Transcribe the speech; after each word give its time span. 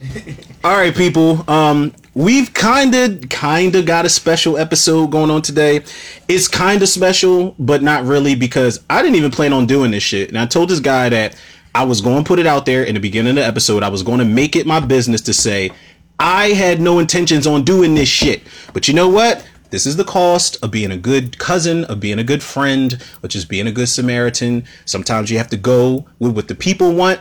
All 0.64 0.76
right, 0.76 0.94
people. 0.94 1.48
Um, 1.50 1.92
we've 2.14 2.52
kind 2.54 2.94
of, 2.94 3.28
kind 3.28 3.74
of 3.74 3.84
got 3.86 4.06
a 4.06 4.08
special 4.08 4.56
episode 4.56 5.10
going 5.10 5.30
on 5.30 5.42
today. 5.42 5.82
It's 6.28 6.48
kind 6.48 6.82
of 6.82 6.88
special, 6.88 7.54
but 7.58 7.82
not 7.82 8.04
really 8.04 8.34
because 8.34 8.82
I 8.88 9.02
didn't 9.02 9.16
even 9.16 9.30
plan 9.30 9.52
on 9.52 9.66
doing 9.66 9.90
this 9.90 10.02
shit. 10.02 10.28
And 10.28 10.38
I 10.38 10.46
told 10.46 10.70
this 10.70 10.80
guy 10.80 11.08
that 11.10 11.36
I 11.74 11.84
was 11.84 12.00
going 12.00 12.24
to 12.24 12.28
put 12.28 12.38
it 12.38 12.46
out 12.46 12.66
there 12.66 12.82
in 12.82 12.94
the 12.94 13.00
beginning 13.00 13.30
of 13.30 13.36
the 13.36 13.44
episode. 13.44 13.82
I 13.82 13.88
was 13.88 14.02
going 14.02 14.18
to 14.20 14.24
make 14.24 14.56
it 14.56 14.66
my 14.66 14.80
business 14.80 15.20
to 15.22 15.34
say 15.34 15.70
I 16.18 16.48
had 16.48 16.80
no 16.80 16.98
intentions 16.98 17.46
on 17.46 17.64
doing 17.64 17.94
this 17.94 18.08
shit. 18.08 18.42
But 18.72 18.88
you 18.88 18.94
know 18.94 19.08
what? 19.08 19.46
This 19.68 19.86
is 19.86 19.96
the 19.96 20.04
cost 20.04 20.56
of 20.64 20.70
being 20.70 20.90
a 20.90 20.96
good 20.96 21.38
cousin, 21.38 21.84
of 21.84 22.00
being 22.00 22.18
a 22.18 22.24
good 22.24 22.42
friend, 22.42 22.94
which 23.20 23.36
is 23.36 23.44
being 23.44 23.66
a 23.66 23.72
good 23.72 23.88
Samaritan. 23.88 24.64
Sometimes 24.84 25.30
you 25.30 25.38
have 25.38 25.50
to 25.50 25.56
go 25.56 26.06
with 26.18 26.34
what 26.34 26.48
the 26.48 26.56
people 26.56 26.92
want 26.92 27.20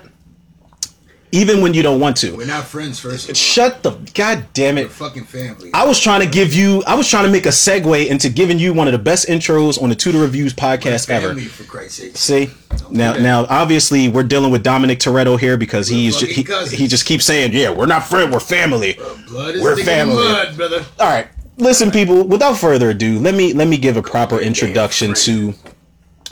even 1.31 1.61
when 1.61 1.73
you 1.73 1.83
don't 1.83 1.99
want 1.99 2.17
to. 2.17 2.35
We're 2.35 2.47
not 2.47 2.63
friends, 2.65 2.99
first. 2.99 3.35
Shut 3.35 3.83
the 3.83 3.91
god 4.13 4.45
damn 4.53 4.75
We're 4.75 4.85
it. 4.85 4.91
fucking 4.91 5.25
family. 5.25 5.69
I 5.73 5.85
was 5.85 5.99
trying 5.99 6.21
to 6.21 6.27
give 6.27 6.53
you 6.53 6.83
I 6.87 6.95
was 6.95 7.07
trying 7.09 7.25
to 7.25 7.31
make 7.31 7.45
a 7.45 7.49
segue 7.49 8.07
into 8.07 8.29
giving 8.29 8.57
you 8.59 8.73
one 8.73 8.87
of 8.87 8.93
the 8.93 8.97
best 8.99 9.27
intros 9.27 9.81
on 9.81 9.89
the 9.89 9.95
Tudor 9.95 10.19
Reviews 10.19 10.53
podcast 10.53 11.09
ever. 11.09 11.27
family, 11.29 11.45
for 11.45 11.63
Christ's 11.63 12.19
sake. 12.19 12.47
See? 12.47 12.49
Now 12.89 13.13
that. 13.13 13.21
now 13.21 13.45
obviously 13.49 14.09
we're 14.09 14.23
dealing 14.23 14.51
with 14.51 14.63
Dominic 14.63 14.99
Toretto 14.99 15.39
here 15.39 15.57
because 15.57 15.87
he's 15.87 16.17
ju- 16.17 16.25
he, 16.25 16.43
cousins. 16.43 16.71
he 16.79 16.87
just 16.87 17.05
keeps 17.05 17.25
saying, 17.25 17.51
"Yeah, 17.53 17.69
we're 17.71 17.85
not 17.85 18.03
friends, 18.05 18.31
we're 18.33 18.39
family." 18.39 18.97
Blood 19.27 19.55
is 19.55 19.61
We're 19.61 19.75
family. 19.77 20.15
blood, 20.15 20.57
brother. 20.57 20.85
All 20.99 21.07
right. 21.09 21.27
Listen 21.57 21.91
people, 21.91 22.23
without 22.23 22.57
further 22.57 22.91
ado, 22.91 23.19
let 23.19 23.35
me 23.35 23.51
let 23.53 23.67
me 23.67 23.77
give 23.77 23.97
a 23.97 24.01
proper 24.01 24.39
introduction 24.39 25.13
to 25.13 25.53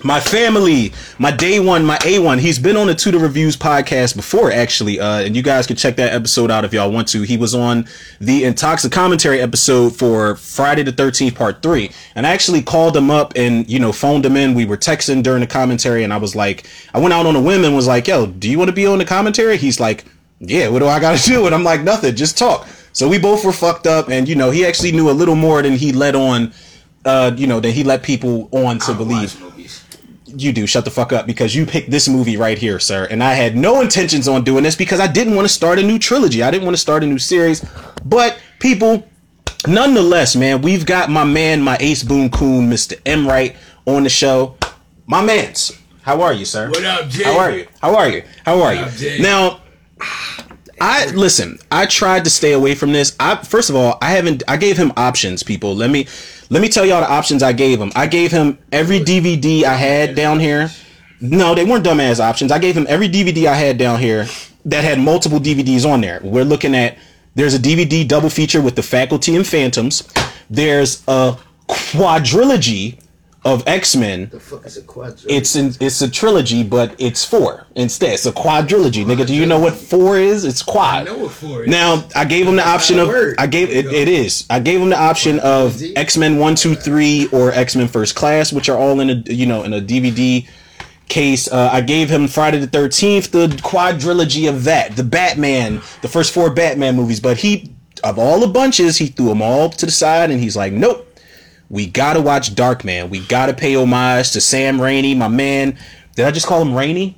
my 0.03 0.19
family, 0.19 0.93
my 1.17 1.31
day 1.31 1.59
one, 1.59 1.83
my 1.83 1.97
A1. 1.99 2.39
He's 2.39 2.59
been 2.59 2.77
on 2.77 2.87
the 2.87 2.93
Tudor 2.93 3.17
Reviews 3.17 3.57
podcast 3.57 4.15
before, 4.15 4.51
actually. 4.51 4.99
Uh, 4.99 5.21
and 5.21 5.35
you 5.35 5.41
guys 5.41 5.65
can 5.65 5.75
check 5.75 5.95
that 5.95 6.13
episode 6.13 6.51
out 6.51 6.63
if 6.63 6.73
y'all 6.73 6.91
want 6.91 7.07
to. 7.09 7.23
He 7.23 7.35
was 7.35 7.55
on 7.55 7.87
the 8.19 8.43
Intoxic 8.43 8.91
commentary 8.91 9.41
episode 9.41 9.95
for 9.95 10.35
Friday 10.35 10.83
the 10.83 10.93
13th, 10.93 11.35
part 11.35 11.63
three. 11.63 11.91
And 12.15 12.27
I 12.27 12.31
actually 12.31 12.61
called 12.61 12.95
him 12.95 13.09
up 13.09 13.33
and, 13.35 13.67
you 13.69 13.79
know, 13.79 13.91
phoned 13.91 14.25
him 14.25 14.37
in. 14.37 14.53
We 14.53 14.65
were 14.65 14.77
texting 14.77 15.23
during 15.23 15.41
the 15.41 15.47
commentary 15.47 16.03
and 16.03 16.13
I 16.13 16.17
was 16.17 16.35
like, 16.35 16.67
I 16.93 16.99
went 16.99 17.13
out 17.13 17.25
on 17.25 17.35
a 17.35 17.41
whim 17.41 17.65
and 17.65 17.75
was 17.75 17.87
like, 17.87 18.07
yo, 18.07 18.27
do 18.27 18.49
you 18.49 18.57
want 18.57 18.69
to 18.69 18.75
be 18.75 18.85
on 18.85 18.99
the 18.99 19.05
commentary? 19.05 19.57
He's 19.57 19.79
like, 19.79 20.05
yeah, 20.39 20.67
what 20.67 20.79
do 20.79 20.87
I 20.87 20.99
got 20.99 21.17
to 21.17 21.23
do? 21.27 21.45
And 21.47 21.55
I'm 21.55 21.63
like, 21.63 21.81
nothing, 21.81 22.15
just 22.15 22.37
talk. 22.37 22.67
So 22.93 23.07
we 23.07 23.17
both 23.17 23.43
were 23.43 23.51
fucked 23.51 23.87
up 23.87 24.09
and, 24.09 24.27
you 24.27 24.35
know, 24.35 24.51
he 24.51 24.65
actually 24.65 24.91
knew 24.91 25.09
a 25.09 25.11
little 25.11 25.35
more 25.35 25.61
than 25.61 25.73
he 25.73 25.91
let 25.91 26.15
on, 26.15 26.53
uh, 27.05 27.31
you 27.35 27.47
know, 27.47 27.59
than 27.59 27.71
he 27.71 27.83
let 27.83 28.03
people 28.03 28.47
on 28.51 28.77
to 28.79 28.93
believe. 28.93 29.46
You 30.27 30.51
do 30.51 30.67
shut 30.67 30.85
the 30.85 30.91
fuck 30.91 31.13
up 31.13 31.25
because 31.25 31.55
you 31.55 31.65
picked 31.65 31.89
this 31.89 32.07
movie 32.07 32.37
right 32.37 32.57
here 32.57 32.79
sir. 32.79 33.05
And 33.09 33.23
i 33.23 33.33
had 33.33 33.55
no 33.55 33.81
intentions 33.81 34.27
on 34.27 34.43
doing 34.43 34.63
this 34.63 34.75
because 34.75 34.99
i 34.99 35.07
didn't 35.07 35.35
want 35.35 35.47
to 35.47 35.53
start 35.53 35.79
a 35.79 35.83
new 35.83 35.99
trilogy. 35.99 36.43
I 36.43 36.51
didn't 36.51 36.65
want 36.65 36.75
to 36.75 36.81
start 36.81 37.03
a 37.03 37.07
new 37.07 37.19
series. 37.19 37.65
But 38.05 38.39
people 38.59 39.07
nonetheless 39.67 40.35
man 40.35 40.61
we've 40.61 40.85
got 40.85 41.09
my 41.09 41.23
man 41.23 41.61
my 41.61 41.77
ace 41.79 42.03
boon 42.03 42.29
coon 42.29 42.69
mr 42.69 42.99
m 43.05 43.27
right 43.27 43.55
on 43.85 44.03
the 44.03 44.09
show. 44.09 44.57
My 45.05 45.23
mans 45.23 45.71
how 46.07 46.21
are 46.21 46.31
you 46.31 46.45
sir? 46.45 46.69
What 46.69 46.85
up, 46.85 47.09
Jay? 47.09 47.23
how 47.23 47.37
are 47.37 47.51
you? 47.51 47.67
How 47.81 47.95
are 47.97 48.09
you? 48.09 48.23
How 48.45 48.61
are 48.61 48.73
you? 48.73 48.81
up, 48.81 49.19
now 49.19 49.56
I 50.79 51.07
listen. 51.07 51.59
I 51.71 51.85
tried 51.85 52.23
to 52.25 52.29
stay 52.29 52.53
away 52.53 52.75
from 52.75 52.93
this. 52.93 53.15
I 53.19 53.35
first 53.37 53.69
of 53.69 53.75
all, 53.75 53.97
I 54.01 54.11
haven't. 54.11 54.43
I 54.47 54.57
gave 54.57 54.77
him 54.77 54.93
options. 54.95 55.43
People, 55.43 55.75
let 55.75 55.89
me 55.89 56.07
let 56.49 56.61
me 56.61 56.69
tell 56.69 56.85
y'all 56.85 57.01
the 57.01 57.11
options 57.11 57.43
I 57.43 57.53
gave 57.53 57.79
him. 57.81 57.91
I 57.95 58.07
gave 58.07 58.31
him 58.31 58.57
every 58.71 58.99
DVD 58.99 59.63
I 59.63 59.73
had 59.73 60.15
down 60.15 60.39
here. 60.39 60.69
No, 61.19 61.55
they 61.55 61.65
weren't 61.65 61.85
dumbass 61.85 62.19
options. 62.19 62.51
I 62.51 62.59
gave 62.59 62.77
him 62.77 62.85
every 62.87 63.09
DVD 63.09 63.47
I 63.47 63.55
had 63.55 63.77
down 63.77 63.99
here 63.99 64.27
that 64.65 64.83
had 64.83 64.99
multiple 64.99 65.39
DVDs 65.39 65.85
on 65.85 66.01
there. 66.01 66.19
We're 66.23 66.45
looking 66.45 66.75
at. 66.75 66.97
There's 67.35 67.53
a 67.53 67.59
DVD 67.59 68.07
double 68.07 68.31
feature 68.31 68.61
with 68.61 68.75
the 68.75 68.81
Faculty 68.81 69.35
and 69.35 69.45
Phantoms. 69.45 70.07
There's 70.49 71.03
a 71.07 71.37
quadrilogy 71.67 72.99
of 73.53 73.63
X 73.67 73.95
Men 73.95 74.29
The 74.29 74.39
fuck 74.39 74.65
is 74.65 74.77
a 74.77 74.81
quadrilogy? 74.81 75.25
it's 75.29 75.55
in, 75.55 75.73
it's 75.79 76.01
a 76.01 76.09
trilogy, 76.09 76.63
but 76.63 76.93
it's 76.99 77.23
four 77.25 77.65
instead. 77.75 78.13
It's 78.13 78.25
a 78.25 78.31
quadrilogy, 78.31 79.05
nigga. 79.05 79.25
Do 79.25 79.33
you 79.35 79.45
know 79.45 79.59
what 79.59 79.73
four 79.73 80.17
is? 80.17 80.43
It's 80.45 80.61
quad. 80.61 81.07
I 81.07 81.11
know 81.11 81.17
what 81.17 81.31
four 81.31 81.63
is. 81.63 81.69
Now 81.69 82.05
I 82.15 82.25
gave 82.25 82.47
him 82.47 82.55
the 82.57 82.67
option 82.67 82.99
of 82.99 83.07
word. 83.07 83.35
I 83.39 83.47
gave 83.47 83.69
it, 83.69 83.83
There 83.85 83.93
you 83.93 83.99
it 84.01 84.05
go. 84.05 84.11
is 84.11 84.45
I 84.49 84.59
gave 84.59 84.81
him 84.81 84.89
the 84.89 84.99
option 84.99 85.39
of 85.39 85.81
X 85.95 86.17
Men 86.17 86.37
one 86.37 86.55
two 86.55 86.75
three 86.75 87.27
or 87.31 87.51
X 87.51 87.75
Men 87.75 87.87
First 87.87 88.15
Class, 88.15 88.51
which 88.53 88.69
are 88.69 88.77
all 88.77 88.99
in 88.99 89.09
a 89.09 89.33
you 89.33 89.45
know 89.45 89.63
in 89.63 89.73
a 89.73 89.81
DVD 89.81 90.47
case. 91.07 91.47
Uh, 91.49 91.69
I 91.71 91.81
gave 91.81 92.09
him 92.09 92.27
Friday 92.27 92.59
the 92.59 92.67
Thirteenth, 92.67 93.31
the 93.31 93.47
quadrilogy 93.47 94.49
of 94.49 94.65
that, 94.65 94.95
the 94.95 95.03
Batman, 95.03 95.81
the 96.01 96.07
first 96.07 96.33
four 96.33 96.49
Batman 96.49 96.95
movies. 96.95 97.19
But 97.19 97.37
he 97.37 97.73
of 98.03 98.19
all 98.19 98.39
the 98.39 98.47
bunches, 98.47 98.97
he 98.97 99.07
threw 99.07 99.27
them 99.27 99.41
all 99.41 99.69
to 99.69 99.85
the 99.85 99.91
side, 99.91 100.29
and 100.31 100.39
he's 100.39 100.55
like, 100.57 100.71
nope. 100.73 101.05
We 101.69 101.87
gotta 101.87 102.21
watch 102.21 102.55
Darkman. 102.55 103.09
We 103.09 103.19
gotta 103.25 103.53
pay 103.53 103.75
homage 103.75 104.31
to 104.31 104.41
Sam 104.41 104.79
Rainey, 104.81 105.15
my 105.15 105.27
man. 105.27 105.77
Did 106.15 106.25
I 106.25 106.31
just 106.31 106.47
call 106.47 106.61
him 106.61 106.73
Rainey? 106.73 107.17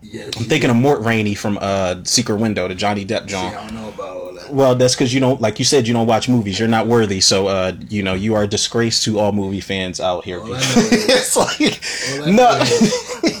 yes, 0.00 0.30
I'm 0.36 0.44
thinking 0.44 0.68
of 0.70 0.76
Mort 0.76 1.00
Rainey 1.02 1.34
from 1.34 1.58
uh, 1.60 2.02
Secret 2.04 2.36
Window, 2.36 2.66
the 2.68 2.74
Johnny 2.74 3.04
Depp 3.04 3.26
John. 3.26 3.54
I 3.54 3.66
don't 3.66 3.74
know 3.74 3.88
about 3.88 4.16
all 4.16 4.34
that. 4.34 4.52
Well, 4.52 4.74
that's 4.74 4.94
because 4.94 5.14
you 5.14 5.20
don't, 5.20 5.40
like 5.40 5.58
you 5.60 5.64
said, 5.64 5.86
you 5.86 5.94
don't 5.94 6.06
watch 6.08 6.28
movies. 6.28 6.58
You're 6.58 6.68
not 6.68 6.86
worthy, 6.86 7.20
so 7.20 7.46
uh, 7.46 7.72
you 7.88 8.02
know 8.02 8.14
you 8.14 8.34
are 8.34 8.42
a 8.42 8.46
disgrace 8.48 9.04
to 9.04 9.18
all 9.20 9.30
movie 9.32 9.60
fans 9.60 10.00
out 10.00 10.24
here. 10.24 10.40
All 10.40 10.46
I 10.46 10.50
know 10.50 10.56
is- 10.58 11.08
it's 11.08 11.36
like 11.36 12.26
no. 12.26 12.64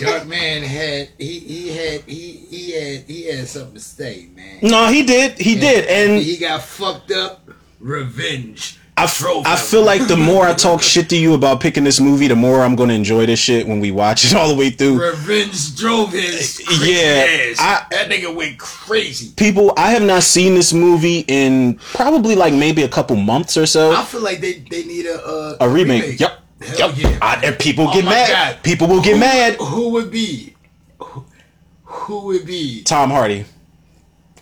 Dark 0.00 0.26
Man 0.26 0.62
had 0.62 1.08
he 1.18 1.38
he 1.40 1.68
had 1.76 2.00
he 2.02 2.32
he 2.50 2.70
had 2.72 3.02
he 3.04 3.24
had 3.26 3.48
something 3.48 3.74
to 3.74 3.80
say, 3.80 4.28
man. 4.34 4.58
no, 4.62 4.86
he 4.86 5.02
did, 5.02 5.38
he 5.38 5.58
did, 5.58 5.86
and 5.86 6.22
he 6.22 6.36
got 6.36 6.62
fucked 6.62 7.10
up. 7.10 7.48
Revenge. 7.80 8.78
I, 9.02 9.04
f- 9.04 9.46
I 9.46 9.56
feel 9.56 9.84
like 9.84 10.06
the 10.06 10.16
more 10.16 10.46
I 10.46 10.54
talk 10.54 10.80
shit 10.82 11.08
to 11.10 11.16
you 11.16 11.34
about 11.34 11.60
picking 11.60 11.84
this 11.84 11.98
movie, 12.00 12.28
the 12.28 12.36
more 12.36 12.62
I'm 12.62 12.76
going 12.76 12.88
to 12.88 12.94
enjoy 12.94 13.26
this 13.26 13.38
shit 13.40 13.66
when 13.66 13.80
we 13.80 13.90
watch 13.90 14.24
it 14.24 14.34
all 14.34 14.48
the 14.48 14.54
way 14.54 14.70
through. 14.70 15.00
Revenge 15.00 15.76
drove 15.76 16.12
his 16.12 16.62
crazy 16.66 16.92
Yeah, 16.92 17.50
ass. 17.50 17.56
I- 17.58 17.86
that 17.90 18.08
nigga 18.10 18.34
went 18.34 18.58
crazy. 18.58 19.32
People, 19.36 19.72
I 19.76 19.90
have 19.90 20.02
not 20.02 20.22
seen 20.22 20.54
this 20.54 20.72
movie 20.72 21.24
in 21.28 21.74
probably 21.94 22.36
like 22.36 22.54
maybe 22.54 22.82
a 22.82 22.88
couple 22.88 23.16
months 23.16 23.56
or 23.56 23.66
so. 23.66 23.92
I 23.92 24.04
feel 24.04 24.20
like 24.22 24.40
they 24.40 24.54
they 24.70 24.84
need 24.84 25.06
a 25.06 25.14
uh, 25.24 25.56
A 25.60 25.68
remake. 25.68 26.20
Yep. 26.20 26.38
Hell 26.60 26.92
yep. 26.92 26.96
yeah. 26.98 27.18
I- 27.20 27.40
and 27.44 27.58
people 27.58 27.88
Oh 27.88 27.92
get 27.92 28.04
mad. 28.04 28.28
God. 28.28 28.62
People 28.62 28.86
will 28.88 29.02
get 29.02 29.14
Who- 29.14 29.20
mad. 29.20 29.54
Who 29.56 29.88
would 29.90 30.10
be? 30.12 30.54
Who, 31.00 31.24
who 31.84 32.20
would 32.26 32.46
be? 32.46 32.82
Tom 32.84 33.10
Hardy. 33.10 33.44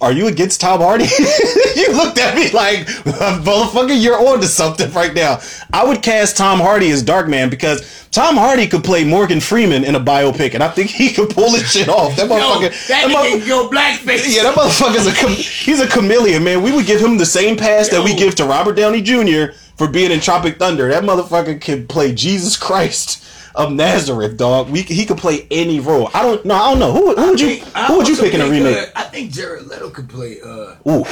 Are 0.00 0.12
you 0.12 0.28
against 0.28 0.60
Tom 0.62 0.80
Hardy? 0.80 1.04
you 1.76 1.92
looked 1.94 2.18
at 2.18 2.34
me 2.34 2.50
like, 2.52 2.86
motherfucker, 2.86 4.00
you're 4.00 4.16
on 4.28 4.40
to 4.40 4.46
something 4.46 4.90
right 4.92 5.12
now. 5.12 5.40
I 5.72 5.84
would 5.86 6.02
cast 6.02 6.36
Tom 6.38 6.58
Hardy 6.58 6.90
as 6.90 7.04
Darkman 7.04 7.50
because 7.50 8.08
Tom 8.10 8.36
Hardy 8.36 8.66
could 8.66 8.82
play 8.82 9.04
Morgan 9.04 9.40
Freeman 9.40 9.84
in 9.84 9.94
a 9.94 10.00
biopic, 10.00 10.54
and 10.54 10.62
I 10.62 10.68
think 10.68 10.88
he 10.90 11.12
could 11.12 11.30
pull 11.30 11.50
this 11.52 11.70
shit 11.72 11.88
off. 11.88 12.16
That 12.16 12.28
Yo, 12.28 12.36
motherfucker. 12.36 12.88
that 12.88 12.88
that 12.88 13.08
nigga 13.08 13.40
motherfucker- 13.40 13.70
blackface. 13.70 14.34
yeah, 14.34 14.42
that 14.44 14.54
motherfucker's 14.56 15.06
a 15.06 15.10
chame- 15.10 15.36
he's 15.64 15.80
a 15.80 15.86
chameleon, 15.86 16.44
man. 16.44 16.62
We 16.62 16.72
would 16.72 16.86
give 16.86 17.00
him 17.00 17.18
the 17.18 17.26
same 17.26 17.56
pass 17.56 17.88
that 17.90 18.02
we 18.02 18.14
give 18.14 18.34
to 18.36 18.44
Robert 18.44 18.74
Downey 18.76 19.02
Jr. 19.02 19.52
for 19.76 19.86
being 19.86 20.10
in 20.10 20.20
Tropic 20.20 20.58
Thunder. 20.58 20.88
That 20.88 21.04
motherfucker 21.04 21.60
can 21.60 21.86
play 21.86 22.14
Jesus 22.14 22.56
Christ 22.56 23.22
of 23.54 23.72
Nazareth, 23.72 24.36
dog. 24.36 24.68
We 24.70 24.82
he 24.82 25.04
could 25.06 25.18
play 25.18 25.46
any 25.50 25.80
role. 25.80 26.10
I 26.14 26.22
don't 26.22 26.44
know. 26.44 26.54
I 26.54 26.70
don't 26.70 26.78
know 26.78 26.92
who, 26.92 27.14
who 27.14 27.30
would 27.30 27.40
you 27.40 27.56
who 27.56 27.96
would 27.98 28.08
you 28.08 28.16
pick 28.16 28.34
in 28.34 28.40
a 28.40 28.48
remake? 28.48 28.76
Uh, 28.76 28.90
I 28.96 29.02
think 29.04 29.32
Jared 29.32 29.66
Leto 29.66 29.90
could 29.90 30.08
play. 30.08 30.40
Uh, 30.40 30.74
Ooh. 30.88 31.04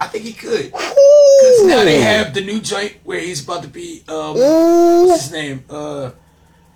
I 0.00 0.06
think 0.06 0.24
he 0.24 0.32
could. 0.32 0.66
Because 0.70 1.64
now 1.66 1.84
they 1.84 2.00
have 2.00 2.32
the 2.32 2.40
new 2.40 2.60
joint 2.60 2.96
where 3.04 3.18
he's 3.20 3.42
about 3.42 3.62
to 3.62 3.68
be. 3.68 4.04
Um, 4.08 4.34
what's 5.08 5.22
his 5.24 5.32
name? 5.32 5.64
Uh, 5.68 6.10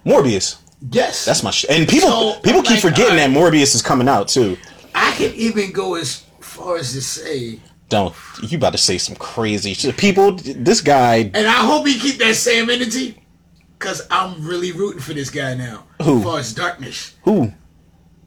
Morbius. 0.05 0.57
yes. 0.91 1.25
That's 1.25 1.43
my 1.43 1.51
shit. 1.53 1.71
And 1.71 1.89
people 1.89 2.09
So, 2.35 2.41
people 2.41 2.59
I'm 2.61 2.65
keep 2.65 2.83
like, 2.85 2.93
forgetting 2.95 3.17
that 3.17 3.31
alright. 3.37 3.53
Morbius 3.55 3.75
is 3.75 3.83
coming 3.83 4.09
out 4.09 4.29
too. 4.29 4.57
I 4.95 5.13
can 5.13 5.33
even 5.35 5.71
go 5.73 5.95
as 5.95 6.25
far 6.41 6.77
as 6.79 6.93
to 6.95 7.01
say, 7.03 7.61
Don't 7.89 8.15
you 8.43 8.59
about 8.59 8.73
to 8.73 8.79
say 8.79 8.99
some 8.99 9.15
crazy 9.17 9.75
shit? 9.75 9.97
People, 9.97 10.33
this 10.33 10.81
guy. 10.81 11.31
and 11.33 11.47
I 11.47 11.65
hope 11.65 11.87
he 11.87 11.99
keep 12.01 12.19
that 12.19 12.35
same 12.35 12.69
energy. 12.71 13.22
Cause 13.83 14.07
I'm 14.13 14.47
really 14.47 14.71
rooting 14.71 15.01
for 15.01 15.13
this 15.13 15.29
guy 15.29 15.55
now. 15.55 15.83
Who? 16.03 16.19
As 16.19 16.25
far 16.25 16.39
as 16.39 16.55
darkness, 16.55 17.17
Who? 17.25 17.53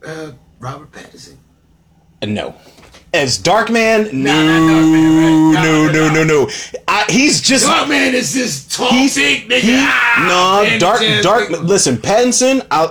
uh, 0.04 0.32
Robert 0.60 0.92
Pattinson. 0.92 1.36
No. 2.22 2.54
As 3.14 3.38
Darkman, 3.38 4.12
no, 4.12 4.32
Nah, 4.32 4.68
Darkman, 4.68 5.16
right? 5.22 5.52
Nah, 5.54 5.62
no, 5.62 5.90
no, 5.90 6.12
no, 6.12 6.24
no. 6.24 6.50
I, 6.86 7.06
he's 7.08 7.40
just 7.40 7.64
Darkman 7.66 8.12
is 8.12 8.34
this 8.34 8.68
tall, 8.68 8.90
he's 8.90 9.14
big 9.14 9.48
nigga. 9.48 9.60
he- 9.60 9.76
ah, 9.78 10.66
no 10.68 10.78
dark 10.78 11.00
dark. 11.22 11.48
Listen, 11.62 11.96
Pattinson. 11.96 12.66
I 12.70 12.90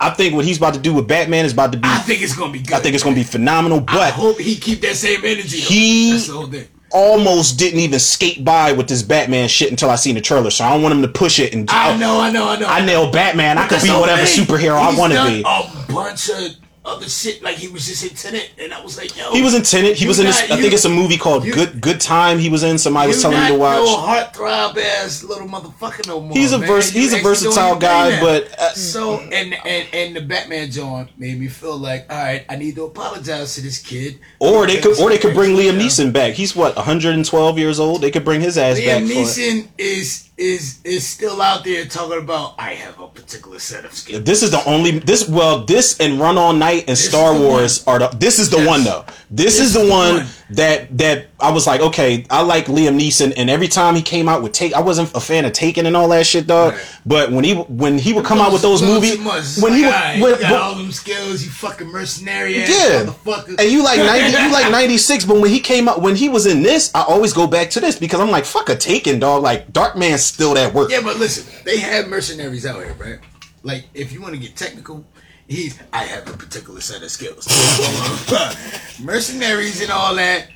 I 0.00 0.10
think 0.10 0.34
what 0.34 0.44
he's 0.44 0.56
about 0.58 0.74
to 0.74 0.80
do 0.80 0.92
with 0.92 1.06
Batman 1.06 1.44
is 1.44 1.52
about 1.52 1.70
to 1.70 1.78
be. 1.78 1.86
I 1.88 1.98
think 1.98 2.22
it's 2.22 2.34
gonna 2.36 2.52
be 2.52 2.58
good. 2.58 2.72
I 2.72 2.80
think 2.80 2.96
it's 2.96 3.04
going 3.04 3.14
to 3.14 3.20
be 3.20 3.24
phenomenal. 3.24 3.78
But 3.80 3.98
I 4.00 4.10
hope 4.10 4.40
he 4.40 4.56
keep 4.56 4.80
that 4.80 4.96
same 4.96 5.20
energy. 5.24 5.58
He- 5.60 6.10
That's 6.10 6.26
the 6.26 6.32
whole 6.32 6.46
thing. 6.48 6.66
Almost 6.92 7.58
didn't 7.58 7.80
even 7.80 7.98
skate 7.98 8.44
by 8.44 8.72
with 8.72 8.88
this 8.88 9.02
Batman 9.02 9.48
shit 9.48 9.70
until 9.70 9.90
I 9.90 9.96
seen 9.96 10.14
the 10.14 10.20
trailer. 10.20 10.50
So 10.50 10.64
I 10.64 10.70
don't 10.70 10.82
want 10.82 10.94
him 10.94 11.02
to 11.02 11.08
push 11.08 11.38
it 11.38 11.54
and. 11.54 11.68
I 11.70 11.96
know, 11.96 12.20
I 12.20 12.30
know, 12.30 12.48
I 12.48 12.58
know. 12.58 12.66
I 12.66 12.84
nailed 12.84 13.12
Batman. 13.12 13.58
I 13.58 13.68
could 13.68 13.82
be 13.82 13.90
whatever 13.90 14.24
thing. 14.24 14.44
superhero 14.44 14.74
I 14.74 14.96
want 14.98 15.12
to 15.12 15.24
be. 15.26 15.42
A 15.46 15.92
bunch 15.92 16.30
of 16.30 16.56
other 16.84 17.08
shit. 17.08 17.42
Like 17.42 17.56
he 17.56 17.68
was 17.68 17.86
just 17.86 18.02
in 18.02 18.10
Tenet, 18.16 18.50
and 18.58 18.74
I 18.74 18.80
was 18.82 18.96
like, 18.96 19.16
yo, 19.16 19.30
He 19.32 19.42
was 19.42 19.54
in 19.54 19.62
Tenet. 19.62 19.96
He 19.96 20.06
was 20.08 20.18
in. 20.18 20.26
This, 20.26 20.40
not- 20.40 20.44
I 20.50 20.56
think 20.60 20.70
you- 20.70 20.74
it's 20.74 20.84
a 20.84 20.88
movie 20.88 21.16
called 21.16 21.44
you- 21.44 21.52
Good 21.52 21.80
Good 21.80 22.00
Time. 22.00 22.38
He 22.38 22.48
was 22.48 22.62
in. 22.64 22.76
Somebody 22.78 23.08
was 23.08 23.22
telling 23.22 23.40
me 23.40 23.48
to 23.48 23.54
watch. 23.54 23.76
No 23.78 23.96
heartthrob 23.96 24.76
ass 24.78 25.22
little 25.22 25.46
motherfucker 25.46 26.06
no 26.08 26.20
more. 26.20 26.36
He's 26.36 26.52
a 26.52 26.58
man. 26.58 26.68
vers- 26.68 26.94
You 26.94 27.02
he's 27.02 27.12
a 27.12 27.18
versatile 27.22 27.76
guy, 27.76 28.20
but, 28.20 28.58
uh, 28.58 28.72
so 28.74 29.20
and 29.20 29.54
and 29.54 29.86
and 29.92 30.16
the 30.16 30.20
Batman 30.22 30.70
John 30.70 31.08
made 31.16 31.38
me 31.38 31.48
feel 31.48 31.76
like, 31.78 32.06
all 32.10 32.16
right, 32.18 32.44
I 32.48 32.56
need 32.56 32.74
to 32.76 32.84
apologize 32.84 33.54
to 33.54 33.60
this 33.60 33.78
kid. 33.78 34.18
Or 34.40 34.66
they 34.66 34.78
could, 34.80 34.98
or 34.98 35.08
they 35.10 35.18
could 35.18 35.34
bring 35.34 35.56
Liam 35.56 35.78
Neeson 35.78 36.12
back. 36.12 36.32
He's 36.34 36.56
what 36.56 36.74
112 36.76 37.58
years 37.58 37.78
old. 37.78 38.00
They 38.00 38.10
could 38.10 38.24
bring 38.24 38.40
his 38.40 38.58
ass 38.58 38.78
back. 38.78 39.02
Liam. 39.02 39.08
Neeson 39.08 39.68
is 39.78 40.28
is 40.38 40.80
is 40.84 41.06
still 41.06 41.42
out 41.42 41.62
there 41.62 41.84
talking 41.84 42.18
about 42.18 42.54
I 42.58 42.70
have 42.72 42.98
a 42.98 43.06
particular 43.06 43.58
set 43.58 43.84
of 43.84 43.92
skills. 43.92 44.24
This 44.24 44.42
is 44.42 44.50
the 44.50 44.64
only 44.64 44.98
this 44.98 45.28
well 45.28 45.64
this 45.64 46.00
and 46.00 46.18
Run 46.18 46.38
All 46.38 46.54
Night 46.54 46.84
and 46.88 46.96
Star 46.96 47.34
is 47.34 47.40
the 47.40 47.46
Wars 47.46 47.86
are 47.86 47.98
the 47.98 48.08
this 48.08 48.38
is 48.38 48.48
the 48.50 48.56
Yes. 48.56 48.66
one 48.66 48.84
though. 48.84 49.04
This, 49.30 49.58
This 49.58 49.60
is 49.60 49.72
the 49.74 49.80
the 49.84 49.90
one, 49.90 50.14
one. 50.16 50.26
that 50.50 50.96
that 50.98 51.26
I 51.38 51.50
was 51.50 51.66
like 51.66 51.80
okay 51.82 52.24
I 52.30 52.40
like 52.42 52.66
Liam 52.66 52.98
Neeson 52.98 53.34
and 53.36 53.50
every 53.50 53.68
time 53.68 53.94
he 53.94 54.00
came 54.02 54.26
out 54.28 54.42
with 54.42 54.52
Take 54.52 54.72
I 54.74 54.80
wasn't 54.80 55.14
a 55.14 55.20
fan 55.20 55.44
of 55.44 55.52
Taken 55.52 55.84
and 55.86 55.94
all 55.96 56.08
that 56.08 56.26
shit 56.26 56.46
dog. 56.46 56.72
Right. 56.74 56.98
But 57.04 57.30
when 57.30 57.44
he 57.44 57.54
when 57.54 57.98
he 57.98 58.12
would 58.14 58.24
come 58.24 58.40
out 58.40 58.52
with 58.52 58.62
those 58.62 58.80
movies. 58.82 59.18
When 59.18 59.26
like, 59.26 59.72
he 59.74 59.84
would 59.84 59.94
alright, 59.94 60.20
when- 60.20 60.32
you 60.34 60.40
got 60.40 60.50
when- 60.52 60.60
all 60.60 60.74
them 60.76 60.92
skills, 60.92 61.44
you 61.44 61.50
fucking 61.50 61.88
mercenary 61.88 62.62
ass 62.62 62.70
yeah, 62.70 63.12
and 63.58 63.70
you 63.70 63.82
like 63.84 63.98
ninety, 64.12 64.42
you 64.42 64.50
like 64.50 64.70
ninety 64.70 64.96
six. 64.98 65.24
But 65.26 65.40
when 65.40 65.50
he 65.50 65.60
came 65.60 65.88
out, 65.88 66.00
when 66.00 66.16
he 66.16 66.28
was 66.30 66.46
in 66.46 66.62
this, 66.62 66.90
I 66.94 67.02
always 67.02 67.32
go 67.34 67.46
back 67.46 67.70
to 67.70 67.80
this 67.80 67.96
because 67.96 68.18
I'm 68.20 68.30
like, 68.30 68.44
fuck 68.46 68.68
a 68.70 68.76
Taken, 68.76 69.18
dog. 69.18 69.42
Like 69.42 69.72
Darkman's 69.72 70.31
still 70.32 70.54
that 70.54 70.72
work. 70.74 70.90
Yeah, 70.90 71.02
but 71.02 71.18
listen, 71.18 71.44
they 71.64 71.78
have 71.78 72.08
mercenaries 72.08 72.66
out 72.66 72.82
here, 72.82 72.94
right? 72.94 73.18
Like, 73.62 73.84
if 73.94 74.12
you 74.12 74.20
want 74.20 74.34
to 74.34 74.40
get 74.40 74.56
technical, 74.56 75.04
he's 75.46 75.78
I 75.92 76.04
have 76.04 76.28
a 76.32 76.36
particular 76.36 76.80
set 76.80 77.02
of 77.02 77.10
skills. 77.10 77.46
mercenaries 79.00 79.80
and 79.82 79.90
all 79.90 80.14
that. 80.16 80.48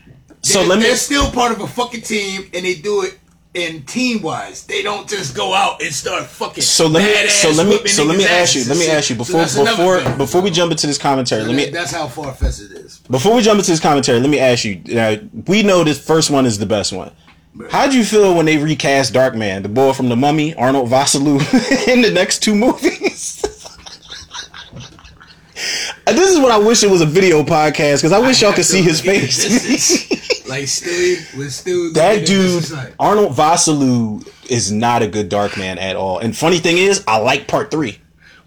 So 0.42 0.60
they're, 0.60 0.68
let 0.68 0.78
me- 0.78 0.84
They're 0.84 0.96
still 0.96 1.30
part 1.30 1.52
of 1.52 1.60
a 1.60 1.66
fucking 1.66 2.02
team, 2.02 2.50
and 2.54 2.64
they 2.64 2.74
do 2.74 3.02
it 3.02 3.18
in 3.54 3.82
team 3.84 4.22
wise. 4.22 4.64
They 4.66 4.82
don't 4.82 5.08
just 5.08 5.34
go 5.34 5.54
out 5.54 5.82
and 5.82 5.92
start 5.92 6.24
fucking. 6.24 6.62
So 6.62 6.86
let 6.86 7.02
me, 7.04 7.28
so 7.28 7.50
let 7.50 7.66
me, 7.66 7.88
so 7.88 8.04
let 8.04 8.18
me 8.18 8.26
ask 8.26 8.54
you, 8.54 8.64
let 8.68 8.76
me 8.76 8.88
ask 8.88 9.08
you 9.10 9.16
shit. 9.16 9.26
So 9.26 9.42
before, 9.42 9.64
before, 10.02 10.16
before 10.16 10.40
we 10.42 10.50
jump 10.50 10.72
into 10.72 10.86
this 10.86 10.98
commentary, 10.98 11.42
let 11.42 11.54
me, 11.56 11.70
that's 11.70 11.90
how 11.92 12.06
far 12.06 12.32
fetched 12.34 12.60
it 12.60 12.72
is. 12.72 12.98
Before 13.10 13.34
we 13.34 13.42
jump 13.42 13.58
into 13.58 13.70
this 13.70 13.80
commentary, 13.80 14.20
let 14.20 14.28
me 14.30 14.38
ask 14.38 14.64
you. 14.64 14.82
Uh, 14.98 15.16
we 15.46 15.62
know 15.62 15.84
this 15.84 16.04
first 16.04 16.30
one 16.30 16.44
is 16.46 16.58
the 16.58 16.66
best 16.66 16.92
one. 16.92 17.10
How'd 17.70 17.94
you 17.94 18.04
feel 18.04 18.34
when 18.34 18.46
they 18.46 18.56
recast 18.58 19.14
Darkman, 19.14 19.62
the 19.62 19.68
boy 19.68 19.92
from 19.92 20.08
the 20.08 20.16
Mummy, 20.16 20.54
Arnold 20.54 20.90
Vosloo, 20.90 21.38
in 21.88 22.02
the 22.02 22.10
next 22.10 22.40
two 22.42 22.54
movies? 22.54 23.42
This 26.06 26.30
is 26.32 26.38
what 26.38 26.52
I 26.52 26.58
wish 26.58 26.82
it 26.84 26.90
was 26.90 27.00
a 27.00 27.06
video 27.06 27.42
podcast 27.42 27.96
because 27.98 28.12
I 28.12 28.18
wish 28.20 28.40
y'all 28.40 28.52
could 28.52 28.64
see 28.64 28.80
his 28.82 29.00
face. 29.02 30.46
like 30.48 30.64
Stewie 30.64 31.36
was 31.36 31.56
still 31.56 31.92
that 31.94 32.24
dude, 32.26 32.64
Arnold 33.00 33.32
Vosloo, 33.32 34.26
is 34.48 34.70
not 34.70 35.02
a 35.02 35.08
good 35.08 35.28
Darkman 35.28 35.78
at 35.78 35.96
all. 35.96 36.18
And 36.18 36.36
funny 36.36 36.58
thing 36.58 36.78
is, 36.78 37.02
I 37.08 37.18
like 37.18 37.48
part 37.48 37.70
three. 37.72 37.98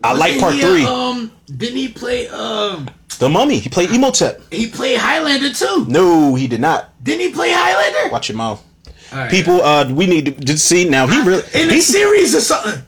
I 0.03 0.13
like 0.13 0.39
part 0.39 0.55
three. 0.55 0.85
Um, 0.85 1.31
didn't 1.47 1.77
he 1.77 1.89
play? 1.89 2.29
Um, 2.29 2.89
the 3.17 3.27
Mummy. 3.27 3.59
He 3.59 3.69
played 3.69 3.91
Imhotep. 3.91 4.41
he 4.51 4.67
played 4.67 4.97
Highlander 4.97 5.51
too. 5.51 5.85
No, 5.89 6.35
he 6.35 6.47
did 6.47 6.61
not. 6.61 6.91
Didn't 7.03 7.21
he 7.21 7.31
play 7.33 7.51
Highlander? 7.51 8.11
Watch 8.11 8.29
your 8.29 8.37
mouth. 8.37 8.63
All 9.11 9.17
right. 9.19 9.31
People, 9.31 9.61
uh, 9.61 9.89
we 9.91 10.05
need 10.05 10.45
to 10.47 10.57
see 10.57 10.87
now. 10.87 11.07
He 11.07 11.19
really. 11.21 11.43
in 11.53 11.67
the 11.67 11.75
he- 11.75 11.81
series 11.81 12.35
or 12.35 12.41
something. 12.41 12.83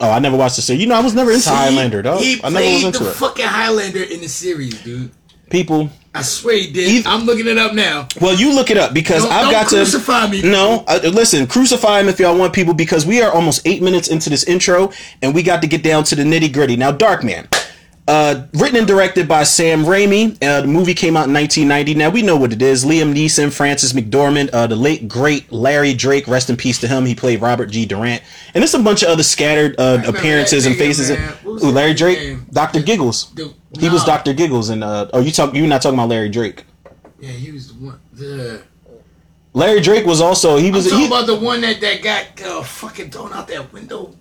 oh, 0.00 0.10
I 0.10 0.18
never 0.18 0.36
watched 0.36 0.56
the 0.56 0.62
series. 0.62 0.80
You 0.82 0.88
know, 0.88 0.96
I 0.96 1.00
was 1.00 1.14
never 1.14 1.30
into 1.30 1.42
See, 1.44 1.50
Highlander, 1.50 2.02
dog. 2.02 2.20
He 2.20 2.40
I 2.42 2.48
never 2.50 2.64
was 2.66 2.84
into 2.84 3.04
the 3.04 3.10
it. 3.10 3.14
fucking 3.16 3.44
Highlander 3.46 4.02
in 4.02 4.20
the 4.20 4.28
series, 4.28 4.80
dude. 4.82 5.10
People, 5.50 5.90
I 6.14 6.22
swear 6.22 6.56
he 6.56 6.70
did. 6.72 6.88
Either- 6.88 7.08
I'm 7.10 7.24
looking 7.24 7.46
it 7.46 7.58
up 7.58 7.74
now. 7.74 8.08
well, 8.20 8.34
you 8.34 8.54
look 8.54 8.70
it 8.70 8.78
up 8.78 8.94
because 8.94 9.22
Don't- 9.22 9.32
I've 9.32 9.42
don't 9.44 9.52
got 9.52 9.68
to 9.68 9.76
crucify 9.76 10.26
me. 10.28 10.40
No, 10.42 10.82
uh, 10.88 10.98
listen, 11.12 11.46
crucify 11.46 12.00
him 12.00 12.08
if 12.08 12.18
y'all 12.18 12.36
want, 12.38 12.52
people, 12.54 12.72
because 12.74 13.04
we 13.04 13.20
are 13.22 13.30
almost 13.30 13.60
eight 13.66 13.82
minutes 13.82 14.08
into 14.08 14.30
this 14.30 14.44
intro, 14.44 14.90
and 15.20 15.34
we 15.34 15.42
got 15.42 15.60
to 15.62 15.68
get 15.68 15.82
down 15.82 16.04
to 16.04 16.14
the 16.16 16.22
nitty 16.22 16.52
gritty. 16.52 16.76
Now, 16.76 16.90
Darkman. 16.92 17.46
Uh, 18.08 18.46
written 18.54 18.78
and 18.78 18.86
directed 18.86 19.28
by 19.28 19.44
Sam 19.44 19.84
Raimi. 19.84 20.36
Uh, 20.42 20.62
the 20.62 20.66
movie 20.66 20.92
came 20.92 21.16
out 21.16 21.28
in 21.28 21.34
1990. 21.34 21.94
Now 21.94 22.10
we 22.10 22.22
know 22.22 22.36
what 22.36 22.52
it 22.52 22.60
is. 22.60 22.84
Liam 22.84 23.14
Neeson, 23.14 23.52
Frances 23.52 23.92
McDormand, 23.92 24.50
uh, 24.52 24.66
the 24.66 24.74
late 24.74 25.06
great 25.06 25.52
Larry 25.52 25.94
Drake. 25.94 26.26
Rest 26.26 26.50
in 26.50 26.56
peace 26.56 26.80
to 26.80 26.88
him. 26.88 27.06
He 27.06 27.14
played 27.14 27.40
Robert 27.40 27.66
G. 27.66 27.86
Durant, 27.86 28.22
and 28.54 28.62
there's 28.62 28.74
a 28.74 28.80
bunch 28.80 29.04
of 29.04 29.10
other 29.10 29.22
scattered 29.22 29.76
uh, 29.78 30.02
appearances 30.04 30.66
and 30.66 30.74
faces. 30.74 31.10
Ooh, 31.46 31.70
Larry 31.70 31.94
Drake. 31.94 32.38
Doctor 32.50 32.82
Giggles. 32.82 33.26
Dude, 33.26 33.54
He 33.78 33.88
was. 33.88 34.04
Doctor 34.04 34.32
Giggles, 34.32 34.70
and 34.70 34.82
uh, 34.82 35.08
oh, 35.12 35.20
you 35.20 35.30
talk. 35.30 35.54
You're 35.54 35.68
not 35.68 35.80
talking 35.80 35.98
about 35.98 36.08
Larry 36.08 36.28
Drake. 36.28 36.64
Yeah, 37.20 37.30
he 37.30 37.52
was 37.52 37.68
the 37.72 37.84
one. 37.84 38.00
The, 38.12 38.62
Larry 39.54 39.80
Drake 39.80 40.06
was 40.06 40.20
also 40.20 40.56
he 40.56 40.68
I'm 40.68 40.74
was 40.74 40.84
talking 40.84 41.00
he, 41.00 41.06
about 41.06 41.26
the 41.26 41.38
one 41.38 41.60
that 41.60 41.80
that 41.80 42.02
got 42.02 42.42
uh, 42.42 42.62
fucking 42.62 43.10
thrown 43.10 43.32
out 43.32 43.48
that 43.48 43.72
window, 43.72 44.14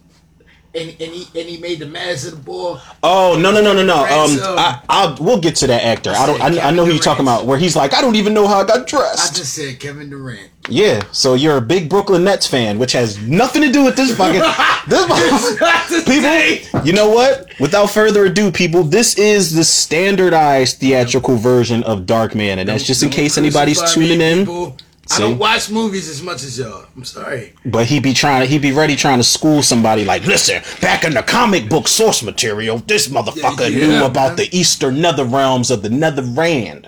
and 0.74 0.90
and 0.90 1.12
he 1.12 1.40
and 1.40 1.50
he 1.50 1.58
made 1.58 1.80
the 1.80 1.86
mask 1.86 2.28
of 2.28 2.38
the 2.38 2.44
ball. 2.44 2.80
Oh 3.04 3.38
no 3.40 3.52
no 3.52 3.62
no 3.62 3.74
no 3.74 3.84
no! 3.84 3.96
Um. 3.98 4.58
I 4.58 4.82
I 4.88 5.18
we'll 5.20 5.40
get 5.42 5.56
to 5.58 5.68
that 5.68 5.84
actor. 5.84 6.12
I 6.12 6.26
don't. 6.26 6.42
I, 6.42 6.70
I 6.70 6.72
know 6.72 6.86
who 6.86 6.92
you're 6.92 7.02
talking 7.04 7.26
about. 7.26 7.46
Where 7.46 7.58
he's 7.58 7.76
like, 7.76 7.94
I 7.94 8.02
don't 8.02 8.16
even 8.16 8.34
know 8.34 8.48
how 8.48 8.60
I 8.62 8.64
got 8.66 8.88
dressed. 8.88 9.34
I 9.34 9.36
just 9.36 9.54
said 9.54 9.80
Kevin 9.80 10.10
Durant. 10.10 10.50
yeah. 10.70 11.04
So 11.12 11.34
you're 11.34 11.58
a 11.58 11.62
big 11.62 11.90
Brooklyn 11.90 12.24
Nets 12.24 12.48
fan, 12.48 12.80
which 12.80 12.94
has 12.94 13.18
nothing 13.22 13.62
to 13.64 13.72
do 13.72 13.84
with 13.84 13.96
this 13.98 14.16
fucking 14.16 14.40
this. 14.88 16.06
People, 16.06 16.86
you 16.86 16.94
know 16.94 17.10
what? 17.10 17.52
Without 17.60 17.88
further 17.88 18.26
ado, 18.26 18.52
people, 18.52 18.84
this 18.84 19.18
is 19.18 19.54
the 19.54 19.64
standardized 19.64 20.78
theatrical 20.80 21.36
version 21.36 21.84
of 21.84 22.02
Darkman, 22.02 22.58
and 22.58 22.70
that's 22.70 22.86
just 22.86 23.04
in 23.04 23.10
case 23.10 23.38
anybody's 23.38 23.82
tuning 23.94 24.22
in. 24.22 24.40
people. 24.40 24.78
I 25.16 25.20
don't 25.20 25.38
watch 25.38 25.70
movies 25.70 26.08
as 26.10 26.22
much 26.22 26.44
as 26.44 26.58
y'all. 26.58 26.86
I'm 26.96 27.04
sorry. 27.04 27.54
But 27.66 27.86
he 27.88 28.00
be 28.00 28.14
trying 28.14 28.48
he 28.48 28.58
be 28.60 28.72
ready 28.72 28.96
trying 28.96 29.18
to 29.20 29.24
school 29.24 29.62
somebody 29.62 30.06
like, 30.06 30.26
listen, 30.26 30.62
back 30.82 31.04
in 31.04 31.14
the 31.14 31.24
comic 31.24 31.70
book 31.70 31.88
source 31.88 32.24
material, 32.24 32.78
this 32.80 33.08
motherfucker 33.08 33.70
Yeah, 33.72 33.88
knew 34.00 34.06
about 34.06 34.30
man. 34.30 34.36
the 34.38 34.58
eastern 34.58 35.02
nether 35.02 35.26
realms 35.26 35.72
of 35.72 35.82
the 35.82 35.90
netherrand. 35.90 36.88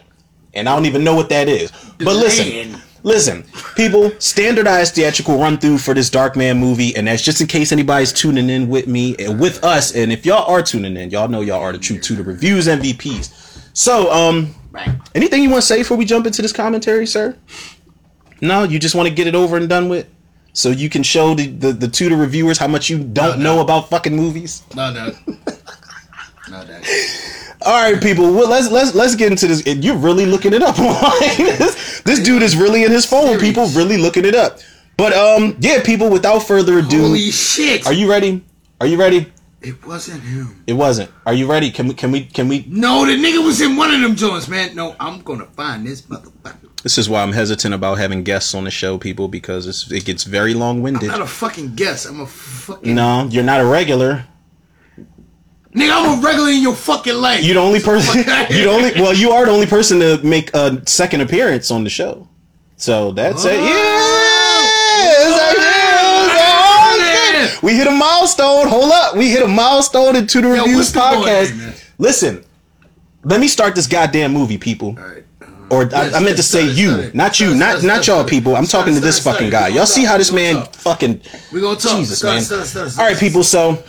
And 0.53 0.69
I 0.69 0.75
don't 0.75 0.85
even 0.85 1.03
know 1.03 1.15
what 1.15 1.29
that 1.29 1.47
is. 1.49 1.71
but 1.97 2.15
listen, 2.15 2.47
land. 2.71 2.81
listen, 3.01 3.43
people, 3.75 4.11
standardized 4.19 4.93
theatrical 4.93 5.39
run 5.39 5.57
through 5.57 5.79
for 5.79 5.95
this 5.95 6.11
Darkman 6.11 6.59
movie, 6.59 6.95
and 6.95 7.07
that's 7.07 7.23
just 7.23 7.41
in 7.41 7.47
case 7.47 7.71
anybody's 7.71 8.13
tuning 8.13 8.49
in 8.51 8.67
with 8.69 8.85
me 8.85 9.15
and 9.17 9.39
with 9.39 9.63
us. 9.63 9.95
And 9.95 10.11
if 10.13 10.25
y'all 10.27 10.47
are 10.49 10.61
tuning 10.61 10.95
in, 10.95 11.09
y'all 11.09 11.27
know 11.27 11.41
y'all 11.41 11.59
are 11.61 11.71
the 11.71 11.79
true 11.79 11.97
to 11.99 12.13
the 12.13 12.23
reviews 12.23 12.67
MVPs. 12.67 13.71
So, 13.75 14.11
um, 14.11 14.53
anything 15.15 15.41
you 15.41 15.49
want 15.49 15.63
to 15.63 15.67
say 15.67 15.79
before 15.79 15.97
we 15.97 16.05
jump 16.05 16.27
into 16.27 16.43
this 16.43 16.51
commentary, 16.53 17.07
sir? 17.07 17.35
No, 18.44 18.64
you 18.64 18.78
just 18.78 18.94
want 18.94 19.07
to 19.07 19.14
get 19.16 19.26
it 19.26 19.35
over 19.35 19.56
and 19.57 19.69
done 19.69 19.88
with, 19.88 20.06
so 20.52 20.69
you 20.69 20.90
can 20.90 21.02
show 21.02 21.33
the 21.33 21.47
the, 21.47 21.71
the 21.71 21.88
Tudor 21.88 22.18
reviewers 22.18 22.57
how 22.57 22.68
much 22.68 22.90
you 22.90 22.97
don't 23.00 23.40
No, 23.40 23.44
no. 23.44 23.56
know 23.56 23.62
about 23.62 23.90
fucking 23.90 24.16
movies. 24.16 24.64
No, 24.76 24.92
no. 24.94 25.14
no, 26.52 26.64
no. 26.66 26.81
All 27.66 27.81
right, 27.92 28.02
people. 28.04 28.26
Well, 28.33 28.50
let's 28.50 28.69
let's 28.69 28.94
let's 28.94 29.16
get 29.16 29.31
into 29.31 29.47
this. 29.47 29.66
You're 29.66 29.95
really 29.95 30.26
looking 30.26 30.54
it 30.54 30.62
up 30.62 30.78
online. 30.92 31.57
this, 31.57 32.02
this 32.02 32.19
dude 32.19 32.42
is 32.44 32.56
really 32.57 32.83
in 32.83 32.92
his 32.92 33.06
phone. 33.06 33.40
People 33.40 33.68
really 33.69 33.97
looking 33.97 34.26
it 34.26 34.35
up. 34.35 34.59
But 34.97 35.14
um, 35.14 35.56
yeah, 35.59 35.81
people. 35.81 36.09
Without 36.09 36.40
further 36.40 36.80
ado, 36.80 37.00
Holy 37.02 37.31
shit! 37.31 37.88
are 37.88 37.94
you 37.94 38.09
ready? 38.09 38.44
Are 38.81 38.88
you 38.88 38.97
ready? 39.00 39.31
It 39.63 39.85
wasn't 39.85 40.21
him. 40.23 40.61
It 40.67 40.73
wasn't. 40.73 41.09
Are 41.25 41.33
you 41.33 41.49
ready? 41.49 41.71
Can 41.71 41.87
we? 41.87 41.93
Can 41.93 42.11
we? 42.11 42.25
Can 42.25 42.47
we? 42.49 42.65
No, 42.67 43.05
the 43.05 43.13
nigga 43.13 43.43
was 43.45 43.61
in 43.61 43.75
one 43.77 43.93
of 43.93 44.01
them 44.01 44.15
joints, 44.15 44.47
man. 44.49 44.75
No, 44.75 44.95
I'm 44.99 45.21
gonna 45.21 45.45
find 45.45 45.87
this 45.87 46.01
motherfucker. 46.03 46.69
This 46.83 46.97
is 46.97 47.07
why 47.07 47.23
I'm 47.23 47.31
hesitant 47.31 47.73
about 47.73 47.97
having 47.97 48.23
guests 48.23 48.53
on 48.53 48.65
the 48.65 48.71
show, 48.71 48.97
people, 48.97 49.29
because 49.29 49.65
it's, 49.67 49.89
it 49.89 50.03
gets 50.03 50.25
very 50.25 50.53
long 50.53 50.77
I'm 50.77 50.83
winded. 50.83 51.07
not 51.09 51.21
a 51.21 51.25
fucking 51.25 51.75
guest. 51.75 52.05
I'm 52.07 52.19
a 52.19 52.25
fucking 52.27 52.93
No, 52.93 53.25
you're 53.31 53.43
not 53.45 53.61
a 53.61 53.65
regular. 53.65 54.25
nigga. 55.73 55.91
I'm 55.93 56.19
a 56.19 56.21
regular 56.21 56.49
in 56.49 56.61
your 56.61 56.75
fucking 56.75 57.15
life. 57.15 57.41
You're 57.43 57.53
the 57.55 57.61
only 57.61 57.79
person. 57.79 58.17
You 58.49 58.63
the 58.65 58.69
only. 58.69 58.91
Well, 59.01 59.13
you 59.13 59.31
are 59.31 59.45
the 59.45 59.51
only 59.51 59.65
person 59.67 59.99
to 60.01 60.19
make 60.23 60.53
a 60.53 60.85
second 60.89 61.21
appearance 61.21 61.71
on 61.71 61.85
the 61.85 61.89
show. 61.89 62.27
So 62.75 63.11
that's 63.13 63.45
it. 63.45 63.53
Oh. 63.53 63.63
Yeah. 63.63 63.69
It's 65.05 65.31
like, 65.31 65.57
yeah, 65.57 66.03
it's 66.03 66.27
like, 66.27 66.35
oh, 66.41 66.99
shit. 67.33 67.49
We 67.63 67.73
hit 67.75 67.87
a 67.87 67.91
milestone. 67.91 68.67
Hold 68.67 68.91
up. 68.91 69.15
We 69.15 69.29
hit 69.29 69.41
a 69.41 69.47
milestone 69.47 70.15
into 70.17 70.41
the 70.41 70.49
Yo, 70.49 70.55
reviews 70.63 70.75
what's 70.77 70.91
the 70.91 70.99
boy 70.99 71.05
podcast. 71.27 71.57
name. 71.57 71.73
Listen, 71.97 72.43
let 73.23 73.39
me 73.39 73.47
start 73.47 73.73
this 73.73 73.87
goddamn 73.87 74.33
movie, 74.33 74.57
people. 74.57 74.93
Right. 74.93 75.23
um, 75.41 75.67
Or 75.69 75.89
I, 75.95 76.11
I 76.11 76.19
meant 76.19 76.35
to 76.37 76.43
say 76.43 76.67
you, 76.69 77.09
not 77.13 77.39
you, 77.39 77.55
not 77.55 77.81
not 77.81 78.05
y'all 78.05 78.25
people. 78.25 78.55
I'm 78.57 78.65
talking 78.65 78.93
to 78.95 78.99
this 78.99 79.23
fucking 79.23 79.49
guy. 79.49 79.69
Y'all 79.69 79.85
see 79.85 80.03
how 80.03 80.17
this 80.17 80.31
man 80.31 80.65
fucking 80.73 81.21
We 81.53 81.61
gonna 81.61 81.79
talk. 81.79 81.97
Jesus, 81.97 82.21
man. 82.21 82.43
All 82.99 83.05
right, 83.09 83.17
people. 83.17 83.43
So, 83.43 83.81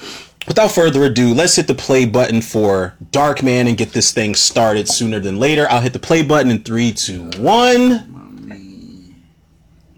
without 0.46 0.70
further 0.70 1.02
ado, 1.04 1.34
let's 1.34 1.56
hit 1.56 1.66
the 1.66 1.74
play 1.74 2.04
button 2.06 2.42
for 2.42 2.94
Darkman 3.10 3.66
and 3.68 3.76
get 3.76 3.92
this 3.92 4.12
thing 4.12 4.36
started 4.36 4.88
sooner 4.88 5.18
than 5.18 5.40
later. 5.40 5.66
I'll 5.68 5.80
hit 5.80 5.92
the 5.94 5.98
play 5.98 6.22
button 6.22 6.50
in 6.52 6.62
three, 6.62 6.92
two, 6.92 7.24
one. 7.38 8.12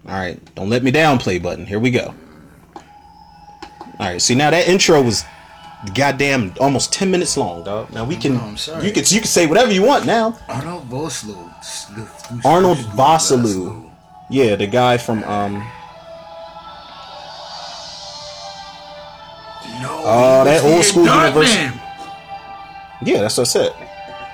All 0.07 0.13
right, 0.13 0.39
don't 0.55 0.69
let 0.69 0.81
me 0.83 0.89
down. 0.89 1.19
Play 1.19 1.37
button. 1.37 1.65
Here 1.67 1.79
we 1.79 1.91
go. 1.91 2.15
All 3.99 4.07
right. 4.07 4.21
See 4.21 4.35
now 4.35 4.49
that 4.51 4.67
intro 4.67 5.01
was 5.01 5.23
goddamn 5.95 6.53
almost 6.59 6.91
ten 6.93 7.09
minutes 7.11 7.37
long, 7.37 7.63
dog. 7.63 7.91
Now 7.93 8.03
we 8.05 8.15
can 8.15 8.35
No, 8.35 8.41
I'm 8.41 8.57
sorry. 8.57 8.85
you 8.85 8.91
can 8.91 9.03
you 9.07 9.19
can 9.19 9.27
say 9.27 9.47
whatever 9.47 9.71
you 9.71 9.83
want 9.83 10.05
now. 10.05 10.37
Arnold 10.47 10.89
Vosloo. 10.89 12.45
Arnold 12.45 12.77
Vosloo. 12.77 13.89
Yeah, 14.29 14.55
the 14.55 14.67
guy 14.67 14.97
from 14.97 15.23
um 15.23 15.65
No. 19.81 20.01
Oh, 20.03 20.39
he 20.43 20.49
that 20.49 20.63
old 20.63 20.83
school 20.83 21.05
Man. 21.05 21.79
yeah, 23.03 23.21
that's 23.21 23.37
what 23.37 23.47
I 23.47 23.51
said. 23.51 23.71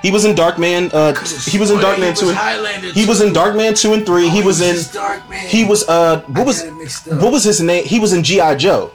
He 0.02 0.10
was 0.10 0.24
in 0.26 0.34
Darkman. 0.36 0.90
Uh, 0.92 1.14
he 1.50 1.58
was 1.58 1.70
in 1.70 1.78
Darkman 1.78 2.16
two. 2.18 2.28
And, 2.30 2.84
he 2.84 3.06
was 3.06 3.20
in 3.22 3.32
Darkman 3.32 3.78
two 3.80 3.94
and 3.94 4.04
three. 4.04 4.28
he 4.28 4.42
Oh, 4.42 4.46
was 4.46 4.60
in. 4.60 4.74
just 4.74 4.92
Dark 4.92 5.28
Man. 5.30 5.46
He 5.46 5.64
was 5.64 5.88
uh. 5.88 6.20
What 6.28 6.46
was 6.46 6.60
got 6.62 6.68
it 6.68 6.76
mixed 6.76 7.08
up. 7.08 7.22
what 7.22 7.32
was 7.32 7.44
his 7.44 7.60
name? 7.60 7.84
He 7.84 7.98
was 8.00 8.12
in 8.12 8.22
GI 8.22 8.56
Joe. 8.56 8.90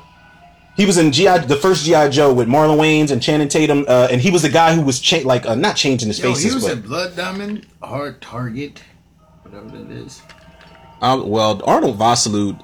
He 0.80 0.86
was 0.86 0.98
in 0.98 1.12
GI 1.12 1.40
the 1.40 1.58
first 1.58 1.84
GI 1.84 2.08
Joe 2.08 2.34
with 2.34 2.48
Marlon 2.48 2.78
Wayans 2.78 3.12
and 3.12 3.22
Channing 3.22 3.50
Tatum, 3.50 3.84
uh, 3.86 4.08
and 4.10 4.22
he 4.22 4.32
was 4.32 4.44
the 4.44 4.50
guy 4.50 4.74
who 4.74 4.82
was 4.82 5.02
cha- 5.02 5.28
like 5.28 5.46
uh, 5.46 5.54
not 5.54 5.76
changing 5.76 6.08
his 6.08 6.20
Yo, 6.20 6.30
faces, 6.30 6.44
he 6.46 6.56
was 6.56 6.64
but 6.64 6.72
in 6.72 6.82
Blood 6.84 7.18
Diamond, 7.18 7.68
Hard 7.84 8.22
Target, 8.22 8.82
whatever 9.42 9.68
that 9.78 9.92
is. 9.92 10.22
Uh, 11.02 11.22
well, 11.26 11.62
Arnold 11.66 12.00
Vosloo. 12.00 12.58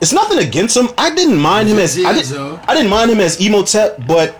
It's 0.00 0.12
nothing 0.12 0.38
against 0.38 0.76
him. 0.76 0.88
I 0.98 1.14
didn't 1.14 1.38
mind 1.38 1.68
him 1.68 1.78
as 1.78 1.96
I, 2.04 2.12
did, 2.12 2.32
I 2.32 2.74
didn't 2.74 2.90
mind 2.90 3.12
him 3.12 3.20
as 3.20 3.40
Imhotep, 3.40 4.08
but 4.08 4.36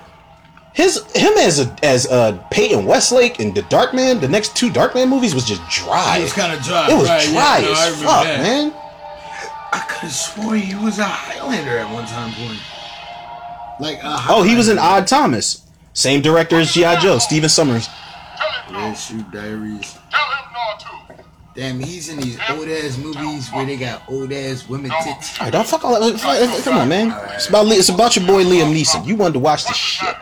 his 0.75 0.97
him 1.15 1.35
as 1.39 1.61
a, 1.61 1.77
as 1.85 2.09
uh, 2.09 2.45
Peyton 2.51 2.87
Westlake 2.87 3.39
in 3.39 3.55
the 3.55 3.63
Dark 3.63 3.95
Man, 3.95 4.19
the 4.19 4.27
next 4.27 4.57
two 4.57 4.69
Dark 4.69 4.97
Man 4.97 5.09
movies 5.09 5.33
was 5.33 5.45
just 5.45 5.63
dry. 5.71 6.19
It 6.19 6.23
was 6.25 6.33
kind 6.33 6.53
of 6.53 6.61
dry. 6.65 6.91
it 6.91 6.99
was 6.99 7.09
right, 7.09 7.25
dry 7.29 7.59
yeah, 7.59 7.65
no, 7.67 7.73
as 7.73 7.79
remember 7.79 8.05
fuck, 8.05 8.25
that. 8.25 8.43
man. 8.43 8.75
I 9.73 9.85
could 9.89 10.01
have 10.01 10.13
sworn 10.13 10.59
he 10.59 10.75
was 10.75 10.99
a 10.99 11.05
Highlander 11.05 11.79
at 11.79 11.89
one 11.95 12.07
time 12.07 12.33
point. 12.33 12.59
Like 13.83 13.99
uh, 14.05 14.09
a 14.09 14.27
Oh, 14.29 14.43
he 14.45 14.55
was 14.55 14.69
in 14.69 14.79
Odd 14.79 15.09
Thomas, 15.09 15.67
same 15.93 16.23
director 16.23 16.55
as 16.57 16.73
GI 16.73 16.99
Joe, 17.03 17.19
Stephen 17.19 17.49
Sommers. 17.49 17.89
Red 18.71 18.95
Shoe 18.95 19.25
Diaries. 19.33 19.99
Tell 20.13 20.21
him 20.23 20.53
no 20.55 21.17
to. 21.17 21.25
Damn, 21.57 21.81
he's 21.81 22.09
in 22.09 22.21
these 22.21 22.39
old 22.49 22.69
ass 22.69 22.97
movies 22.97 23.51
where 23.51 23.67
they 23.67 23.77
got 23.77 24.09
old 24.09 24.33
ass 24.33 24.69
women 24.69 24.93
tits. 25.03 25.37
All 25.41 25.47
right, 25.47 25.53
don't 25.53 25.67
fuck 25.67 25.85
all 25.85 25.99
that. 26.01 26.63
Come 26.63 26.79
on, 26.79 26.89
man. 26.89 27.11
It's 27.35 27.49
about 27.49 27.67
it's 27.67 27.89
about 27.89 28.15
your 28.15 28.25
boy 28.25 28.45
Liam 28.45 28.73
Neeson. 28.73 29.05
You 29.05 29.17
wanted 29.17 29.35
to 29.35 29.41
watch 29.41 29.65
this 29.65 29.71
the 29.71 29.75
shit. 29.75 30.17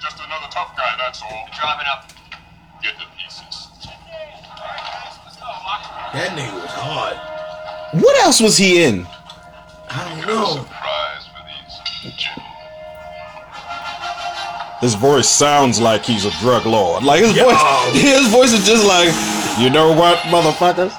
Just 0.00 0.16
another 0.24 0.46
tough 0.52 0.76
guy, 0.76 0.94
that's 0.96 1.20
all. 1.20 1.48
Driving 1.58 1.86
up. 1.92 2.08
Get 2.80 2.94
the 2.96 3.06
pieces. 3.18 3.68
That 6.14 6.30
nigga 6.38 6.54
was 6.54 6.70
hard. 6.70 8.00
What 8.00 8.22
else 8.22 8.40
was 8.40 8.56
he 8.56 8.84
in? 8.84 9.04
I 9.90 10.08
don't 10.08 10.26
know. 10.28 10.64
His 14.80 14.94
voice 14.94 15.28
sounds 15.28 15.78
like 15.78 16.04
he's 16.04 16.24
a 16.24 16.30
drug 16.40 16.64
lord. 16.64 17.04
Like 17.04 17.20
his 17.22 17.36
Yo. 17.36 17.44
voice, 17.44 17.92
his 17.92 18.28
voice 18.28 18.52
is 18.52 18.66
just 18.66 18.86
like, 18.86 19.08
you 19.58 19.68
know 19.68 19.92
what, 19.92 20.18
motherfuckers? 20.28 20.96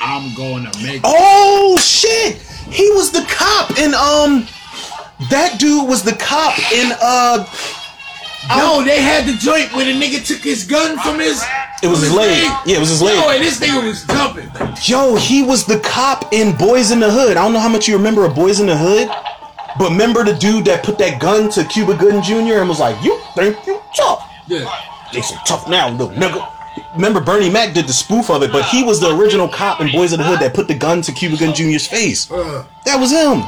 I'm 0.00 0.34
going 0.34 0.70
to 0.70 0.82
make. 0.82 1.00
Oh 1.02 1.76
shit! 1.80 2.36
He 2.70 2.90
was 2.90 3.10
the 3.10 3.24
cop 3.28 3.78
in 3.78 3.94
um. 3.94 4.46
That 5.30 5.58
dude 5.58 5.88
was 5.88 6.02
the 6.02 6.12
cop 6.12 6.58
in 6.72 6.92
uh. 7.00 7.46
No, 8.50 8.84
they 8.84 9.00
had 9.00 9.24
the 9.24 9.32
joint 9.38 9.72
where 9.72 9.86
the 9.86 9.98
nigga 9.98 10.24
took 10.24 10.42
his 10.42 10.64
gun 10.64 10.98
from 10.98 11.18
his. 11.18 11.42
It 11.82 11.88
was 11.88 12.00
his 12.00 12.10
his 12.10 12.16
leg. 12.16 12.42
Yeah, 12.66 12.76
it 12.76 12.80
was 12.80 12.90
his 12.90 13.02
leg. 13.02 13.16
Yo, 13.16 13.30
and 13.30 13.42
this 13.42 13.58
nigga 13.58 13.82
was 13.82 14.04
jumping. 14.04 14.50
Yo, 14.82 15.16
he 15.16 15.42
was 15.42 15.64
the 15.64 15.80
cop 15.80 16.32
in 16.32 16.54
Boys 16.56 16.90
in 16.90 17.00
the 17.00 17.10
Hood. 17.10 17.36
I 17.36 17.42
don't 17.42 17.52
know 17.52 17.60
how 17.60 17.68
much 17.68 17.88
you 17.88 17.96
remember 17.96 18.24
of 18.24 18.34
Boys 18.34 18.60
in 18.60 18.66
the 18.66 18.76
Hood, 18.76 19.08
but 19.78 19.90
remember 19.90 20.24
the 20.24 20.34
dude 20.34 20.64
that 20.66 20.84
put 20.84 20.98
that 20.98 21.20
gun 21.20 21.50
to 21.50 21.64
Cuba 21.64 21.94
Gooding 21.96 22.22
Jr. 22.22 22.58
and 22.60 22.68
was 22.68 22.80
like, 22.80 22.96
"You 23.04 23.20
think 23.34 23.56
you 23.66 23.80
tough? 23.96 24.30
Yeah. 24.46 24.70
They 25.12 25.20
so 25.22 25.36
tough 25.46 25.68
now, 25.68 25.88
little 25.90 26.10
nigga." 26.10 26.50
Remember 26.94 27.20
Bernie 27.20 27.50
Mac 27.50 27.72
did 27.72 27.86
the 27.86 27.92
spoof 27.92 28.30
of 28.30 28.42
it, 28.42 28.50
but 28.50 28.64
he 28.64 28.82
was 28.82 29.00
the 29.00 29.14
original 29.16 29.48
cop 29.48 29.80
in 29.80 29.90
Boys 29.92 30.12
of 30.12 30.18
the 30.18 30.24
Hood 30.24 30.40
that 30.40 30.54
put 30.54 30.66
the 30.68 30.74
gun 30.74 31.02
to 31.02 31.12
Cuba 31.12 31.36
Gooding 31.36 31.54
Jr.'s 31.54 31.86
face. 31.86 32.28
Uh, 32.30 32.64
That 32.84 32.98
was 32.98 33.12
him. 33.12 33.42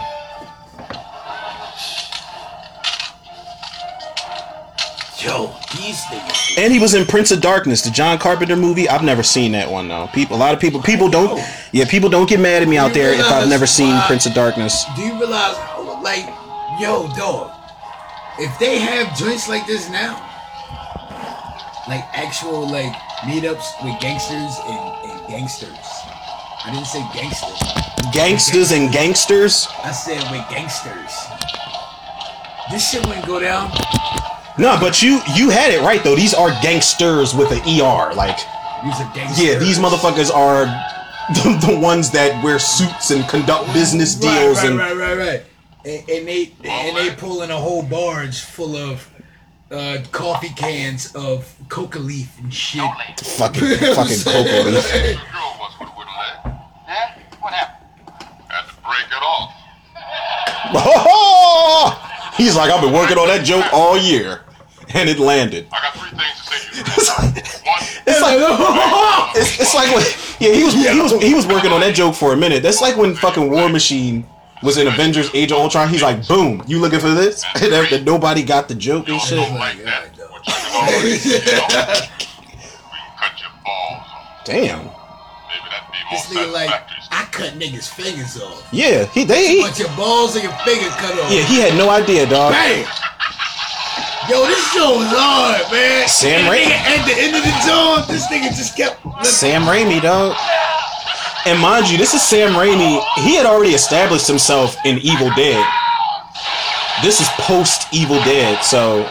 yo, 5.18 5.54
these 5.76 5.97
niggas. 6.06 6.59
And 6.59 6.73
he 6.73 6.78
was 6.78 6.95
in 6.95 7.06
Prince 7.06 7.30
of 7.30 7.40
Darkness, 7.40 7.83
the 7.83 7.90
John 7.90 8.18
Carpenter 8.18 8.56
movie. 8.56 8.88
I've 8.88 9.02
never 9.02 9.23
seen 9.23 9.52
that 9.52 9.71
one 9.71 9.88
though. 9.88 10.09
People, 10.12 10.37
a 10.37 10.38
lot 10.38 10.54
of 10.54 10.61
people, 10.61 10.80
people 10.83 11.09
don't. 11.09 11.40
Yeah, 11.73 11.85
people 11.87 12.09
don't 12.09 12.28
get 12.28 12.40
mad 12.40 12.62
at 12.62 12.68
me 12.68 12.76
out 12.78 12.95
there 12.95 13.12
if 13.12 13.25
I've 13.30 13.49
never 13.49 13.66
seen 13.66 13.99
Prince 14.06 14.26
of 14.26 14.35
Darkness. 14.35 14.85
Do 14.95 15.02
you 15.02 15.18
realize, 15.18 15.56
how, 15.56 15.75
like, 16.06 16.26
yo, 16.78 17.08
dog, 17.16 17.50
if 18.38 18.56
they 18.60 18.78
have 18.78 19.16
joints 19.18 19.48
like 19.48 19.66
this 19.66 19.90
now, 19.90 20.14
like 21.88 22.04
actual 22.14 22.62
like 22.70 22.92
meetups 23.26 23.66
with 23.84 23.98
gangsters 24.00 24.54
and, 24.66 25.10
and 25.10 25.28
gangsters. 25.28 25.76
I 26.64 26.70
didn't 26.72 26.86
say 26.86 27.02
gangster. 27.12 27.50
Gangsters 28.12 28.70
and 28.72 28.92
gangsters. 28.92 29.66
I 29.82 29.90
said 29.90 30.22
with 30.30 30.48
gangsters. 30.48 31.12
This 32.70 32.88
shit 32.90 33.04
wouldn't 33.06 33.26
go 33.26 33.38
down. 33.40 33.70
No, 34.58 34.78
but 34.80 35.02
you 35.02 35.20
you 35.34 35.50
had 35.50 35.72
it 35.72 35.80
right 35.82 36.02
though. 36.04 36.14
These 36.16 36.34
are 36.34 36.50
gangsters 36.62 37.34
with 37.34 37.50
an 37.50 37.60
ER. 37.66 38.14
Like, 38.14 38.38
These 38.84 39.00
are 39.00 39.10
gangsters. 39.12 39.44
yeah, 39.44 39.58
these 39.58 39.78
motherfuckers 39.78 40.30
are 40.32 40.66
the, 41.34 41.66
the 41.66 41.78
ones 41.80 42.10
that 42.12 42.42
wear 42.44 42.58
suits 42.60 43.10
and 43.10 43.28
conduct 43.28 43.72
business 43.72 44.14
Right, 44.16 44.38
deals 44.38 44.58
right, 44.58 44.66
and 44.70 44.78
right, 44.78 44.96
right, 44.96 45.18
right. 45.18 45.42
And, 45.86 46.08
and 46.10 46.26
they 46.26 46.52
and 46.64 46.96
they 46.96 47.14
pulling 47.14 47.50
a 47.50 47.56
whole 47.56 47.84
barge 47.84 48.40
full 48.40 48.74
of 48.76 49.08
uh, 49.70 49.98
coffee 50.10 50.48
cans 50.48 51.14
of 51.14 51.54
coca 51.68 52.00
leaf 52.00 52.36
and 52.40 52.52
shit. 52.52 52.82
fucking 53.20 53.62
fucking 53.62 54.18
coca 54.24 54.62
leaf. 54.68 54.92
The 54.92 55.18
girl 55.32 55.56
was 55.60 55.74
with 55.78 55.88
a 55.88 55.92
wooden 55.96 56.12
leg. 56.12 56.36
Yeah? 56.88 57.18
What 57.40 57.52
happened? 57.52 57.86
Had 58.48 58.66
to 58.66 58.74
break 58.82 59.06
it 59.06 59.22
off. 59.22 59.52
He's 62.36 62.56
like, 62.56 62.70
I've 62.72 62.80
been 62.82 62.92
working 62.92 63.16
on 63.16 63.28
that 63.28 63.44
joke 63.44 63.64
all 63.72 63.96
year, 63.96 64.40
and 64.92 65.08
it 65.08 65.20
landed. 65.20 65.68
I 65.72 65.80
got 65.82 65.94
three 65.94 66.10
things 66.10 66.36
to 66.36 66.44
say 66.50 66.58
to 66.68 66.76
you. 66.76 66.82
It's 68.08 68.22
like, 68.22 68.38
it's 68.38 68.60
like, 68.64 69.36
it's, 69.36 69.60
it's 69.60 69.74
like 69.74 69.94
when, 69.94 70.04
yeah, 70.40 70.52
he 70.56 70.64
was 70.64 70.74
he 70.74 71.00
was 71.00 71.12
he 71.22 71.34
was 71.34 71.46
working 71.46 71.72
on 71.72 71.80
that 71.80 71.94
joke 71.94 72.14
for 72.14 72.32
a 72.32 72.36
minute. 72.36 72.62
That's 72.62 72.80
like 72.80 72.96
when 72.96 73.14
fucking 73.14 73.50
War 73.50 73.68
Machine 73.68 74.24
was 74.62 74.78
in 74.78 74.86
Avengers: 74.86 75.30
Age 75.34 75.52
of 75.52 75.58
Ultron. 75.58 75.88
He's 75.88 76.02
like, 76.02 76.26
boom, 76.26 76.62
you 76.66 76.78
looking 76.80 77.00
for 77.00 77.10
this? 77.10 77.44
And 77.54 77.72
that 77.72 78.02
nobody 78.04 78.42
got 78.42 78.68
the 78.68 78.75
joke 78.75 79.08
and 79.08 79.20
shit. 79.20 79.38
like 79.38 79.82
that. 79.84 80.10
What 80.30 80.46
you 80.46 80.52
can 80.52 80.84
already 80.94 81.16
see, 81.16 81.30
you 81.30 81.44
know? 81.44 81.66
We 82.90 82.98
can 82.98 83.10
cut 83.18 83.40
your 83.40 83.50
balls 83.64 84.06
off. 84.06 84.44
Damn. 84.44 84.78
Maybe 84.78 85.66
that'd 85.70 85.92
be 85.92 85.98
more 86.04 86.10
This 86.10 86.25
nigga 86.32 86.52
like. 86.52 86.70
I 87.10 87.25
cut 87.30 87.52
niggas' 87.54 87.88
fingers 87.88 88.40
off. 88.42 88.66
Yeah, 88.72 89.04
he 89.06 89.25
they 89.25 89.48
he, 89.48 89.62
But 89.62 89.78
your 89.78 89.88
balls 89.96 90.34
and 90.34 90.44
your 90.44 90.52
finger 90.64 90.88
cut 90.90 91.12
off. 91.18 91.30
yeah 91.32 91.42
he 91.42 91.60
had 91.60 91.76
no 91.78 91.88
idea, 91.90 92.26
dog. 92.28 92.52
Bang! 92.52 92.84
Yo, 94.28 94.44
this 94.44 94.58
show 94.72 94.98
was 94.98 95.06
hard, 95.14 95.70
man. 95.70 96.08
Sam 96.08 96.50
Raimi. 96.50 96.66
At 96.75 97.06
the 97.06 97.14
end 97.14 97.36
of 97.36 97.42
the 97.46 97.54
job, 97.62 98.08
this 98.08 98.26
nigga 98.26 98.50
just 98.56 98.76
kept. 98.76 98.98
Sam 99.25 99.62
Raimi, 99.62 100.02
dog. 100.02 100.34
And 101.46 101.60
mind 101.60 101.88
you, 101.88 101.96
this 101.96 102.12
is 102.14 102.22
Sam 102.22 102.52
Raimi. 102.54 103.00
He 103.22 103.36
had 103.36 103.46
already 103.46 103.70
established 103.74 104.26
himself 104.26 104.76
in 104.84 104.98
Evil 104.98 105.30
Dead. 105.36 105.64
This 107.02 107.20
is 107.20 107.28
post 107.38 107.86
Evil 107.94 108.16
Dead, 108.24 108.62
so 108.64 109.04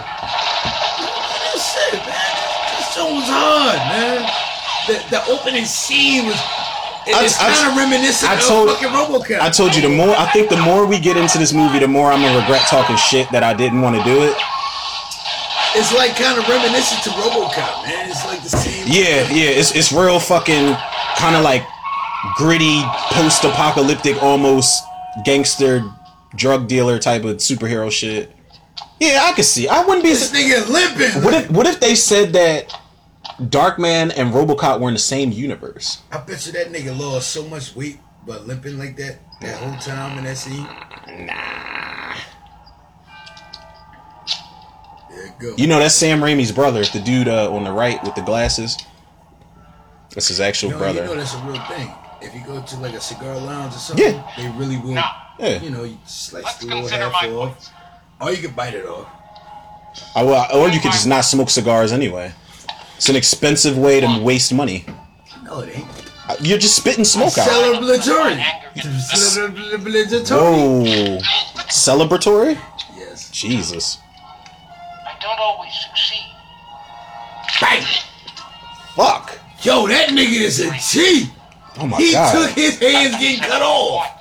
Shit, 1.56 2.02
man. 2.04 2.36
This 2.76 2.94
show 2.94 3.08
was 3.08 3.24
hard, 3.30 3.80
man. 3.88 4.28
The, 4.88 5.00
the 5.10 5.24
opening 5.32 5.66
scene 5.66 6.26
was. 6.26 6.36
It, 7.08 7.14
it's 7.24 7.38
kind 7.38 7.70
of 7.72 7.78
reminiscent 7.78 8.32
I 8.32 8.36
of 8.36 8.42
told- 8.42 8.70
fucking 8.70 8.90
RoboCop. 8.90 9.40
I 9.40 9.50
told 9.52 9.76
you 9.76 9.82
the 9.84 9.90
more 9.96 10.10
I 10.18 10.26
think 10.32 10.50
the 10.50 10.58
more 10.58 10.86
we 10.88 11.00
get 11.00 11.16
into 11.18 11.38
this 11.38 11.54
movie, 11.54 11.78
the 11.80 11.88
more 11.88 12.12
I'm 12.12 12.20
gonna 12.22 12.40
regret 12.40 12.68
talking 12.68 12.98
shit 12.98 13.30
that 13.32 13.44
I 13.44 13.54
didn't 13.54 13.82
want 13.82 13.96
to 13.96 14.04
do 14.04 14.24
it. 14.26 14.34
it's 15.78 15.94
like 15.94 16.18
kind 16.18 16.36
of 16.42 16.44
reminiscent 16.50 17.04
to 17.04 17.12
RoboCop, 17.12 17.86
man. 17.86 18.10
It's 18.10 18.26
like 18.26 18.42
the 18.42 18.50
same. 18.50 18.84
Yeah, 18.90 19.22
yeah, 19.30 19.54
it's 19.54 19.76
it's 19.76 19.94
real 19.94 20.20
fucking 20.20 20.74
kind 21.22 21.36
of 21.38 21.44
like 21.44 21.62
gritty, 22.38 22.82
post-apocalyptic, 23.12 24.22
almost 24.22 24.84
gangster 25.24 25.84
drug 26.36 26.68
dealer 26.68 27.00
type 27.00 27.24
of 27.24 27.38
superhero 27.38 27.92
shit. 27.92 28.32
Yeah, 29.00 29.22
I 29.24 29.34
could 29.34 29.46
see. 29.46 29.68
I 29.68 29.84
wouldn't 29.84 30.04
be. 30.04 30.10
This 30.10 30.32
nigga 30.32 30.68
limping. 30.70 31.24
What 31.24 31.34
if 31.34 31.52
what 31.52 31.66
if 31.68 31.80
they 31.80 31.96
said 31.96 32.34
that 32.34 32.70
Darkman 33.40 34.14
and 34.16 34.34
RoboCop 34.34 34.80
were 34.80 34.88
in 34.88 34.94
the 34.94 35.00
same 35.00 35.32
universe? 35.32 36.02
I 36.12 36.20
bet 36.20 36.46
you 36.46 36.54
that 36.54 36.72
nigga 36.72 36.98
lost 36.98 37.32
so 37.32 37.46
much 37.48 37.76
weight, 37.76 38.00
but 38.26 38.48
limping 38.48 38.78
like 38.78 38.96
that 38.98 39.18
that 39.42 39.58
whole 39.62 39.78
time 39.80 40.18
in 40.18 40.24
that 40.24 40.38
scene. 40.38 40.64
Nah. 41.26 42.16
There 45.10 45.26
it 45.28 45.40
go. 45.40 45.54
You 45.58 45.68
know 45.68 45.80
that's 45.80 45.96
Sam 45.96 46.22
Raimi's 46.22 46.52
brother, 46.52 46.84
the 46.86 47.02
dude 47.02 47.28
uh, 47.28 47.54
on 47.54 47.64
the 47.66 47.72
right 47.72 48.02
with 48.04 48.16
the 48.16 48.22
glasses. 48.22 48.78
That's 50.12 50.30
his 50.30 50.40
actual 50.40 50.72
No, 50.72 50.78
brother. 50.78 51.02
You 51.02 51.08
know 51.08 51.16
that's 51.18 51.34
a 51.34 51.40
real 51.40 51.62
thing. 51.64 51.92
If 52.26 52.34
you 52.34 52.42
go 52.46 52.62
to 52.62 52.78
like 52.78 52.94
a 52.94 53.02
cigar 53.02 53.38
lounge 53.38 53.76
or 53.76 53.78
something, 53.78 54.06
Yeah. 54.06 54.32
they 54.38 54.50
really 54.58 54.78
will. 54.78 54.94
Yeah. 54.94 55.62
You 55.62 55.70
know, 55.70 55.84
you 55.84 55.98
slice 56.06 56.44
Let's 56.44 56.58
the 56.60 56.68
little 56.68 56.88
half 56.88 57.12
my 57.14 57.30
off, 57.30 57.70
or 58.22 58.32
you 58.32 58.38
can 58.38 58.52
bite 58.56 58.74
it 58.74 58.86
off. 58.86 59.08
I, 60.16 60.24
well, 60.24 60.48
or 60.54 60.68
you 60.70 60.80
could 60.80 60.92
just 60.92 61.08
not 61.08 61.22
smoke 61.26 61.50
cigars 61.50 61.92
anyway. 61.92 62.34
It's 62.98 63.10
an 63.10 63.16
expensive 63.16 63.78
way 63.78 64.00
to 64.00 64.20
waste 64.22 64.54
money. 64.54 64.86
No, 65.44 65.60
it 65.60 65.76
ain't. 65.78 65.88
Uh, 66.28 66.36
You're 66.42 66.58
just 66.58 66.76
spitting 66.76 67.06
smoke 67.06 67.38
out. 67.38 67.48
Celebratory. 67.48 68.42
Celebratory. 68.76 70.30
Whoa, 70.32 71.20
celebratory? 71.70 72.58
Yes. 72.98 73.30
Jesus, 73.30 74.00
I 75.06 75.16
don't 75.22 75.40
always 75.40 75.72
succeed. 75.74 76.26
Bang. 77.62 77.84
fuck! 78.96 79.40
Yo, 79.62 79.88
that 79.88 80.10
nigga 80.10 80.42
is 80.42 80.60
a 80.60 80.72
G. 80.80 81.30
Oh 81.78 81.88
my 81.88 81.98
He 81.98 82.12
god! 82.12 82.32
took 82.34 82.56
his 82.56 82.80
hands 82.80 83.18
getting 83.20 83.40
cut 83.42 83.62
off. 83.62 84.12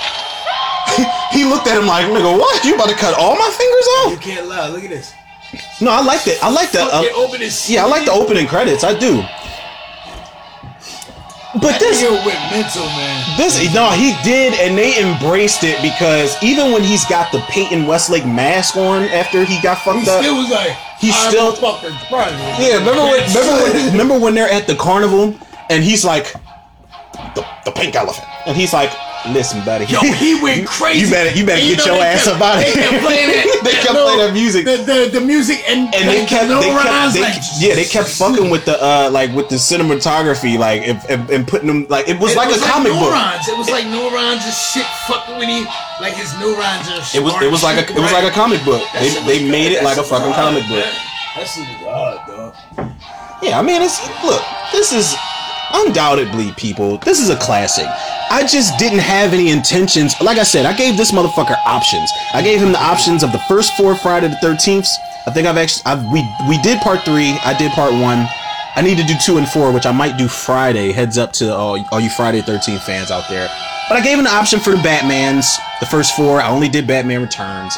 He 1.32 1.44
looked 1.44 1.68
at 1.68 1.78
him 1.78 1.86
like, 1.86 2.06
"Nigga, 2.06 2.36
what? 2.36 2.64
You 2.64 2.74
about 2.74 2.88
to 2.88 2.96
cut 2.96 3.14
all 3.14 3.36
my 3.36 3.48
fingers 3.50 3.86
off? 4.02 4.10
You 4.12 4.18
can't 4.18 4.48
lie. 4.48 4.68
Look 4.68 4.82
at 4.82 4.90
this. 4.90 5.14
No, 5.80 5.90
I 5.92 6.02
like 6.02 6.24
that. 6.24 6.42
I 6.42 6.50
like. 6.50 6.68
Fucking 6.70 6.90
Uh, 6.92 7.50
yeah, 7.66 7.84
I 7.84 7.88
like 7.88 8.04
the 8.04 8.12
opening 8.12 8.46
credits. 8.46 8.82
I 8.84 8.98
do. 8.98 9.22
But 11.54 11.78
That 11.78 11.80
this, 11.80 12.02
went 12.02 12.38
mental, 12.50 12.86
man. 12.94 13.36
This 13.36 13.58
no, 13.74 13.90
he 13.90 14.14
did, 14.22 14.54
and 14.60 14.78
they 14.78 14.94
embraced 15.02 15.64
it 15.64 15.82
because 15.82 16.36
even 16.42 16.70
when 16.70 16.82
he's 16.82 17.04
got 17.06 17.32
the 17.32 17.40
Peyton 17.50 17.86
Westlake 17.86 18.24
mask 18.24 18.76
on 18.76 19.02
after 19.10 19.44
he 19.44 19.60
got 19.60 19.78
fucked 19.78 20.06
He 20.06 20.10
up, 20.10 20.22
still 20.22 20.36
was 20.38 20.50
like, 20.50 20.76
He's 21.00 21.14
I'm 21.16 21.30
still- 21.30 21.52
fucking 21.56 21.96
president. 22.08 22.58
yeah. 22.58 22.74
Remember 22.78 23.02
when? 23.02 23.26
Remember 23.28 23.62
when? 23.72 23.92
Remember 23.92 24.18
when 24.18 24.34
they're 24.34 24.50
at 24.50 24.66
the 24.66 24.76
carnival 24.76 25.34
and 25.70 25.82
he's 25.82 26.04
like, 26.04 26.32
the, 27.34 27.44
the 27.64 27.70
pink 27.72 27.94
elephant, 27.94 28.26
and 28.46 28.56
he's 28.56 28.72
like, 28.72 28.90
listen, 29.28 29.64
buddy, 29.64 29.84
Yo, 29.86 30.00
he 30.00 30.40
went 30.42 30.66
crazy. 30.66 31.04
You 31.06 31.10
better, 31.10 31.30
you 31.36 31.44
better 31.44 31.60
And 31.60 31.76
get 31.76 31.86
your 31.86 32.00
ass 32.00 32.24
kept- 32.24 32.36
up 32.36 32.42
out 32.42 32.58
of 32.58 32.64
They 32.64 32.72
kept 32.72 33.04
playing 33.04 33.28
that. 33.28 33.60
they 33.64 33.72
kept 33.84 33.94
no, 33.94 34.04
playing 34.04 34.18
that 34.24 34.32
music. 34.32 34.64
The, 34.64 34.76
the, 34.82 34.98
the 35.18 35.22
music 35.24 35.58
and, 35.68 35.92
and 35.94 36.08
they 36.08 36.24
kept, 36.26 36.48
no 36.48 36.60
they 36.60 36.70
kept, 36.72 37.14
they, 37.14 37.20
like, 37.20 37.42
yeah, 37.58 37.74
they 37.74 37.84
kept 37.84 38.08
fucking 38.08 38.48
with 38.50 38.64
the, 38.64 38.76
uh, 38.82 39.10
like 39.12 39.32
with 39.34 39.48
the 39.48 39.56
cinematography, 39.56 40.58
like, 40.58 40.82
if, 40.82 40.98
if, 41.10 41.20
and 41.30 41.46
putting 41.46 41.68
them, 41.68 41.86
like, 41.88 42.08
it 42.08 42.18
was 42.18 42.32
It 42.32 42.38
like 42.38 42.48
was 42.48 42.62
a 42.62 42.66
comic 42.66 42.92
book. 42.92 43.12
neurons. 43.12 43.48
It 43.48 43.56
was 43.58 43.68
like 43.70 43.86
neurons 43.86 44.42
and 44.44 44.54
shit 44.54 44.86
fucking 45.06 45.36
with 45.38 45.48
him. 45.48 45.66
Like 46.00 46.14
his 46.14 46.32
neurons 46.40 46.88
are. 46.88 47.04
It 47.12 47.20
was, 47.22 47.36
it 47.42 47.50
was 47.50 47.62
like 47.62 47.76
a, 47.76 47.84
it 47.92 48.00
was 48.00 48.12
like 48.12 48.24
a 48.24 48.32
comic 48.32 48.64
book. 48.64 48.80
That 48.96 49.04
They, 49.26 49.40
they 49.40 49.50
made 49.50 49.72
it 49.72 49.84
like 49.84 49.98
a 49.98 50.02
fucking 50.02 50.32
hard, 50.32 50.56
comic 50.56 50.64
book. 50.64 50.80
man. 50.80 50.94
That 51.36 51.44
shit 51.46 51.68
was 51.84 52.24
dog. 52.26 52.56
Yeah, 53.42 53.58
I 53.58 53.62
mean, 53.62 53.80
it's 53.82 54.00
look. 54.24 54.40
This 54.72 54.92
is 54.92 55.14
undoubtedly 55.72 56.52
people. 56.52 56.98
This 56.98 57.20
is 57.20 57.30
a 57.30 57.36
classic. 57.36 57.86
I 58.30 58.46
just 58.46 58.78
didn't 58.78 59.00
have 59.00 59.32
any 59.32 59.50
intentions. 59.50 60.14
Like 60.20 60.38
I 60.38 60.42
said, 60.42 60.66
I 60.66 60.76
gave 60.76 60.96
this 60.96 61.12
motherfucker 61.12 61.56
options. 61.66 62.10
I 62.34 62.42
gave 62.42 62.60
him 62.60 62.72
the 62.72 62.82
options 62.82 63.22
of 63.22 63.32
the 63.32 63.38
first 63.48 63.74
four 63.74 63.94
Friday 63.96 64.28
the 64.28 64.36
Thirteenth. 64.36 64.88
I 65.26 65.30
think 65.30 65.46
I've 65.46 65.56
actually 65.56 65.82
I've, 65.86 66.04
we 66.12 66.26
we 66.48 66.58
did 66.62 66.80
part 66.80 67.02
three. 67.04 67.38
I 67.44 67.56
did 67.58 67.72
part 67.72 67.92
one. 67.92 68.26
I 68.76 68.82
need 68.82 68.98
to 68.98 69.04
do 69.04 69.14
two 69.24 69.36
and 69.36 69.48
four, 69.48 69.72
which 69.72 69.86
I 69.86 69.92
might 69.92 70.16
do 70.16 70.28
Friday. 70.28 70.92
Heads 70.92 71.18
up 71.18 71.32
to 71.34 71.52
all, 71.52 71.84
all 71.90 72.00
you 72.00 72.10
Friday 72.10 72.40
Thirteenth 72.40 72.82
fans 72.84 73.10
out 73.10 73.28
there. 73.28 73.48
But 73.88 73.98
I 73.98 74.02
gave 74.02 74.18
him 74.18 74.24
the 74.24 74.30
option 74.30 74.60
for 74.60 74.70
the 74.70 74.82
Batman's. 74.82 75.58
The 75.80 75.86
first 75.86 76.14
four, 76.14 76.40
I 76.40 76.48
only 76.48 76.68
did 76.68 76.86
Batman 76.86 77.22
Returns. 77.22 77.76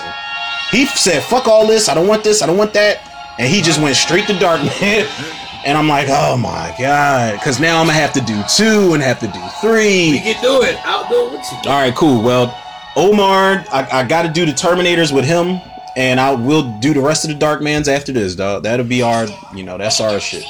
He 0.71 0.87
said, 0.87 1.23
"Fuck 1.23 1.49
all 1.49 1.67
this. 1.67 1.89
I 1.89 1.95
don't 1.95 2.07
want 2.07 2.25
this. 2.25 2.43
I 2.43 2.47
don't 2.47 2.59
want 2.59 2.75
that." 2.75 2.99
And 3.39 3.49
he 3.49 3.63
just 3.63 3.81
went 3.81 3.97
straight 3.97 4.27
to 4.27 4.35
Darkman. 4.35 5.09
And 5.65 5.79
I'm 5.79 5.87
like, 5.89 6.09
oh 6.11 6.37
my 6.37 6.75
god, 6.79 7.35
because 7.35 7.61
now 7.61 7.79
I'm 7.81 7.87
gonna 7.87 7.99
have 7.99 8.13
to 8.15 8.21
do 8.21 8.43
two 8.57 8.95
and 8.95 9.03
have 9.03 9.21
to 9.21 9.29
do 9.29 9.41
We 9.41 9.49
three. 9.61 10.21
can 10.23 10.43
do 10.43 10.63
it. 10.63 10.77
I'll 10.85 11.09
do 11.09 11.27
it 11.29 11.33
with 11.39 11.47
you. 11.65 11.71
All 11.71 11.79
right, 11.81 11.95
cool. 11.95 12.21
Well, 12.23 12.57
Omar, 12.97 13.65
I, 13.73 13.89
I 13.93 14.05
got 14.05 14.23
to 14.23 14.29
do 14.29 14.45
the 14.45 14.53
Terminators 14.53 15.15
with 15.15 15.25
him, 15.25 15.61
and 15.97 16.19
I 16.21 16.33
will 16.35 16.79
do 16.81 16.93
the 16.93 17.01
rest 17.01 17.25
of 17.25 17.31
the 17.31 17.45
Darkmans 17.47 17.87
after 17.89 18.13
this, 18.13 18.35
dog. 18.35 18.65
That'll 18.65 18.85
be 18.85 19.03
our, 19.03 19.27
you 19.55 19.63
know, 19.63 19.79
that's 19.79 20.01
our 20.01 20.19
shit. 20.21 20.45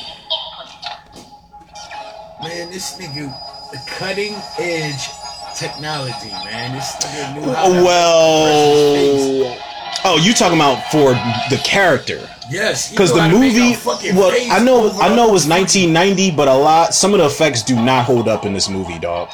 Man, 2.43 2.71
this 2.71 2.97
nigga, 2.99 3.31
the 3.71 3.79
cutting 3.87 4.35
edge 4.59 5.09
technology, 5.57 6.31
man. 6.45 6.73
This 6.75 6.97
nigga 6.97 7.35
knew 7.35 7.53
how. 7.53 7.69
to- 7.69 7.85
Well, 7.85 9.59
oh, 10.05 10.19
you 10.21 10.33
talking 10.35 10.59
about 10.59 10.83
for 10.91 11.13
the 11.55 11.61
character? 11.65 12.29
Yes, 12.53 12.91
Because 12.91 13.13
the 13.13 13.21
how 13.21 13.29
to 13.29 13.39
make 13.39 13.55
movie, 13.55 14.13
well, 14.17 14.31
I 14.51 14.63
know, 14.63 14.85
over 14.85 15.03
I 15.03 15.15
know 15.15 15.29
it 15.29 15.33
was 15.33 15.47
1990, 15.49 16.31
but 16.37 16.49
a 16.49 16.55
lot, 16.55 16.95
some 16.95 17.13
of 17.15 17.21
the 17.21 17.27
effects 17.27 17.63
do 17.63 17.75
not 17.75 18.05
hold 18.05 18.29
up 18.29 18.45
in 18.45 18.53
this 18.53 18.69
movie, 18.69 18.99
dog. 18.99 19.31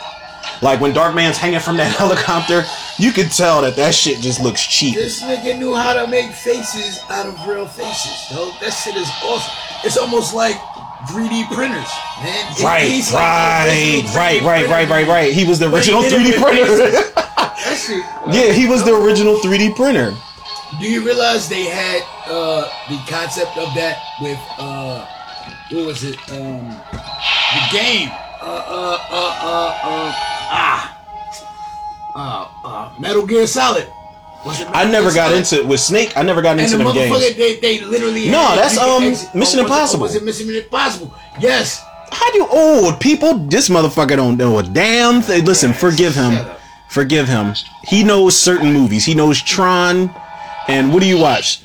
Like 0.62 0.80
when 0.80 0.92
Darkman's 0.92 1.36
hanging 1.36 1.60
from 1.60 1.76
that 1.76 1.94
helicopter, 1.98 2.64
you 2.98 3.12
can 3.12 3.28
tell 3.28 3.62
that 3.62 3.76
that 3.76 3.94
shit 3.94 4.20
just 4.20 4.40
looks 4.42 4.64
cheap. 4.66 4.94
This 4.94 5.22
nigga 5.22 5.58
knew 5.58 5.74
how 5.74 5.92
to 5.94 6.06
make 6.10 6.32
faces 6.32 7.00
out 7.10 7.26
of 7.26 7.34
real 7.46 7.66
faces, 7.66 8.30
yo. 8.30 8.50
That 8.60 8.70
shit 8.70 8.96
is 8.96 9.08
awesome. 9.22 9.54
It's 9.84 9.96
almost 9.96 10.34
like 10.34 10.56
3D 11.06 11.52
printers, 11.54 11.88
man. 12.22 12.52
It- 12.52 12.62
Right, 12.64 12.90
like 13.12 14.14
right, 14.16 14.42
right, 14.42 14.42
right, 14.42 14.68
right, 14.68 14.88
right, 14.88 15.06
right. 15.08 15.32
He 15.32 15.44
was 15.44 15.58
the 15.58 15.72
original 15.72 16.02
3D 16.02 16.40
printer. 16.40 16.66
faces. 16.66 17.12
That 17.58 17.76
shit. 17.76 18.04
yeah, 18.34 18.52
he 18.52 18.68
was 18.68 18.84
the 18.84 18.94
uh, 18.94 19.04
original 19.04 19.36
3D 19.38 19.74
printer. 19.74 20.14
Do 20.80 20.86
you 20.90 21.04
realize 21.04 21.48
they 21.48 21.64
had 21.64 22.02
uh, 22.26 22.68
the 22.88 22.98
concept 23.08 23.56
of 23.56 23.72
that 23.74 23.98
with 24.20 24.38
uh, 24.58 25.06
what 25.72 25.86
was 25.86 26.04
it? 26.04 26.18
Um, 26.30 26.68
the 26.68 27.62
game. 27.72 28.10
Uh, 28.40 28.44
uh, 28.44 28.98
uh, 29.10 29.38
uh, 29.42 29.68
uh, 29.82 30.12
ah, 30.50 30.98
uh, 32.14 32.66
uh, 32.68 33.00
Metal 33.00 33.26
Gear 33.26 33.46
Solid. 33.46 33.88
Was 34.46 34.60
it 34.60 34.68
I 34.72 34.84
never 34.88 35.08
got 35.12 35.28
Solid? 35.30 35.38
into 35.38 35.56
it 35.56 35.66
with 35.66 35.80
Snake. 35.80 36.12
I 36.16 36.22
never 36.22 36.40
got 36.42 36.52
And 36.52 36.60
into 36.60 36.78
the 36.78 36.84
them 36.84 36.92
motherfucker, 36.94 37.34
games. 37.34 37.36
they, 37.36 37.56
they 37.56 37.80
literally. 37.84 38.28
No, 38.30 38.54
that's, 38.54 38.78
um, 38.78 39.02
exit- 39.02 39.34
Mission 39.34 39.60
oh, 39.60 39.62
was 39.64 39.70
it- 39.70 39.72
Impossible. 39.72 40.02
oh, 40.02 40.06
Was 40.06 40.14
it 40.16 40.24
Mission 40.24 40.50
Impossible? 40.54 41.14
Yes. 41.40 41.82
How 42.12 42.30
do 42.32 42.46
old 42.50 43.00
people? 43.00 43.34
This 43.38 43.68
motherfucker 43.68 44.16
don't 44.16 44.36
know 44.36 44.58
a 44.58 44.62
damn 44.62 45.20
thing. 45.22 45.44
Listen, 45.44 45.72
forgive 45.72 46.14
him. 46.14 46.46
Forgive 46.88 47.28
him. 47.28 47.52
He 47.84 48.02
knows 48.04 48.36
certain 48.38 48.72
movies. 48.72 49.04
He 49.04 49.14
knows 49.14 49.42
Tron, 49.42 50.08
and 50.68 50.92
what 50.92 51.02
do 51.02 51.08
you 51.08 51.18
watch? 51.18 51.60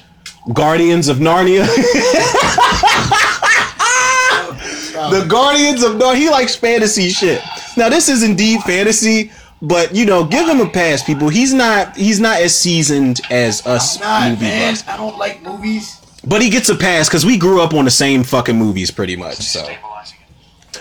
Guardians 0.53 1.07
of 1.07 1.17
Narnia. 1.17 1.65
the 5.09 5.25
Guardians 5.27 5.83
of 5.83 5.93
Narnia. 5.93 6.15
He 6.17 6.29
likes 6.29 6.55
fantasy 6.55 7.09
shit. 7.09 7.41
Now 7.77 7.89
this 7.89 8.09
is 8.09 8.23
indeed 8.23 8.61
fantasy, 8.61 9.31
but 9.61 9.93
you 9.95 10.05
know, 10.05 10.23
give 10.25 10.47
him 10.47 10.61
a 10.61 10.69
pass, 10.69 11.03
people. 11.03 11.29
He's 11.29 11.53
not. 11.53 11.95
He's 11.95 12.19
not 12.19 12.41
as 12.41 12.57
seasoned 12.57 13.21
as 13.29 13.65
us 13.65 13.99
Nah, 13.99 14.29
movie 14.29 14.41
man. 14.43 14.73
buffs. 14.73 14.87
I 14.87 14.97
don't 14.97 15.17
like 15.17 15.41
movies. 15.43 15.99
But 16.25 16.41
he 16.41 16.49
gets 16.49 16.69
a 16.69 16.75
pass 16.75 17.09
because 17.09 17.25
we 17.25 17.37
grew 17.37 17.61
up 17.61 17.73
on 17.73 17.85
the 17.85 17.91
same 17.91 18.23
fucking 18.23 18.57
movies, 18.57 18.91
pretty 18.91 19.15
much. 19.15 19.37
So. 19.37 19.65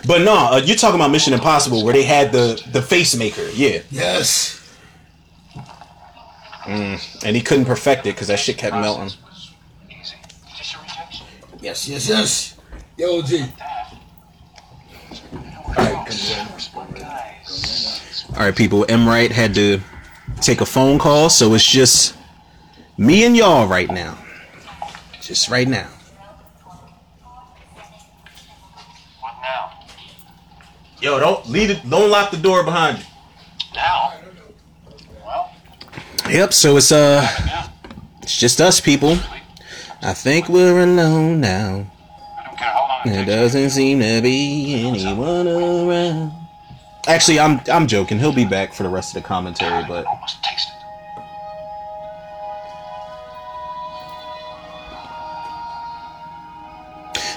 But 0.07 0.23
no, 0.23 0.35
uh, 0.35 0.61
you're 0.65 0.77
talking 0.77 0.97
about 0.97 1.11
Mission 1.11 1.33
Impossible 1.33 1.85
where 1.85 1.95
they 1.95 2.05
had 2.05 2.33
the 2.33 2.61
the 2.73 2.83
face 2.83 3.15
maker, 3.17 3.49
yeah, 3.55 3.81
Yes. 3.91 4.59
Mm. 6.65 7.25
and 7.25 7.37
he 7.37 7.43
couldn't 7.43 7.65
perfect 7.65 8.07
it 8.07 8.15
because 8.15 8.29
that 8.29 8.39
shit 8.39 8.57
kept 8.57 8.75
melting. 8.75 9.05
Was 9.05 9.53
easy. 9.91 10.17
Just 10.57 10.75
a 10.75 10.79
rejection. 10.79 11.27
Yes. 11.61 11.89
Yes. 11.89 12.09
Yes. 12.09 12.57
Yo, 12.97 13.23
G. 13.23 13.45
Guys. 16.95 18.27
All 18.31 18.39
right, 18.39 18.55
people. 18.57 18.87
M 18.89 19.07
Wright 19.07 19.31
had 19.31 19.55
to 19.55 19.81
take 20.41 20.61
a 20.61 20.67
phone 20.67 20.99
call, 20.99 21.29
so 21.31 21.55
it's 21.55 21.65
just 21.69 22.17
me 22.97 23.25
and 23.25 23.37
y'all 23.37 23.67
right 23.67 23.91
now, 23.91 24.19
just 25.21 25.49
right 25.49 25.69
now. 25.69 25.89
What 29.21 29.35
now? 29.43 29.73
Yo, 31.01 31.19
don't 31.19 31.49
leave 31.49 31.71
it. 31.71 31.89
Don't 31.89 32.11
lock 32.11 32.31
the 32.31 32.37
door 32.37 32.63
behind 32.65 32.99
you. 32.99 33.05
Now? 33.75 34.15
Well, 35.25 35.55
Yep. 36.33 36.55
So 36.55 36.79
it's 36.79 36.91
uh, 36.91 37.29
it's 38.23 38.39
just 38.39 38.59
us 38.59 38.81
people. 38.81 39.19
I 40.01 40.15
think 40.15 40.49
we're 40.49 40.83
alone 40.83 41.43
now. 41.43 41.87
There 43.05 43.27
doesn't 43.27 43.69
seem 43.69 44.01
to 44.01 44.23
be 44.23 44.83
anyone 44.83 45.47
around. 45.47 46.33
Actually, 47.07 47.39
I'm 47.39 47.61
I'm 47.71 47.87
joking. 47.87 48.19
He'll 48.19 48.33
be 48.33 48.47
back 48.47 48.73
for 48.73 48.83
the 48.83 48.89
rest 48.89 49.15
of 49.15 49.23
the 49.23 49.29
commentary, 49.29 49.85
but. 49.87 50.07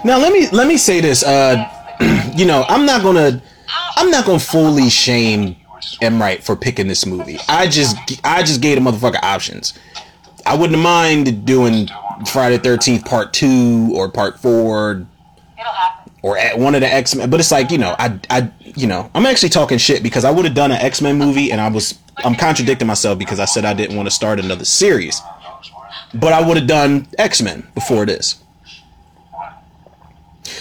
Now 0.05 0.19
let 0.19 0.31
me 0.31 0.47
let 0.51 0.67
me 0.69 0.77
say 0.77 1.01
this. 1.01 1.21
Uh, 1.21 1.67
you 2.33 2.45
know, 2.45 2.63
I'm 2.69 2.85
not 2.85 3.03
gonna 3.03 3.41
I'm 3.97 4.09
not 4.09 4.25
gonna 4.25 4.39
fully 4.39 4.89
shame 4.89 5.57
M 6.01 6.19
Wright 6.21 6.43
for 6.43 6.55
picking 6.55 6.87
this 6.87 7.05
movie. 7.05 7.37
I 7.47 7.67
just 7.67 7.95
I 8.23 8.43
just 8.43 8.61
gave 8.61 8.81
the 8.81 8.89
motherfucker 8.91 9.19
options. 9.23 9.73
I 10.45 10.55
wouldn't 10.55 10.79
mind 10.81 11.45
doing 11.45 11.89
Friday 12.31 12.57
Thirteenth 12.57 13.05
Part 13.05 13.33
Two 13.33 13.91
or 13.95 14.09
Part 14.09 14.39
Four 14.39 15.05
It'll 15.57 15.71
happen. 15.71 16.13
or 16.21 16.37
at 16.37 16.57
one 16.59 16.75
of 16.75 16.81
the 16.81 16.87
X 16.93 17.15
Men. 17.15 17.29
But 17.29 17.39
it's 17.39 17.51
like 17.51 17.71
you 17.71 17.77
know 17.77 17.95
I 17.97 18.19
I 18.29 18.51
you 18.63 18.87
know 18.87 19.09
I'm 19.15 19.25
actually 19.25 19.49
talking 19.49 19.77
shit 19.77 20.03
because 20.03 20.23
I 20.25 20.31
would 20.31 20.45
have 20.45 20.53
done 20.55 20.71
an 20.71 20.77
X 20.77 21.01
Men 21.01 21.17
movie 21.17 21.51
and 21.51 21.59
I 21.61 21.69
was 21.69 21.97
I'm 22.17 22.35
contradicting 22.35 22.87
myself 22.87 23.17
because 23.19 23.39
I 23.39 23.45
said 23.45 23.65
I 23.65 23.73
didn't 23.73 23.95
want 23.95 24.07
to 24.07 24.11
start 24.11 24.39
another 24.39 24.65
series. 24.65 25.19
but 26.13 26.31
I 26.33 26.45
would 26.47 26.57
have 26.57 26.67
done 26.67 27.07
X 27.17 27.41
Men 27.41 27.67
before 27.73 28.05
this 28.05 28.41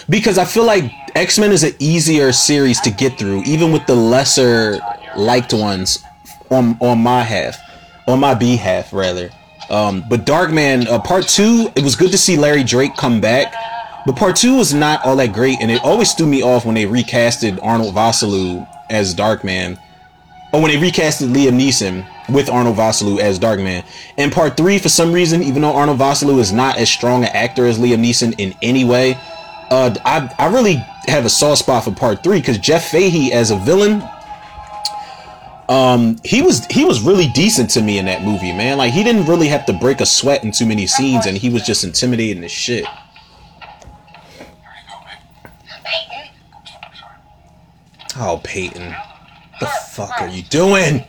because 0.08 0.38
I 0.38 0.44
feel 0.44 0.64
like 0.64 0.90
X 1.14 1.38
Men 1.38 1.52
is 1.52 1.62
an 1.62 1.74
easier 1.78 2.32
series 2.32 2.80
to 2.82 2.90
get 2.90 3.18
through, 3.18 3.42
even 3.44 3.72
with 3.72 3.86
the 3.86 3.94
lesser 3.94 4.78
liked 5.18 5.52
ones 5.52 6.02
on 6.50 6.76
on 6.80 6.98
my 6.98 7.22
half, 7.22 7.58
on 8.06 8.20
my 8.20 8.34
B 8.34 8.56
half 8.56 8.92
rather. 8.92 9.30
Um, 9.70 10.04
but 10.08 10.26
Darkman 10.26 10.86
uh, 10.86 11.00
Part 11.00 11.26
Two, 11.28 11.70
it 11.74 11.82
was 11.82 11.96
good 11.96 12.10
to 12.12 12.18
see 12.18 12.36
Larry 12.36 12.64
Drake 12.64 12.96
come 12.96 13.20
back, 13.20 13.54
but 14.06 14.16
Part 14.16 14.36
Two 14.36 14.56
was 14.56 14.74
not 14.74 15.04
all 15.04 15.16
that 15.16 15.32
great, 15.32 15.58
and 15.60 15.70
it 15.70 15.82
always 15.82 16.12
threw 16.12 16.26
me 16.26 16.42
off 16.42 16.66
when 16.66 16.74
they 16.74 16.84
recasted 16.84 17.58
Arnold 17.62 17.94
Vosloo 17.94 18.66
as 18.90 19.14
Darkman, 19.14 19.78
or 20.52 20.60
when 20.60 20.70
they 20.70 20.76
recasted 20.76 21.32
Liam 21.32 21.58
Neeson 21.58 22.06
with 22.32 22.50
Arnold 22.50 22.76
Vosloo 22.76 23.18
as 23.20 23.38
Darkman. 23.38 23.84
And 24.18 24.32
Part 24.32 24.56
Three, 24.56 24.78
for 24.78 24.90
some 24.90 25.12
reason, 25.12 25.42
even 25.42 25.62
though 25.62 25.74
Arnold 25.74 25.98
Vosloo 25.98 26.38
is 26.38 26.52
not 26.52 26.76
as 26.76 26.90
strong 26.90 27.24
an 27.24 27.30
actor 27.30 27.66
as 27.66 27.78
Liam 27.78 28.04
Neeson 28.04 28.34
in 28.38 28.54
any 28.60 28.84
way, 28.84 29.16
uh, 29.70 29.94
I 30.04 30.32
I 30.38 30.52
really 30.52 30.74
have 31.06 31.24
a 31.24 31.30
soft 31.30 31.60
spot 31.60 31.84
for 31.84 31.92
Part 31.92 32.22
Three 32.22 32.40
because 32.40 32.58
Jeff 32.58 32.90
Fahey 32.90 33.32
as 33.32 33.50
a 33.50 33.56
villain 33.56 34.02
um 35.68 36.18
he 36.24 36.42
was 36.42 36.66
he 36.66 36.84
was 36.84 37.00
really 37.00 37.28
decent 37.28 37.70
to 37.70 37.82
me 37.82 37.98
in 37.98 38.06
that 38.06 38.22
movie 38.22 38.52
man. 38.52 38.78
Like 38.78 38.92
he 38.92 39.02
didn't 39.02 39.26
really 39.26 39.48
have 39.48 39.66
to 39.66 39.72
break 39.72 40.00
a 40.00 40.06
sweat 40.06 40.44
in 40.44 40.52
too 40.52 40.66
many 40.66 40.86
scenes 40.86 41.26
and 41.26 41.36
he 41.36 41.50
was 41.50 41.62
just 41.62 41.84
intimidating 41.84 42.44
as 42.44 42.52
shit. 42.52 42.84
Oh 48.16 48.40
peyton. 48.44 48.94
The 49.60 49.66
fuck 49.66 50.20
are 50.20 50.28
you 50.28 50.42
doing? 50.44 51.04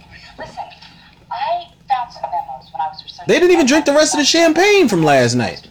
They 3.28 3.40
didn't 3.40 3.52
even 3.52 3.66
drink 3.66 3.86
the 3.86 3.94
rest 3.94 4.14
of 4.14 4.20
the 4.20 4.26
champagne 4.26 4.88
from 4.88 5.04
last 5.04 5.36
night. 5.36 5.68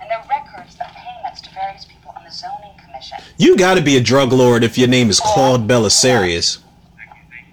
And 0.00 0.10
they're 0.10 0.24
records 0.28 0.76
of 0.80 0.86
payments 0.94 1.40
to 1.42 1.50
various 1.54 1.84
people 1.84 1.97
the 2.28 2.34
zoning 2.34 2.76
commission. 2.84 3.18
you 3.38 3.56
gotta 3.56 3.80
be 3.80 3.96
a 3.96 4.00
drug 4.00 4.32
lord 4.32 4.62
if 4.62 4.76
your 4.76 4.88
name 4.88 5.08
is 5.08 5.18
claude 5.20 5.66
belisarius 5.66 6.58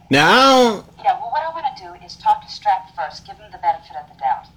now 0.10 0.30
i 0.30 0.36
don't 0.74 0.86
Yeah, 1.04 1.14
well, 1.20 1.32
what 1.32 1.44
I 1.44 1.50
want 1.54 1.66
to 1.78 1.84
do 1.84 2.06
is 2.06 2.16
talk 2.16 2.42
to 2.42 2.48
Strack 2.48 2.94
first, 2.96 3.26
give 3.26 3.38
him 3.38 3.50
the 3.52 3.58
benefit 3.60 3.96
of 4.02 4.10
the 4.10 4.20
doubt. 4.20 4.48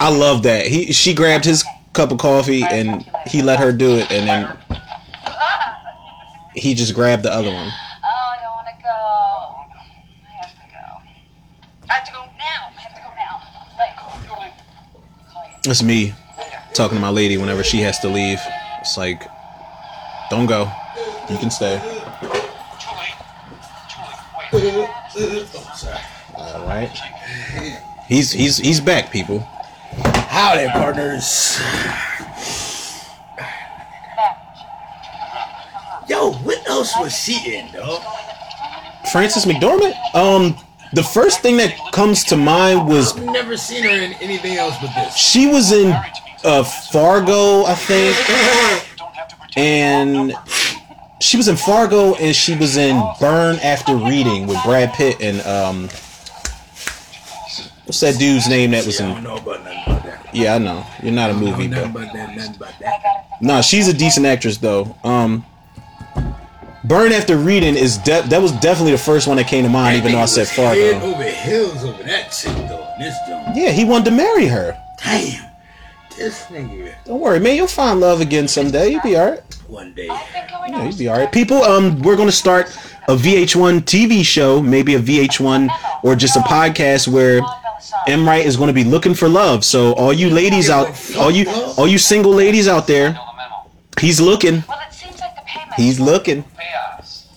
i 0.00 0.10
love 0.14 0.42
that 0.42 0.66
he 0.66 0.92
she 0.92 1.14
grabbed 1.14 1.44
his 1.44 1.64
cup 1.92 2.12
of 2.12 2.18
coffee 2.18 2.62
and 2.62 3.08
he 3.26 3.40
let 3.42 3.58
her 3.60 3.72
do 3.72 3.96
it 3.96 4.10
and 4.10 4.28
then 4.28 4.58
he 6.54 6.74
just 6.74 6.94
grabbed 6.94 7.22
the 7.22 7.32
other 7.32 7.52
one 7.52 7.70
Oh, 8.02 8.08
I 8.08 8.38
don't 8.42 8.56
want 8.56 8.68
to 8.68 8.82
go. 8.82 8.96
I 10.26 10.32
have 10.40 10.52
to 10.52 10.66
go. 10.72 11.88
I 11.90 11.92
have 11.94 12.04
to 12.06 12.12
go 12.12 12.20
now. 12.38 12.72
I 12.76 12.80
have 12.80 12.94
to 12.96 13.02
go 13.02 13.10
now. 13.14 13.34
Like. 13.78 15.66
It's 15.66 15.82
me 15.82 16.14
talking 16.74 16.96
to 16.96 17.00
my 17.00 17.10
lady 17.10 17.36
whenever 17.36 17.62
she 17.62 17.78
has 17.78 17.98
to 18.00 18.08
leave. 18.08 18.38
It's 18.80 18.96
like, 18.96 19.26
don't 20.30 20.46
go. 20.46 20.70
You 21.28 21.38
can 21.38 21.50
stay. 21.50 21.78
All 26.36 26.66
right. 26.66 26.90
He's 28.08 28.32
he's 28.32 28.56
he's 28.58 28.80
back, 28.80 29.12
people. 29.12 29.40
Howdy, 30.28 30.68
partners. 30.68 31.60
Yo, 36.08 36.32
what 36.32 36.68
else 36.68 36.92
was 36.98 37.16
she 37.16 37.56
in, 37.56 37.70
though? 37.72 38.00
Frances 39.12 39.44
McDormand. 39.44 39.94
Um, 40.14 40.56
the 40.92 41.04
first 41.04 41.40
thing 41.40 41.56
that 41.58 41.76
comes 41.92 42.24
to 42.24 42.36
mind 42.36 42.88
was 42.88 43.16
I've 43.16 43.24
never 43.26 43.56
seen 43.56 43.84
her 43.84 43.90
in 43.90 44.14
anything 44.14 44.56
else 44.56 44.74
but 44.80 44.92
this. 44.94 45.16
she 45.16 45.46
was 45.46 45.70
in 45.70 45.94
uh 46.44 46.64
Fargo, 46.64 47.64
I 47.64 47.74
think, 47.74 48.16
Don't 48.96 49.14
have 49.14 49.28
to 49.28 49.36
pretend. 49.36 50.30
and 50.32 50.34
she 51.20 51.36
was 51.36 51.48
in 51.48 51.56
Fargo 51.56 52.14
and 52.14 52.34
she 52.34 52.56
was 52.56 52.76
in 52.76 53.00
Burn 53.20 53.56
After 53.56 53.94
Reading 53.96 54.46
with 54.46 54.58
Brad 54.64 54.92
Pitt 54.94 55.20
and 55.20 55.40
um, 55.42 55.82
what's 57.84 58.00
that 58.00 58.18
dude's 58.18 58.48
name 58.48 58.70
that 58.72 58.86
was 58.86 59.00
in? 59.00 59.08
don't 59.10 59.22
know 59.24 59.36
about 59.36 59.64
nothing 59.64 59.82
about 59.86 60.02
that. 60.04 60.34
Yeah, 60.34 60.54
I 60.54 60.58
know 60.58 60.86
you're 61.02 61.12
not 61.12 61.30
a 61.30 61.34
movie, 61.34 61.68
but 61.68 61.84
about 61.86 62.12
that, 62.14 62.36
nothing 62.36 62.56
about 62.56 62.78
that. 62.80 63.26
Nah, 63.42 63.60
she's 63.60 63.88
a 63.88 63.92
decent 63.94 64.26
actress 64.26 64.58
though. 64.58 64.96
Um, 65.04 65.44
Burn 66.84 67.12
After 67.12 67.36
Reading 67.36 67.76
is 67.76 67.98
de- 67.98 68.22
that 68.22 68.40
was 68.40 68.52
definitely 68.52 68.92
the 68.92 68.98
first 68.98 69.26
one 69.28 69.36
that 69.36 69.46
came 69.46 69.64
to 69.64 69.70
mind, 69.70 69.98
even 69.98 70.12
though 70.12 70.18
I 70.20 70.24
said 70.24 70.48
Head 70.48 70.56
Fargo. 71.00 71.14
over 71.14 71.22
heels 71.22 71.84
over 71.84 72.02
that 72.04 72.30
chick, 72.32 72.54
though. 72.68 72.86
This 72.98 73.14
joint. 73.28 73.54
Yeah, 73.54 73.70
he 73.70 73.84
wanted 73.84 74.06
to 74.06 74.10
marry 74.12 74.46
her. 74.46 74.76
Damn. 75.04 75.49
This 76.16 76.42
nigga. 76.46 76.94
Don't 77.06 77.20
worry, 77.20 77.40
man. 77.40 77.56
You'll 77.56 77.66
find 77.66 78.00
love 78.00 78.20
again 78.20 78.46
someday. 78.48 78.90
You'll 78.90 79.02
be 79.02 79.16
alright. 79.16 79.40
One 79.68 79.94
day. 79.94 80.06
Yeah, 80.06 80.84
you'll 80.84 80.96
be 80.96 81.08
alright. 81.08 81.32
People, 81.32 81.62
um, 81.62 82.00
we're 82.02 82.16
gonna 82.16 82.32
start 82.32 82.66
a 83.08 83.16
VH1 83.16 83.80
TV 83.82 84.24
show, 84.24 84.60
maybe 84.60 84.94
a 84.96 85.00
VH1 85.00 85.68
or 86.02 86.14
just 86.16 86.36
a 86.36 86.40
podcast 86.40 87.08
where 87.08 87.40
M. 88.06 88.26
Wright 88.26 88.44
is 88.44 88.56
gonna 88.56 88.72
be 88.72 88.84
looking 88.84 89.14
for 89.14 89.28
love. 89.28 89.64
So 89.64 89.92
all 89.94 90.12
you 90.12 90.28
ladies 90.30 90.68
out, 90.68 90.88
all 91.16 91.30
you, 91.30 91.48
all 91.78 91.88
you 91.88 91.98
single 91.98 92.32
ladies 92.34 92.68
out 92.68 92.86
there, 92.86 93.12
Know 93.12 93.24
the 93.30 93.36
memo. 93.36 93.70
he's 94.00 94.20
looking. 94.20 94.62
Well, 94.68 94.78
it 94.86 94.92
seems 94.92 95.18
like 95.20 95.34
the 95.36 95.42
payment. 95.46 95.74
He's 95.74 95.98
looking. 96.00 96.44
Chaos. 96.58 97.28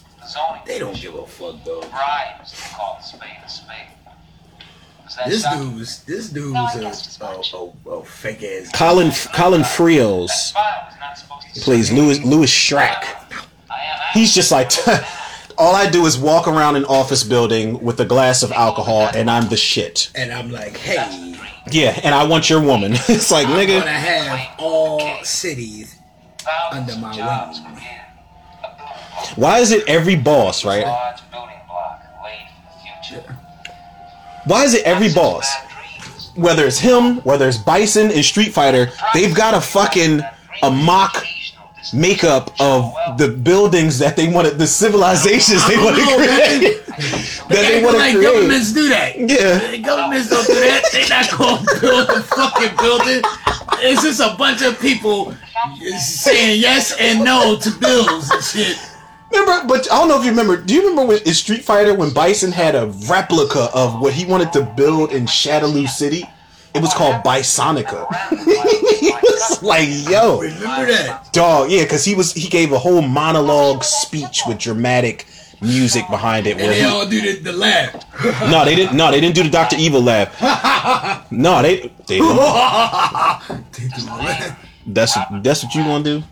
They 0.66 0.80
don't 0.80 0.96
give 1.00 1.14
a 1.16 1.26
fuck, 1.28 1.64
though. 1.64 1.82
Bribes 1.82 2.52
to 2.52 2.76
call 2.76 2.98
a 3.00 3.04
spade 3.04 3.30
a 3.46 3.50
spade. 3.50 3.78
Does 5.06 5.13
that 5.13 5.13
This 5.28 5.42
sound- 5.44 5.70
dude 5.72 5.80
was 5.80 6.04
this 6.04 6.30
dude 6.30 6.54
No, 6.54 6.64
was 6.64 7.20
a, 7.20 7.26
a, 7.26 7.92
a, 7.92 8.00
a 8.00 8.04
fake 8.06 8.44
ass. 8.44 8.72
Colin 8.74 9.12
Colin 9.34 9.62
Friels 9.62 10.30
Spy 10.30 10.88
was 10.90 10.96
not 11.00 11.18
supposed 11.18 11.54
to 11.56 11.62
plays 11.62 11.92
Louis 11.92 12.24
Louis 12.24 12.48
Strack. 12.48 13.06
He's 14.14 14.34
just 14.34 14.52
like, 14.52 14.72
all 15.58 15.76
I 15.76 15.90
do 15.90 16.06
is 16.06 16.18
walk 16.18 16.48
around 16.48 16.76
an 16.76 16.86
office 16.86 17.24
building 17.24 17.82
with 17.84 18.00
a 18.00 18.06
glass 18.06 18.44
of 18.44 18.52
alcohol, 18.52 19.10
and 19.16 19.30
I'm 19.30 19.50
the 19.50 19.58
shit. 19.58 20.12
And 20.14 20.32
I'm 20.32 20.52
like, 20.52 20.78
hey, 20.78 21.36
Yeah, 21.72 22.00
and 22.04 22.14
I 22.14 22.24
want 22.28 22.48
your 22.50 22.62
woman. 22.62 22.92
it's 23.10 23.32
like, 23.32 23.48
I'm 23.48 23.54
gonna 23.68 23.82
nigga, 23.82 23.88
have 23.88 24.56
all 24.60 25.24
cities 25.24 25.96
under 26.72 26.96
my 26.98 27.10
of 27.10 27.56
wing. 27.56 27.74
begin. 27.76 27.88
A 28.64 28.78
boom. 28.78 29.44
why 29.44 29.60
is 29.60 29.72
it 29.72 29.88
every 29.90 30.16
boss, 30.16 30.64
right? 30.64 30.86
Large 30.86 31.22
Why 34.46 34.64
is 34.64 34.74
it 34.74 34.84
every 34.86 35.12
boss? 35.14 35.48
Whether 36.36 36.66
it's 36.66 36.80
him, 36.80 37.18
whether 37.22 37.48
it's 37.48 37.58
Bison 37.58 38.12
in 38.12 38.24
Street 38.24 38.54
Fighter, 38.54 38.92
they've 39.14 39.34
got 39.36 39.54
a 39.54 39.62
fucking 39.62 40.22
a 40.64 40.72
mock 40.72 41.24
makeup 41.94 42.50
of 42.60 42.94
the 43.18 43.28
buildings 43.28 44.00
that 44.00 44.16
they 44.16 44.28
wanted, 44.32 44.58
the 44.58 44.66
civilizations 44.66 45.68
they 45.68 45.78
want 45.78 45.96
to 45.96 46.02
Oh, 46.06 46.18
man. 46.18 46.60
create. 46.60 46.86
that 46.88 47.48
they 47.50 47.80
They 47.80 47.84
want 47.84 47.96
to 47.96 48.00
like 48.00 48.16
create. 48.16 48.24
governments 48.34 48.72
do 48.74 48.90
that. 48.90 49.18
Yeah. 49.20 49.78
Governments 49.78 50.30
don't 50.30 50.46
do 50.48 50.54
that. 50.56 50.84
They 50.92 51.08
not 51.10 51.30
gonna 51.38 51.82
build 51.82 52.10
a 52.10 52.24
fucking 52.24 52.78
building. 52.78 53.22
It's 53.86 54.02
just 54.02 54.20
a 54.22 54.36
bunch 54.38 54.62
of 54.62 54.80
people 54.80 55.36
saying 56.00 56.62
yes 56.62 56.96
and 57.00 57.24
no 57.24 57.58
to 57.58 57.70
bills 57.80 58.30
and 58.32 58.44
shit. 58.44 58.78
Remember, 59.34 59.68
but 59.68 59.92
I 59.92 59.98
don't 60.00 60.08
know 60.08 60.18
if 60.20 60.24
you 60.26 60.32
remember. 60.32 60.58
Do 60.58 60.74
you 60.74 60.82
remember 60.82 61.06
when 61.06 61.22
in 61.24 61.34
Street 61.34 61.64
Fighter 61.64 61.94
when 61.94 62.14
Bison 62.14 62.52
had 62.52 62.76
a 62.76 62.88
replica 63.10 63.70
of 63.74 64.00
what 64.00 64.14
he 64.14 64.26
wanted 64.26 64.54
to 64.54 64.62
build 64.64 65.12
in 65.12 65.26
Shadaloo 65.26 65.88
City? 65.88 66.24
It 66.76 66.82
was 66.82 66.94
called 66.94 67.24
Bisonica. 67.24 68.08
he 69.00 69.12
was 69.12 69.62
like, 69.62 69.88
"Yo, 70.10 70.40
Remember 70.40 70.92
that? 70.92 71.32
dog, 71.32 71.70
yeah," 71.70 71.84
because 71.84 72.04
he 72.04 72.16
was 72.16 72.34
he 72.34 72.50
gave 72.50 72.72
a 72.72 72.80
whole 72.80 73.02
monologue 73.02 73.84
speech 73.84 74.42
with 74.48 74.58
dramatic 74.58 75.28
music 75.62 76.04
behind 76.10 76.48
it. 76.48 76.52
And 76.54 76.62
Where 76.62 76.70
they 76.72 76.80
he, 76.80 76.86
all 76.86 77.06
do 77.08 77.22
the, 77.22 77.40
the 77.40 77.54
laugh. 77.54 77.94
no, 78.50 78.66
they 78.66 78.76
didn't. 78.76 78.98
No, 78.98 79.12
they 79.12 79.22
didn't 79.22 79.36
do 79.36 79.44
the 79.44 79.50
Doctor 79.52 79.76
Evil 79.78 80.02
laugh. 80.02 81.30
No, 81.32 81.62
they 81.62 81.92
they 82.08 82.18
didn't. 82.20 82.28
They 83.74 83.88
do 83.88 84.10
all 84.10 84.18
that. 84.18 84.58
That's 84.88 85.16
that's 85.42 85.64
what 85.64 85.76
you 85.76 85.86
want 85.86 86.06
to 86.06 86.20
do. 86.20 86.26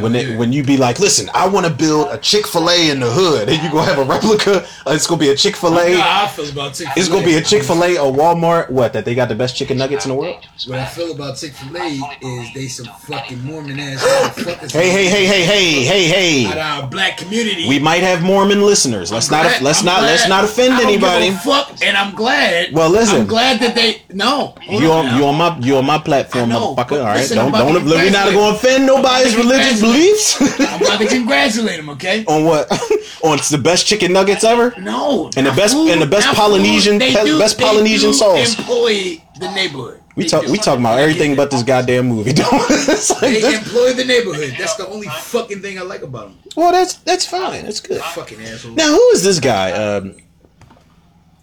When 0.00 0.12
they, 0.12 0.36
when 0.36 0.52
you 0.52 0.62
be 0.64 0.76
like, 0.76 0.98
listen, 0.98 1.28
I 1.34 1.46
want 1.48 1.66
to 1.66 1.72
build 1.72 2.08
a 2.10 2.18
Chick 2.18 2.46
Fil 2.46 2.70
A 2.70 2.90
in 2.90 3.00
the 3.00 3.10
hood, 3.10 3.48
and 3.48 3.62
you 3.62 3.70
gonna 3.70 3.84
have 3.84 3.98
a 3.98 4.04
replica. 4.04 4.62
Uh, 4.86 4.92
it's 4.92 5.06
gonna 5.06 5.20
be 5.20 5.28
a 5.30 5.36
Chick 5.36 5.54
Fil 5.56 5.78
A. 5.78 6.00
I 6.00 6.28
feel 6.28 6.48
about 6.50 6.74
Chick 6.74 6.88
It's 6.96 7.08
gonna 7.08 7.24
be 7.24 7.34
a 7.34 7.42
Chick 7.42 7.62
Fil 7.62 7.82
A 7.84 7.98
or 7.98 8.12
Walmart. 8.12 8.70
What? 8.70 8.92
That 8.94 9.04
they 9.04 9.14
got 9.14 9.28
the 9.28 9.34
best 9.34 9.56
chicken 9.56 9.76
nuggets 9.76 10.06
in 10.06 10.10
the 10.10 10.14
world? 10.14 10.46
What 10.66 10.78
I 10.78 10.86
feel 10.86 11.12
about 11.12 11.36
Chick 11.36 11.52
Fil 11.52 11.76
A 11.76 11.88
is 12.22 12.54
they 12.54 12.68
some 12.68 12.86
fucking 12.86 13.44
Mormon 13.44 13.78
ass 13.78 14.02
motherfuckers. 14.02 14.72
Hey, 14.72 14.90
hey, 14.90 15.06
hey, 15.08 15.26
hey, 15.26 15.44
hey, 15.44 15.84
hey, 15.84 16.46
Out 16.46 16.52
hey. 16.54 16.60
our 16.60 16.86
black 16.88 17.18
community. 17.18 17.68
We 17.68 17.78
might 17.78 18.02
have 18.02 18.22
Mormon 18.22 18.62
listeners. 18.62 19.12
Let's 19.12 19.30
not. 19.30 19.42
glad- 19.42 19.62
Let's 19.62 19.80
I'm 19.80 19.86
not. 19.86 20.02
Let's 20.02 20.28
not 20.28 20.44
offend 20.44 20.74
I 20.74 20.80
don't 20.82 20.92
give 20.92 21.02
a 21.02 21.06
anybody. 21.06 21.36
fuck, 21.44 21.82
and 21.82 21.96
I'm 21.96 22.14
glad. 22.14 22.72
Well, 22.72 22.88
listen. 22.88 23.22
I'm 23.22 23.26
glad 23.26 23.60
that 23.60 23.74
they 23.74 24.02
no. 24.12 24.54
You 24.68 24.90
on 24.90 25.06
on 25.06 25.16
you 25.18 25.26
on 25.26 25.36
my 25.36 25.58
you 25.58 25.76
on 25.76 25.84
my 25.86 25.98
platform, 25.98 26.48
know, 26.48 26.74
motherfucker. 26.74 27.00
All 27.00 27.06
right, 27.06 27.28
don't 27.28 27.52
don't. 27.52 27.84
We're 27.84 28.10
not 28.10 28.32
gonna 28.32 28.56
offend 28.56 28.86
nobody's 28.86 29.34
I'm 29.34 29.40
about 29.40 29.42
to 29.42 29.48
religious 29.48 29.81
beliefs 29.82 30.40
I'm 30.60 30.80
about 30.82 30.98
to 31.00 31.06
congratulate 31.06 31.78
him, 31.78 31.90
okay? 31.90 32.24
on 32.26 32.44
what? 32.44 32.70
on 33.24 33.38
the 33.50 33.60
best 33.62 33.86
chicken 33.86 34.12
nuggets 34.12 34.44
ever. 34.44 34.72
No. 34.80 35.30
And 35.36 35.46
the 35.46 35.52
best- 35.52 35.74
food, 35.74 35.90
and 35.90 36.00
the 36.00 36.06
best 36.06 36.28
Polynesian- 36.34 36.98
pe- 36.98 37.12
do- 37.24 37.38
best 37.38 37.58
Polynesian 37.58 38.12
sauce. 38.14 38.58
Employ 38.58 39.20
the 39.38 39.50
neighborhood. 39.54 39.98
We 40.14 40.24
They 40.24 40.28
talk. 40.28 40.46
We 40.46 40.58
talking 40.58 40.80
about 40.82 40.98
everything 40.98 41.36
but 41.36 41.50
this 41.50 41.62
goddamn 41.62 42.06
movie. 42.08 42.32
It's 42.36 43.10
like 43.10 43.20
They 43.20 43.40
this- 43.40 43.58
employ 43.66 43.92
the 43.94 44.04
neighborhood. 44.04 44.54
That's 44.58 44.76
the 44.76 44.86
only 44.88 45.08
fucking 45.08 45.60
thing 45.62 45.78
I 45.78 45.82
like 45.82 46.02
about 46.02 46.28
them. 46.28 46.38
well, 46.56 46.70
that's 46.72 46.94
that's 47.08 47.26
fine. 47.26 47.64
That's 47.64 47.80
good. 47.80 48.00
Fucking 48.00 48.40
asshole. 48.42 48.72
Now, 48.74 48.88
who 48.92 49.08
is 49.10 49.22
this 49.24 49.40
guy? 49.40 49.72
Um, 49.72 50.16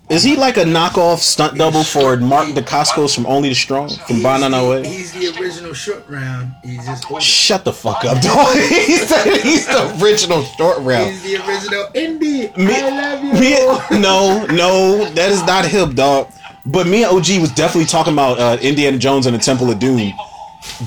is 0.10 0.24
he 0.24 0.36
like 0.36 0.58
a 0.58 0.63
knockoff 0.63 1.19
stunt 1.19 1.58
double 1.58 1.84
for 1.84 2.17
Mark 2.17 2.50
Dacascos 2.50 3.13
from 3.13 3.26
Only 3.28 3.50
the 3.50 3.56
Strong 3.56 3.89
from 3.89 4.24
Banana 4.24 4.67
Way? 4.67 4.88
he's 4.88 5.12
the 5.12 5.39
original 5.39 5.74
short 5.74 6.04
round. 6.10 6.52
He's 6.63 6.84
just 6.86 7.10
older. 7.12 7.22
Shut 7.24 7.63
the 7.63 7.74
fuck 7.74 8.04
up, 8.06 8.22
dog. 8.22 8.56
he's, 8.58 9.08
the, 9.08 9.39
he's 9.43 9.67
the 9.67 10.00
original 10.04 10.43
short 10.43 10.80
round. 10.80 11.12
He's 11.12 11.22
the 11.24 11.36
original 11.45 11.86
indie. 11.93 12.58
Me, 12.58 12.76
I 12.76 12.89
love 12.89 13.24
you. 13.24 13.34
me, 13.34 14.02
no, 14.02 14.45
no, 14.48 15.06
that 15.12 15.32
is 15.32 15.43
not 15.43 15.65
him, 15.65 15.93
dog. 15.93 16.32
But 16.65 16.88
me 16.88 17.04
and 17.04 17.12
OG 17.15 17.39
was 17.39 17.52
definitely 17.52 17.86
talking 17.86 18.13
about 18.13 18.39
uh, 18.39 18.58
Indiana 18.62 18.98
Jones 18.98 19.28
and 19.28 19.36
the 19.36 19.39
Temple 19.39 19.69
of 19.69 19.80
Doom. 19.80 20.12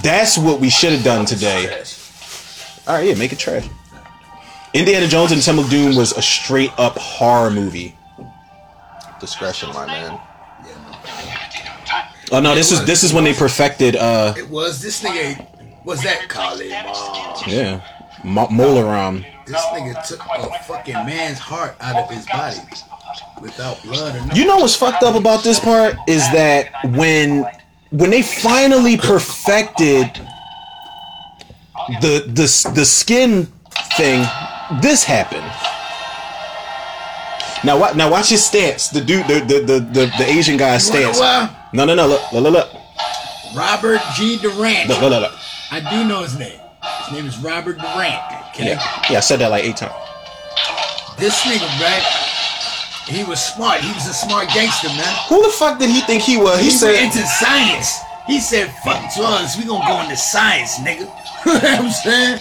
That's 0.02 0.36
what 0.36 0.60
we 0.60 0.68
should 0.68 0.92
have 0.92 1.04
done 1.04 1.26
today. 1.26 1.82
All 2.86 2.94
right, 2.94 3.06
yeah, 3.06 3.14
make 3.14 3.32
it 3.32 3.38
trash. 3.38 3.68
Indiana 4.74 5.06
Jones 5.06 5.32
and 5.32 5.40
the 5.40 5.44
Temple 5.44 5.64
of 5.64 5.70
Doom 5.70 5.96
was 5.96 6.12
a 6.12 6.22
straight 6.22 6.72
up 6.78 6.96
horror 6.98 7.50
movie. 7.50 7.96
Discretion, 9.22 9.68
my 9.72 9.86
man. 9.86 10.20
Oh 12.32 12.40
no, 12.40 12.56
this 12.56 12.72
is 12.72 12.84
this 12.84 13.04
is 13.04 13.12
when 13.12 13.22
they 13.22 13.32
perfected. 13.32 13.94
uh 13.94 14.34
It 14.36 14.50
was 14.50 14.82
this 14.82 15.00
nigga. 15.00 15.46
Was 15.84 16.02
that 16.02 16.28
Kali 16.28 16.70
Ma? 16.70 17.40
Yeah, 17.46 17.80
Mo- 18.24 18.48
Mola 18.50 18.84
Ram. 18.84 19.24
This 19.46 19.62
nigga 19.72 20.04
took 20.08 20.18
a 20.26 20.58
fucking 20.64 20.94
man's 21.06 21.38
heart 21.38 21.76
out 21.80 21.94
of 22.02 22.10
his 22.10 22.26
body 22.26 22.56
without 23.40 23.80
blood 23.84 24.16
or 24.16 24.18
nothing. 24.22 24.36
You 24.36 24.44
know 24.44 24.56
what's 24.56 24.74
fucked 24.74 25.04
up 25.04 25.14
about 25.14 25.44
this 25.44 25.60
part 25.60 25.94
is 26.08 26.22
that 26.32 26.72
when 26.96 27.44
when 27.90 28.10
they 28.10 28.22
finally 28.22 28.96
perfected 28.96 30.10
the 32.00 32.24
the 32.26 32.72
the 32.74 32.84
skin 32.84 33.46
thing, 33.96 34.26
this 34.80 35.04
happened. 35.04 35.48
Now 37.64 37.78
what? 37.78 37.96
Now 37.96 38.10
watch 38.10 38.28
his 38.30 38.44
stance. 38.44 38.88
The 38.88 39.00
dude, 39.00 39.26
the 39.26 39.40
the 39.40 39.60
the 39.60 39.80
the, 39.80 40.12
the 40.18 40.24
Asian 40.26 40.56
guy's 40.56 40.86
stance. 40.86 41.18
No, 41.20 41.84
no, 41.84 41.94
no. 41.94 42.06
Look, 42.06 42.32
look, 42.32 42.42
look, 42.42 42.52
look, 42.52 42.68
Robert 43.56 44.00
G. 44.16 44.38
Durant. 44.38 44.88
look, 44.88 45.00
look, 45.00 45.10
look, 45.10 45.22
look. 45.30 45.38
I 45.70 45.80
do 45.80 46.06
know 46.06 46.22
his 46.22 46.38
name. 46.38 46.58
His 47.06 47.12
name 47.12 47.26
is 47.26 47.38
Robert 47.38 47.78
Durant. 47.78 48.20
Okay. 48.50 48.66
Yeah, 48.74 49.02
yeah. 49.10 49.18
I 49.18 49.20
said 49.20 49.38
that 49.40 49.50
like 49.50 49.64
eight 49.64 49.76
times. 49.76 49.94
This 51.18 51.40
nigga, 51.42 51.62
right? 51.80 52.02
He 53.06 53.24
was 53.24 53.40
smart. 53.42 53.80
He 53.80 53.92
was 53.92 54.06
a 54.08 54.14
smart 54.14 54.48
gangster, 54.54 54.88
man. 54.88 55.14
Who 55.28 55.42
the 55.42 55.50
fuck 55.50 55.78
did 55.78 55.90
he 55.90 56.00
think 56.02 56.22
he 56.22 56.36
was? 56.36 56.58
He, 56.58 56.66
He, 56.66 56.70
said, 56.70 56.92
went 56.92 57.14
into 57.14 57.26
science. 57.26 57.98
He 58.26 58.38
said, 58.40 58.70
"Fuck 58.84 59.14
drugs. 59.14 59.56
We 59.58 59.64
gonna 59.64 59.86
go 59.86 60.00
into 60.02 60.16
science, 60.16 60.78
nigga." 60.78 61.06
you 61.46 61.52
know 61.54 61.58
what 61.58 61.64
I'm 61.64 61.90
saying? 61.90 62.40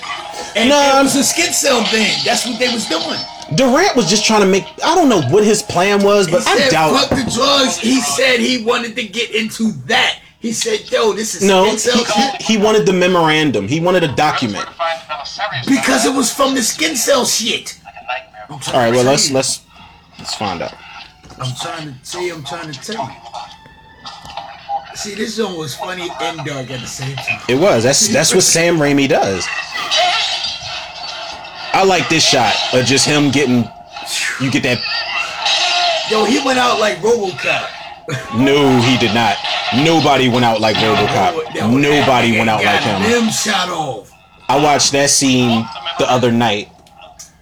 And 0.55 0.69
Nah. 0.69 0.99
it 0.99 1.03
was 1.03 1.15
a 1.15 1.23
skin 1.23 1.51
cell 1.53 1.84
thing. 1.86 2.10
That's 2.25 2.45
what 2.45 2.60
they 2.60 2.69
was 2.73 2.86
doing. 2.86 3.17
Durant 3.56 3.96
was 3.96 4.10
just 4.10 4.26
trying 4.26 4.42
to 4.42 4.48
make. 4.48 4.64
I 4.84 4.96
don't 4.96 5.10
know 5.10 5.22
what 5.30 5.44
his 5.44 5.62
plan 5.62 6.04
was, 6.04 6.28
He 6.28 6.32
but 6.34 6.48
I 6.48 6.58
said, 6.58 6.72
doubt. 6.72 6.94
"Fuck 6.94 7.10
the 7.10 7.32
drugs." 7.34 7.78
He 7.78 8.00
said 8.02 8.40
he 8.40 8.64
wanted 8.64 8.96
to 8.96 9.04
get 9.04 9.32
into 9.36 9.72
that. 9.88 10.20
He 10.40 10.54
said, 10.54 10.90
"Yo, 10.90 11.14
this 11.14 11.36
is 11.36 11.44
No, 11.44 11.66
he, 11.66 12.04
he 12.40 12.58
wanted 12.58 12.86
the 12.86 12.94
memorandum. 12.94 13.68
He 13.68 13.80
wanted 13.80 14.04
a 14.04 14.14
document. 14.16 14.66
Because 15.68 16.06
it 16.06 16.16
was 16.16 16.34
from 16.34 16.56
the 16.56 16.64
skin 16.64 16.96
cell 16.96 17.26
shit. 17.26 17.80
All 18.50 18.60
trying 18.60 18.94
well 18.94 19.06
let's 19.06 19.32
let's 19.32 19.62
let's 20.18 20.36
find 20.36 20.62
out. 20.62 20.74
I'm 21.40 21.56
trying 21.62 21.94
to 21.94 22.06
say, 22.06 22.30
I'm 22.30 22.44
trying 22.44 22.72
to 22.72 22.80
tell 22.80 23.06
you. 23.06 23.14
See, 24.96 25.16
this 25.16 25.38
song 25.38 25.58
was 25.58 25.74
funny 25.76 26.10
and 26.22 26.46
dark 26.46 26.70
at 26.70 26.82
the 26.82 26.88
same 26.88 27.16
time. 27.16 27.42
It 27.48 27.56
was. 27.56 27.84
That's 27.84 28.08
that's 28.10 28.34
what 28.34 28.44
Sam 28.44 28.78
Raimi 28.78 29.08
does. 29.08 29.48
I 31.73 31.84
like 31.84 32.10
this 32.10 32.25
shot 32.27 32.53
of 32.73 32.86
just 32.86 33.05
him 33.05 33.31
getting. 33.31 33.63
You 34.41 34.51
get 34.51 34.63
that? 34.63 34.79
Yo, 36.10 36.25
he 36.25 36.43
went 36.45 36.60
out 36.60 36.79
like 36.79 36.97
RoboCop. 36.97 37.69
No, 38.38 38.79
he 38.81 38.97
did 38.97 39.13
not. 39.13 39.38
Nobody 39.86 40.27
went 40.27 40.43
out 40.43 40.60
like 40.60 40.75
RoboCop. 40.75 41.55
Nobody 41.71 42.38
went 42.38 42.49
out 42.49 42.63
like 42.63 42.81
him. 42.81 43.01
Limb 43.03 43.29
shot 43.29 43.69
off. 43.69 44.12
I 44.49 44.62
watched 44.62 44.91
that 44.91 45.10
scene 45.10 45.65
the 45.97 46.12
other 46.12 46.31
night, 46.31 46.69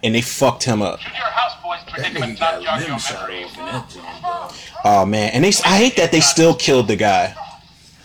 and 0.04 0.14
they 0.14 0.22
fucked 0.22 0.64
him 0.64 0.82
up. 0.84 1.00
Your 1.02 1.12
houseboy's 1.26 1.86
That 1.86 1.94
predicament 1.96 2.38
nigga 2.38 2.40
got 2.40 2.62
not 2.64 2.64
jog 2.64 2.80
limb 2.82 2.90
your 2.90 3.00
shot 3.00 3.30
memory. 3.30 3.44
off 3.46 3.58
in 3.58 3.66
that 3.66 3.90
joint, 3.90 4.22
bro. 4.22 4.50
Oh 4.86 5.06
man, 5.06 5.32
and 5.34 5.44
they. 5.44 5.50
I 5.66 5.78
hate 5.78 5.96
that 5.96 6.12
they 6.12 6.20
still 6.20 6.54
killed 6.54 6.88
the 6.88 6.96
guy. 6.96 7.34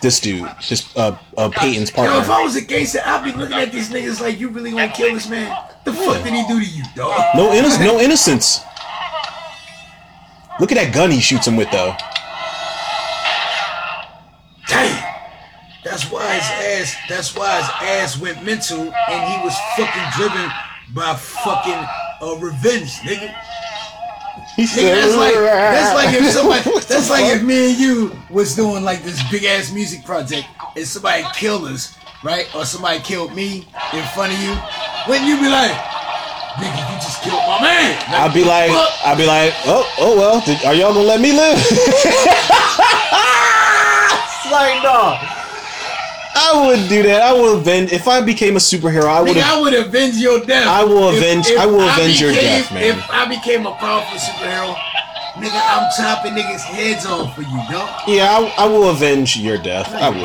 This 0.05 0.21
dude, 0.21 0.47
his 0.61 0.95
uh, 0.97 1.17
uh 1.35 1.49
Peyton's 1.49 1.91
Yo, 1.97 2.05
if 2.21 2.29
I 2.29 2.43
was 2.43 2.57
a 2.57 2.61
gangster, 2.61 3.01
I'd 3.03 3.25
be 3.25 3.33
looking 3.33 3.57
at 3.57 3.73
these 3.73 3.89
niggas 3.89 4.21
like, 4.21 4.39
you 4.39 4.51
really 4.51 4.71
gonna 4.71 4.93
kill 4.93 5.15
this 5.15 5.31
man? 5.31 5.49
The 5.87 5.95
fuck 5.95 6.23
did 6.23 6.35
he 6.35 6.47
do 6.47 6.61
to 6.61 6.67
you, 6.67 6.85
dog? 6.95 7.35
No 7.35 7.55
innocence. 7.55 7.83
No 7.83 7.99
innocence. 7.99 8.61
Look 10.61 10.73
at 10.73 10.75
that 10.75 10.93
gun 10.93 11.11
he 11.11 11.21
shoots 11.21 11.47
him 11.47 11.57
with, 11.57 11.71
though. 11.71 11.97
Damn. 14.69 15.15
That's 15.83 16.11
why 16.11 16.35
his 16.35 16.51
ass. 16.83 16.97
That's 17.09 17.35
why 17.35 17.57
his 17.57 17.71
ass 17.81 18.21
went 18.21 18.45
mental, 18.45 18.81
and 18.83 19.33
he 19.33 19.43
was 19.43 19.57
fucking 19.79 20.05
driven 20.19 20.51
by 20.93 21.15
fucking 21.15 21.83
uh, 22.21 22.37
revenge, 22.45 22.93
nigga. 23.09 23.35
He 24.57 24.67
Nigga, 24.67 24.95
that's 24.95 25.17
like 25.17 25.35
that's 25.35 25.95
like 25.95 26.15
if 26.15 26.31
somebody 26.31 26.63
that's 26.87 27.11
like 27.11 27.25
fuck? 27.25 27.35
if 27.35 27.43
me 27.43 27.71
and 27.71 27.79
you 27.79 28.17
was 28.31 28.55
doing 28.55 28.85
like 28.85 29.03
this 29.03 29.21
big 29.29 29.43
ass 29.43 29.73
music 29.73 30.05
project 30.05 30.47
and 30.77 30.87
somebody 30.87 31.25
killed 31.35 31.65
us, 31.65 31.97
right? 32.23 32.47
Or 32.55 32.65
somebody 32.65 33.01
killed 33.01 33.35
me 33.35 33.67
in 33.93 34.05
front 34.15 34.33
of 34.33 34.39
you. 34.39 34.55
Wouldn't 35.09 35.27
you 35.27 35.41
be 35.41 35.51
like, 35.51 35.73
nigga, 36.55 36.87
you 36.87 36.97
just 37.03 37.21
killed 37.23 37.43
my 37.49 37.63
man? 37.63 37.99
I'd 38.15 38.33
be 38.33 38.45
like, 38.45 38.71
Fuck. 38.71 38.91
I'd 39.05 39.19
be 39.19 39.27
like, 39.27 39.53
oh, 39.67 39.91
oh 39.99 40.17
well, 40.17 40.41
did, 40.47 40.65
are 40.65 40.75
y'all 40.75 40.95
gonna 40.95 41.07
let 41.07 41.21
me 41.21 41.33
live? 41.33 41.59
it's 41.59 41.75
like, 44.53 44.81
no. 44.85 45.19
I 46.37 46.67
would 46.67 46.89
do 46.89 47.03
that. 47.05 47.23
I 47.23 47.33
will 47.33 47.59
avenge. 47.59 47.93
If 47.93 48.09
I 48.09 48.21
became 48.21 48.57
a 48.57 48.59
superhero, 48.59 49.05
I 49.07 49.21
would 49.23 49.37
I 49.37 49.61
would 49.61 49.75
avenge 49.75 50.17
your 50.17 50.41
death. 50.45 50.67
I 50.67 50.85
will 50.85 51.09
avenge- 51.09 51.51
I 51.59 51.67
will 51.67 51.81
avenge 51.89 52.21
your 52.21 52.31
became- 52.33 52.63
death, 52.63 52.73
man. 52.73 52.83
If 52.85 53.11
I 53.11 53.25
became 53.27 53.67
a 53.67 53.73
powerful 53.73 54.19
superhero, 54.19 54.77
nigga, 55.35 55.61
I'm 55.61 55.91
chopping 55.97 56.33
niggas' 56.35 56.61
heads 56.61 57.07
off 57.07 57.35
for 57.35 57.43
you, 57.43 57.57
dog. 57.71 58.03
Yeah, 58.07 58.31
I, 58.59 58.65
I 58.65 58.67
will 58.67 58.91
avenge 58.91 59.37
your 59.37 59.59
death. 59.59 59.93
I 59.93 60.09
would. 60.09 60.19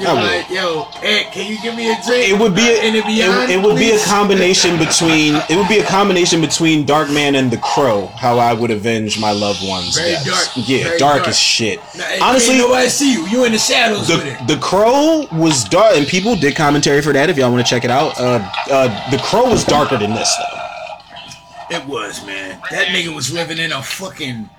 You're 0.00 0.08
I 0.10 0.12
like, 0.12 0.48
would. 0.48 0.56
yo, 0.56 0.88
Ed, 1.02 1.32
can 1.32 1.50
you 1.50 1.60
give 1.60 1.74
me 1.74 1.90
a 1.90 1.96
drink? 2.06 2.30
It 2.30 2.38
would 2.38 2.54
be 2.54 2.62
a, 2.68 2.82
it, 2.82 3.04
beyond, 3.06 3.50
it 3.50 3.62
would 3.62 3.76
be 3.76 3.90
a 3.90 4.04
combination 4.04 4.78
between 4.78 5.34
it 5.50 5.56
would 5.56 5.68
be 5.68 5.78
a 5.78 5.84
combination 5.86 6.40
between 6.40 6.86
Darkman 6.86 7.34
and 7.36 7.50
the 7.50 7.58
Crow. 7.58 8.06
How 8.16 8.38
I 8.38 8.52
would 8.52 8.70
avenge 8.70 9.20
my 9.20 9.32
loved 9.32 9.66
ones. 9.66 9.96
Very 9.96 10.12
deaths. 10.12 10.54
dark, 10.54 10.68
Yeah, 10.68 10.84
dark, 10.98 10.98
dark. 10.98 11.28
as 11.28 11.38
shit. 11.38 11.80
Ain't- 11.94 12.22
Honestly, 12.22 12.56
nobody 12.58 12.88
see 12.88 13.12
you. 13.12 13.26
You 13.26 13.44
in 13.44 13.52
the 13.52 13.58
shadows 13.58 14.08
the 14.08 14.36
the 14.46 14.56
Crow 14.58 15.26
was 15.32 15.64
dark, 15.64 15.96
and 15.96 16.06
people 16.06 16.36
did 16.36 16.54
commentary 16.56 17.02
for 17.02 17.12
that. 17.12 17.28
If 17.30 17.36
y'all 17.36 17.50
want 17.52 17.64
to 17.66 17.68
check 17.70 17.84
it 17.84 17.90
out, 17.90 18.18
uh, 18.18 18.48
uh, 18.70 19.10
the 19.10 19.18
Crow 19.18 19.48
was 19.50 19.64
darker 19.64 19.96
than 19.98 20.14
this 20.14 20.34
though. 20.36 20.58
It 21.72 21.86
was, 21.86 22.24
man. 22.26 22.60
That 22.70 22.88
nigga 22.88 23.14
was 23.14 23.32
living 23.32 23.58
in 23.58 23.72
a 23.72 23.82
fucking 23.82 24.50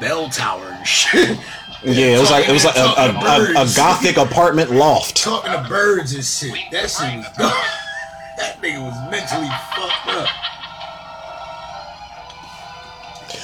bell 0.00 0.28
tower 0.28 0.66
and 0.66 0.86
shit. 0.86 1.38
Yeah, 1.82 2.16
it 2.16 2.20
was 2.20 2.30
like 2.30 2.46
it 2.46 2.52
was 2.52 2.66
like 2.66 2.76
a, 2.76 2.80
a, 2.80 3.08
a, 3.08 3.62
a 3.62 3.72
gothic 3.74 4.18
apartment 4.18 4.70
loft. 4.70 5.16
Talking 5.16 5.50
to 5.50 5.66
birds 5.66 6.12
and 6.12 6.22
shit. 6.22 6.52
That 6.72 6.90
shit 6.90 7.16
was 7.16 7.26
dumb. 7.38 7.50
That 8.36 8.60
nigga 8.60 8.84
was 8.84 9.10
mentally 9.10 9.48
fucked 9.74 10.08
up. 10.08 10.28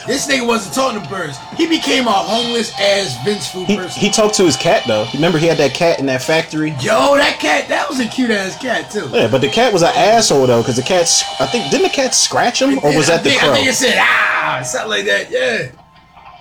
This 0.07 0.27
nigga 0.27 0.46
wasn't 0.46 0.75
talking 0.75 1.03
to 1.03 1.09
birds. 1.09 1.37
He 1.57 1.66
became 1.66 2.07
a 2.07 2.12
homeless 2.12 2.72
ass 2.79 3.16
vengeful 3.25 3.64
He, 3.64 3.77
person. 3.77 4.01
he 4.01 4.11
talked 4.11 4.35
to 4.37 4.44
his 4.44 4.57
cat 4.57 4.85
though. 4.87 5.07
Remember, 5.14 5.38
he 5.38 5.46
had 5.46 5.59
that 5.59 5.75
cat 5.75 5.99
in 5.99 6.07
that 6.07 6.22
factory. 6.22 6.70
Yo, 6.81 7.16
that 7.16 7.38
cat, 7.40 7.68
that 7.68 7.88
was 7.88 8.01
a 8.01 8.07
cute 8.09 8.31
ass 8.31 8.57
cat 8.61 8.90
too. 8.90 9.09
Yeah, 9.12 9.29
but 9.29 9.40
the 9.40 9.49
cat 9.49 9.72
was 9.72 9.83
an 9.83 9.92
asshole 9.94 10.46
though, 10.46 10.61
because 10.62 10.77
the 10.77 10.83
cat. 10.83 11.07
I 11.40 11.46
think 11.46 11.70
didn't 11.70 11.85
the 11.85 11.94
cat 11.94 12.14
scratch 12.14 12.62
him, 12.62 12.79
or 12.79 12.94
was 12.96 13.09
that 13.09 13.22
the 13.22 13.31
think, 13.31 13.40
crow? 13.40 13.51
I 13.53 13.55
think 13.55 13.68
it 13.68 13.75
said 13.75 13.96
ah, 13.99 14.62
something 14.64 14.90
like 14.90 15.05
that. 15.07 15.31
Yeah. 15.31 15.70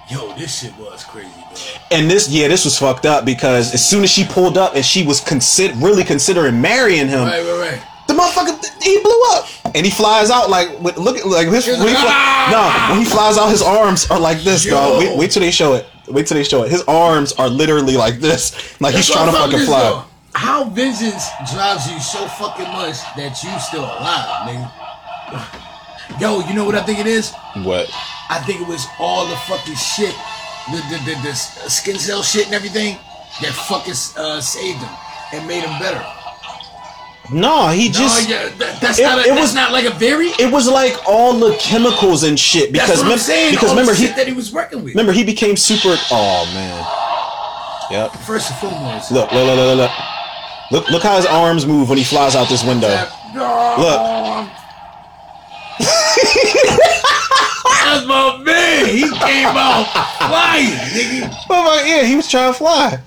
Yo, 0.09 0.35
this 0.37 0.59
shit 0.61 0.75
was 0.77 1.03
crazy, 1.03 1.29
bro. 1.29 1.57
And 1.89 2.09
this, 2.11 2.29
yeah, 2.29 2.47
this 2.47 2.63
was 2.63 2.77
fucked 2.77 3.07
up 3.07 3.25
because 3.25 3.73
as 3.73 3.83
soon 3.87 4.03
as 4.03 4.11
she 4.11 4.23
pulled 4.23 4.55
up 4.55 4.75
and 4.75 4.85
she 4.85 5.03
was 5.03 5.19
consider 5.19 5.73
really 5.77 6.03
considering 6.03 6.61
marrying 6.61 7.07
him, 7.07 7.23
Right, 7.23 7.41
right, 7.43 7.71
right. 7.71 7.83
The 8.07 8.13
motherfucker 8.13 8.53
he 8.83 8.99
blew 9.01 9.21
up 9.31 9.47
and 9.75 9.85
he 9.85 9.91
flies 9.91 10.29
out 10.29 10.49
like 10.49 10.69
with, 10.79 10.97
look 10.97 11.17
at 11.17 11.25
like 11.25 11.47
his 11.47 11.67
when 11.67 11.87
he 11.87 11.93
fly, 11.95 12.47
no 12.51 12.93
when 12.93 13.03
he 13.03 13.09
flies 13.09 13.37
out 13.37 13.49
his 13.49 13.61
arms 13.61 14.09
are 14.11 14.19
like 14.19 14.39
this 14.41 14.65
Yo. 14.65 14.71
dog. 14.75 14.99
Wait, 14.99 15.17
wait 15.17 15.31
till 15.31 15.41
they 15.41 15.51
show 15.51 15.73
it. 15.73 15.85
Wait 16.07 16.27
till 16.27 16.37
they 16.37 16.43
show 16.43 16.63
it. 16.63 16.69
His 16.71 16.83
arms 16.83 17.33
are 17.33 17.49
literally 17.49 17.97
like 17.97 18.19
this, 18.19 18.53
like 18.79 18.93
That's 18.93 19.07
he's 19.07 19.15
trying 19.15 19.31
to 19.31 19.37
fucking 19.37 19.65
fly. 19.65 19.81
about. 19.81 20.07
how 20.33 20.65
vengeance 20.65 21.25
drives 21.51 21.89
you 21.89 21.99
so 21.99 22.27
fucking 22.27 22.67
much 22.69 22.97
that 23.17 23.41
you 23.43 23.49
still 23.59 23.85
alive, 23.85 24.45
nigga. 24.47 26.21
Yo, 26.21 26.39
you 26.47 26.53
know 26.53 26.63
what 26.65 26.75
I 26.75 26.83
think 26.83 26.99
it 26.99 27.07
is? 27.07 27.33
What? 27.63 27.89
I 28.29 28.39
think 28.45 28.61
it 28.61 28.67
was 28.67 28.85
all 28.99 29.25
the 29.27 29.35
fucking 29.49 29.75
shit, 29.75 30.13
the 30.69 30.77
the, 30.89 30.97
the, 31.05 31.21
the 31.23 31.33
skin 31.33 31.97
cell 31.97 32.21
shit 32.21 32.45
and 32.45 32.53
everything 32.53 32.97
that 33.41 33.53
fucking 33.67 33.93
uh, 34.17 34.39
saved 34.41 34.77
him 34.79 34.89
and 35.33 35.47
made 35.47 35.63
him 35.63 35.77
better. 35.79 36.03
No, 37.31 37.67
he 37.69 37.87
No, 37.87 37.93
just. 37.93 38.29
yeah, 38.29 38.49
that, 38.59 38.79
that's 38.81 38.99
it- 38.99 39.03
not. 39.03 39.17
A, 39.17 39.21
it 39.21 39.29
that's 39.29 39.41
was- 39.41 39.53
not 39.55 39.71
like 39.71 39.85
a 39.85 39.91
theory. 39.97 40.27
It 40.39 40.51
was 40.51 40.67
like 40.69 40.95
all 41.07 41.33
the 41.33 41.55
chemicals 41.57 42.23
and 42.23 42.39
shit 42.39 42.71
That's 42.71 42.85
because 42.91 43.03
mem- 43.03 43.17
saying. 43.17 43.53
because 43.55 43.69
all 43.69 43.75
the 43.75 43.81
remember 43.81 43.99
he 43.99 44.07
that 44.07 44.27
he 44.27 44.33
was 44.33 44.51
working 44.53 44.83
with. 44.83 44.93
remember 44.93 45.11
he 45.11 45.23
became 45.23 45.55
super. 45.57 45.95
Oh 46.11 46.45
man. 46.53 46.85
Yep. 47.91 48.11
First 48.25 48.49
and 48.51 48.59
foremost, 48.59 49.11
Look, 49.11 49.31
look, 49.31 49.45
look, 49.45 49.57
look, 49.57 49.77
look. 49.77 49.91
Look, 50.71 50.89
look 50.89 51.03
how 51.03 51.15
his 51.17 51.25
arms 51.27 51.65
move 51.67 51.89
when 51.89 51.97
he 51.99 52.03
flies 52.03 52.35
out 52.35 52.47
this 52.49 52.63
window. 52.63 52.89
Oh, 53.35 53.75
look. 53.77 54.49
That's 57.85 58.05
my 58.07 58.37
man. 58.43 58.85
He 58.87 59.01
came 59.03 59.47
out 59.47 59.85
flying, 60.17 60.69
nigga. 60.89 61.35
Oh 61.49 61.63
my, 61.63 61.83
yeah, 61.87 62.03
he 62.03 62.15
was 62.15 62.27
trying 62.29 62.51
to 62.51 62.57
fly. 62.57 62.99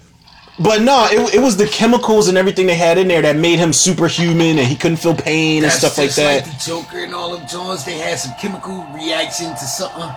But 0.60 0.82
no, 0.82 1.06
it, 1.10 1.36
it 1.36 1.38
was 1.40 1.56
the 1.56 1.66
chemicals 1.68 2.26
and 2.28 2.36
everything 2.36 2.66
they 2.66 2.74
had 2.74 2.98
in 2.98 3.06
there 3.06 3.22
that 3.22 3.36
made 3.36 3.58
him 3.60 3.72
superhuman 3.72 4.58
and 4.58 4.66
he 4.66 4.74
couldn't 4.74 4.96
feel 4.96 5.14
pain 5.14 5.58
and 5.62 5.66
That's 5.66 5.78
stuff 5.78 5.96
like 5.98 6.06
just 6.08 6.16
that. 6.16 6.44
Like 6.46 6.58
the 6.58 6.64
Joker 6.64 7.04
and 7.04 7.14
all 7.14 7.36
them 7.36 7.46
Jones, 7.46 7.84
they 7.84 7.96
had 7.98 8.18
some 8.18 8.34
chemical 8.40 8.84
reaction 8.92 9.50
to 9.50 9.56
something. 9.66 10.10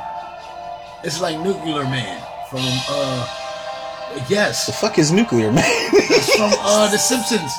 It's 1.04 1.22
like 1.22 1.40
Nuclear 1.40 1.84
Man 1.84 2.22
from 2.50 2.62
uh, 2.90 3.28
yes. 4.30 4.66
the 4.66 4.72
fuck 4.72 4.98
is 4.98 5.12
nuclear, 5.12 5.52
man? 5.52 5.64
it's 5.94 6.36
from 6.36 6.52
uh 6.60 6.90
The 6.92 6.98
Simpsons. 6.98 7.52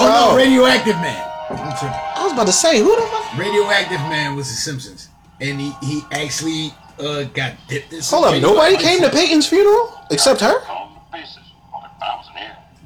Oh, 0.00 0.30
Oh. 0.30 0.30
no, 0.30 0.36
Radioactive 0.36 0.96
Man. 0.96 1.24
I'm 1.50 1.56
tripping. 1.78 1.88
I 2.16 2.24
was 2.24 2.32
about 2.32 2.46
to 2.46 2.52
say, 2.52 2.78
who 2.78 2.94
the 2.96 3.02
fuck? 3.02 3.38
Radioactive 3.38 4.00
Man 4.08 4.34
was 4.36 4.48
The 4.48 4.54
Simpsons, 4.54 5.08
and 5.40 5.60
he 5.60 5.72
he 5.82 6.02
actually 6.12 6.72
uh 6.98 7.24
got 7.24 7.54
dipped 7.68 7.92
in. 7.92 8.00
some 8.02 8.22
Hold 8.22 8.34
up, 8.36 8.42
nobody 8.42 8.76
came 8.76 9.00
to. 9.00 9.10
Peyton's 9.10 9.46
funeral 9.46 9.92
except 10.10 10.40
her. 10.40 10.54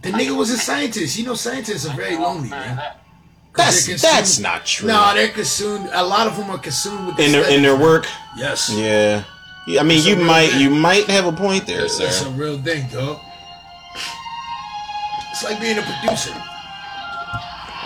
The 0.02 0.10
nigga 0.10 0.36
was 0.36 0.50
a 0.50 0.58
scientist. 0.58 1.18
You 1.18 1.24
know, 1.26 1.34
scientists 1.34 1.86
are 1.86 1.94
very 1.94 2.16
lonely, 2.16 2.50
man. 2.50 2.80
That's 3.54 4.00
that's 4.00 4.38
not 4.38 4.64
true. 4.64 4.88
No, 4.88 5.12
they're 5.14 5.28
consumed. 5.28 5.90
A 5.92 6.02
lot 6.02 6.26
of 6.26 6.38
them 6.38 6.48
are 6.48 6.56
consumed 6.56 7.06
with 7.08 7.16
the 7.18 7.24
in 7.26 7.32
their 7.32 7.44
in 7.50 7.60
their 7.62 7.76
studies, 7.76 7.78
man. 7.78 7.80
work, 7.82 8.06
Yes. 8.34 8.70
yeah. 8.74 9.24
I 9.78 9.82
mean, 9.82 10.02
you 10.06 10.16
might 10.16 10.48
thing. 10.48 10.60
you 10.62 10.70
might 10.70 11.04
have 11.04 11.26
a 11.26 11.32
point 11.32 11.66
there, 11.66 11.86
sir. 11.86 12.06
It's 12.06 12.22
a 12.22 12.30
real 12.30 12.56
thing, 12.62 12.88
dog. 12.88 13.20
It's 15.32 15.44
like 15.44 15.60
being 15.60 15.76
a 15.76 15.82
producer. 15.82 16.32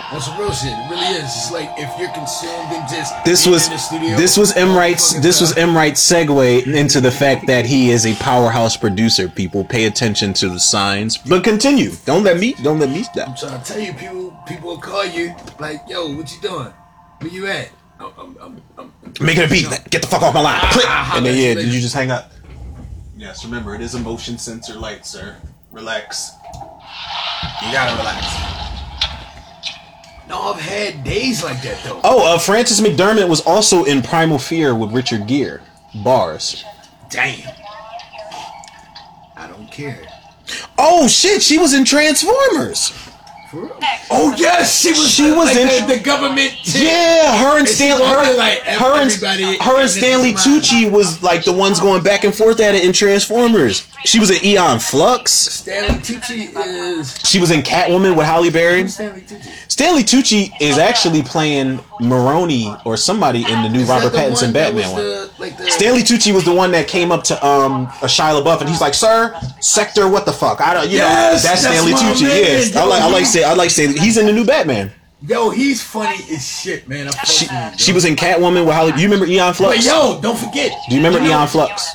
On 0.09 0.21
some 0.21 0.39
real 0.39 0.53
shit, 0.53 0.71
it 0.71 0.89
really 0.89 1.05
is. 1.17 1.23
It's 1.25 1.51
like 1.51 1.69
if 1.77 1.99
you're 1.99 2.11
consumed 2.13 2.71
in 2.71 2.81
just 2.87 3.13
This 3.25 3.45
was 3.45 3.65
in 3.67 3.73
the 3.73 3.77
studio, 3.77 4.15
this 4.17 4.37
was 4.37 4.55
M 4.55 4.73
Wright's 4.73 5.19
this 5.19 5.41
was. 5.41 5.57
M 5.57 5.75
Wright's 5.75 6.01
segue 6.01 6.65
into 6.73 7.01
the 7.01 7.11
fact 7.11 7.45
that 7.47 7.65
he 7.65 7.89
is 7.91 8.05
a 8.05 8.15
powerhouse 8.15 8.77
producer. 8.77 9.27
People 9.27 9.65
pay 9.65 9.85
attention 9.85 10.31
to 10.35 10.47
the 10.47 10.59
signs, 10.59 11.17
but 11.17 11.43
continue. 11.43 11.91
Don't 12.05 12.23
let 12.23 12.39
me 12.39 12.53
don't 12.63 12.79
let 12.79 12.89
me 12.89 13.03
stop. 13.03 13.27
I'm 13.27 13.35
trying 13.35 13.61
to 13.61 13.73
tell 13.73 13.81
you, 13.81 13.91
people 13.93 14.31
people 14.47 14.69
will 14.69 14.77
call 14.79 15.05
you 15.05 15.35
like, 15.59 15.81
"Yo, 15.89 16.15
what 16.15 16.31
you 16.31 16.39
doing? 16.41 16.73
Where 17.19 17.31
you 17.31 17.47
at?" 17.47 17.69
I'm, 17.99 18.11
I'm, 18.17 18.37
I'm, 18.77 18.93
I'm 19.03 19.13
Making 19.19 19.43
a 19.43 19.47
beat. 19.47 19.67
Get 19.89 20.03
the 20.03 20.07
fuck 20.07 20.21
off 20.21 20.33
my 20.33 20.39
line. 20.41 20.61
Click. 20.71 20.85
ah, 20.87 21.17
And 21.17 21.25
then 21.25 21.35
yeah, 21.35 21.53
did 21.55 21.73
you 21.73 21.81
just 21.81 21.95
hang 21.95 22.11
up? 22.11 22.31
Yes. 23.17 23.43
Remember, 23.43 23.73
it 23.75 23.81
is 23.81 23.95
a 23.95 23.99
motion 23.99 24.37
sensor 24.37 24.75
light, 24.75 25.05
sir. 25.05 25.35
Relax. 25.71 26.31
You 27.65 27.71
gotta 27.73 27.97
relax. 27.97 28.66
No, 30.27 30.53
I've 30.53 30.59
had 30.59 31.03
days 31.03 31.43
like 31.43 31.61
that 31.61 31.81
though. 31.83 32.01
Oh, 32.03 32.35
uh, 32.35 32.37
Frances 32.37 32.81
McDormand 32.81 33.29
was 33.29 33.41
also 33.41 33.85
in 33.85 34.01
Primal 34.01 34.37
Fear 34.37 34.75
with 34.75 34.91
Richard 34.91 35.27
Gere. 35.27 35.59
Bars. 36.03 36.63
Damn. 37.09 37.49
I 39.37 39.47
don't 39.47 39.71
care. 39.71 40.01
Oh 40.77 41.07
shit, 41.07 41.41
she 41.41 41.57
was 41.57 41.73
in 41.73 41.85
Transformers. 41.85 42.91
For 43.49 43.61
real. 43.61 43.77
Oh 44.11 44.33
yes, 44.37 44.79
she 44.81 44.89
was. 44.89 45.09
She 45.09 45.29
the, 45.29 45.35
was 45.35 45.47
like 45.47 45.57
in- 45.57 45.87
the, 45.87 45.95
the 45.95 45.99
government. 46.03 46.51
chick. 46.63 46.83
Yeah, 46.83 47.37
her 47.43 47.57
and 47.59 47.67
she 47.67 47.75
Stanley, 47.75 48.05
her, 48.05 48.37
like, 48.37 48.59
her 48.63 49.01
and 49.01 49.11
everybody- 49.11 49.57
her 49.59 49.81
and 49.81 49.89
Stanley. 49.89 50.33
Tucci 50.33 50.89
was 50.91 51.23
like 51.23 51.43
the 51.45 51.53
ones 51.53 51.79
going 51.79 52.03
back 52.03 52.23
and 52.23 52.33
forth 52.35 52.59
at 52.59 52.75
it 52.75 52.83
in 52.83 52.91
Transformers. 52.93 53.87
She 54.05 54.19
was 54.19 54.29
in 54.31 54.43
Aeon 54.45 54.79
Flux. 54.79 55.31
Stanley 55.31 55.99
Tucci 55.99 56.51
is. 56.55 57.17
She 57.23 57.39
was 57.39 57.51
in 57.51 57.61
Catwoman 57.61 58.15
with 58.17 58.25
Halle 58.25 58.49
Berry. 58.49 58.87
Stanley 58.87 59.21
Tucci? 59.21 59.71
Stanley 59.71 60.03
Tucci 60.03 60.51
is 60.59 60.77
actually 60.77 61.21
playing 61.23 61.79
Maroni 61.99 62.73
or 62.85 62.97
somebody 62.97 63.39
in 63.49 63.61
the 63.63 63.69
new 63.69 63.81
Is 63.81 63.89
Robert 63.89 64.09
the 64.11 64.17
Pattinson 64.17 64.43
one 64.43 64.53
Batman 64.53 64.91
one. 64.91 65.03
the- 65.03 65.29
like 65.39 65.57
the- 65.57 65.69
Stanley 65.69 66.01
Tucci 66.01 66.33
was 66.33 66.43
the 66.45 66.53
one 66.53 66.71
that 66.71 66.87
came 66.87 67.11
up 67.11 67.23
to 67.25 67.45
um 67.45 67.83
a 68.01 68.05
Shia 68.07 68.41
LaBeouf 68.41 68.59
and 68.61 68.69
he's 68.69 68.81
like, 68.81 68.93
"Sir, 68.93 69.37
Sector, 69.59 70.07
what 70.09 70.25
the 70.25 70.33
fuck? 70.33 70.61
I 70.61 70.73
don't, 70.73 70.89
you 70.89 70.97
Yes, 70.97 71.43
know, 71.43 71.49
that's, 71.49 71.63
that's 71.63 71.75
Stanley 71.75 71.91
my 71.93 71.99
Tucci. 71.99 72.21
man, 72.23 72.29
Yes, 72.43 72.75
I 72.75 72.83
like, 72.85 73.01
I 73.01 73.09
like, 73.09 73.19
he- 73.21 73.25
say, 73.37 73.43
I 73.43 73.53
like 73.53 73.69
to 73.69 73.75
say, 73.75 73.87
he's 73.93 74.17
in 74.17 74.25
the 74.25 74.33
new 74.33 74.45
Batman. 74.45 74.91
Yo, 75.21 75.49
he's 75.49 75.81
funny 75.81 76.17
as 76.31 76.47
shit, 76.47 76.87
man. 76.87 77.09
She, 77.25 77.47
him, 77.47 77.77
she 77.77 77.91
was 77.91 78.05
in 78.05 78.15
Catwoman 78.15 78.65
with 78.65 78.73
Halle. 78.75 78.89
You 78.89 79.03
remember 79.03 79.25
Aeon 79.25 79.53
Flux? 79.53 79.77
But 79.77 79.85
yo, 79.85 80.21
don't 80.21 80.37
forget. 80.37 80.71
Do 80.87 80.95
you 80.95 81.01
remember 81.01 81.19
know, 81.19 81.39
Aeon 81.39 81.47
Flux? 81.47 81.89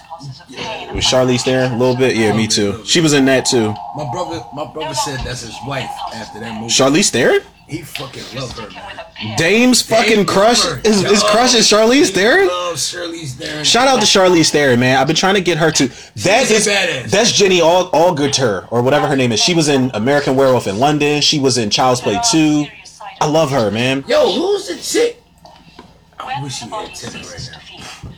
With 0.93 1.05
Charlize 1.05 1.43
Theron, 1.43 1.73
a 1.73 1.79
little 1.79 1.97
bit. 1.97 2.17
Yeah, 2.17 2.37
me 2.37 2.47
too. 2.47 2.85
She 2.85 3.01
was 3.01 3.13
in 3.13 3.25
that 3.27 3.47
too. 3.47 3.75
My 3.97 4.11
brother, 4.13 4.45
my 4.53 4.71
brother 4.73 4.95
said 4.95 5.21
that's 5.21 5.41
his 5.41 5.57
wife 5.67 5.91
after 6.15 6.41
that 6.41 6.61
movie. 6.61 6.73
Charlize 6.73 7.11
Theron, 7.11 7.41
he 7.69 7.83
fucking 7.83 8.23
loved 8.39 8.59
her, 8.59 8.69
man. 8.71 9.37
Dame's 9.39 9.81
fucking 9.83 10.17
Dame 10.17 10.27
crush 10.27 10.65
loved 10.65 10.87
her. 10.87 10.91
is, 10.91 11.03
is 11.05 11.23
crush 11.23 11.55
is 11.55 11.67
Charlize 11.67 12.07
he 12.09 12.13
Theron. 12.13 12.49
Loves 12.49 12.93
Charlize 12.93 13.33
Theron. 13.35 13.65
Shout 13.65 13.89
out 13.89 14.01
to 14.01 14.07
Charlize 14.07 14.51
Theron, 14.51 14.79
man. 14.81 14.99
I've 14.99 15.07
been 15.07 15.17
trying 15.17 15.35
to 15.37 15.41
get 15.41 15.59
her 15.59 15.71
to. 15.71 15.87
That 15.89 16.47
She's 16.47 16.67
is 16.67 16.69
badass. 16.69 17.11
that's 17.11 17.33
Jenny 17.33 17.61
All 17.61 17.91
Agutter 17.91 18.67
or 18.71 18.83
whatever 18.83 19.07
her 19.07 19.17
name 19.17 19.33
is. 19.33 19.41
She 19.41 19.55
was 19.55 19.69
in 19.69 19.91
American 19.95 20.37
Werewolf 20.37 20.67
in 20.67 20.79
London. 20.79 21.21
She 21.23 21.39
was 21.39 21.57
in 21.57 21.71
Child's 21.71 22.01
Play 22.01 22.21
two. 22.31 22.67
I 23.21 23.27
love 23.27 23.51
her, 23.51 23.71
man. 23.71 24.05
Yo, 24.09 24.31
who's 24.33 24.69
the 24.69 24.77
chick? 24.77 25.23
I 26.19 26.43
wish 26.43 26.61
he 26.61 26.69
had 26.69 26.95
Tenet 26.95 27.27
right 27.31 27.51
now. 27.53 27.59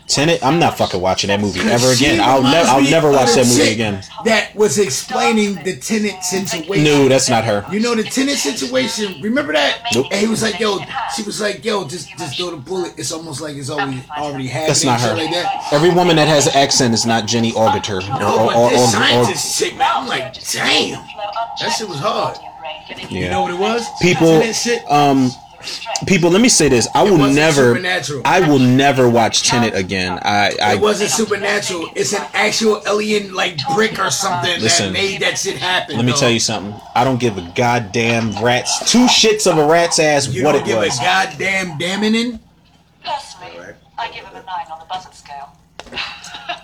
Tenet. 0.06 0.44
I'm 0.44 0.58
not 0.58 0.76
fucking 0.76 1.00
watching 1.00 1.28
that 1.28 1.40
movie 1.40 1.60
ever 1.60 1.90
again. 1.92 2.20
I'll 2.20 2.42
never. 2.42 2.68
I'll 2.68 2.82
never 2.82 3.10
watch 3.10 3.34
that 3.34 3.46
movie 3.46 3.72
again. 3.72 4.02
That 4.24 4.54
was 4.54 4.78
explaining 4.78 5.54
the 5.64 5.76
Tenet 5.76 6.22
situation. 6.22 6.84
No, 6.84 7.08
that's 7.08 7.28
not 7.30 7.44
her. 7.44 7.64
You 7.72 7.80
know 7.80 7.94
the 7.94 8.02
Tenet 8.04 8.36
situation. 8.36 9.20
Remember 9.22 9.52
that? 9.54 9.82
Nope. 9.94 10.06
And 10.10 10.20
he 10.20 10.26
was 10.26 10.42
like, 10.42 10.60
"Yo," 10.60 10.78
she 11.16 11.22
was 11.22 11.40
like, 11.40 11.64
"Yo, 11.64 11.86
just 11.88 12.10
just 12.18 12.36
throw 12.36 12.50
the 12.50 12.56
bullet. 12.58 12.94
It's 12.98 13.12
almost 13.12 13.40
like 13.40 13.56
it's 13.56 13.70
already 13.70 14.02
already 14.16 14.46
happening." 14.46 14.68
That's 14.68 14.84
not 14.84 15.00
her. 15.00 15.14
Like 15.16 15.30
that. 15.32 15.68
Every 15.72 15.90
woman 15.90 16.16
that 16.16 16.28
has 16.28 16.46
an 16.48 16.52
accent 16.56 16.92
is 16.94 17.06
not 17.06 17.26
Jenny 17.26 17.52
Agutter. 17.52 18.02
Or, 18.02 18.18
Oh, 18.20 18.46
or, 18.46 18.54
or, 18.54 18.70
or, 18.70 18.74
or, 18.74 18.86
scientist 18.88 19.58
chick, 19.58 19.76
man, 19.76 19.90
I'm 19.94 20.06
like, 20.08 20.34
damn. 20.52 21.02
That 21.60 21.70
shit 21.78 21.88
was 21.88 21.98
hard. 21.98 22.36
yeah. 22.88 23.08
You 23.08 23.28
know 23.30 23.42
what 23.42 23.52
it 23.54 23.58
was? 23.58 23.86
people 24.02 24.40
Tenet 24.40 24.54
shit. 24.56 24.90
um 24.90 25.30
people 26.06 26.30
let 26.30 26.40
me 26.40 26.48
say 26.48 26.68
this 26.68 26.88
i 26.94 27.02
will 27.02 27.16
never 27.18 27.76
i 28.24 28.40
will 28.48 28.58
never 28.58 29.08
watch 29.08 29.42
tenet 29.48 29.74
again 29.74 30.18
i 30.22 30.50
it 30.74 30.80
wasn't 30.80 31.10
supernatural. 31.10 31.88
It's 31.94 32.12
an 32.12 32.26
actual 32.34 32.82
alien 32.86 33.34
like 33.34 33.58
brick 33.74 33.98
or 33.98 34.10
something 34.10 34.60
Listen. 34.60 34.86
that 34.86 34.92
made 34.92 35.20
that 35.22 35.38
shit 35.38 35.56
happen. 35.56 35.96
let 35.96 36.04
me 36.04 36.12
dog. 36.12 36.20
tell 36.20 36.30
you 36.30 36.40
something 36.40 36.74
i 36.94 37.04
don't 37.04 37.20
give 37.20 37.38
a 37.38 37.52
goddamn 37.54 38.32
rat's 38.42 38.90
two 38.90 39.06
shits 39.06 39.50
of 39.50 39.58
a 39.58 39.66
rat's 39.66 39.98
ass 39.98 40.28
You 40.28 40.44
what 40.44 40.52
don't 40.52 40.62
it 40.62 40.66
give 40.66 40.78
was 40.78 40.98
a 40.98 41.02
goddamn 41.02 41.78
damning 41.78 42.14
in. 42.14 42.40
Personally, 43.04 43.74
I 43.98 44.08
give 44.10 44.24
him 44.24 44.34
a 44.36 44.42
nine 44.44 44.66
on 44.72 44.78
the 44.78 44.86
buzzard 44.86 45.14
scale. 45.14 45.56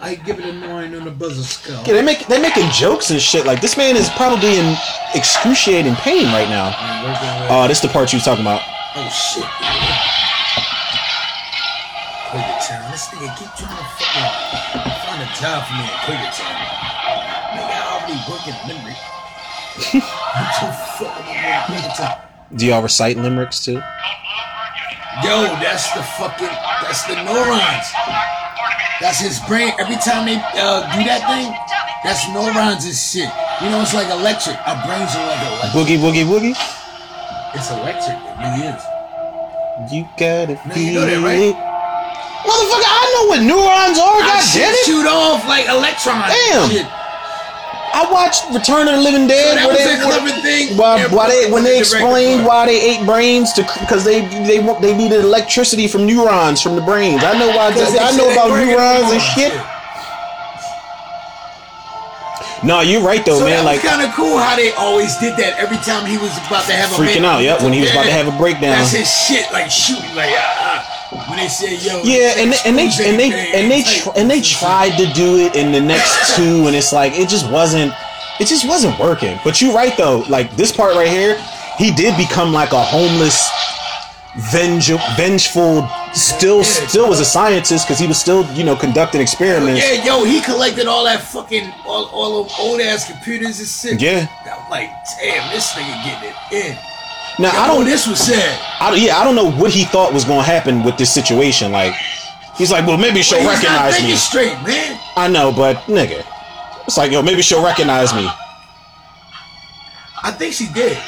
I 0.02 0.14
give 0.14 0.38
it 0.38 0.44
a 0.46 0.52
nine 0.52 0.94
on 0.94 1.04
the 1.04 1.10
buzzer 1.10 1.42
skull. 1.42 1.82
yeah, 1.86 1.92
they 1.92 2.02
make 2.02 2.26
they 2.26 2.40
making 2.40 2.68
jokes 2.70 3.10
and 3.10 3.20
shit 3.20 3.44
like 3.46 3.60
this 3.60 3.76
man 3.76 3.96
is 3.96 4.08
probably 4.10 4.58
in 4.58 4.74
excruciating 5.14 5.94
pain 5.96 6.24
right 6.26 6.48
now 6.48 6.74
oh 7.50 7.68
this 7.68 7.80
the 7.80 7.88
part 7.88 8.10
you 8.12 8.16
was 8.16 8.24
talking 8.24 8.42
about 8.44 8.62
Oh 8.92 9.09
shit. 9.09 9.44
Quakertown. 12.26 12.90
This 12.90 13.07
nigga 13.14 13.31
keep 13.38 13.46
trying 13.55 13.79
to 13.79 13.87
fucking 13.87 14.26
find 15.07 15.22
a 15.22 15.30
job 15.38 15.62
for 15.62 15.74
me 15.78 15.86
in 15.86 15.95
Quakertown. 16.03 16.51
Nigga, 17.55 17.70
I 17.70 17.86
already 17.95 18.18
work 18.26 18.43
in 18.51 18.57
Limerick. 18.66 18.99
I'm 20.34 20.51
so 20.59 20.66
fucking 20.99 21.38
in 21.38 21.62
Quakertown. 21.70 22.18
do 22.57 22.66
y'all 22.66 22.82
recite 22.82 23.16
limericks 23.16 23.64
too 23.64 23.80
Yo, 25.22 25.47
that's 25.62 25.93
the 25.95 26.03
fucking, 26.18 26.51
that's 26.82 27.05
the 27.07 27.14
neurons. 27.14 27.86
That's 29.01 29.20
his 29.20 29.38
brain. 29.47 29.72
Every 29.78 29.97
time 29.97 30.26
they 30.26 30.34
uh, 30.59 30.82
do 30.91 31.05
that 31.07 31.22
thing, 31.30 31.55
that's 32.03 32.26
neurons 32.34 32.84
and 32.86 32.95
shit. 32.95 33.30
You 33.62 33.70
know, 33.70 33.82
it's 33.82 33.95
like 33.95 34.11
electric. 34.11 34.57
Our 34.66 34.82
brains 34.86 35.14
are 35.14 35.26
like 35.26 35.47
electric. 35.47 35.70
boogie 35.78 35.99
boogie, 35.99 36.26
woogie 36.26 36.80
It's 37.55 37.70
electric. 37.70 38.16
It 38.16 38.36
really 38.38 38.62
is. 38.70 38.82
you 39.92 40.09
gotta 40.18 40.55
Now, 40.68 40.74
you 40.76 40.92
know 40.94 41.07
that, 41.07 41.20
right? 41.24 41.57
motherfucker 42.40 42.88
i 42.88 43.05
know 43.12 43.28
what 43.28 43.40
neurons 43.44 43.98
are 44.01 44.20
god 44.24 44.40
shit 44.40 44.62
damn 44.62 44.72
it 44.72 44.84
shoot 44.86 45.07
off 45.07 45.44
like 45.46 45.66
electrons. 45.68 46.32
Damn. 46.32 46.70
Shit. 46.70 46.86
I 47.92 48.07
I 48.07 48.12
watched 48.12 48.48
Return 48.55 48.86
of 48.88 48.94
the 48.96 49.03
Living 49.03 49.26
Dead. 49.26 49.59
that 49.59 49.66
where 49.66 49.74
was 49.74 50.42
they- 50.42 50.66
thing. 50.66 50.76
Why, 50.78 51.05
why 51.09 51.28
they 51.28 51.51
when 51.51 51.64
they 51.64 51.78
explained 51.80 52.46
why 52.46 52.64
they 52.66 52.80
ate 52.80 53.05
brains 53.05 53.53
to 53.55 53.62
because 53.80 54.05
they 54.05 54.20
they 54.46 54.62
they 54.80 54.96
needed 54.96 55.20
electricity 55.24 55.88
from 55.88 56.07
neurons 56.07 56.62
from 56.62 56.76
the 56.76 56.82
brains. 56.82 57.22
I 57.24 57.36
know 57.36 57.48
why. 57.48 57.74
I 57.74 58.16
know 58.16 58.30
about 58.32 58.55
neurons 58.57 59.11
on. 59.11 59.14
and 59.14 59.22
shit. 59.22 59.53
No, 62.62 62.80
you're 62.80 63.02
right 63.02 63.24
though, 63.24 63.38
So 63.38 63.46
man. 63.46 63.64
Like 63.64 63.80
kind 63.80 64.02
of 64.06 64.14
cool 64.14 64.36
how 64.36 64.56
they 64.56 64.72
always 64.74 65.16
did 65.16 65.36
that 65.38 65.58
every 65.58 65.78
time 65.78 66.04
he 66.04 66.18
was 66.18 66.36
about 66.46 66.66
to 66.66 66.72
have 66.72 66.92
a 66.92 66.94
Freaking 66.94 67.24
out, 67.24 67.42
yep, 67.42 67.62
when 67.62 67.72
he 67.72 67.80
was 67.80 67.90
about 67.90 68.04
to 68.04 68.12
have 68.12 68.28
a 68.28 68.36
breakdown. 68.36 68.76
That's 68.76 68.92
his 68.92 69.08
shit, 69.08 69.50
like 69.52 69.70
shooting, 69.70 70.14
like 70.14 70.32
ah. 70.36 70.86
ah. 70.86 71.26
When 71.28 71.38
they 71.38 71.48
say 71.48 71.74
yo, 71.74 72.02
Yeah, 72.04 72.34
and 72.38 72.54
and 72.64 72.78
they 72.78 72.86
and 72.86 73.18
they 73.18 73.52
and 73.52 73.70
they 73.70 73.82
tr- 73.82 74.11
and 74.14 74.30
they 74.30 74.40
tried 74.40 74.96
to 74.98 75.06
do 75.12 75.38
it 75.38 75.56
in 75.56 75.72
the 75.72 75.80
next 75.80 76.36
two, 76.36 76.66
and 76.66 76.76
it's 76.76 76.92
like 76.92 77.18
it 77.18 77.28
just 77.28 77.50
wasn't, 77.50 77.92
it 78.38 78.46
just 78.46 78.68
wasn't 78.68 78.96
working. 78.98 79.38
But 79.42 79.61
you're 79.61 79.74
right 79.74 79.96
though, 79.96 80.22
like 80.28 80.54
this 80.54 80.70
part 80.70 80.94
right 80.94 81.08
here, 81.08 81.40
he 81.78 81.90
did 81.90 82.16
become 82.16 82.52
like 82.52 82.72
a 82.72 82.82
homeless, 82.82 83.48
venge- 84.37 84.91
vengeful, 85.16 85.89
still 86.12 86.62
still 86.64 87.09
was 87.09 87.20
a 87.20 87.24
scientist 87.24 87.87
because 87.87 87.99
he 87.99 88.07
was 88.07 88.18
still 88.18 88.45
you 88.55 88.64
know 88.64 88.76
conducting 88.76 89.20
experiments. 89.20 89.81
Yeah, 89.83 90.05
yo, 90.05 90.24
he 90.24 90.41
collected 90.41 90.87
all 90.87 91.05
that 91.05 91.20
fucking 91.22 91.72
all, 91.87 92.07
all 92.12 92.45
of 92.45 92.51
old 92.59 92.81
ass 92.81 93.07
computers 93.11 93.59
and 93.61 93.68
shit. 93.68 94.01
Yeah. 94.01 94.26
I'm 94.51 94.70
like, 94.70 94.89
damn, 95.20 95.53
this 95.53 95.72
nigga 95.72 96.05
getting 96.05 96.31
it 96.31 96.66
in. 96.70 96.78
Now 97.39 97.53
Yo, 97.53 97.59
I 97.61 97.66
don't, 97.68 97.85
This 97.85 98.07
was 98.07 98.18
sad. 98.20 98.61
I, 98.81 98.95
yeah, 98.97 99.16
I 99.18 99.24
don't 99.24 99.35
know 99.35 99.51
what 99.51 99.70
he 99.70 99.85
thought 99.85 100.12
was 100.12 100.24
going 100.24 100.41
to 100.45 100.51
happen 100.51 100.83
with 100.85 100.97
this 100.99 101.12
situation. 101.12 101.72
Like 101.72 101.95
he's 102.57 102.70
like, 102.70 102.87
well, 102.87 102.99
maybe 102.99 103.22
she'll 103.22 103.39
Well, 103.39 103.55
recognize 103.55 104.03
me. 104.03 104.14
straight, 104.16 104.53
man. 104.66 104.99
I 105.16 105.28
know, 105.28 105.51
but 105.53 105.76
nigga, 105.87 106.24
it's 106.87 106.97
like 106.99 107.11
yo, 107.12 107.22
maybe 107.22 107.43
she'll 107.43 107.64
recognize 107.64 108.12
me. 108.14 108.28
I 110.22 110.31
think 110.33 110.53
she 110.55 110.68
did. 110.74 110.99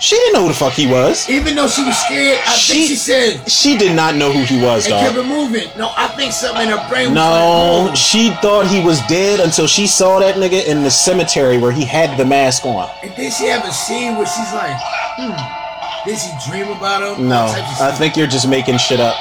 She 0.00 0.16
didn't 0.16 0.32
know 0.32 0.42
who 0.42 0.48
the 0.48 0.54
fuck 0.54 0.72
he 0.72 0.86
was. 0.86 1.28
Even 1.28 1.54
though 1.54 1.68
she 1.68 1.84
was 1.84 1.96
scared, 1.98 2.40
I 2.46 2.52
She- 2.56 2.72
think 2.72 2.88
she 2.88 2.96
said 2.96 3.50
She 3.50 3.76
did 3.76 3.94
not 3.94 4.16
know 4.16 4.32
who 4.32 4.42
he 4.44 4.60
was, 4.60 4.86
and 4.86 4.94
kept 4.94 5.16
it 5.16 5.26
moving. 5.26 5.68
No, 5.76 5.92
I 5.96 6.08
think 6.08 6.32
something 6.32 6.62
in 6.62 6.68
her 6.76 6.88
brain 6.88 7.08
was 7.08 7.14
No, 7.16 7.84
like, 7.88 7.96
she 7.96 8.30
thought 8.40 8.66
he 8.66 8.80
was 8.80 8.98
dead 9.08 9.40
until 9.40 9.66
she 9.66 9.86
saw 9.86 10.18
that 10.20 10.36
nigga 10.36 10.64
in 10.66 10.82
the 10.84 10.90
cemetery 10.90 11.58
where 11.58 11.70
he 11.72 11.84
had 11.84 12.16
the 12.16 12.24
mask 12.24 12.64
on. 12.64 12.88
And 13.02 13.12
then 13.14 13.30
she 13.30 13.44
have 13.48 13.64
a 13.66 13.72
scene 13.72 14.16
where 14.16 14.26
she's 14.26 14.52
like, 14.54 14.74
hmm, 15.20 16.08
did 16.08 16.18
she 16.18 16.30
dream 16.50 16.70
about 16.74 17.18
him? 17.18 17.28
No, 17.28 17.42
All 17.42 17.52
types 17.52 17.80
of 17.80 17.86
I 17.86 17.92
think 17.92 18.16
you're 18.16 18.26
just 18.26 18.48
making 18.48 18.78
shit 18.78 19.00
up. 19.00 19.14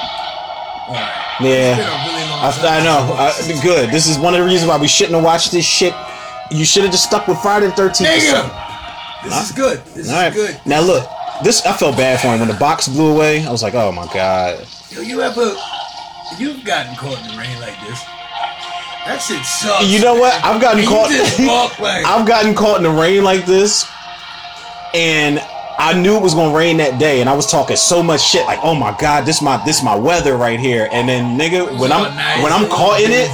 Alright. 0.88 1.12
Yeah, 1.42 1.76
It's 1.76 1.80
been 1.80 1.88
a 1.88 1.92
really 2.08 2.20
I, 2.40 2.80
I 2.80 2.84
know. 2.84 3.14
I, 3.20 3.62
good. 3.62 3.90
This 3.92 4.08
is 4.08 4.18
one 4.18 4.34
of 4.34 4.40
the 4.40 4.46
reasons 4.46 4.70
why 4.70 4.78
we 4.78 4.88
shouldn't 4.88 5.16
have 5.16 5.24
watched 5.26 5.52
this 5.52 5.66
shit. 5.66 5.94
You 6.52 6.64
should 6.64 6.84
have 6.84 6.92
just 6.92 7.04
stuck 7.04 7.28
with 7.28 7.38
Friday 7.42 7.66
the 7.68 7.74
Thirteenth. 7.74 8.10
This 9.24 9.50
is 9.50 9.56
good. 9.56 9.80
This 9.94 10.12
right. 10.12 10.28
is 10.28 10.36
good. 10.36 10.62
Now 10.66 10.82
look, 10.82 11.08
this 11.44 11.66
I 11.66 11.74
felt 11.74 11.98
bad 11.98 12.20
for 12.20 12.28
him 12.28 12.40
when 12.40 12.48
the 12.48 12.56
box 12.56 12.88
blew 12.88 13.14
away. 13.14 13.46
I 13.46 13.52
was 13.52 13.64
like, 13.64 13.74
oh 13.74 13.92
my 13.92 14.06
god. 14.14 14.66
Yo, 14.92 15.02
you 15.02 15.22
ever, 15.22 15.56
you've 16.38 16.64
gotten 16.66 16.96
caught 16.96 17.20
in 17.22 17.32
the 17.32 17.38
rain 17.38 17.60
like 17.60 17.80
this? 17.88 18.04
That 19.06 19.22
shit 19.26 19.44
sucks. 19.44 19.86
You 19.86 20.02
know 20.02 20.16
what? 20.16 20.34
I've 20.44 20.62
gotten 20.62 20.86
caught. 20.86 21.10
You 21.40 21.48
walk 21.48 21.80
like, 21.80 22.06
I've 22.06 22.28
gotten 22.28 22.54
caught 22.54 22.78
in 22.78 22.84
the 22.84 22.90
rain 22.90 23.24
like 23.24 23.46
this, 23.46 23.90
and 24.94 25.40
I 25.80 26.00
knew 26.00 26.16
it 26.16 26.22
was 26.22 26.34
gonna 26.34 26.56
rain 26.56 26.78
that 26.78 27.00
day, 27.00 27.22
and 27.22 27.30
I 27.30 27.34
was 27.34 27.50
talking 27.50 27.78
so 27.78 28.04
much 28.04 28.22
shit, 28.22 28.46
like, 28.46 28.60
"Oh 28.62 28.76
my 28.76 28.96
god, 29.00 29.26
this 29.26 29.42
my 29.42 29.64
this 29.66 29.82
my 29.82 29.96
weather 29.96 30.36
right 30.36 30.60
here." 30.60 30.90
And 30.92 31.08
then, 31.08 31.40
nigga, 31.40 31.80
when 31.80 31.92
I'm 31.92 32.14
nice, 32.16 32.44
when 32.44 32.52
I'm 32.52 32.68
caught 32.70 33.02
in 33.02 33.12
it. 33.12 33.30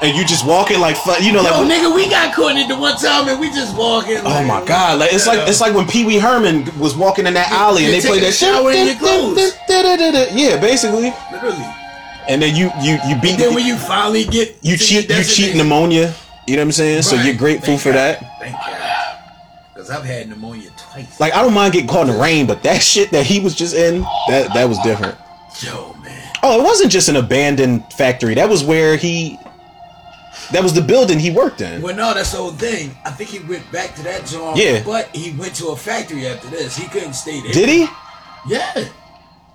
And 0.00 0.16
you 0.16 0.24
just 0.24 0.46
walking 0.46 0.80
like, 0.80 0.96
fu- 0.96 1.22
you 1.22 1.32
know, 1.32 1.42
Yo, 1.42 1.62
like, 1.62 1.72
nigga, 1.72 1.94
we 1.94 2.08
got 2.08 2.34
caught 2.34 2.56
in 2.56 2.68
the 2.68 2.76
one 2.76 2.96
time 2.96 3.28
and 3.28 3.40
we 3.40 3.48
just 3.50 3.76
walking. 3.76 4.18
oh 4.24 4.44
my 4.44 4.64
god, 4.64 5.00
like 5.00 5.12
it's 5.12 5.26
like 5.26 5.48
it's 5.48 5.60
like 5.60 5.74
when 5.74 5.86
Pee 5.86 6.04
Wee 6.04 6.18
Herman 6.18 6.66
was 6.78 6.96
walking 6.96 7.26
in 7.26 7.34
that 7.34 7.50
alley 7.50 7.84
and 7.84 7.94
they 7.94 8.00
played 8.00 8.22
that 8.22 8.30
a 8.30 8.32
shower 8.32 8.70
in 8.70 8.86
your 8.86 8.96
clothes. 8.96 9.56
Yeah, 10.34 10.60
basically. 10.60 11.12
Literally. 11.32 11.74
And 12.28 12.42
then 12.42 12.54
you 12.54 12.70
you 12.82 12.98
you 13.08 13.20
beat 13.20 13.38
Then 13.38 13.54
when 13.54 13.66
you 13.66 13.76
finally 13.76 14.24
get 14.24 14.58
you 14.62 14.76
cheat 14.76 15.08
you 15.08 15.24
cheat 15.24 15.56
pneumonia. 15.56 16.14
You 16.46 16.56
know 16.56 16.62
what 16.62 16.66
I'm 16.66 16.72
saying? 16.72 17.02
So 17.02 17.16
you're 17.16 17.34
grateful 17.34 17.76
Thank 17.76 17.80
for 17.80 17.92
God. 17.92 17.96
that. 18.20 18.38
Thank 18.38 18.54
God. 18.54 19.18
Because 19.74 19.90
I've 19.90 20.04
had 20.04 20.28
pneumonia 20.28 20.70
twice. 20.76 21.18
Like 21.20 21.34
I 21.34 21.42
don't 21.42 21.54
mind 21.54 21.72
getting 21.72 21.88
caught 21.88 22.08
in 22.08 22.14
the 22.14 22.20
rain, 22.20 22.46
but 22.46 22.62
that 22.62 22.82
shit 22.82 23.10
that 23.10 23.26
he 23.26 23.40
was 23.40 23.54
just 23.54 23.74
in, 23.74 24.02
that 24.28 24.52
that 24.54 24.68
was 24.68 24.78
different. 24.80 25.16
Yo, 25.60 25.94
man. 26.02 26.32
Oh, 26.42 26.60
it 26.60 26.64
wasn't 26.64 26.92
just 26.92 27.08
an 27.08 27.16
abandoned 27.16 27.90
factory. 27.92 28.34
That 28.34 28.48
was 28.48 28.62
where 28.62 28.96
he. 28.96 29.38
That 30.52 30.62
was 30.62 30.72
the 30.72 30.80
building 30.82 31.18
he 31.18 31.30
worked 31.30 31.60
in. 31.60 31.82
Well, 31.82 31.94
no, 31.94 32.14
that's 32.14 32.32
the 32.32 32.38
whole 32.38 32.52
thing. 32.52 32.96
I 33.04 33.10
think 33.10 33.30
he 33.30 33.38
went 33.40 33.70
back 33.70 33.94
to 33.96 34.02
that 34.04 34.26
job. 34.26 34.56
Yeah. 34.56 34.82
But 34.82 35.14
he 35.14 35.32
went 35.32 35.54
to 35.56 35.68
a 35.68 35.76
factory 35.76 36.26
after 36.26 36.48
this. 36.48 36.76
He 36.76 36.88
couldn't 36.88 37.12
stay 37.12 37.40
there. 37.42 37.52
Did 37.52 37.68
he? 37.68 37.86
Yeah. 38.48 38.88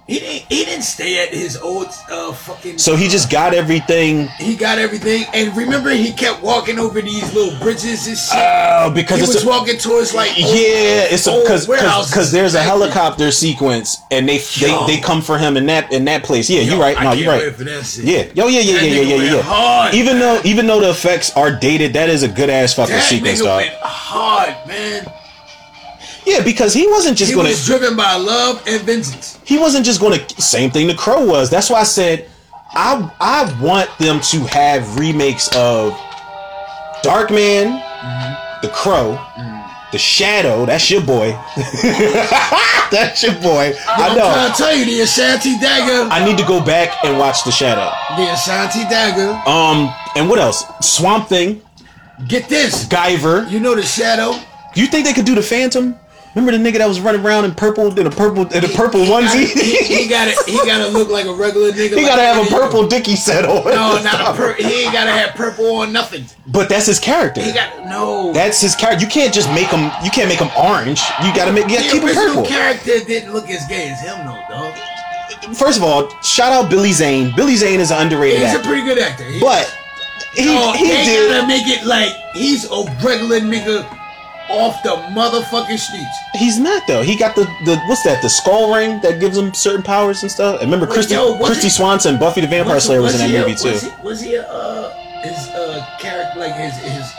He 0.05 0.19
didn't. 0.19 0.51
He 0.51 0.65
didn't 0.65 0.83
stay 0.83 1.23
at 1.25 1.33
his 1.33 1.55
old 1.55 1.87
uh 2.11 2.33
fucking. 2.33 2.77
So 2.77 2.97
he 2.97 3.07
just 3.07 3.31
got 3.31 3.53
everything. 3.53 4.27
He 4.37 4.55
got 4.57 4.77
everything, 4.77 5.23
and 5.33 5.55
remember, 5.55 5.91
he 5.91 6.11
kept 6.11 6.43
walking 6.43 6.77
over 6.77 7.01
these 7.01 7.33
little 7.33 7.57
bridges 7.59 8.05
and 8.07 8.17
shit. 8.17 8.33
Oh, 8.37 8.91
because 8.93 9.21
he 9.21 9.27
was 9.27 9.45
a, 9.45 9.47
walking 9.47 9.77
towards 9.77 10.13
like 10.13 10.31
old- 10.31 10.39
yeah, 10.39 11.07
it's 11.09 11.23
because 11.25 11.67
because 11.67 12.31
there's 12.33 12.53
a 12.53 12.61
helicopter 12.61 13.31
sequence 13.31 13.95
and 14.11 14.27
they 14.27 14.41
Yo. 14.55 14.85
they 14.87 14.95
they 14.95 15.01
come 15.01 15.21
for 15.21 15.37
him 15.37 15.55
in 15.55 15.65
that 15.67 15.93
in 15.93 16.03
that 16.05 16.23
place. 16.23 16.49
Yeah, 16.49 16.59
Yo, 16.61 16.73
you're 16.73 16.81
right. 16.81 17.01
No, 17.01 17.13
you're 17.13 17.31
right. 17.31 17.55
for 17.55 17.63
that 17.63 17.85
shit. 17.85 18.03
Yeah, 18.03 18.43
yo, 18.43 18.47
yeah, 18.49 18.59
yeah, 18.59 18.73
That 18.81 18.85
yeah, 18.89 19.01
yeah, 19.01 19.15
yeah, 19.15 19.35
yeah. 19.35 19.41
hard, 19.41 19.93
Even 19.93 20.19
though 20.19 20.41
even 20.43 20.67
though 20.67 20.81
the 20.81 20.89
effects 20.89 21.31
are 21.37 21.51
dated, 21.57 21.93
that 21.93 22.09
is 22.09 22.23
a 22.23 22.27
good 22.27 22.49
ass 22.49 22.73
fucking 22.73 22.93
That 22.93 23.03
sequence, 23.03 23.39
nigga 23.39 23.45
dog. 23.45 23.61
went 23.61 23.73
hard, 23.81 24.67
man. 24.67 25.05
Yeah, 26.25 26.43
because 26.43 26.73
he 26.73 26.87
wasn't 26.87 27.17
just 27.17 27.29
He 27.31 27.35
gonna 27.35 27.49
was 27.49 27.65
driven 27.65 27.95
by 27.95 28.15
love 28.15 28.63
and 28.67 28.81
vengeance. 28.83 29.39
he 29.43 29.57
wasn't 29.59 29.85
just 29.85 29.99
going 29.99 30.19
to 30.19 30.41
same 30.41 30.71
thing 30.71 30.87
the 30.87 30.95
crow 30.95 31.25
was. 31.25 31.49
That's 31.49 31.69
why 31.69 31.79
i 31.81 31.83
said 31.83 32.29
i 32.75 33.11
i 33.19 33.61
want 33.61 33.89
them 33.99 34.19
to 34.21 34.39
have 34.47 34.97
remakes 34.97 35.47
of 35.55 35.93
darkman 37.03 37.81
the 38.61 38.69
crow 38.69 39.19
the 39.91 39.97
shadow 39.99 40.65
that's 40.65 40.89
your 40.89 41.01
boy. 41.03 41.37
That's 42.91 43.23
your 43.23 43.33
boy. 43.41 43.73
I 43.87 44.15
know. 44.15 44.25
I'm 44.25 44.33
trying 44.33 44.51
to 44.51 44.57
tell 44.57 44.75
you, 44.75 44.85
the 44.85 45.01
Ashanti 45.01 45.57
dagger, 45.59 46.07
i 46.11 46.23
need 46.23 46.37
to 46.37 46.45
go 46.45 46.63
back 46.63 47.03
and 47.03 47.17
watch 47.17 47.43
the 47.43 47.51
shadow. 47.51 47.89
The 48.17 48.31
Ashanti 48.31 48.83
dagger. 48.83 49.29
um 49.49 49.93
and 50.15 50.29
what 50.29 50.39
else? 50.39 50.63
Swamp 50.81 51.27
thing. 51.27 51.61
Get 52.27 52.49
this, 52.49 52.85
guyver. 52.87 53.49
You 53.49 53.59
know 53.59 53.75
the 53.75 53.83
shadow. 53.83 54.33
you 54.75 54.85
think 54.87 55.05
they 55.05 55.13
could 55.13 55.25
do 55.25 55.35
the 55.35 55.41
phantom 55.43 55.95
remember 56.35 56.57
the 56.57 56.63
nigga 56.71 56.77
that 56.79 56.87
was 56.87 56.99
running 56.99 57.23
around 57.25 57.45
in 57.45 57.53
purple 57.53 57.97
in 57.99 58.07
a 58.07 58.09
purple 58.09 58.41
in 58.51 58.63
a 58.65 58.67
purple 58.69 59.03
He, 59.03 59.11
onesie 59.11 59.45
he 59.85 60.07
gotta, 60.09 60.33
he 60.49 60.57
gotta 60.65 60.87
look 60.89 61.09
like 61.09 61.25
a 61.25 61.33
regular 61.33 61.71
nigga. 61.71 61.89
he 61.89 61.95
like 61.97 62.05
gotta 62.05 62.21
have 62.23 62.45
a 62.45 62.49
purple 62.49 62.87
dicky 62.87 63.15
set 63.15 63.45
on 63.45 63.63
No, 63.65 64.01
not 64.03 64.33
a 64.33 64.37
pur- 64.37 64.53
He 64.55 64.83
ain't 64.85 64.93
gotta 64.93 65.11
have 65.11 65.35
purple 65.35 65.75
on 65.77 65.93
nothing. 65.93 66.25
but 66.47 66.69
that's 66.69 66.85
his 66.87 66.99
character 66.99 67.41
He 67.41 67.51
got 67.53 67.85
no. 67.85 68.33
That's 68.33 68.59
his 68.61 68.75
character. 68.75 69.03
You 69.05 69.09
can't 69.11 69.33
just 69.33 69.49
make 69.51 69.67
him. 69.67 69.91
You 70.03 70.09
can't 70.09 70.27
make 70.27 70.39
him 70.39 70.49
orange. 70.57 71.01
You 71.23 71.33
gotta 71.35 71.51
make. 71.51 71.65
You 71.69 71.77
gotta 71.77 71.85
the 71.87 71.91
keep 71.91 72.03
him 72.03 72.15
purple. 72.15 72.45
character 72.45 72.99
didn't 73.05 73.33
look 73.33 73.49
as 73.49 73.67
gay 73.67 73.89
as 73.91 73.99
him, 74.01 74.25
though, 74.25 74.41
dog. 74.49 75.55
First 75.55 75.77
of 75.77 75.83
all, 75.83 76.09
shout 76.21 76.51
out 76.51 76.69
Billy 76.69 76.91
Zane. 76.93 77.33
Billy 77.35 77.55
Zane 77.55 77.79
is 77.79 77.91
an 77.91 78.01
underrated 78.01 78.39
He's 78.41 78.55
a 78.55 78.59
pretty 78.59 78.81
good 78.81 78.97
actor. 78.97 79.23
He, 79.25 79.39
but 79.39 79.65
he 80.33 80.45
oh, 80.49 80.73
he 80.73 80.87
they 80.87 81.03
did. 81.05 81.29
gotta 81.29 81.47
make 81.47 81.67
it 81.67 81.85
like 81.85 82.09
he's 82.33 82.65
a 82.71 82.83
regular 83.03 83.39
nigga 83.39 83.83
off 84.49 84.83
the 84.83 84.89
motherfucking 84.89 85.77
streets. 85.79 86.17
He's 86.35 86.59
not 86.59 86.83
though. 86.87 87.01
He 87.01 87.17
got 87.17 87.35
the 87.35 87.43
the 87.65 87.77
what's 87.87 88.03
that? 88.03 88.21
The 88.21 88.29
skull 88.29 88.73
ring 88.75 88.99
that 89.01 89.19
gives 89.19 89.37
him 89.37 89.53
certain 89.53 89.83
powers 89.83 90.21
and 90.23 90.31
stuff. 90.31 90.61
And 90.61 90.71
remember, 90.71 90.85
Wait, 90.87 90.99
Kristy 90.99 91.11
yo, 91.11 91.35
Kristy 91.39 91.65
it- 91.65 91.71
Swanson, 91.71 92.17
Buffy 92.19 92.41
the 92.41 92.47
Vampire 92.47 92.75
Was- 92.75 92.85
Slayer 92.85 93.01
was, 93.01 93.13
in 93.15 93.19
that 93.21 93.29
he 93.29 93.35
a- 93.37 93.39
movie 93.41 93.55
too. 93.55 93.69
Was 93.71 93.81
he, 93.83 93.89
was 94.03 94.21
he 94.21 94.35
a, 94.35 94.43
uh, 94.47 94.93
his 95.23 95.47
uh, 95.49 95.85
character 95.99 96.39
like 96.39 96.55
his 96.55 96.75
his 96.77 97.11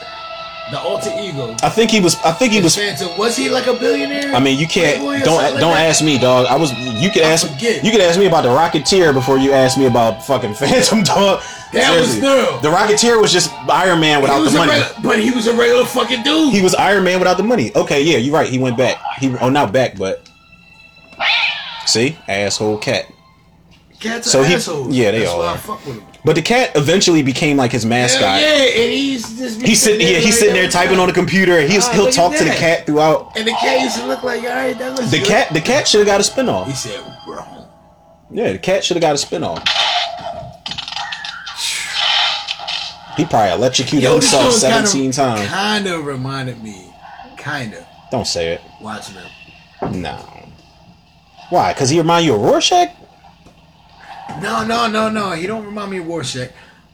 the 0.74 0.80
alter 0.80 1.10
ego? 1.18 1.54
I 1.62 1.70
think 1.70 1.90
he 1.90 2.00
was. 2.00 2.16
I 2.24 2.32
think 2.32 2.52
he 2.52 2.60
was. 2.60 2.74
Phantom. 2.76 3.16
Was 3.16 3.36
he 3.36 3.48
like 3.48 3.66
a 3.66 3.74
billionaire? 3.74 4.34
I 4.34 4.40
mean, 4.40 4.58
you 4.58 4.66
can't. 4.66 4.98
Don't 5.24 5.58
don't 5.60 5.76
ask 5.76 6.02
me, 6.04 6.18
dog. 6.18 6.46
I 6.46 6.56
was. 6.56 6.72
You 7.00 7.10
could 7.10 7.22
I 7.22 7.30
ask. 7.30 7.46
forget. 7.48 7.84
You 7.84 7.90
could 7.92 8.00
ask 8.00 8.18
me 8.18 8.26
about 8.26 8.42
the 8.42 8.50
Rocketeer 8.50 9.14
before 9.14 9.38
you 9.38 9.52
asked 9.52 9.78
me 9.78 9.86
about 9.86 10.24
fucking 10.26 10.54
Phantom 10.60 11.02
Dog. 11.02 11.40
That 11.72 11.96
was 11.98 12.10
Seriously. 12.12 12.20
new. 12.20 12.60
The 12.62 12.68
Rocketeer 12.76 13.20
was 13.20 13.32
just 13.32 13.50
Iron 13.68 14.00
Man 14.00 14.20
without 14.22 14.42
the 14.44 14.50
money. 14.56 14.72
regu- 14.72 15.02
but 15.02 15.18
he 15.20 15.30
was 15.30 15.46
a 15.46 15.54
regular 15.56 15.84
fucking 15.84 16.22
dude. 16.22 16.52
He 16.52 16.62
was 16.62 16.74
Iron 16.74 17.04
Man 17.04 17.18
without 17.18 17.36
the 17.36 17.42
money. 17.42 17.74
Okay, 17.74 18.02
yeah, 18.02 18.18
you're 18.18 18.34
right. 18.34 18.48
He 18.48 18.58
went 18.58 18.76
back. 18.76 19.00
He 19.18 19.34
oh 19.40 19.48
not 19.50 19.72
back, 19.72 19.96
but 19.96 20.28
see, 21.86 22.16
asshole 22.28 22.78
cat. 22.78 23.06
Cats 24.00 24.30
so 24.30 24.40
are 24.42 24.44
he- 24.44 24.54
assholes. 24.54 24.94
yeah, 24.94 25.10
they 25.12 25.20
That's 25.20 25.68
all 25.68 25.78
why 26.24 26.32
are. 26.32 26.34
I 26.34 26.36
fuck 26.36 26.36
with 26.36 26.36
him. 26.36 26.36
But 26.36 26.36
the 26.36 26.42
cat 26.42 26.76
eventually 26.76 27.22
became 27.22 27.56
like 27.56 27.72
his 27.72 27.84
mascot. 27.84 28.40
yeah, 28.40 28.82
and 28.82 28.90
he's 28.92 29.36
just 29.38 29.60
He's 29.62 29.82
sitting, 29.82 30.06
yeah, 30.06 30.18
he's 30.18 30.38
sitting 30.38 30.54
there 30.54 30.68
typing 30.70 30.98
on 30.98 31.06
the 31.08 31.14
computer. 31.14 31.58
And 31.58 31.70
he's 31.70 31.86
Oh, 31.88 31.92
he'll 31.92 32.06
ah, 32.06 32.10
talk 32.10 32.36
to 32.36 32.44
the 32.44 32.50
cat 32.50 32.86
throughout. 32.86 33.36
And 33.36 33.46
the 33.46 33.52
cat 33.52 33.80
used 33.80 33.96
to 33.98 34.06
look 34.06 34.22
like, 34.22 34.42
all 34.42 34.48
right, 34.48 34.78
that 34.78 34.94
looks 34.94 35.10
The 35.10 35.18
good. 35.18 35.26
cat, 35.28 35.52
the 35.52 35.60
cat 35.60 35.86
should 35.86 36.00
have 36.00 36.06
got 36.06 36.20
a 36.20 36.24
spinoff. 36.24 36.66
He 36.66 36.72
said, 36.72 37.00
we're 37.26 37.36
home. 37.40 37.68
Yeah, 38.30 38.52
the 38.52 38.58
cat 38.58 38.84
should 38.84 38.96
have 38.96 39.02
got 39.02 39.12
a 39.14 39.18
spinoff. 39.26 39.66
He 43.16 43.24
probably 43.24 43.52
electrocuted 43.52 44.02
Yo, 44.02 44.12
himself 44.14 44.52
seventeen 44.54 45.12
kinda, 45.12 45.16
times. 45.16 45.48
Kind 45.48 45.86
of 45.86 46.04
reminded 46.04 46.60
me, 46.64 46.92
kind 47.36 47.72
of, 47.74 47.84
Don't 48.10 48.26
say 48.26 48.54
it. 48.54 48.60
Watchmen. 48.80 49.22
No. 49.92 50.16
Why? 51.50 51.72
Because 51.72 51.90
he 51.90 51.98
remind 51.98 52.26
you 52.26 52.34
of 52.34 52.40
Rorschach? 52.40 52.88
No, 54.40 54.64
no, 54.64 54.88
no, 54.88 55.08
no. 55.10 55.32
He 55.32 55.46
don't 55.46 55.64
remind 55.64 55.90
me 55.90 55.98
of 55.98 56.06
Rorschach. 56.06 56.50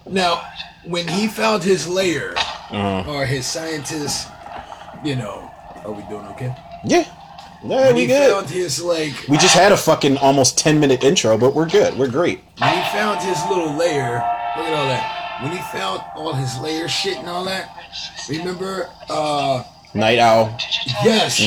Now, 0.07 0.43
when 0.85 1.07
he 1.09 1.27
found 1.29 1.63
his 1.63 1.87
lair 1.89 2.35
Uh-huh. 2.37 3.05
or 3.11 3.27
his 3.27 3.47
scientist, 3.47 4.29
you 5.05 5.17
know, 5.17 5.51
are 5.85 5.93
we 5.93 6.03
doing 6.05 6.27
okay? 6.29 6.55
Yeah. 6.85 7.05
Yeah, 7.63 7.87
When 7.87 7.95
we 7.95 8.07
good. 8.07 8.31
found 8.33 8.49
his 8.49 8.83
like, 8.83 9.13
We 9.29 9.37
just 9.37 9.55
had 9.55 9.71
a 9.73 9.77
fucking 9.77 10.17
almost 10.19 10.57
ten 10.57 10.81
minute 10.81 11.05
intro, 11.05 11.37
but 11.37 11.55
we're 11.55 11.69
good. 11.69 11.97
We're 11.99 12.09
great. 12.11 12.41
when 12.59 12.71
he 12.75 12.83
found 12.91 13.21
his 13.21 13.39
little 13.51 13.75
lair, 13.75 14.15
look 14.57 14.67
at 14.67 14.73
all 14.73 14.87
that. 14.89 15.17
When 15.43 15.53
he 15.53 15.59
found 15.79 16.01
all 16.17 16.33
his 16.33 16.59
lair 16.59 16.89
shit 16.89 17.19
and 17.19 17.29
all 17.29 17.45
that, 17.45 17.69
remember? 18.29 18.89
uh 19.11 19.63
Nite 19.93 20.19
Owl. 20.21 20.57
Yes, 21.05 21.39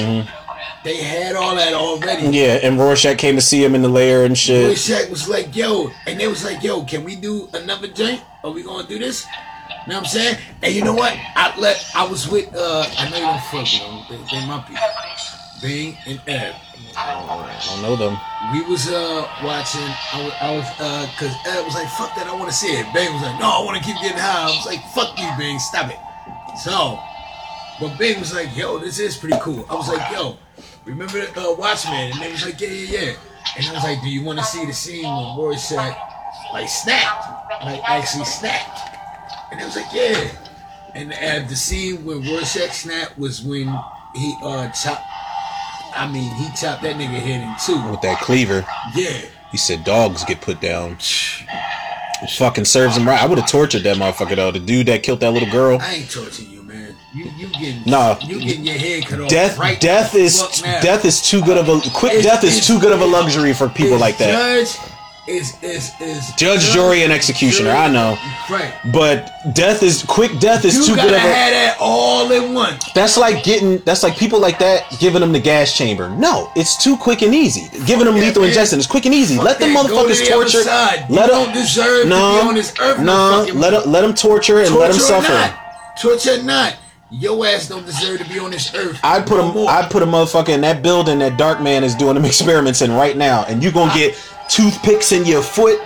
they 0.83 0.97
had 0.97 1.35
all 1.35 1.55
that 1.55 1.73
already. 1.73 2.27
Yeah, 2.27 2.59
and 2.61 2.77
Rorschach 2.77 3.17
came 3.17 3.35
to 3.35 3.41
see 3.41 3.63
him 3.63 3.73
in 3.75 3.81
the 3.81 3.89
lair 3.89 4.25
and 4.25 4.37
shit. 4.37 4.67
Rorschach 4.67 5.09
was 5.09 5.29
like, 5.29 5.55
yo, 5.55 5.91
and 6.07 6.19
they 6.19 6.27
was 6.27 6.43
like, 6.43 6.61
yo, 6.61 6.83
can 6.83 7.03
we 7.03 7.15
do 7.15 7.49
another 7.53 7.87
joint? 7.87 8.21
Are 8.43 8.51
we 8.51 8.63
gonna 8.63 8.87
do 8.87 8.99
this? 8.99 9.25
You 9.25 9.91
know 9.91 9.95
what 9.95 10.03
I'm 10.03 10.05
saying? 10.05 10.37
And 10.61 10.73
you 10.73 10.83
know 10.83 10.93
what? 10.93 11.17
I 11.35 11.57
let 11.57 11.85
I 11.95 12.05
was 12.05 12.29
with 12.29 12.53
uh 12.55 12.85
I 12.97 13.09
know 13.09 13.17
you 13.17 13.23
don't 13.23 13.41
fuck 13.43 13.63
with 13.63 13.79
them. 13.79 14.05
They, 14.09 14.39
they 14.39 14.47
my 14.47 14.59
people. 14.61 14.83
Bing 15.61 15.97
and 16.05 16.21
Ed. 16.27 16.55
I 16.97 17.59
don't 17.67 17.81
know 17.81 17.95
them. 17.95 18.17
We 18.51 18.61
was 18.63 18.87
uh 18.89 19.27
watching 19.43 19.81
I 19.81 20.23
was, 20.23 20.33
I 20.41 20.51
was 20.55 20.65
uh 20.79 21.07
cause 21.17 21.35
Ed 21.47 21.63
was 21.63 21.75
like, 21.75 21.87
fuck 21.89 22.15
that, 22.15 22.27
I 22.27 22.35
wanna 22.35 22.51
see 22.51 22.67
it. 22.67 22.93
Bing 22.93 23.13
was 23.13 23.23
like, 23.23 23.39
no, 23.39 23.47
I 23.47 23.63
wanna 23.65 23.79
keep 23.79 23.95
getting 24.01 24.17
high. 24.17 24.43
I 24.43 24.55
was 24.55 24.65
like, 24.65 24.83
fuck 24.93 25.17
you, 25.17 25.29
Bing, 25.37 25.59
stop 25.59 25.89
it. 25.89 25.99
So 26.59 26.99
but 27.79 27.97
Bing 27.97 28.19
was 28.19 28.33
like, 28.33 28.55
yo, 28.55 28.77
this 28.77 28.99
is 28.99 29.17
pretty 29.17 29.37
cool. 29.41 29.65
I 29.69 29.75
was 29.75 29.87
like, 29.89 30.11
yo, 30.11 30.37
remember 30.85 31.25
uh, 31.37 31.53
Watchmen? 31.57 32.11
And 32.11 32.21
they 32.21 32.31
was 32.31 32.45
like, 32.45 32.59
yeah, 32.59 32.67
yeah, 32.67 32.99
yeah. 32.99 33.13
And 33.57 33.67
I 33.67 33.73
was 33.73 33.83
like, 33.83 34.01
do 34.01 34.09
you 34.09 34.23
want 34.23 34.39
to 34.39 34.45
see 34.45 34.65
the 34.65 34.73
scene 34.73 35.03
when 35.03 35.37
Rorschach 35.37 35.97
like 36.53 36.69
snapped, 36.69 37.63
like 37.63 37.81
actually 37.87 38.25
snapped? 38.25 38.79
And 39.51 39.59
they 39.59 39.65
was 39.65 39.75
like, 39.75 39.93
yeah. 39.93 40.31
And 40.95 41.13
uh, 41.13 41.47
the 41.47 41.55
scene 41.55 42.05
when 42.05 42.21
Rorschach 42.23 42.71
snapped 42.71 43.17
was 43.17 43.41
when 43.41 43.67
he 44.15 44.37
uh 44.43 44.69
chopped. 44.71 45.03
I 45.95 46.09
mean, 46.11 46.33
he 46.35 46.45
chopped 46.55 46.81
that 46.83 46.95
nigga 46.95 47.19
head 47.19 47.41
in 47.41 47.55
two. 47.63 47.91
With 47.91 48.01
that 48.01 48.19
cleaver. 48.21 48.65
Yeah. 48.95 49.21
He 49.51 49.57
said 49.57 49.83
dogs 49.83 50.23
get 50.23 50.41
put 50.41 50.59
down. 50.59 50.97
It 52.23 52.29
fucking 52.37 52.65
serves 52.65 52.97
him 52.97 53.07
right. 53.07 53.21
I 53.21 53.27
would 53.27 53.37
have 53.37 53.49
tortured 53.49 53.83
that 53.83 53.97
motherfucker 53.97 54.35
though. 54.35 54.51
The 54.51 54.59
dude 54.59 54.87
that 54.87 55.03
killed 55.03 55.19
that 55.19 55.31
little 55.31 55.51
girl. 55.51 55.77
I 55.79 55.95
ain't 55.95 56.09
torturing 56.09 56.49
you. 56.49 56.52
You 57.13 57.25
you 57.37 57.47
getting 57.49 57.83
Nah. 57.85 58.17
You 58.25 58.39
getting 58.39 58.65
your 58.65 58.77
head 58.77 59.05
cut 59.05 59.19
off. 59.21 59.29
Death 59.29 59.57
right 59.59 59.79
death 59.79 60.15
is 60.15 60.39
death 60.81 61.05
is 61.05 61.21
too 61.21 61.41
good 61.41 61.57
of 61.57 61.69
a 61.69 61.79
quick 61.91 62.13
It's- 62.13 62.23
death 62.25 62.43
is 62.43 62.65
too 62.65 62.79
good 62.79 62.91
of 62.91 63.01
a 63.01 63.05
luxury 63.05 63.53
for 63.53 63.69
people 63.69 63.97
like 63.97 64.17
that. 64.17 64.31
Judge 64.31 64.77
is 65.27 65.53
is 65.61 65.91
is 66.01 66.31
Judge, 66.35 66.71
jury, 66.71 67.03
and 67.03 67.13
executioner, 67.13 67.69
I 67.69 67.87
know. 67.87 68.17
Right. 68.49 68.73
But 68.91 69.29
death 69.53 69.83
is 69.83 70.01
quick 70.03 70.39
death 70.39 70.65
is 70.65 70.75
You 70.75 70.85
too 70.87 70.95
good 70.95 71.05
of 71.13 71.13
a 71.13 71.19
have 71.19 71.51
that 71.51 71.77
all 71.79 72.31
in 72.31 72.53
one. 72.55 72.77
That's 72.95 73.15
like 73.15 73.43
getting. 73.43 73.77
That's 73.85 74.01
like 74.01 74.17
people 74.17 74.39
like 74.39 74.57
that 74.59 74.83
giving 74.99 75.21
them 75.21 75.31
the 75.31 75.39
gas 75.39 75.77
chamber. 75.77 76.09
No, 76.09 76.51
it's 76.55 76.75
too 76.83 76.97
quick 76.97 77.21
and 77.21 77.33
easy. 77.35 77.69
Giving 77.85 78.05
them 78.05 78.15
lethal 78.15 78.41
man. 78.41 78.49
injection 78.49 78.79
is 78.79 78.87
quick 78.87 79.05
and 79.05 79.13
easy. 79.13 79.35
Fuck 79.35 79.45
let 79.45 79.59
them 79.59 79.73
that. 79.73 79.83
To 79.87 79.93
motherfuckers 79.93 80.19
the 80.19 80.31
torture. 80.31 80.57
You 81.09 81.15
Let 81.15 81.27
don't 81.27 81.45
them 81.45 81.53
deserve 81.53 82.03
to 82.03 82.09
no, 82.09 82.41
be 82.41 82.47
on 82.49 82.55
this 82.55 82.73
earth 82.81 82.97
no 82.99 83.45
No, 83.45 83.53
let 83.53 83.69
them 83.69 83.91
let 83.91 84.01
them 84.01 84.13
torture 84.15 84.61
and 84.61 84.73
let 84.75 84.91
them 84.91 84.99
suffer. 84.99 85.31
not. 85.31 85.95
Torture 85.95 86.41
not. 86.41 86.75
Your 87.19 87.45
ass 87.45 87.67
don't 87.69 87.85
deserve 87.85 88.19
to 88.19 88.27
be 88.29 88.39
on 88.39 88.49
this 88.51 88.73
earth. 88.73 88.99
I'd 89.03 89.27
put 89.27 89.39
a 89.39 89.43
more. 89.43 89.69
I'd 89.69 89.91
put 89.91 90.01
a 90.01 90.05
motherfucker 90.05 90.49
in 90.49 90.61
that 90.61 90.81
building 90.81 91.19
that 91.19 91.37
Dark 91.37 91.61
Man 91.61 91.83
is 91.83 91.93
doing 91.95 92.15
them 92.15 92.25
experiments 92.33 92.81
in 92.81 92.91
right 92.91 93.15
now, 93.15 93.45
and 93.47 93.61
you 93.63 93.71
gonna 93.71 93.93
get 93.93 94.15
toothpicks 94.49 95.11
in 95.11 95.25
your 95.25 95.43
foot 95.43 95.79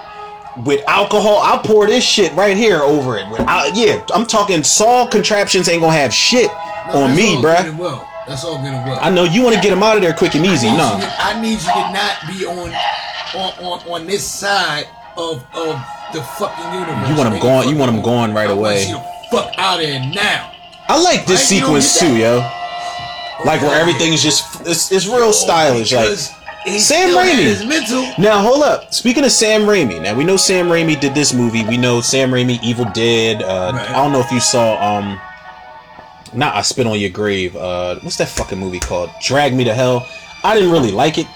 with 0.65 0.81
alcohol. 0.87 1.39
I'll 1.43 1.59
pour 1.59 1.85
this 1.85 2.03
shit 2.03 2.31
right 2.33 2.55
here 2.55 2.79
over 2.81 3.17
it. 3.17 3.29
Without, 3.29 3.75
yeah, 3.75 4.05
I'm 4.13 4.25
talking 4.25 4.63
Saw 4.63 5.05
contraptions 5.07 5.67
ain't 5.67 5.81
gonna 5.81 5.93
have 5.93 6.13
shit 6.13 6.49
No, 6.93 7.03
on 7.03 7.15
me, 7.15 7.35
bruh. 7.35 7.77
well. 7.77 8.07
That's 8.27 8.43
all 8.43 8.57
good 8.57 8.67
and 8.73 8.89
well. 8.89 8.99
I 9.01 9.09
know 9.09 9.23
you 9.23 9.41
want 9.43 9.55
to 9.55 9.61
get 9.61 9.71
him 9.71 9.81
out 9.83 9.95
of 9.95 10.01
there 10.01 10.13
quick 10.13 10.35
and 10.35 10.45
easy. 10.45 10.67
I 10.67 10.75
No, 10.77 10.99
to- 10.99 11.23
I 11.23 11.41
need 11.41 11.51
you 11.51 11.57
to 11.59 11.91
not 11.93 12.15
be 12.27 12.45
on 12.45 12.73
on 13.35 13.65
on, 13.65 13.89
on 13.89 14.05
this 14.07 14.23
side 14.25 14.85
of 15.17 15.45
of 15.53 15.79
the 16.13 16.21
fucking 16.23 16.73
universe. 16.73 17.09
You 17.09 17.15
want 17.15 17.29
man. 17.31 17.41
gone- 17.41 17.67
you 17.69 17.75
want 17.75 17.91
want 17.91 17.95
'em 17.97 18.01
gone 18.01 18.33
right 18.33 18.49
I 18.49 18.53
want 18.53 18.59
away. 18.59 18.87
you 18.87 18.95
to 18.95 19.03
fuck 19.31 19.53
out 19.57 19.79
of 19.81 19.85
here 19.85 19.99
now. 20.13 20.51
I 20.89 21.01
like 21.01 21.25
this 21.25 21.51
Right, 21.51 21.55
you 21.57 21.61
don't 21.61 21.81
sequence 21.81 21.99
too, 21.99 22.17
yo. 22.17 22.39
Like 23.45 23.61
where 23.61 23.79
everything's 23.79 24.23
just 24.23 24.61
it's, 24.65 24.91
it's 24.91 25.05
real 25.07 25.31
stylish. 25.33 25.93
Like 25.93 26.17
Sam 26.79 27.09
Raimi. 27.15 27.67
Now, 28.17 28.41
hold 28.41 28.63
up. 28.63 28.93
Speaking 28.93 29.23
of 29.23 29.31
Sam 29.31 29.61
Raimi, 29.61 30.01
now 30.01 30.15
we 30.15 30.23
know 30.25 30.35
Sam 30.37 30.67
Raimi 30.67 30.99
did 30.99 31.13
this 31.15 31.33
movie. 31.33 31.63
We 31.65 31.77
know 31.77 32.01
Sam 32.01 32.29
Raimi, 32.31 32.61
Evil 32.63 32.85
Dead. 32.93 33.41
Uh, 33.41 33.71
Right. 33.73 33.89
I 33.89 33.93
don't 33.93 34.11
know 34.11 34.19
if 34.19 34.31
you 34.31 34.39
saw 34.41 34.75
um, 34.97 35.19
not 36.33 36.55
I 36.55 36.61
Spit 36.63 36.85
on 36.87 36.99
Your 36.99 37.09
Grave. 37.09 37.55
Uh, 37.55 37.95
what's 38.01 38.17
that 38.17 38.27
fucking 38.29 38.57
movie 38.59 38.79
called? 38.79 39.09
Drag 39.21 39.53
Me 39.53 39.63
to 39.63 39.73
Hell. 39.73 40.05
I 40.43 40.55
didn't 40.55 40.71
really 40.71 40.91
like 40.91 41.17
it. 41.17 41.27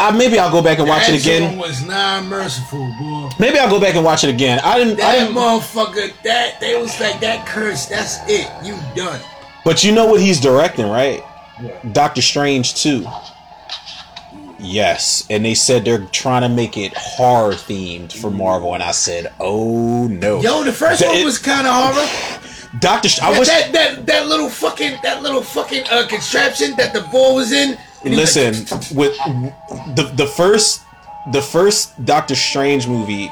Uh, 0.00 0.12
maybe 0.12 0.38
I'll 0.38 0.52
go 0.52 0.62
back 0.62 0.78
and 0.78 0.88
watch 0.88 1.06
that 1.08 1.14
it 1.16 1.22
again. 1.22 1.58
was 1.58 1.84
non-merciful, 1.84 2.78
boy. 3.00 3.28
Maybe 3.40 3.58
I'll 3.58 3.68
go 3.70 3.80
back 3.80 3.96
and 3.96 4.04
watch 4.04 4.22
it 4.22 4.30
again. 4.30 4.60
I 4.62 4.78
didn't. 4.78 4.96
That 4.98 5.10
I 5.16 5.18
didn't. 5.18 5.34
motherfucker, 5.34 6.12
that 6.22 6.60
they 6.60 6.80
was 6.80 6.98
like 7.00 7.18
that 7.20 7.46
curse. 7.46 7.86
That's 7.86 8.18
it. 8.28 8.48
You 8.64 8.78
done. 8.94 9.20
But 9.64 9.82
you 9.82 9.90
know 9.92 10.06
what 10.06 10.20
he's 10.20 10.40
directing, 10.40 10.88
right? 10.88 11.22
Doctor 11.92 12.22
Strange 12.22 12.74
too. 12.76 13.04
Yes, 14.60 15.24
and 15.30 15.44
they 15.44 15.54
said 15.54 15.84
they're 15.84 16.04
trying 16.06 16.42
to 16.42 16.48
make 16.48 16.76
it 16.76 16.92
horror 16.96 17.52
themed 17.52 18.12
for 18.12 18.30
Marvel, 18.30 18.74
and 18.74 18.82
I 18.82 18.90
said, 18.90 19.32
"Oh 19.38 20.08
no!" 20.08 20.40
Yo, 20.40 20.64
the 20.64 20.72
first 20.72 21.00
That- 21.00 21.12
one 21.12 21.24
was 21.24 21.38
kind 21.38 21.66
of 21.66 21.72
horror. 21.74 22.40
Doctor. 22.80 23.08
I 23.22 23.32
That, 23.32 23.38
wish. 23.38 23.48
that 23.48 23.72
that 23.72 24.06
that 24.06 24.26
little 24.26 24.48
fucking 24.50 24.98
that 25.02 25.22
little 25.22 25.42
fucking 25.42 25.84
uh, 25.90 26.06
contraption 26.08 26.74
that 26.76 26.92
the 26.92 27.00
boy 27.02 27.34
was 27.34 27.52
in. 27.52 27.78
And 28.04 28.14
he 28.14 28.20
was 28.20 28.36
listen, 28.36 28.96
with 28.96 29.16
the 29.94 30.10
the 30.14 30.26
first 30.26 30.82
the 31.32 31.42
first 31.42 32.04
Doctor 32.04 32.34
Strange 32.34 32.86
movie, 32.86 33.26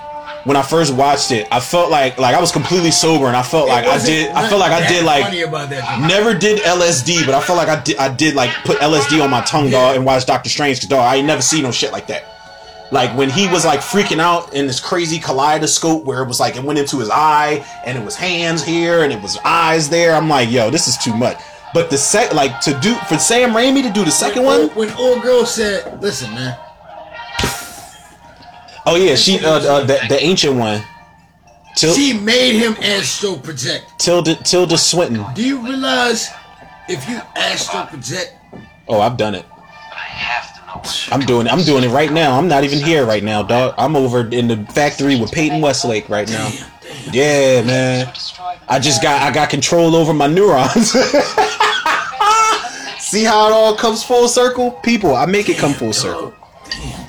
when 0.44 0.56
I 0.56 0.62
first 0.62 0.94
watched 0.94 1.32
it, 1.32 1.48
I 1.50 1.60
felt 1.60 1.90
like 1.90 2.18
like 2.18 2.34
I 2.34 2.40
was 2.40 2.52
completely 2.52 2.90
sober, 2.90 3.26
and 3.26 3.36
I 3.36 3.42
felt 3.42 3.68
it 3.68 3.72
like 3.72 3.86
I 3.86 4.04
did. 4.04 4.30
I 4.30 4.48
felt 4.48 4.60
like 4.60 4.72
I 4.72 4.86
did 4.86 5.04
like 5.04 5.24
funny 5.24 5.42
about 5.42 5.70
that. 5.70 6.06
Never 6.08 6.34
did 6.34 6.60
LSD, 6.60 7.26
but 7.26 7.34
I 7.34 7.40
felt 7.40 7.56
like 7.56 7.68
I 7.68 7.82
did. 7.82 7.96
I 7.96 8.14
did 8.14 8.34
like 8.34 8.50
put 8.64 8.78
LSD 8.78 9.22
on 9.22 9.30
my 9.30 9.42
tongue, 9.42 9.70
dog, 9.70 9.96
and 9.96 10.04
watch 10.04 10.26
Doctor 10.26 10.48
Strange. 10.48 10.80
Cause 10.80 10.88
dog, 10.88 11.00
I 11.00 11.16
ain't 11.16 11.26
never 11.26 11.42
seen 11.42 11.62
no 11.62 11.72
shit 11.72 11.92
like 11.92 12.06
that. 12.08 12.24
Like 12.92 13.16
when 13.16 13.30
he 13.30 13.48
was 13.48 13.64
like 13.64 13.80
freaking 13.80 14.20
out 14.20 14.54
in 14.54 14.66
this 14.66 14.78
crazy 14.78 15.18
kaleidoscope 15.18 16.04
where 16.04 16.22
it 16.22 16.28
was 16.28 16.38
like 16.38 16.56
it 16.56 16.62
went 16.62 16.78
into 16.78 16.98
his 16.98 17.10
eye 17.10 17.64
and 17.84 17.98
it 17.98 18.04
was 18.04 18.14
hands 18.14 18.62
here 18.62 19.02
and 19.02 19.12
it 19.12 19.20
was 19.20 19.38
eyes 19.44 19.88
there. 19.88 20.14
I'm 20.14 20.28
like, 20.28 20.50
yo, 20.50 20.70
this 20.70 20.86
is 20.86 20.96
too 20.96 21.14
much. 21.14 21.36
But 21.74 21.90
the 21.90 21.98
sec, 21.98 22.32
like 22.32 22.60
to 22.60 22.78
do 22.80 22.94
for 23.08 23.18
Sam 23.18 23.50
Raimi 23.50 23.82
to 23.82 23.90
do 23.90 24.04
the 24.04 24.10
second 24.10 24.44
one, 24.44 24.68
When 24.70 24.90
old 24.92 25.22
girl 25.22 25.44
said, 25.44 26.00
"Listen, 26.00 26.32
man, 26.34 26.56
oh 28.86 28.96
yeah, 28.96 29.14
she 29.14 29.44
uh, 29.44 29.50
uh 29.58 29.80
the, 29.84 30.00
the 30.08 30.22
ancient 30.22 30.56
one, 30.56 30.82
Til, 31.74 31.92
she 31.94 32.12
made 32.14 32.54
him 32.54 32.76
astro 32.82 33.36
project." 33.36 33.98
Tilda 33.98 34.36
Tilda 34.36 34.78
Swinton. 34.78 35.24
Do 35.34 35.42
you 35.46 35.58
realize 35.64 36.30
if 36.88 37.08
you 37.08 37.20
astro 37.34 37.84
project, 37.86 38.32
Oh, 38.88 39.00
I've 39.00 39.16
done 39.16 39.34
it. 39.34 39.44
I 39.92 39.98
have 39.98 40.54
to 40.54 40.66
know. 40.66 40.82
I'm 41.14 41.26
doing 41.26 41.46
it. 41.46 41.52
I'm 41.52 41.62
doing 41.64 41.82
it 41.84 41.88
right 41.88 42.12
now. 42.12 42.38
I'm 42.38 42.46
not 42.48 42.62
even 42.64 42.78
here 42.78 43.04
right 43.04 43.22
now, 43.22 43.42
dog. 43.42 43.74
I'm 43.76 43.96
over 43.96 44.28
in 44.28 44.46
the 44.46 44.64
factory 44.72 45.18
with 45.18 45.32
Peyton 45.32 45.60
Westlake 45.60 46.08
right 46.08 46.28
now. 46.28 46.50
Yeah, 47.12 47.62
man. 47.62 48.12
I 48.68 48.78
just 48.78 49.02
got 49.02 49.22
I 49.22 49.32
got 49.32 49.50
control 49.50 49.96
over 49.96 50.14
my 50.14 50.26
neurons. 50.28 50.94
See 53.06 53.22
how 53.22 53.46
it 53.46 53.52
all 53.52 53.76
comes 53.76 54.02
full 54.02 54.26
circle? 54.26 54.72
People, 54.82 55.14
I 55.14 55.26
make 55.26 55.48
it 55.48 55.58
come 55.58 55.72
full 55.72 55.92
circle. 55.92 56.34
Damn. 56.68 57.06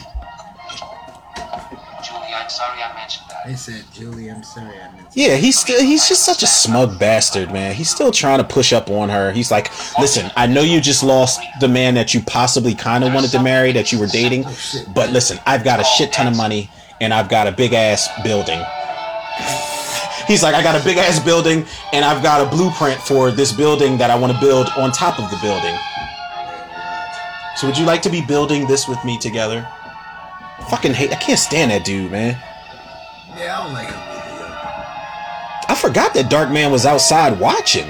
Julie, 2.04 2.34
I'm 2.36 2.48
sorry 2.48 2.84
I 2.84 2.94
mentioned 2.94 3.26
that. 3.30 3.48
I 3.48 3.56
said, 3.56 3.84
"Julie, 3.96 4.30
I'm 4.30 4.44
sorry, 4.44 4.80
I 4.80 4.96
meant." 4.96 5.08
Yeah, 5.14 5.38
he's 5.38 5.58
still 5.58 5.82
he's 5.82 6.08
just 6.08 6.24
such 6.24 6.44
a 6.44 6.48
smug 6.48 7.00
bastard, 7.00 7.52
man. 7.52 7.74
He's 7.74 7.90
still 7.90 8.12
trying 8.12 8.38
to 8.38 8.44
push 8.44 8.74
up 8.74 8.92
on 8.92 9.10
her. 9.10 9.32
He's 9.32 9.50
like, 9.50 9.72
"Listen, 10.00 10.30
I 10.36 10.46
know 10.46 10.62
you 10.62 10.82
just 10.82 11.02
lost 11.02 11.42
the 11.62 11.68
man 11.68 11.96
that 11.96 12.14
you 12.14 12.22
possibly 12.22 12.76
kind 12.76 13.04
of 13.04 13.12
wanted 13.12 13.32
to 13.32 13.42
marry 13.42 13.72
that 13.72 13.92
you 13.92 13.98
were 13.98 14.06
dating, 14.06 14.46
but 14.94 15.10
listen, 15.10 15.40
I've 15.48 15.64
got 15.64 15.80
a 15.80 15.84
shit 15.84 16.14
ton 16.14 16.28
of 16.28 16.38
money 16.38 16.70
and 17.02 17.12
I've 17.12 17.28
got 17.28 17.48
a 17.48 17.52
big 17.52 17.74
ass 17.74 18.08
building." 18.24 18.62
He's 20.28 20.44
like, 20.44 20.54
"I 20.54 20.62
got 20.62 20.80
a 20.80 20.84
big 20.84 20.98
ass 20.98 21.20
building 21.20 21.66
and 21.94 22.04
I've 22.04 22.22
got 22.22 22.46
a 22.46 22.50
blueprint 22.50 23.00
for 23.02 23.32
this 23.32 23.52
building 23.52 23.98
that 23.98 24.12
I 24.12 24.16
want 24.16 24.34
to 24.34 24.40
build 24.40 24.68
on 24.78 24.92
top 24.92 25.20
of 25.20 25.30
the 25.32 25.38
building." 25.38 25.76
So 27.56 27.66
would 27.66 27.78
you 27.78 27.86
like 27.86 28.04
to 28.04 28.10
be 28.10 28.22
building 28.22 28.68
this 28.68 28.88
with 28.88 29.04
me 29.04 29.18
together? 29.18 29.68
Fucking 30.70 30.94
hate. 30.94 31.12
I 31.12 31.16
can't 31.16 31.40
stand 31.40 31.72
that 31.72 31.86
dude, 31.86 32.12
man. 32.12 32.38
Yeah, 33.36 33.60
I 33.60 33.64
don't 33.64 33.74
like 33.74 33.88
him. 33.88 34.08
I 35.70 35.76
forgot 35.76 36.14
that 36.14 36.30
Dark 36.30 36.52
Man 36.52 36.72
was 36.72 36.86
outside 36.86 37.40
watching. 37.40 37.88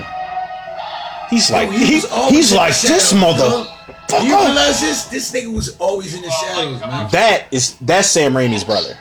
He's 1.30 1.52
oh, 1.52 1.56
like, 1.56 1.72
Yo, 1.72 1.78
he 1.78 2.00
he, 2.00 2.30
he's 2.30 2.54
like 2.54 2.80
this 2.80 3.14
mother. 3.14 3.68
You 4.10 4.38
realize 4.38 4.80
this? 4.80 5.06
This 5.06 5.32
nigga 5.34 5.54
was 5.54 5.76
always 5.80 6.14
in 6.16 6.22
the 6.22 6.32
shadows, 6.32 6.80
man. 6.80 7.10
That 7.12 7.48
is 7.52 7.76
that's 7.82 8.08
Sam 8.08 8.34
Raimi's 8.34 8.64
brother. 8.64 8.98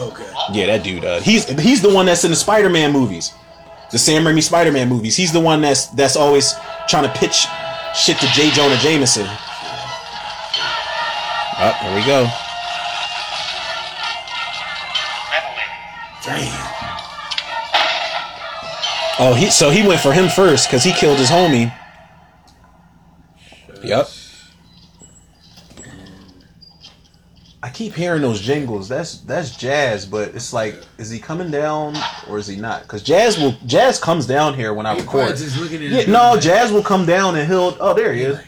Okay. 0.00 0.32
Yeah, 0.52 0.66
that 0.66 0.82
dude. 0.82 1.04
Uh, 1.04 1.20
he's 1.20 1.46
he's 1.60 1.82
the 1.82 1.92
one 1.92 2.06
that's 2.06 2.24
in 2.24 2.30
the 2.30 2.36
Spider-Man 2.36 2.90
movies, 2.90 3.34
the 3.92 3.98
Sam 3.98 4.24
Raimi 4.24 4.42
Spider-Man 4.42 4.88
movies. 4.88 5.14
He's 5.14 5.30
the 5.32 5.40
one 5.40 5.60
that's 5.60 5.88
that's 5.88 6.16
always 6.16 6.54
trying 6.88 7.04
to 7.04 7.12
pitch 7.18 7.46
shit 7.94 8.16
to 8.18 8.26
J. 8.28 8.50
Jonah 8.50 8.78
Jameson. 8.78 9.26
Up, 11.58 11.76
here 11.76 11.94
we 11.94 12.06
go. 12.06 12.26
Damn. 16.24 16.66
Oh, 19.18 19.34
he 19.38 19.50
so 19.50 19.68
he 19.68 19.86
went 19.86 20.00
for 20.00 20.14
him 20.14 20.30
first 20.30 20.66
because 20.68 20.82
he 20.82 20.92
killed 20.92 21.18
his 21.18 21.28
homie. 21.28 21.70
Yep. 23.84 24.08
I 27.62 27.68
keep 27.80 27.94
hearing 27.94 28.20
those 28.20 28.42
jingles. 28.42 28.90
That's 28.90 29.20
that's 29.20 29.56
Jazz, 29.56 30.04
but 30.04 30.34
it's 30.34 30.52
like, 30.52 30.82
is 30.98 31.08
he 31.08 31.18
coming 31.18 31.50
down 31.50 31.96
or 32.28 32.36
is 32.36 32.46
he 32.46 32.56
not? 32.56 32.82
Because 32.82 33.02
Jazz 33.02 33.38
will 33.38 33.52
Jazz 33.64 33.98
comes 33.98 34.26
down 34.26 34.52
here 34.52 34.74
when 34.74 34.84
I 34.84 34.98
record. 34.98 35.38
Yeah, 35.70 36.04
no, 36.04 36.38
Jazz 36.38 36.72
will 36.72 36.82
come 36.82 37.06
down 37.06 37.36
and 37.36 37.48
he'll. 37.48 37.78
Oh, 37.80 37.94
there 37.94 38.12
he 38.12 38.22
is. 38.22 38.38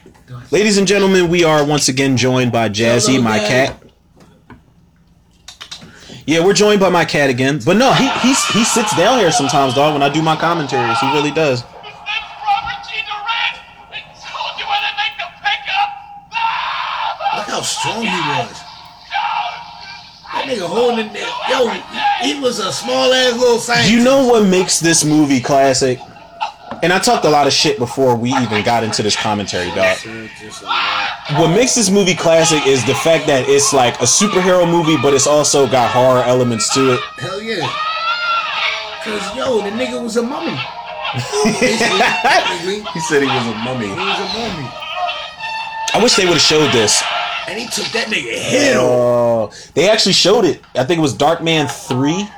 Ladies 0.50 0.76
and 0.76 0.86
gentlemen, 0.86 1.30
we 1.30 1.44
are 1.44 1.64
once 1.64 1.88
again 1.88 2.14
joined 2.14 2.52
by 2.52 2.68
Jazzy, 2.68 3.14
Hello, 3.14 3.22
my 3.22 3.38
cat. 3.38 3.82
Yeah, 6.26 6.44
we're 6.44 6.52
joined 6.52 6.80
by 6.80 6.90
my 6.90 7.06
cat 7.06 7.30
again. 7.30 7.58
But 7.64 7.78
no, 7.78 7.90
he 7.94 8.10
he's, 8.20 8.44
he 8.48 8.64
sits 8.64 8.94
down 8.98 9.18
here 9.18 9.32
sometimes, 9.32 9.72
dog. 9.72 9.94
When 9.94 10.02
I 10.02 10.10
do 10.10 10.20
my 10.20 10.36
commentaries, 10.36 10.98
he 11.00 11.10
really 11.14 11.30
does. 11.30 11.64
Was 22.42 22.58
a 22.58 22.72
small 22.72 23.12
ass 23.12 23.38
little 23.38 23.58
scientist. 23.58 23.92
You 23.92 24.02
know 24.02 24.26
what 24.26 24.46
makes 24.46 24.80
this 24.80 25.04
movie 25.04 25.40
classic? 25.40 25.98
And 26.82 26.92
I 26.92 26.98
talked 26.98 27.24
a 27.24 27.30
lot 27.30 27.46
of 27.46 27.52
shit 27.52 27.78
before 27.78 28.16
we 28.16 28.32
even 28.32 28.64
got 28.64 28.82
into 28.82 29.02
this 29.04 29.14
commentary, 29.14 29.68
dog. 29.70 29.96
What 31.38 31.54
makes 31.54 31.76
this 31.76 31.88
movie 31.90 32.16
classic 32.16 32.66
is 32.66 32.84
the 32.84 32.94
fact 32.94 33.28
that 33.28 33.48
it's 33.48 33.72
like 33.72 33.94
a 34.00 34.04
superhero 34.04 34.68
movie, 34.68 34.96
but 35.00 35.14
it's 35.14 35.28
also 35.28 35.68
got 35.68 35.90
horror 35.92 36.24
elements 36.24 36.74
to 36.74 36.94
it. 36.94 37.00
Hell 37.18 37.40
yeah. 37.40 37.70
Cause 39.04 39.36
yo, 39.36 39.62
the 39.62 39.70
nigga 39.70 40.02
was 40.02 40.16
a 40.16 40.22
mummy. 40.22 40.58
He 41.12 43.00
said 43.08 43.20
he 43.20 43.28
was 43.28 43.46
a 43.46 43.54
mummy. 43.62 43.86
he 43.86 43.92
was 43.92 44.18
a 44.18 44.28
mummy. 44.32 44.68
I 45.94 46.00
wish 46.02 46.16
they 46.16 46.24
would 46.24 46.34
have 46.34 46.40
showed 46.40 46.72
this. 46.72 47.02
And 47.48 47.58
he 47.58 47.66
took 47.66 47.86
that 47.92 48.06
nigga 48.08 48.76
off. 48.76 48.80
Oh, 48.80 49.52
they 49.74 49.88
actually 49.90 50.12
showed 50.12 50.44
it. 50.44 50.62
I 50.74 50.84
think 50.84 50.98
it 50.98 51.02
was 51.02 51.14
Darkman 51.14 51.70
three. 51.88 52.28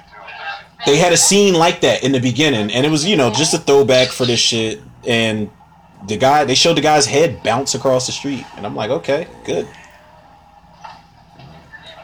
They 0.87 0.97
had 0.97 1.13
a 1.13 1.17
scene 1.17 1.55
like 1.55 1.81
that 1.81 2.05
in 2.05 2.13
the 2.13 2.21
beginning, 2.21 2.71
and 2.71 2.85
it 2.85 2.91
was 2.91 3.05
you 3.07 3.17
know 3.17 3.31
just 3.31 3.55
a 3.55 3.59
throwback 3.59 4.09
for 4.09 4.27
this 4.27 4.41
shit. 4.41 4.81
And 5.07 5.51
the 6.07 6.17
guy, 6.17 6.45
they 6.45 6.55
showed 6.55 6.77
the 6.77 6.83
guy's 6.83 7.07
head 7.07 7.43
bounce 7.43 7.75
across 7.75 8.07
the 8.07 8.13
street, 8.13 8.45
and 8.57 8.67
I'm 8.67 8.75
like, 8.75 8.91
okay, 8.91 9.27
good. 9.45 9.67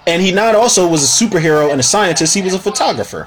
And 0.07 0.23
he 0.23 0.33
not 0.33 0.55
also 0.55 0.89
was 0.89 1.03
a 1.03 1.25
superhero 1.25 1.71
and 1.71 1.79
a 1.81 1.83
scientist; 1.83 2.35
he 2.35 2.43
was 2.43 2.55
a 2.55 2.59
photographer. 2.59 3.27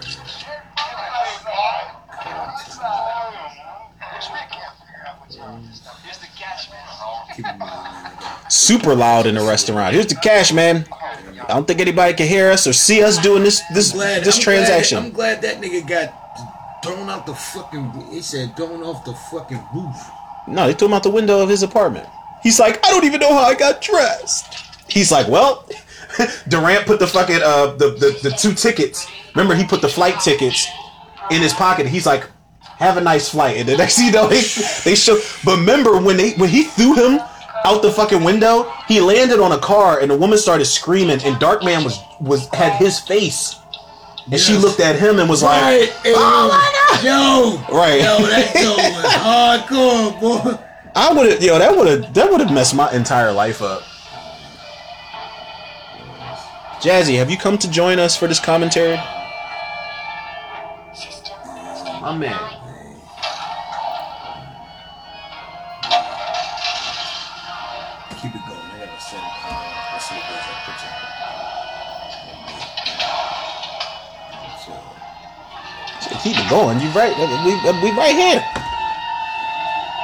Here's 6.03 6.19
the 6.19 6.27
cash, 6.35 6.69
man. 6.69 6.79
Super 8.63 8.95
loud 8.95 9.25
in 9.25 9.35
the 9.35 9.41
restaurant. 9.41 9.93
Here's 9.93 10.07
the 10.07 10.15
cash, 10.15 10.53
man. 10.53 10.85
I 11.43 11.47
don't 11.47 11.67
think 11.67 11.81
anybody 11.81 12.13
can 12.13 12.27
hear 12.27 12.49
us 12.49 12.65
or 12.65 12.71
see 12.71 13.03
us 13.03 13.17
doing 13.17 13.43
this 13.43 13.61
this 13.73 13.91
Glad, 13.91 14.23
this 14.23 14.37
I'm 14.37 14.41
transaction. 14.41 14.97
Glad, 14.97 15.05
I'm 15.07 15.13
glad 15.13 15.41
that 15.41 15.61
nigga 15.61 15.85
got 15.85 16.83
thrown 16.83 17.09
out 17.09 17.25
the 17.25 17.35
fucking. 17.35 18.07
He 18.09 18.21
said 18.21 18.55
thrown 18.55 18.81
off 18.81 19.03
the 19.03 19.13
fucking 19.13 19.61
roof. 19.75 19.95
No, 20.47 20.67
they 20.67 20.73
threw 20.73 20.87
him 20.87 20.93
out 20.93 21.03
the 21.03 21.09
window 21.09 21.41
of 21.41 21.49
his 21.49 21.61
apartment. 21.61 22.07
He's 22.41 22.57
like, 22.57 22.79
I 22.85 22.89
don't 22.91 23.03
even 23.03 23.19
know 23.19 23.33
how 23.33 23.43
I 23.43 23.55
got 23.55 23.81
dressed. 23.81 24.45
He's 24.89 25.11
like, 25.11 25.27
well, 25.27 25.67
Durant 26.47 26.85
put 26.85 26.99
the 26.99 27.07
fucking 27.07 27.41
uh 27.43 27.73
the, 27.73 27.89
the 27.91 28.29
the 28.29 28.35
two 28.37 28.53
tickets. 28.53 29.07
Remember, 29.35 29.55
he 29.55 29.65
put 29.65 29.81
the 29.81 29.89
flight 29.89 30.21
tickets 30.21 30.67
in 31.31 31.41
his 31.41 31.53
pocket. 31.53 31.87
He's 31.87 32.05
like, 32.05 32.29
have 32.77 32.95
a 32.95 33.01
nice 33.01 33.27
flight. 33.29 33.57
And 33.57 33.67
the 33.67 33.75
next 33.75 33.97
thing 33.97 34.05
you 34.05 34.11
know, 34.13 34.27
they 34.29 34.41
they 34.85 34.95
show. 34.95 35.19
But 35.43 35.59
remember 35.59 35.99
when 35.99 36.15
they 36.15 36.31
when 36.35 36.49
he 36.49 36.63
threw 36.63 36.93
him 36.93 37.19
out 37.65 37.81
the 37.81 37.91
fucking 37.91 38.23
window, 38.23 38.71
he 38.87 38.99
landed 38.99 39.39
on 39.39 39.51
a 39.53 39.57
car, 39.59 39.99
and 39.99 40.11
the 40.11 40.17
woman 40.17 40.37
started 40.37 40.65
screaming, 40.65 41.21
and 41.23 41.35
Darkman 41.37 41.83
was 41.83 41.99
was 42.19 42.47
had 42.49 42.73
his 42.73 42.99
face, 42.99 43.55
and 44.31 44.39
she 44.39 44.57
looked 44.57 44.79
at 44.79 44.95
him 44.97 45.19
and 45.19 45.29
was 45.29 45.43
Right. 45.43 45.89
like, 45.89 45.91
Oh 46.05 46.47
my 46.49 46.97
god. 46.99 47.03
Yo. 47.03 47.75
Right. 47.75 48.01
Yo, 48.01 48.17
that 48.27 48.53
joke 48.53 48.77
was 48.77 49.05
hardcore, 49.13 50.19
boy. 50.19 50.63
I 50.95 51.11
would 51.11 51.31
have, 51.31 51.41
yo, 51.43 51.57
that 51.57 51.75
would 51.75 51.87
have, 51.87 52.13
that 52.13 52.31
would 52.31 52.39
have 52.41 52.51
messed 52.53 52.75
my 52.75 52.91
entire 52.93 53.31
life 53.31 53.61
up. 53.63 53.81
Jazzy, 56.81 57.17
have 57.17 57.31
you 57.31 57.37
come 57.37 57.57
to 57.57 57.69
join 57.71 57.97
us 57.97 58.15
for 58.15 58.27
this 58.27 58.39
commentary? 58.39 58.97
My 62.01 62.15
man. 62.17 62.39
Keep 76.23 76.39
it 76.39 76.49
going. 76.49 76.79
You 76.79 76.87
right. 76.95 77.11
We, 77.43 77.51
we 77.83 77.91
right 77.99 78.15
here. 78.15 78.39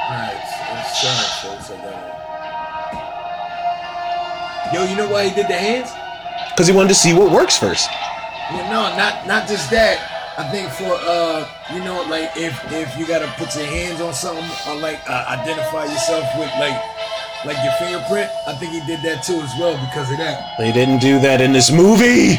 alright, 0.04 0.36
so 0.36 0.60
let's 0.76 0.92
start, 1.00 1.24
folks. 1.40 1.70
I 1.72 1.76
gotta. 1.80 2.10
Yo, 4.74 4.84
you 4.84 4.96
know 4.96 5.08
why 5.08 5.28
he 5.28 5.34
did 5.34 5.48
the 5.48 5.56
hands? 5.56 5.90
Because 6.50 6.66
he 6.66 6.74
wanted 6.74 6.90
to 6.90 6.94
see 6.94 7.14
what 7.14 7.32
works 7.32 7.56
first. 7.56 7.88
Well, 8.52 8.68
no, 8.68 8.94
not 9.00 9.26
not 9.26 9.48
just 9.48 9.70
that. 9.70 9.96
I 10.36 10.44
think 10.52 10.68
for 10.70 10.92
uh, 10.92 11.48
you 11.72 11.82
know, 11.82 12.04
like 12.10 12.36
if 12.36 12.52
if 12.70 12.98
you 12.98 13.06
gotta 13.06 13.32
put 13.38 13.56
your 13.56 13.64
hands 13.64 14.02
on 14.02 14.12
something 14.12 14.44
or 14.68 14.76
like 14.76 15.00
uh, 15.08 15.24
identify 15.26 15.84
yourself 15.84 16.28
with 16.36 16.52
like 16.60 16.76
like 17.46 17.56
your 17.64 17.72
fingerprint, 17.80 18.30
I 18.46 18.52
think 18.60 18.72
he 18.72 18.80
did 18.84 19.00
that 19.08 19.24
too 19.24 19.40
as 19.40 19.56
well 19.58 19.72
because 19.88 20.12
of 20.12 20.18
that. 20.18 20.58
They 20.58 20.70
didn't 20.70 20.98
do 21.00 21.18
that 21.20 21.40
in 21.40 21.52
this 21.52 21.72
movie. 21.72 22.36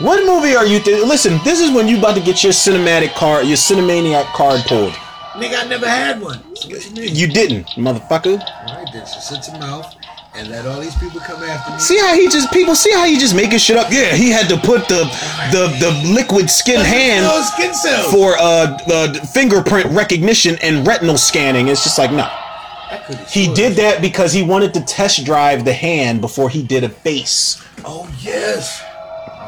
What 0.00 0.24
movie 0.24 0.54
are 0.56 0.64
you? 0.66 0.80
Th- 0.80 1.02
Listen, 1.04 1.38
this 1.44 1.60
is 1.60 1.70
when 1.70 1.86
you 1.86 1.98
about 1.98 2.14
to 2.16 2.22
get 2.22 2.42
your 2.42 2.52
cinematic 2.52 3.14
card, 3.14 3.46
your 3.46 3.56
cinemaniac 3.58 4.24
card 4.32 4.60
pulled. 4.66 4.92
Nigga, 5.34 5.62
I 5.64 5.68
never 5.68 5.86
had 5.88 6.20
one. 6.20 6.38
So 6.56 6.68
what 6.70 6.84
you 6.86 6.90
mean? 6.92 7.14
You 7.14 7.26
didn't, 7.28 7.66
motherfucker. 7.76 8.40
All 8.40 8.76
right, 8.76 8.88
then. 8.92 9.06
So 9.06 9.34
shut 9.34 9.46
your 9.48 9.58
mouth 9.60 9.94
and 10.34 10.48
let 10.48 10.66
all 10.66 10.80
these 10.80 10.94
people 10.96 11.20
come 11.20 11.42
after 11.42 11.72
me. 11.74 11.78
See 11.80 11.98
how 11.98 12.14
he 12.14 12.28
just 12.28 12.50
people 12.52 12.74
see 12.74 12.92
how 12.92 13.04
he 13.04 13.18
just 13.18 13.34
making 13.36 13.58
shit 13.58 13.76
up. 13.76 13.88
Yeah, 13.90 14.14
he 14.14 14.30
had 14.30 14.48
to 14.48 14.56
put 14.56 14.88
the 14.88 15.04
the 15.52 15.68
the 15.80 16.12
liquid 16.14 16.48
skin 16.50 16.80
hand 16.80 17.24
No 17.26 17.42
skin 17.42 17.74
cells. 17.74 18.10
for 18.10 18.34
uh, 18.38 18.78
uh 18.90 19.12
fingerprint 19.26 19.86
recognition 19.90 20.56
and 20.62 20.86
retinal 20.86 21.18
scanning. 21.18 21.68
It's 21.68 21.84
just 21.84 21.98
like 21.98 22.10
no. 22.10 22.24
I 22.26 23.02
could've 23.06 23.28
He 23.30 23.52
did 23.54 23.76
that 23.76 24.00
because 24.00 24.32
he 24.32 24.42
wanted 24.42 24.72
to 24.74 24.80
test 24.80 25.24
drive 25.26 25.64
the 25.64 25.72
hand 25.74 26.20
before 26.22 26.48
he 26.48 26.62
did 26.62 26.84
a 26.84 26.88
face. 26.88 27.62
Oh 27.84 28.10
yes. 28.20 28.82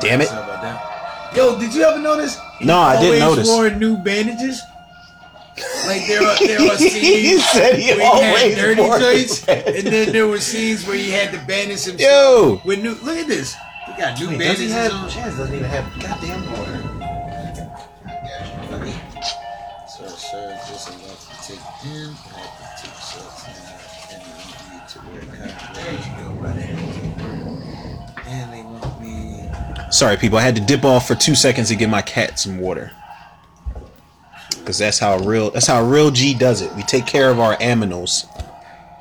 Damn 0.02 0.20
it. 0.20 0.28
Sorry 0.28 0.42
about 0.44 0.62
that. 0.62 1.36
Yo, 1.36 1.58
did 1.58 1.74
you 1.74 1.82
ever 1.82 1.98
notice? 2.00 2.38
he 2.58 2.64
No, 2.66 2.78
I 2.78 3.00
didn't 3.00 3.20
notice. 3.20 3.48
always 3.48 3.70
notice. 3.70 3.80
Wore 3.80 3.80
new 3.80 3.96
bandages. 3.96 4.62
Like 5.86 6.06
there 6.06 6.22
are 6.22 6.36
there 6.38 6.60
are 6.60 6.76
He 6.78 6.88
scenes 6.88 7.44
said 7.50 7.78
he 7.78 7.94
where 7.94 8.38
he 8.38 8.52
had 8.54 8.56
dirty 8.58 8.80
wore 8.82 8.98
joints, 8.98 9.46
and 9.48 9.86
then 9.86 10.12
there 10.12 10.26
were 10.26 10.40
scenes 10.40 10.86
where 10.86 10.96
he 10.96 11.10
had 11.10 11.30
to 11.32 11.38
bandage 11.46 11.84
himself. 11.84 12.00
Yo. 12.00 12.60
with 12.64 12.82
new. 12.82 12.94
Look 13.02 13.18
at 13.18 13.26
this. 13.26 13.54
He 13.86 13.92
got 14.00 14.18
new 14.18 14.28
bandages 14.38 14.72
on. 14.72 15.08
Jazz 15.10 15.36
doesn't 15.36 15.54
even 15.54 15.68
have 15.68 15.84
goddamn 16.00 16.50
water. 16.52 16.71
Sorry, 30.02 30.16
people. 30.16 30.36
I 30.36 30.42
had 30.42 30.56
to 30.56 30.60
dip 30.60 30.84
off 30.84 31.06
for 31.06 31.14
two 31.14 31.36
seconds 31.36 31.68
to 31.68 31.76
get 31.76 31.88
my 31.88 32.02
cat 32.02 32.36
some 32.36 32.58
water. 32.58 32.90
Cause 34.64 34.78
that's 34.78 34.98
how 34.98 35.18
real 35.18 35.52
that's 35.52 35.68
how 35.68 35.80
real 35.84 36.10
G 36.10 36.34
does 36.34 36.60
it. 36.60 36.74
We 36.74 36.82
take 36.82 37.06
care 37.06 37.30
of 37.30 37.38
our 37.38 37.54
aminos. 37.58 38.26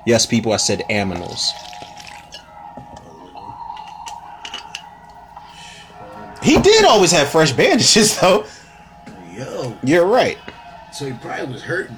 Yes, 0.05 0.27
people. 0.27 0.53
I 0.53 0.57
said 0.57 0.83
aminos. 0.91 1.49
He 6.43 6.61
did 6.61 6.85
always 6.85 7.11
have 7.13 7.29
fresh 7.29 7.51
bandages, 7.51 8.19
though. 8.21 8.45
Yo, 9.33 9.75
You're 9.83 10.05
right. 10.05 10.37
So 10.93 11.07
he 11.07 11.13
probably 11.13 11.51
was 11.51 11.63
hurting. 11.63 11.97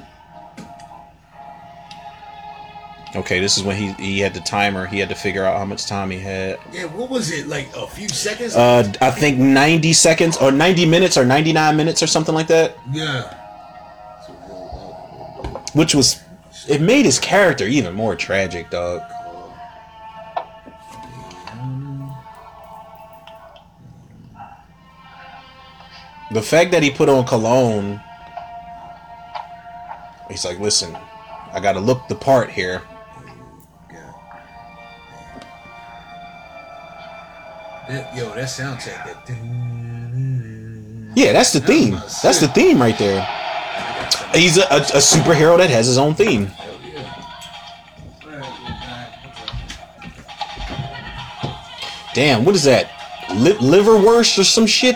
Okay, 3.15 3.39
this 3.39 3.57
is 3.57 3.63
when 3.63 3.75
he 3.75 3.91
he 3.93 4.19
had 4.19 4.33
the 4.33 4.39
timer. 4.39 4.87
He 4.87 4.97
had 4.97 5.09
to 5.09 5.15
figure 5.15 5.43
out 5.43 5.57
how 5.57 5.65
much 5.65 5.85
time 5.85 6.09
he 6.09 6.19
had. 6.19 6.57
Yeah, 6.71 6.85
what 6.85 7.09
was 7.11 7.31
it? 7.31 7.47
Like 7.47 7.69
a 7.75 7.85
few 7.85 8.09
seconds? 8.09 8.55
Uh, 8.55 8.91
I 9.01 9.11
think 9.11 9.37
90 9.37 9.93
seconds 9.93 10.37
or 10.37 10.51
90 10.51 10.87
minutes 10.87 11.15
or 11.15 11.23
99 11.23 11.77
minutes 11.77 12.01
or 12.01 12.07
something 12.07 12.33
like 12.33 12.47
that. 12.47 12.75
yeah. 12.91 13.39
Which 15.73 15.95
was, 15.95 16.21
it 16.67 16.81
made 16.81 17.05
his 17.05 17.17
character 17.17 17.65
even 17.65 17.95
more 17.95 18.15
tragic, 18.15 18.69
dog. 18.69 19.01
The 26.31 26.41
fact 26.41 26.71
that 26.71 26.81
he 26.81 26.89
put 26.89 27.09
on 27.09 27.25
cologne, 27.25 28.01
he's 30.29 30.45
like, 30.45 30.59
listen, 30.59 30.95
I 31.51 31.59
gotta 31.59 31.79
look 31.79 32.07
the 32.07 32.15
part 32.15 32.49
here. 32.49 32.81
That- 37.93 38.15
yo, 38.17 38.33
that 38.33 38.45
soundtrack. 38.45 39.05
That. 39.05 39.37
Yeah, 41.15 41.31
that's 41.31 41.53
the 41.53 41.59
theme. 41.59 41.91
That's 42.23 42.39
the 42.39 42.47
theme 42.47 42.81
right 42.81 42.97
there. 42.97 43.21
He's 44.33 44.57
a, 44.57 44.63
a, 44.63 44.77
a 44.77 45.01
superhero 45.13 45.57
that 45.59 45.69
has 45.69 45.85
his 45.85 45.99
own 45.99 46.15
theme. 46.15 46.49
Damn, 52.13 52.45
what 52.45 52.55
is 52.55 52.63
that? 52.63 52.89
Li- 53.35 53.53
liverwurst 53.53 54.37
or 54.39 54.43
some 54.43 54.65
shit? 54.67 54.95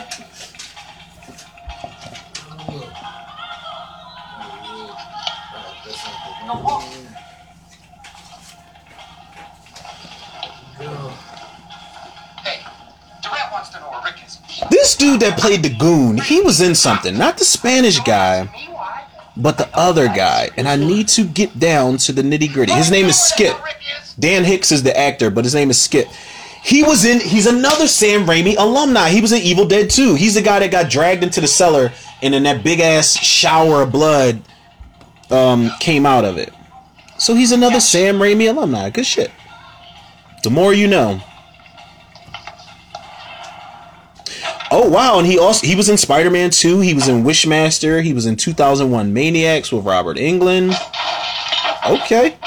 Dude 14.97 15.21
that 15.21 15.39
played 15.39 15.63
the 15.63 15.73
goon, 15.73 16.17
he 16.17 16.41
was 16.41 16.61
in 16.61 16.75
something. 16.75 17.17
Not 17.17 17.37
the 17.37 17.45
Spanish 17.45 17.99
guy, 18.01 18.49
but 19.35 19.57
the 19.57 19.69
other 19.73 20.07
guy. 20.07 20.49
And 20.57 20.67
I 20.67 20.75
need 20.75 21.07
to 21.09 21.25
get 21.25 21.59
down 21.59 21.97
to 21.97 22.11
the 22.11 22.21
nitty 22.21 22.51
gritty. 22.51 22.73
His 22.73 22.91
name 22.91 23.05
is 23.05 23.19
Skip. 23.19 23.55
Dan 24.19 24.43
Hicks 24.43 24.71
is 24.71 24.83
the 24.83 24.97
actor, 24.97 25.29
but 25.29 25.45
his 25.45 25.53
name 25.53 25.69
is 25.69 25.79
Skip. 25.79 26.07
He 26.63 26.83
was 26.83 27.05
in. 27.05 27.19
He's 27.21 27.45
another 27.45 27.87
Sam 27.87 28.25
Raimi 28.25 28.55
alumni. 28.57 29.09
He 29.09 29.21
was 29.21 29.31
in 29.31 29.41
Evil 29.41 29.65
Dead 29.65 29.89
2. 29.89 30.15
He's 30.15 30.33
the 30.33 30.41
guy 30.41 30.59
that 30.59 30.71
got 30.71 30.89
dragged 30.89 31.23
into 31.23 31.39
the 31.39 31.47
cellar, 31.47 31.91
and 32.21 32.33
then 32.33 32.43
that 32.43 32.63
big 32.63 32.79
ass 32.79 33.15
shower 33.15 33.83
of 33.83 33.91
blood 33.91 34.41
um, 35.29 35.71
came 35.79 36.05
out 36.05 36.25
of 36.25 36.37
it. 36.37 36.53
So 37.19 37.35
he's 37.35 37.51
another 37.51 37.79
Sam 37.79 38.17
Raimi 38.17 38.49
alumni. 38.49 38.89
Good 38.89 39.05
shit. 39.05 39.31
The 40.43 40.49
more 40.49 40.73
you 40.73 40.87
know. 40.87 41.21
Oh 44.69 44.89
wow, 44.89 45.17
and 45.17 45.25
he 45.27 45.39
also 45.39 45.65
he 45.65 45.75
was 45.75 45.87
in 45.89 45.97
Spider-Man 45.97 46.49
2, 46.49 46.81
he 46.81 46.93
was 46.93 47.07
in 47.07 47.23
Wishmaster, 47.23 48.03
he 48.03 48.13
was 48.13 48.25
in 48.25 48.35
2001 48.35 49.13
Maniacs 49.13 49.71
with 49.71 49.85
Robert 49.85 50.17
Englund. 50.17 50.75
Okay. 51.89 52.37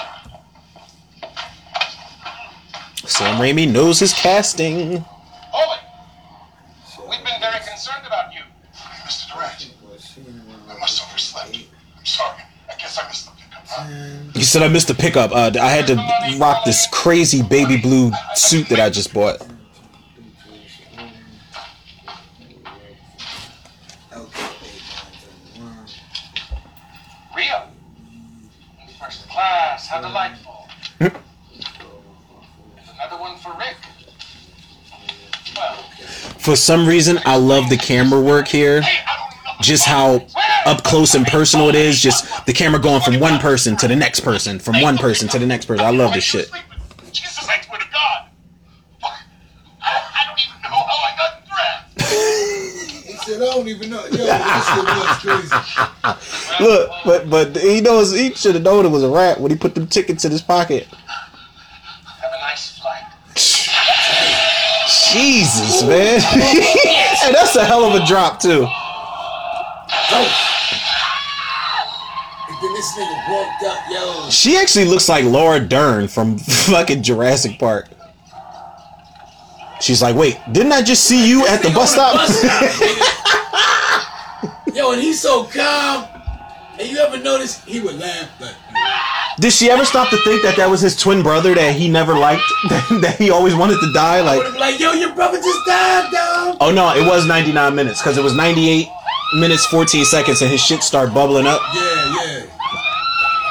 Sam 3.07 3.41
Raimi 3.41 3.71
knows 3.71 3.99
his 3.99 4.12
casting. 4.12 5.05
Holy! 5.51 5.79
We've 7.09 7.25
been 7.25 7.41
very 7.41 7.59
concerned 7.66 8.07
about 8.07 8.33
you. 8.33 8.41
Mr. 9.07 9.35
Durant, 9.35 9.71
I 10.68 10.79
must 10.79 11.01
have 11.01 11.09
overslept. 11.11 11.59
I'm 11.99 12.05
sorry. 12.05 12.43
I 12.71 12.77
guess 12.77 12.99
I 12.99 13.09
missed 13.09 13.27
the 13.27 13.33
pickup. 13.33 13.66
Huh? 13.66 14.31
He 14.35 14.43
said 14.43 14.62
I 14.62 14.68
missed 14.68 14.89
the 14.89 14.95
pickup. 14.95 15.33
Uh, 15.33 15.51
I 15.61 15.68
had 15.68 15.87
to 15.89 15.97
rock 16.39 16.64
this 16.64 16.87
crazy 16.93 17.43
baby 17.43 17.77
blue 17.79 18.12
suit 18.35 18.68
that 18.68 18.79
I 18.79 18.91
just 18.91 19.12
bought. 19.12 19.41
Rio. 27.37 27.68
First 29.01 29.29
class. 29.29 29.80
How 29.91 30.01
delightful. 30.01 30.68
Another 31.01 31.16
one 33.18 33.36
for 33.38 33.53
Rick. 33.59 33.76
Well, 35.57 35.74
For 36.38 36.55
some 36.55 36.86
reason, 36.86 37.18
I 37.24 37.36
love 37.36 37.68
the 37.68 37.76
camera 37.76 38.20
work 38.20 38.47
here. 38.47 38.82
hey, 38.82 39.01
I 39.05 39.16
don't 39.18 39.45
know. 39.45 39.51
Just 39.62 39.84
how 39.84 40.26
up 40.64 40.84
close 40.84 41.14
and 41.14 41.26
personal 41.26 41.68
it 41.68 41.74
is. 41.74 42.01
Just 42.01 42.47
the 42.47 42.53
camera 42.53 42.80
going 42.80 43.01
from 43.03 43.18
one 43.18 43.41
person 43.41 43.76
to 43.78 43.88
the 43.88 43.97
next 43.97 44.20
person, 44.20 44.61
from 44.61 44.80
one 44.80 44.97
person 44.97 45.28
to 45.28 45.38
the 45.41 45.47
next 45.47 45.66
person. 45.66 45.84
I 45.84 45.91
love 45.91 46.14
this 46.14 46.22
shit. 46.24 46.51
Said, 53.41 53.49
I 53.49 53.55
don't 53.55 53.68
even 53.68 53.91
know. 53.91 54.05
Yo, 54.05 54.11
this 54.11 54.68
shit 54.68 54.84
was 54.84 55.18
crazy. 55.18 55.55
Look, 56.64 56.91
but 57.05 57.30
but 57.30 57.57
he 57.57 57.80
knows 57.80 58.12
he 58.12 58.34
should 58.34 58.55
have 58.55 58.64
known 58.64 58.84
it 58.86 58.91
was 58.91 59.03
a 59.03 59.09
rat 59.09 59.41
when 59.41 59.51
he 59.51 59.57
put 59.57 59.74
them 59.74 59.86
tickets 59.86 60.24
in 60.24 60.30
his 60.32 60.43
pocket. 60.43 60.86
Have 60.86 62.32
a 62.32 62.41
nice 62.41 62.78
flight. 62.78 63.03
Jesus, 65.12 65.82
man. 65.82 66.20
and 67.24 67.34
that's 67.34 67.57
a 67.57 67.64
hell 67.64 67.84
of 67.84 68.01
a 68.01 68.07
drop 68.07 68.41
too. 68.41 68.66
And 72.49 72.57
then 72.62 72.74
this 72.74 72.93
nigga 72.93 73.30
walked 73.30 73.62
up. 73.64 74.30
She 74.30 74.57
actually 74.57 74.84
looks 74.84 75.09
like 75.09 75.24
Laura 75.24 75.61
Dern 75.61 76.09
from 76.09 76.38
fucking 76.38 77.03
Jurassic 77.03 77.59
Park. 77.59 77.88
She's 79.80 80.03
like, 80.03 80.14
wait, 80.14 80.38
didn't 80.53 80.72
I 80.72 80.82
just 80.82 81.05
see 81.05 81.26
you 81.28 81.47
at 81.47 81.62
the 81.62 81.70
bus 81.70 81.93
stop? 81.93 82.28
Yo, 84.75 84.93
and 84.93 85.01
he's 85.03 85.21
so 85.21 85.45
calm. 85.45 86.07
And 86.79 86.89
you 86.89 86.99
ever 86.99 87.18
notice 87.18 87.62
he 87.64 87.81
would 87.81 87.99
laugh, 87.99 88.31
but 88.39 88.55
Did 89.39 89.53
she 89.53 89.71
ever 89.71 89.85
stop 89.85 90.09
to 90.11 90.16
think 90.18 90.43
that 90.43 90.57
that 90.57 90.71
was 90.71 90.81
his 90.81 90.97
twin 90.97 91.23
brother 91.23 91.55
that 91.55 91.75
he 91.75 91.91
never 91.91 92.14
liked, 92.16 92.43
that 92.71 93.16
he 93.18 93.31
always 93.31 93.55
wanted 93.55 93.79
to 93.81 93.93
die? 93.93 94.21
Like, 94.23 94.55
like, 94.59 94.81
yo, 94.81 94.93
your 94.93 95.12
brother 95.14 95.37
just 95.39 95.66
died, 95.66 96.11
dog. 96.11 96.57
oh 96.61 96.71
no, 96.71 96.95
it 96.95 97.07
was 97.07 97.27
99 97.27 97.75
minutes 97.75 98.01
because 98.01 98.16
it 98.16 98.25
was 98.25 98.35
98 98.35 98.89
minutes 99.37 99.66
14 99.66 100.05
seconds 100.07 100.41
and 100.41 100.51
his 100.51 100.61
shit 100.61 100.83
started 100.83 101.12
bubbling 101.12 101.47
up. 101.47 101.61
Yeah, 101.75 101.83
yeah. 101.83 102.43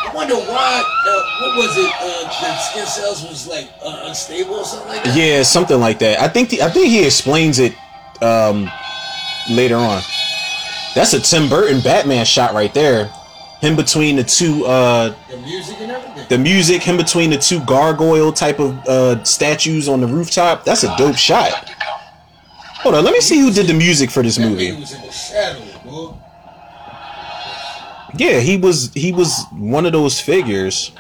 I 0.08 0.12
wonder 0.16 0.36
why. 0.36 0.84
Uh, 1.08 1.22
what 1.42 1.58
was 1.68 1.78
it? 1.78 1.92
Uh, 2.02 2.24
the 2.24 2.58
skin 2.58 2.86
cells 2.88 3.24
was 3.24 3.48
like 3.48 3.70
uh, 3.86 4.06
unstable 4.08 4.56
or 4.56 4.66
something 4.66 4.90
like 4.90 5.04
that. 5.04 5.16
Yeah, 5.16 5.44
something 5.44 5.80
like 5.80 6.00
that. 6.00 6.20
I 6.20 6.28
think 6.28 6.50
the, 6.50 6.64
I 6.64 6.70
think 6.70 6.88
he 6.88 7.06
explains 7.06 7.60
it 7.60 7.74
um, 8.24 8.70
later 9.52 9.76
on. 9.76 10.02
That's 11.00 11.14
a 11.14 11.20
Tim 11.22 11.48
Burton 11.48 11.80
Batman 11.80 12.26
shot 12.26 12.54
right 12.54 12.74
there. 12.74 13.06
Him 13.62 13.78
between 13.78 14.18
the 14.18 14.24
two, 14.26 14.66
uh, 14.66 15.16
The 15.30 15.38
music 15.38 15.78
and 15.80 15.92
everything. 15.92 16.26
the 16.28 16.38
music, 16.38 16.84
him 16.84 16.98
between 16.98 17.30
the 17.30 17.38
two 17.38 17.62
gargoyle 17.64 18.34
type 18.34 18.60
of 18.60 18.78
uh, 18.86 19.24
statues 19.24 19.88
on 19.88 20.02
the 20.02 20.08
rooftop. 20.08 20.66
That's 20.66 20.84
a 20.84 20.94
dope 20.98 21.16
shot. 21.16 21.70
Hold 22.82 22.96
on, 22.96 23.06
let 23.06 23.14
me 23.14 23.22
see 23.22 23.40
who 23.40 23.50
did 23.50 23.68
the 23.68 23.74
music 23.74 24.12
for 24.12 24.24
this 24.24 24.38
movie. 24.38 24.74
was 24.74 24.94
in 24.94 25.02
the 25.02 25.12
shadow. 25.12 26.18
Yeah, 28.18 28.42
he 28.42 28.58
was 28.58 28.92
he 28.94 29.14
was 29.14 29.46
one 29.54 29.86
of 29.86 29.94
those 29.94 30.20
figures. 30.20 30.92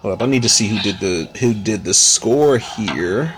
Hold 0.00 0.14
up, 0.14 0.22
I 0.22 0.26
need 0.26 0.44
to 0.44 0.48
see 0.48 0.66
who 0.68 0.78
did 0.78 0.98
the 0.98 1.28
who 1.40 1.52
did 1.52 1.84
the 1.84 1.92
score 1.92 2.56
here. 2.56 3.34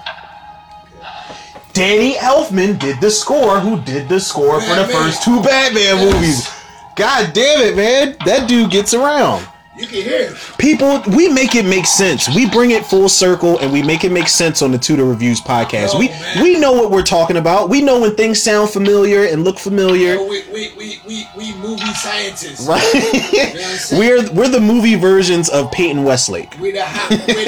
Danny 1.80 2.12
Elfman 2.16 2.78
did 2.78 3.00
the 3.00 3.10
score. 3.10 3.58
Who 3.58 3.80
did 3.80 4.06
the 4.06 4.20
score 4.20 4.60
for 4.60 4.74
the 4.74 4.86
first 4.86 5.22
two 5.22 5.42
Batman 5.42 6.12
movies? 6.12 6.46
God 6.94 7.32
damn 7.32 7.62
it, 7.62 7.74
man! 7.74 8.16
That 8.26 8.46
dude 8.46 8.70
gets 8.70 8.92
around. 8.92 9.48
You 9.78 9.86
can 9.86 10.02
hear 10.02 10.30
it. 10.30 10.36
People, 10.58 11.00
we 11.16 11.30
make 11.30 11.54
it 11.54 11.64
make 11.64 11.86
sense. 11.86 12.28
We 12.36 12.50
bring 12.50 12.72
it 12.72 12.84
full 12.84 13.08
circle 13.08 13.58
and 13.60 13.72
we 13.72 13.82
make 13.82 14.04
it 14.04 14.12
make 14.12 14.28
sense 14.28 14.60
on 14.60 14.72
the 14.72 14.76
Tudor 14.76 15.06
Reviews 15.06 15.40
podcast. 15.40 15.92
Oh, 15.94 15.98
we 15.98 16.08
man. 16.08 16.42
we 16.42 16.58
know 16.58 16.72
what 16.72 16.90
we're 16.90 17.00
talking 17.00 17.38
about. 17.38 17.70
We 17.70 17.80
know 17.80 17.98
when 17.98 18.14
things 18.14 18.42
sound 18.42 18.68
familiar 18.68 19.24
and 19.24 19.42
look 19.42 19.58
familiar. 19.58 20.16
Yo, 20.16 20.26
we, 20.26 20.42
we, 20.52 20.72
we, 20.76 21.00
we, 21.06 21.26
we 21.34 21.54
movie 21.54 21.94
scientists. 21.94 22.66
Right? 22.68 22.82
I'm 22.94 23.00
saying? 23.78 23.98
we're 23.98 24.30
we're 24.34 24.50
the 24.50 24.60
movie 24.60 24.96
versions 24.96 25.48
of 25.48 25.72
Peyton 25.72 26.04
Westlake. 26.04 26.58
We're 26.60 26.74
the 26.74 26.84
hot, 26.84 27.08
we 27.26 27.44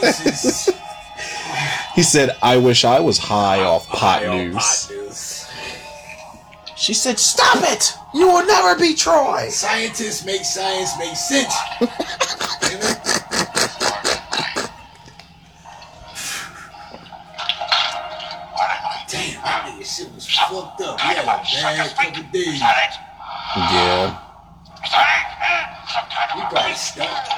the. 0.00 0.80
He 2.00 2.04
said, 2.04 2.34
"I 2.42 2.56
wish 2.56 2.86
I 2.86 2.98
was 2.98 3.18
high 3.18 3.62
off 3.62 3.86
pot 3.86 4.22
Yo, 4.22 4.34
news." 4.34 4.88
news. 4.90 5.46
She 6.74 6.94
said, 6.94 7.18
"Stop 7.18 7.58
it! 7.64 7.92
You 8.14 8.26
will 8.26 8.46
never 8.46 8.74
be 8.80 8.94
Troy." 8.94 9.50
Scientists 9.50 10.24
make 10.24 10.42
science 10.42 10.92
make 10.98 11.14
sense. 11.14 11.54
Damn, 11.78 11.88
that 19.42 19.66
nigga 19.66 19.84
shit 19.84 20.10
was 20.14 20.26
fucked 20.26 20.80
up. 20.80 20.98
He 21.02 21.06
had 21.06 21.18
a 21.18 21.26
bad 21.26 21.96
couple 21.96 22.22
days. 22.32 22.62
Yeah. 23.56 24.16
He 26.32 26.40
probably 26.48 26.72
stuck. 26.72 27.28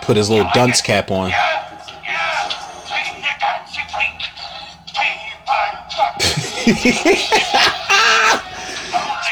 Put 0.00 0.16
his 0.16 0.30
little 0.30 0.48
dunce 0.54 0.80
cap 0.80 1.10
on. 1.10 1.30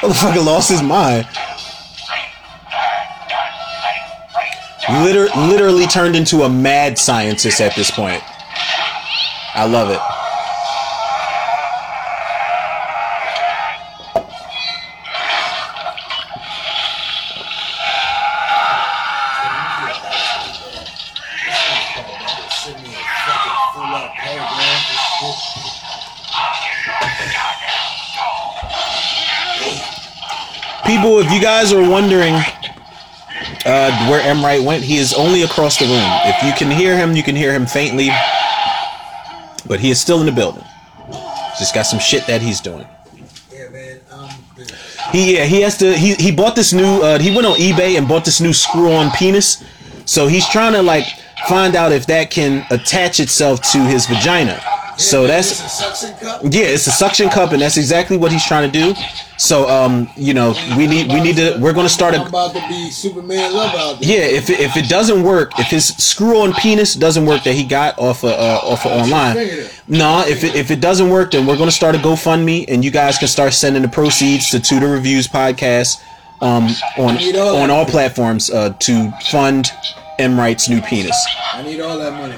Motherfucker 0.00 0.44
lost 0.44 0.70
his 0.70 0.82
mind. 0.82 1.26
Liter- 5.04 5.28
literally 5.36 5.86
turned 5.86 6.16
into 6.16 6.42
a 6.42 6.48
mad 6.48 6.98
scientist 6.98 7.60
at 7.60 7.76
this 7.76 7.90
point. 7.90 8.22
I 9.54 9.66
love 9.66 9.90
it. 9.90 10.19
People, 30.90 31.20
if 31.20 31.30
you 31.30 31.40
guys 31.40 31.72
are 31.72 31.88
wondering 31.88 32.34
uh, 33.64 34.10
where 34.10 34.20
M. 34.22 34.42
Wright 34.42 34.60
went, 34.60 34.82
he 34.82 34.96
is 34.96 35.14
only 35.14 35.42
across 35.42 35.78
the 35.78 35.84
room. 35.84 36.10
If 36.24 36.42
you 36.42 36.52
can 36.54 36.68
hear 36.68 36.96
him, 36.96 37.14
you 37.14 37.22
can 37.22 37.36
hear 37.36 37.52
him 37.52 37.64
faintly, 37.64 38.08
but 39.68 39.78
he 39.78 39.92
is 39.92 40.00
still 40.00 40.18
in 40.18 40.26
the 40.26 40.32
building. 40.32 40.64
Just 41.60 41.76
got 41.76 41.84
some 41.84 42.00
shit 42.00 42.26
that 42.26 42.42
he's 42.42 42.60
doing. 42.60 42.88
Yeah, 43.52 43.68
man. 43.68 44.00
He 45.12 45.36
yeah, 45.36 45.44
he 45.44 45.60
has 45.60 45.78
to 45.78 45.96
he 45.96 46.14
he 46.14 46.32
bought 46.32 46.56
this 46.56 46.72
new 46.72 47.00
uh 47.02 47.20
he 47.20 47.30
went 47.32 47.46
on 47.46 47.54
eBay 47.54 47.96
and 47.96 48.08
bought 48.08 48.24
this 48.24 48.40
new 48.40 48.52
screw 48.52 48.90
on 48.90 49.12
penis. 49.12 49.62
So 50.06 50.26
he's 50.26 50.48
trying 50.48 50.72
to 50.72 50.82
like 50.82 51.06
find 51.48 51.76
out 51.76 51.92
if 51.92 52.06
that 52.06 52.32
can 52.32 52.66
attach 52.72 53.20
itself 53.20 53.62
to 53.70 53.78
his 53.78 54.06
vagina. 54.06 54.60
So 55.00 55.26
that's 55.26 55.50
a 55.52 55.68
suction 55.68 56.14
cup. 56.18 56.42
yeah, 56.44 56.64
it's 56.64 56.86
a 56.86 56.90
suction 56.90 57.28
cup 57.30 57.52
and 57.52 57.62
that's 57.62 57.76
exactly 57.76 58.16
what 58.16 58.30
he's 58.32 58.44
trying 58.44 58.70
to 58.70 58.78
do. 58.78 58.94
So 59.38 59.68
um, 59.68 60.08
you 60.16 60.34
know, 60.34 60.54
we 60.76 60.86
need 60.86 61.08
we 61.08 61.20
need 61.20 61.36
to 61.36 61.56
we're 61.58 61.72
going 61.72 61.86
to 61.86 61.92
start 61.92 62.14
I'm 62.14 62.26
a 62.26 62.28
about 62.28 62.52
to 62.54 62.60
be 62.68 62.90
Superman 62.90 63.54
love 63.54 63.74
out 63.74 64.00
there. 64.00 64.08
yeah, 64.10 64.24
if 64.36 64.50
it, 64.50 64.60
if 64.60 64.76
it 64.76 64.88
doesn't 64.88 65.22
work, 65.22 65.58
if 65.58 65.68
his 65.68 65.86
screw 65.86 66.40
on 66.42 66.52
penis 66.52 66.94
doesn't 66.94 67.24
work 67.24 67.42
that 67.44 67.54
he 67.54 67.64
got 67.64 67.98
off 67.98 68.22
of, 68.22 68.32
uh, 68.32 68.60
off 68.62 68.84
of 68.84 68.92
online, 68.92 69.36
no, 69.88 70.22
if 70.26 70.44
it, 70.44 70.54
if 70.54 70.70
it 70.70 70.80
doesn't 70.80 71.08
work, 71.08 71.30
then 71.30 71.46
we're 71.46 71.56
going 71.56 71.70
to 71.70 71.74
start 71.74 71.94
a 71.94 71.98
GoFundMe, 71.98 72.66
and 72.68 72.84
you 72.84 72.90
guys 72.90 73.16
can 73.18 73.28
start 73.28 73.54
sending 73.54 73.82
the 73.82 73.88
proceeds 73.88 74.50
to 74.50 74.60
Tudor 74.60 74.88
Reviews 74.88 75.26
Podcast 75.26 76.02
um, 76.42 76.68
on 76.98 77.16
all 77.36 77.56
on 77.56 77.70
all 77.70 77.86
platforms 77.86 78.50
uh, 78.50 78.74
to 78.80 79.10
fund 79.30 79.70
M 80.18 80.38
Wright's 80.38 80.68
new 80.68 80.82
penis. 80.82 81.16
I 81.54 81.62
need 81.62 81.80
all 81.80 81.96
that 81.98 82.12
money. 82.12 82.36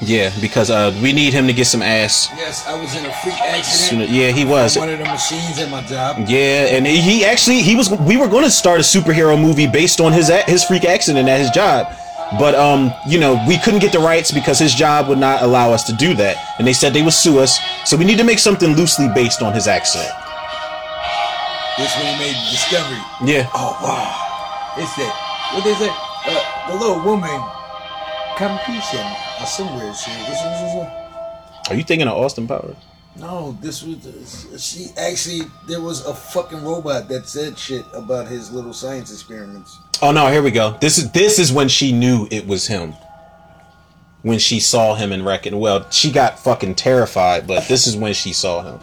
Yeah, 0.00 0.32
because 0.40 0.70
uh, 0.70 0.92
we 1.00 1.12
need 1.12 1.32
him 1.32 1.46
to 1.46 1.52
get 1.52 1.66
some 1.66 1.80
ass. 1.80 2.28
Yes, 2.36 2.66
I 2.66 2.78
was 2.78 2.96
in 2.96 3.06
a 3.06 3.12
freak 3.22 3.40
accident. 3.40 4.10
Yeah, 4.10 4.30
he 4.32 4.44
was. 4.44 4.76
One 4.76 4.90
of 4.90 4.98
the 4.98 5.04
machines 5.04 5.58
at 5.58 5.70
my 5.70 5.82
job. 5.82 6.18
Yeah, 6.28 6.74
and 6.74 6.84
he 6.84 7.24
actually 7.24 7.62
he 7.62 7.76
was. 7.76 7.90
We 7.90 8.16
were 8.16 8.26
going 8.26 8.42
to 8.42 8.50
start 8.50 8.80
a 8.80 8.82
superhero 8.82 9.40
movie 9.40 9.68
based 9.68 10.00
on 10.00 10.12
his 10.12 10.28
his 10.46 10.64
freak 10.64 10.84
accident 10.84 11.28
at 11.28 11.38
his 11.38 11.50
job, 11.50 11.94
but 12.40 12.56
um, 12.56 12.92
you 13.06 13.20
know, 13.20 13.40
we 13.46 13.56
couldn't 13.58 13.78
get 13.80 13.92
the 13.92 14.00
rights 14.00 14.32
because 14.32 14.58
his 14.58 14.74
job 14.74 15.08
would 15.08 15.18
not 15.18 15.42
allow 15.42 15.70
us 15.70 15.84
to 15.84 15.92
do 15.92 16.12
that, 16.14 16.36
and 16.58 16.66
they 16.66 16.72
said 16.72 16.92
they 16.92 17.02
would 17.02 17.12
sue 17.14 17.38
us. 17.38 17.60
So 17.84 17.96
we 17.96 18.04
need 18.04 18.18
to 18.18 18.24
make 18.24 18.40
something 18.40 18.74
loosely 18.74 19.08
based 19.14 19.42
on 19.42 19.52
his 19.52 19.68
accident. 19.68 20.10
This 21.78 21.94
when 21.96 22.06
he 22.06 22.18
made 22.18 22.36
Discovery. 22.50 22.98
Yeah. 23.24 23.48
Oh 23.54 23.78
wow! 23.78 24.74
It's 24.76 24.94
that 24.96 25.54
What 25.54 25.66
is 25.66 25.80
it? 25.80 25.94
Uh, 26.26 26.68
the 26.68 26.74
little 26.82 27.00
woman, 27.04 27.38
Campeche, 29.38 29.42
or 29.42 29.46
somewhere 29.46 29.94
shit. 29.94 31.70
Are 31.70 31.76
you 31.76 31.82
thinking 31.84 32.08
of 32.08 32.16
Austin 32.16 32.46
Powers? 32.46 32.76
No, 33.16 33.56
this 33.60 33.82
was 33.84 34.46
she 34.58 34.88
actually. 34.96 35.42
There 35.68 35.80
was 35.80 36.04
a 36.04 36.14
fucking 36.14 36.64
robot 36.64 37.08
that 37.08 37.28
said 37.28 37.56
shit 37.56 37.84
about 37.92 38.26
his 38.26 38.50
little 38.50 38.72
science 38.72 39.12
experiments. 39.12 39.78
Oh 40.02 40.10
no, 40.10 40.26
here 40.28 40.42
we 40.42 40.50
go. 40.50 40.76
This 40.80 40.98
is 40.98 41.12
this 41.12 41.38
is 41.38 41.52
when 41.52 41.68
she 41.68 41.92
knew 41.92 42.26
it 42.30 42.46
was 42.46 42.66
him. 42.66 42.94
When 44.22 44.38
she 44.38 44.58
saw 44.58 44.94
him 44.94 45.12
in 45.12 45.22
Wreck-It. 45.22 45.54
Well, 45.54 45.88
she 45.90 46.10
got 46.10 46.38
fucking 46.38 46.76
terrified, 46.76 47.46
but 47.46 47.68
this 47.68 47.86
is 47.86 47.94
when 47.96 48.14
she 48.14 48.32
saw 48.32 48.62
him. 48.62 48.80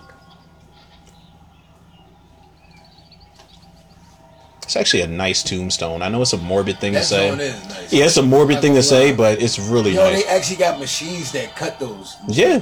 It's 4.72 4.78
actually 4.78 5.02
a 5.02 5.08
nice 5.08 5.44
tombstone. 5.44 6.02
I 6.02 6.08
know 6.08 6.22
it's 6.22 6.32
a 6.32 6.38
morbid 6.38 6.80
thing 6.80 6.94
That 6.94 7.02
to 7.02 7.06
say. 7.06 7.36
nice. 7.36 7.92
Yeah, 7.92 8.06
it's 8.06 8.16
a 8.16 8.22
morbid 8.22 8.62
thing 8.62 8.74
to 8.76 8.82
say, 8.82 9.14
but 9.14 9.42
it's 9.42 9.60
really 9.60 9.92
Yo, 9.92 10.02
nice. 10.02 10.24
they 10.24 10.30
actually 10.30 10.56
got 10.56 10.80
machines 10.80 11.34
that 11.34 11.58
cut 11.58 11.78
those. 11.78 12.16
Yeah. 12.30 12.62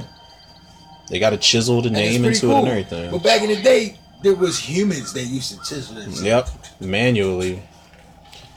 They 1.08 1.20
got 1.20 1.30
to 1.30 1.36
chisel 1.36 1.82
the 1.82 1.90
name 1.90 2.24
into 2.24 2.40
cool. 2.40 2.50
it 2.50 2.58
and 2.58 2.68
everything. 2.68 3.10
But 3.12 3.22
back 3.22 3.42
in 3.42 3.50
the 3.50 3.62
day, 3.62 3.96
there 4.24 4.34
was 4.34 4.58
humans 4.58 5.12
that 5.12 5.22
used 5.22 5.52
to 5.52 5.58
chisel 5.64 5.98
it. 5.98 6.20
Yep, 6.20 6.48
manually. 6.80 7.62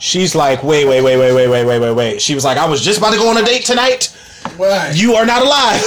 She's 0.00 0.34
like, 0.34 0.64
wait, 0.64 0.84
wait, 0.88 1.02
wait, 1.02 1.16
wait, 1.16 1.32
wait, 1.32 1.46
wait, 1.46 1.64
wait, 1.64 1.78
wait, 1.78 1.92
wait. 1.92 2.20
She 2.20 2.34
was 2.34 2.44
like, 2.44 2.58
I 2.58 2.68
was 2.68 2.84
just 2.84 2.98
about 2.98 3.12
to 3.12 3.18
go 3.20 3.28
on 3.28 3.36
a 3.36 3.44
date 3.44 3.64
tonight. 3.64 4.12
Why? 4.56 4.92
You 4.94 5.14
are 5.14 5.26
not 5.26 5.42
alive. 5.42 5.80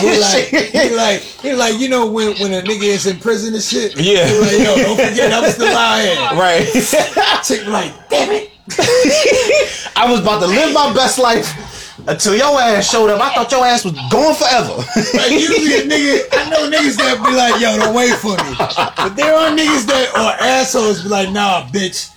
he 0.00 0.20
like, 0.20 0.44
he 0.46 0.90
like, 0.96 1.20
he 1.20 1.54
like, 1.54 1.78
you 1.78 1.88
know, 1.88 2.06
when 2.10 2.34
when 2.38 2.52
a 2.52 2.62
nigga 2.62 2.82
is 2.82 3.06
in 3.06 3.18
prison 3.18 3.54
and 3.54 3.62
shit. 3.62 3.96
Yeah. 3.96 4.26
He 4.28 4.38
like, 4.38 4.58
yo, 4.58 4.76
don't 4.76 5.08
forget, 5.08 5.32
I'm 5.32 5.50
still 5.50 5.76
out 5.76 6.00
here. 6.00 6.38
right. 6.38 7.42
Chick 7.44 7.66
like, 7.66 7.92
damn 8.08 8.30
it. 8.30 8.50
I 9.96 10.10
was 10.10 10.20
about 10.20 10.40
to 10.40 10.46
live 10.46 10.72
my 10.72 10.92
best 10.94 11.18
life 11.18 11.98
until 12.06 12.34
your 12.34 12.60
ass 12.60 12.90
showed 12.90 13.10
up. 13.10 13.20
I 13.20 13.34
thought 13.34 13.50
your 13.50 13.64
ass 13.64 13.84
was 13.84 13.94
gone 14.10 14.34
forever. 14.34 14.76
Like 15.14 15.30
usually 15.32 15.74
a 15.74 15.82
nigga, 15.82 16.28
I 16.32 16.50
know 16.50 16.70
niggas 16.70 16.96
that 16.96 17.22
be 17.24 17.34
like, 17.34 17.60
yo, 17.60 17.76
don't 17.78 17.94
wait 17.94 18.14
for 18.14 18.36
me. 18.36 18.54
But 18.58 19.16
there 19.16 19.34
are 19.34 19.50
niggas 19.50 19.86
that 19.86 20.12
are 20.16 20.32
assholes 20.40 21.02
be 21.02 21.08
like, 21.08 21.30
nah, 21.30 21.66
bitch, 21.66 22.10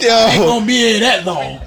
ain't 0.00 0.38
Yo. 0.38 0.46
gonna 0.46 0.66
be 0.66 0.72
here 0.74 1.00
that 1.00 1.24
long. 1.24 1.60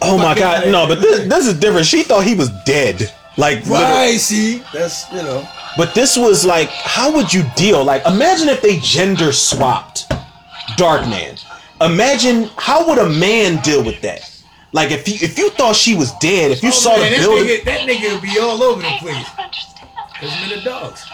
Oh 0.00 0.16
my 0.18 0.34
god, 0.34 0.68
no, 0.68 0.86
but 0.86 1.00
this 1.00 1.28
this 1.28 1.46
is 1.46 1.54
different. 1.60 1.86
She 1.86 2.02
thought 2.02 2.24
he 2.24 2.34
was 2.34 2.50
dead. 2.64 3.12
Like 3.36 3.64
literally. 3.66 4.18
See? 4.18 4.62
That's 4.72 5.10
you 5.12 5.22
know. 5.22 5.46
But 5.76 5.94
this 5.94 6.16
was 6.18 6.44
like, 6.44 6.68
how 6.68 7.10
would 7.14 7.32
you 7.32 7.44
deal? 7.56 7.82
Like, 7.82 8.04
imagine 8.06 8.48
if 8.48 8.60
they 8.60 8.78
gender 8.78 9.32
swapped 9.32 10.08
Darkman. 10.76 11.42
Imagine 11.80 12.50
how 12.58 12.86
would 12.88 12.98
a 12.98 13.08
man 13.08 13.60
deal 13.62 13.82
with 13.82 14.00
that? 14.02 14.28
Like, 14.72 14.90
if 14.90 15.08
you 15.08 15.14
if 15.20 15.38
you 15.38 15.50
thought 15.50 15.74
she 15.76 15.94
was 15.94 16.12
dead, 16.20 16.50
if 16.50 16.62
you 16.62 16.68
Oh, 16.70 16.72
saw 16.72 16.96
man, 16.96 17.10
the 17.12 17.18
that 17.18 17.20
building. 17.26 17.44
nigga, 17.48 17.64
that 17.64 17.80
nigga 17.88 18.12
would 18.12 18.22
be 18.22 18.38
all 18.38 18.62
over 18.62 18.80
the 18.82 18.88
place. 19.00 19.26
Cause 20.20 20.30
men 20.40 20.58
are 20.58 20.62
dogs. 20.64 21.04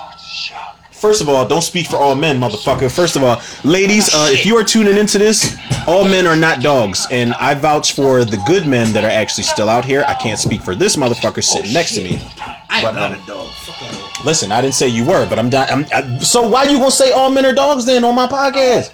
First 0.98 1.22
of 1.22 1.28
all, 1.28 1.46
don't 1.46 1.62
speak 1.62 1.86
for 1.86 1.96
all 1.96 2.16
men, 2.16 2.40
motherfucker. 2.40 2.90
First 2.90 3.14
of 3.14 3.22
all, 3.22 3.40
ladies, 3.62 4.12
uh, 4.12 4.28
if 4.32 4.44
you 4.44 4.56
are 4.56 4.64
tuning 4.64 4.96
into 4.96 5.16
this, 5.16 5.56
all 5.86 6.04
men 6.04 6.26
are 6.26 6.34
not 6.34 6.60
dogs, 6.60 7.06
and 7.12 7.34
I 7.34 7.54
vouch 7.54 7.92
for 7.92 8.24
the 8.24 8.36
good 8.48 8.66
men 8.66 8.92
that 8.94 9.04
are 9.04 9.10
actually 9.10 9.44
still 9.44 9.68
out 9.68 9.84
here. 9.84 10.04
I 10.08 10.14
can't 10.14 10.40
speak 10.40 10.60
for 10.60 10.74
this 10.74 10.96
motherfucker 10.96 11.42
sitting 11.44 11.72
next 11.72 11.94
to 11.94 12.02
me. 12.02 12.20
I 12.68 12.82
But, 12.82 12.88
am 12.88 12.94
not 12.96 13.12
um, 13.12 13.22
a 13.22 13.26
dog. 13.26 13.48
Listen, 14.24 14.50
I 14.50 14.60
didn't 14.60 14.74
say 14.74 14.88
you 14.88 15.04
were, 15.06 15.28
but 15.28 15.38
I'm 15.38 15.48
not. 15.48 15.70
I'm, 15.70 15.86
I, 15.94 16.18
so 16.18 16.48
why 16.48 16.64
you 16.64 16.78
gonna 16.78 16.90
say 16.90 17.12
all 17.12 17.30
men 17.30 17.46
are 17.46 17.52
dogs 17.54 17.84
then 17.86 18.02
on 18.02 18.16
my 18.16 18.26
podcast? 18.26 18.92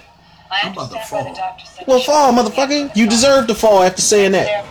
I'm 0.51 0.73
about 0.73 0.91
to 0.91 0.99
fall. 0.99 1.23
the 1.23 1.35
doctor 1.35 1.65
said 1.65 1.87
Well, 1.87 1.99
fall, 2.01 2.31
motherfucker. 2.33 2.95
You 2.95 3.09
deserve 3.09 3.47
to 3.47 3.55
fall 3.55 3.81
after 3.81 4.01
saying 4.03 4.33
that. 4.33 4.63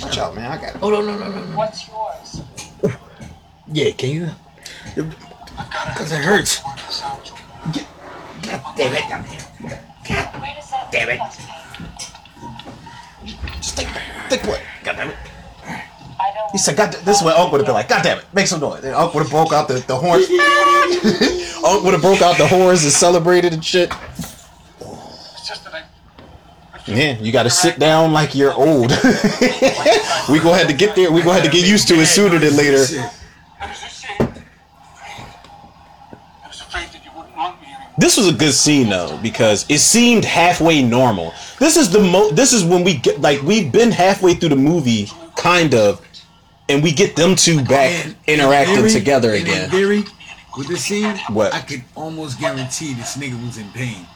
Watch 0.00 0.16
out, 0.16 0.34
man. 0.34 0.50
I 0.50 0.56
got 0.56 0.76
it. 0.76 0.82
Oh 0.82 0.88
no 0.88 1.02
no 1.02 1.18
no 1.18 1.28
no. 1.28 1.44
no. 1.44 1.56
What's 1.58 1.86
yours? 1.86 2.40
Yeah, 3.70 3.90
can 3.92 4.10
you? 4.10 4.30
Cause 5.96 6.12
it 6.12 6.22
hurts. 6.24 6.62
Damn 8.76 8.94
it. 8.94 9.04
That 9.08 10.90
Damn 10.90 11.08
it. 11.08 11.20
Just 13.58 13.76
think, 13.76 13.88
think 14.28 14.44
what? 14.44 14.60
God 14.82 14.96
damn 14.96 15.10
it. 15.10 15.16
He 16.52 16.58
said, 16.58 16.76
God, 16.76 16.92
this 16.92 17.18
is 17.18 17.22
what 17.22 17.36
Unc 17.36 17.52
would 17.52 17.58
have 17.60 17.66
been 17.66 17.74
like. 17.74 17.88
God 17.88 18.02
damn 18.02 18.18
it, 18.18 18.24
make 18.32 18.46
some 18.46 18.60
noise. 18.60 18.82
And 18.82 18.94
Unc 18.94 19.14
would 19.14 19.22
have 19.22 19.30
broke 19.30 19.52
out 19.52 19.68
the, 19.68 19.74
the 19.74 19.96
horns. 19.96 20.26
Unc 21.64 21.84
would 21.84 21.92
have 21.92 22.02
broke 22.02 22.22
out 22.22 22.36
the 22.38 22.46
horns 22.48 22.82
and 22.82 22.92
celebrated 22.92 23.52
and 23.52 23.64
shit. 23.64 23.92
It's 24.80 25.46
just 25.46 25.64
that 25.64 25.74
I. 25.74 25.82
Yeah, 26.86 27.18
you 27.20 27.30
got 27.30 27.44
to 27.44 27.50
sit 27.50 27.78
down 27.78 28.12
like 28.12 28.34
you're 28.34 28.52
old. 28.52 28.90
we 30.28 30.40
gonna 30.40 30.56
have 30.56 30.66
to 30.66 30.74
get 30.76 30.96
there. 30.96 31.12
We 31.12 31.22
gonna 31.22 31.34
have 31.34 31.44
to 31.44 31.50
get 31.50 31.68
used 31.68 31.86
to 31.88 31.94
it 31.94 32.06
sooner 32.06 32.38
than 32.38 32.56
later. 32.56 32.84
This 38.00 38.16
was 38.16 38.28
a 38.28 38.32
good 38.32 38.54
scene 38.54 38.88
though 38.88 39.18
because 39.22 39.66
it 39.68 39.78
seemed 39.80 40.24
halfway 40.24 40.82
normal. 40.82 41.34
This 41.58 41.76
is 41.76 41.90
the 41.90 42.00
mo. 42.00 42.30
This 42.30 42.52
is 42.52 42.64
when 42.64 42.82
we 42.82 42.94
get 42.94 43.20
like 43.20 43.42
we've 43.42 43.70
been 43.70 43.90
halfway 43.92 44.32
through 44.34 44.48
the 44.50 44.56
movie, 44.56 45.08
kind 45.36 45.74
of, 45.74 46.00
and 46.70 46.82
we 46.82 46.92
get 46.92 47.14
them 47.14 47.36
two 47.36 47.62
back 47.64 47.90
And 48.06 48.16
interacting 48.26 48.76
theory- 48.76 48.90
together 48.90 49.32
again. 49.34 49.64
In 49.64 49.70
theory, 49.70 50.04
with 50.56 50.68
this 50.68 50.84
scene, 50.86 51.14
What? 51.28 51.52
I 51.52 51.60
could 51.60 51.84
almost 51.94 52.40
guarantee 52.40 52.94
this 52.94 53.16
nigga 53.18 53.36
was 53.46 53.58
in 53.58 53.68
pain. 53.72 54.06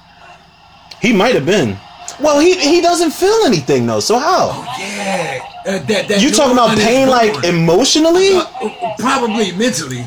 He 1.03 1.13
might 1.13 1.35
have 1.35 1.45
been. 1.47 1.77
Well, 2.21 2.39
he 2.41 2.55
he 2.59 2.81
doesn't 2.81 3.11
feel 3.13 3.39
anything 3.45 3.87
though. 3.87 4.01
So 4.01 4.19
how? 4.19 4.51
Oh, 4.53 4.75
Yeah. 4.79 5.41
Uh, 5.67 5.79
that, 5.87 6.09
that 6.09 6.23
You 6.23 6.31
talking 6.31 6.53
about 6.53 6.77
pain 6.79 7.09
like 7.09 7.45
emotionally? 7.45 8.31
Uh, 8.37 8.95
probably 8.99 9.53
mentally. 9.53 10.05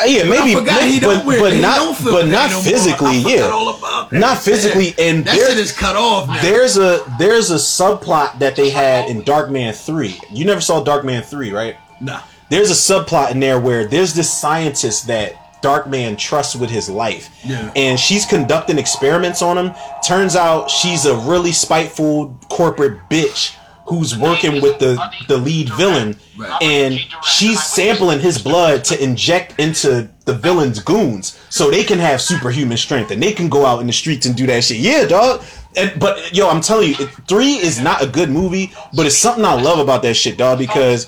Uh, 0.00 0.04
yeah, 0.04 0.24
maybe, 0.24 0.48
he 0.50 1.00
but, 1.00 1.24
but 1.24 1.56
not, 1.60 1.96
but 2.04 2.26
not 2.28 2.50
no 2.50 2.60
physically. 2.60 3.18
Yeah, 3.18 3.48
all 3.48 3.76
about 3.76 4.10
that. 4.10 4.18
not 4.18 4.38
physically. 4.38 4.94
And 4.98 5.24
That 5.24 5.36
there- 5.36 5.48
shit 5.48 5.58
is 5.58 5.72
cut 5.72 5.96
off 5.96 6.28
now. 6.28 6.40
there's 6.42 6.76
a 6.76 7.00
there's 7.18 7.50
a 7.50 7.56
subplot 7.56 8.38
that 8.38 8.56
they 8.56 8.70
had 8.70 9.08
in 9.10 9.22
Darkman 9.22 9.74
Three. 9.74 10.20
You 10.30 10.44
never 10.44 10.60
saw 10.60 10.84
Darkman 10.84 11.24
Three, 11.24 11.52
right? 11.52 11.76
Nah. 12.00 12.20
There's 12.50 12.70
a 12.70 12.74
subplot 12.74 13.32
in 13.32 13.40
there 13.40 13.58
where 13.60 13.86
there's 13.86 14.14
this 14.14 14.32
scientist 14.32 15.06
that 15.08 15.60
Darkman 15.62 16.16
trusts 16.16 16.54
with 16.54 16.70
his 16.70 16.88
life. 16.88 17.28
Yeah. 17.44 17.70
And 17.74 17.98
she's 17.98 18.24
conducting 18.24 18.78
experiments 18.78 19.42
on 19.42 19.58
him. 19.58 19.74
Turns 20.06 20.36
out 20.36 20.70
she's 20.70 21.04
a 21.04 21.16
really 21.16 21.52
spiteful 21.52 22.38
corporate 22.48 22.98
bitch 23.10 23.54
who's 23.88 24.16
working 24.16 24.60
with 24.60 24.78
the, 24.78 25.02
the 25.28 25.36
lead 25.36 25.70
villain. 25.74 26.16
And 26.60 27.00
she's 27.24 27.62
sampling 27.62 28.20
his 28.20 28.40
blood 28.40 28.84
to 28.84 29.02
inject 29.02 29.58
into 29.58 30.08
the 30.24 30.34
villain's 30.34 30.78
goons 30.78 31.40
so 31.48 31.70
they 31.70 31.82
can 31.82 31.98
have 31.98 32.20
superhuman 32.20 32.76
strength 32.76 33.10
and 33.10 33.22
they 33.22 33.32
can 33.32 33.48
go 33.48 33.64
out 33.64 33.80
in 33.80 33.86
the 33.86 33.92
streets 33.92 34.26
and 34.26 34.36
do 34.36 34.46
that 34.46 34.62
shit. 34.64 34.76
Yeah, 34.76 35.06
dog. 35.06 35.42
And, 35.76 35.98
but 35.98 36.34
yo, 36.34 36.48
I'm 36.48 36.60
telling 36.60 36.88
you, 36.88 36.94
three 37.28 37.54
is 37.54 37.80
not 37.80 38.02
a 38.02 38.06
good 38.06 38.30
movie, 38.30 38.72
but 38.94 39.06
it's 39.06 39.16
something 39.16 39.44
I 39.44 39.60
love 39.60 39.78
about 39.78 40.02
that 40.02 40.14
shit, 40.14 40.36
dog, 40.36 40.58
because 40.58 41.06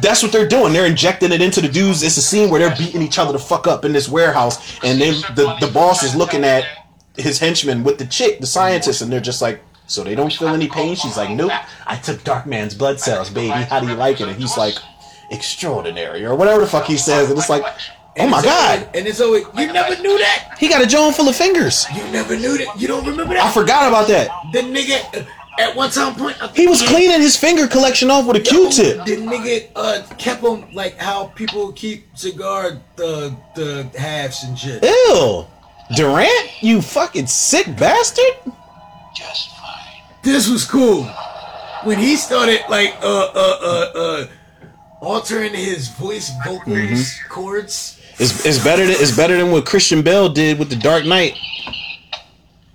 that's 0.00 0.22
what 0.22 0.32
they're 0.32 0.48
doing. 0.48 0.72
They're 0.72 0.86
injecting 0.86 1.32
it 1.32 1.40
into 1.40 1.60
the 1.60 1.68
dudes. 1.68 2.02
It's 2.02 2.16
a 2.16 2.22
scene 2.22 2.50
where 2.50 2.60
they're 2.60 2.76
beating 2.76 3.02
each 3.02 3.18
other 3.18 3.32
the 3.32 3.38
fuck 3.38 3.66
up 3.66 3.84
in 3.84 3.92
this 3.92 4.08
warehouse, 4.08 4.78
and 4.82 5.00
then 5.00 5.14
the 5.36 5.56
the 5.60 5.70
boss 5.72 6.02
is 6.02 6.16
looking 6.16 6.42
at 6.42 6.64
his 7.16 7.38
henchman 7.38 7.84
with 7.84 7.98
the 7.98 8.06
chick, 8.06 8.40
the 8.40 8.46
scientist, 8.46 9.02
and 9.02 9.12
they're 9.12 9.20
just 9.20 9.42
like, 9.42 9.62
"So 9.90 10.04
they 10.04 10.14
don't 10.14 10.32
feel 10.32 10.48
any 10.48 10.68
pain?" 10.68 10.94
She's 10.96 11.16
like, 11.16 11.30
"Nope. 11.30 11.52
I 11.86 11.96
took 11.96 12.22
Dark 12.24 12.46
Man's 12.46 12.74
blood 12.74 13.00
cells, 13.00 13.28
baby. 13.30 13.48
How 13.50 13.80
do 13.80 13.86
you 13.88 13.94
like 13.94 14.20
it?" 14.20 14.28
And 14.28 14.36
he's 14.36 14.56
like, 14.56 14.76
"Extraordinary," 15.30 16.24
or 16.24 16.34
whatever 16.34 16.60
the 16.60 16.66
fuck 16.66 16.84
he 16.84 16.96
says, 16.96 17.30
and 17.30 17.38
it's 17.38 17.48
like, 17.48 17.64
"Oh 18.18 18.26
my 18.28 18.42
god, 18.42 18.88
and 18.94 19.06
it's 19.06 19.20
always 19.20 19.44
you 19.56 19.72
never 19.72 20.00
knew 20.02 20.18
that. 20.18 20.56
he 20.58 20.68
got 20.68 20.82
a 20.82 20.86
jaw 20.86 21.10
full 21.12 21.28
of 21.28 21.36
fingers." 21.36 21.86
You 21.94 22.02
never 22.12 22.36
knew 22.36 22.58
that. 22.58 22.80
You 22.80 22.88
don't 22.88 23.06
remember 23.06 23.34
that? 23.34 23.44
I 23.44 23.52
forgot 23.52 23.88
about 23.88 24.08
that. 24.08 24.28
the 24.52 24.60
nigga 24.60 24.98
uh, 25.16 25.24
at 25.60 25.74
one 25.76 25.90
time 25.90 26.14
point 26.14 26.36
I 26.42 26.48
He 26.48 26.66
was 26.66 26.82
cleaning 26.82 27.20
his 27.20 27.36
finger 27.36 27.66
collection 27.68 28.10
off 28.10 28.26
with 28.26 28.36
a 28.36 28.40
Q-tip. 28.40 29.04
The 29.04 29.16
nigga 29.16 29.68
uh, 29.76 30.02
kept 30.16 30.42
him 30.42 30.72
like 30.72 30.96
how 30.96 31.26
people 31.34 31.72
keep 31.72 32.16
cigar 32.16 32.80
the 32.96 33.34
the 33.54 33.90
halves 33.98 34.42
and 34.44 34.58
shit. 34.58 34.82
Ew, 34.82 35.46
Durant, 35.96 36.62
you 36.62 36.80
fucking 36.82 37.26
sick 37.26 37.66
bastard. 37.76 38.34
Just 39.14 39.50
fine. 39.50 39.59
This 40.22 40.48
was 40.48 40.64
cool 40.64 41.04
when 41.84 41.98
he 41.98 42.16
started 42.16 42.60
like 42.68 42.94
uh 43.02 43.30
uh 43.34 43.58
uh 43.62 43.98
uh 43.98 44.26
altering 45.00 45.54
his 45.54 45.88
voice 45.88 46.30
vocals 46.44 46.76
Mm-hmm. 46.76 47.28
chords. 47.32 47.98
It's, 48.18 48.44
it's 48.44 48.62
better 48.62 48.82
than 48.84 48.96
it's 48.98 49.16
better 49.16 49.36
than 49.36 49.50
what 49.50 49.64
Christian 49.64 50.02
Bale 50.02 50.28
did 50.28 50.58
with 50.58 50.68
the 50.68 50.76
Dark 50.76 51.04
Knight. 51.06 51.34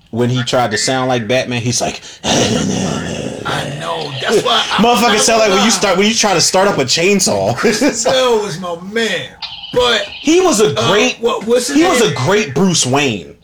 When 0.09 0.29
he 0.29 0.43
tried 0.43 0.71
to 0.71 0.77
sound 0.77 1.09
like 1.09 1.27
Batman, 1.27 1.61
he's 1.61 1.81
like, 1.81 2.01
I 2.23 3.77
know. 3.79 4.11
That's 4.21 4.43
why 4.43 4.65
I, 4.71 4.81
"Motherfucker, 4.81 5.19
sound 5.19 5.39
like 5.41 5.51
when 5.51 5.65
you 5.65 5.71
start 5.71 5.97
when 5.97 6.07
you 6.07 6.13
try 6.15 6.33
to 6.33 6.41
start 6.41 6.67
up 6.69 6.77
a 6.77 6.85
chainsaw." 6.85 7.55
Christian 7.57 8.11
Bale 8.11 8.41
was 8.41 8.57
my 8.59 8.79
man, 8.81 9.35
but 9.73 10.01
he 10.03 10.39
was 10.41 10.61
a 10.61 10.73
uh, 10.79 10.89
great, 10.91 11.17
what 11.19 11.45
what's 11.45 11.71
he 11.71 11.83
was 11.83 12.01
a 12.01 12.13
great 12.15 12.55
Bruce 12.55 12.85
Wayne. 12.85 13.34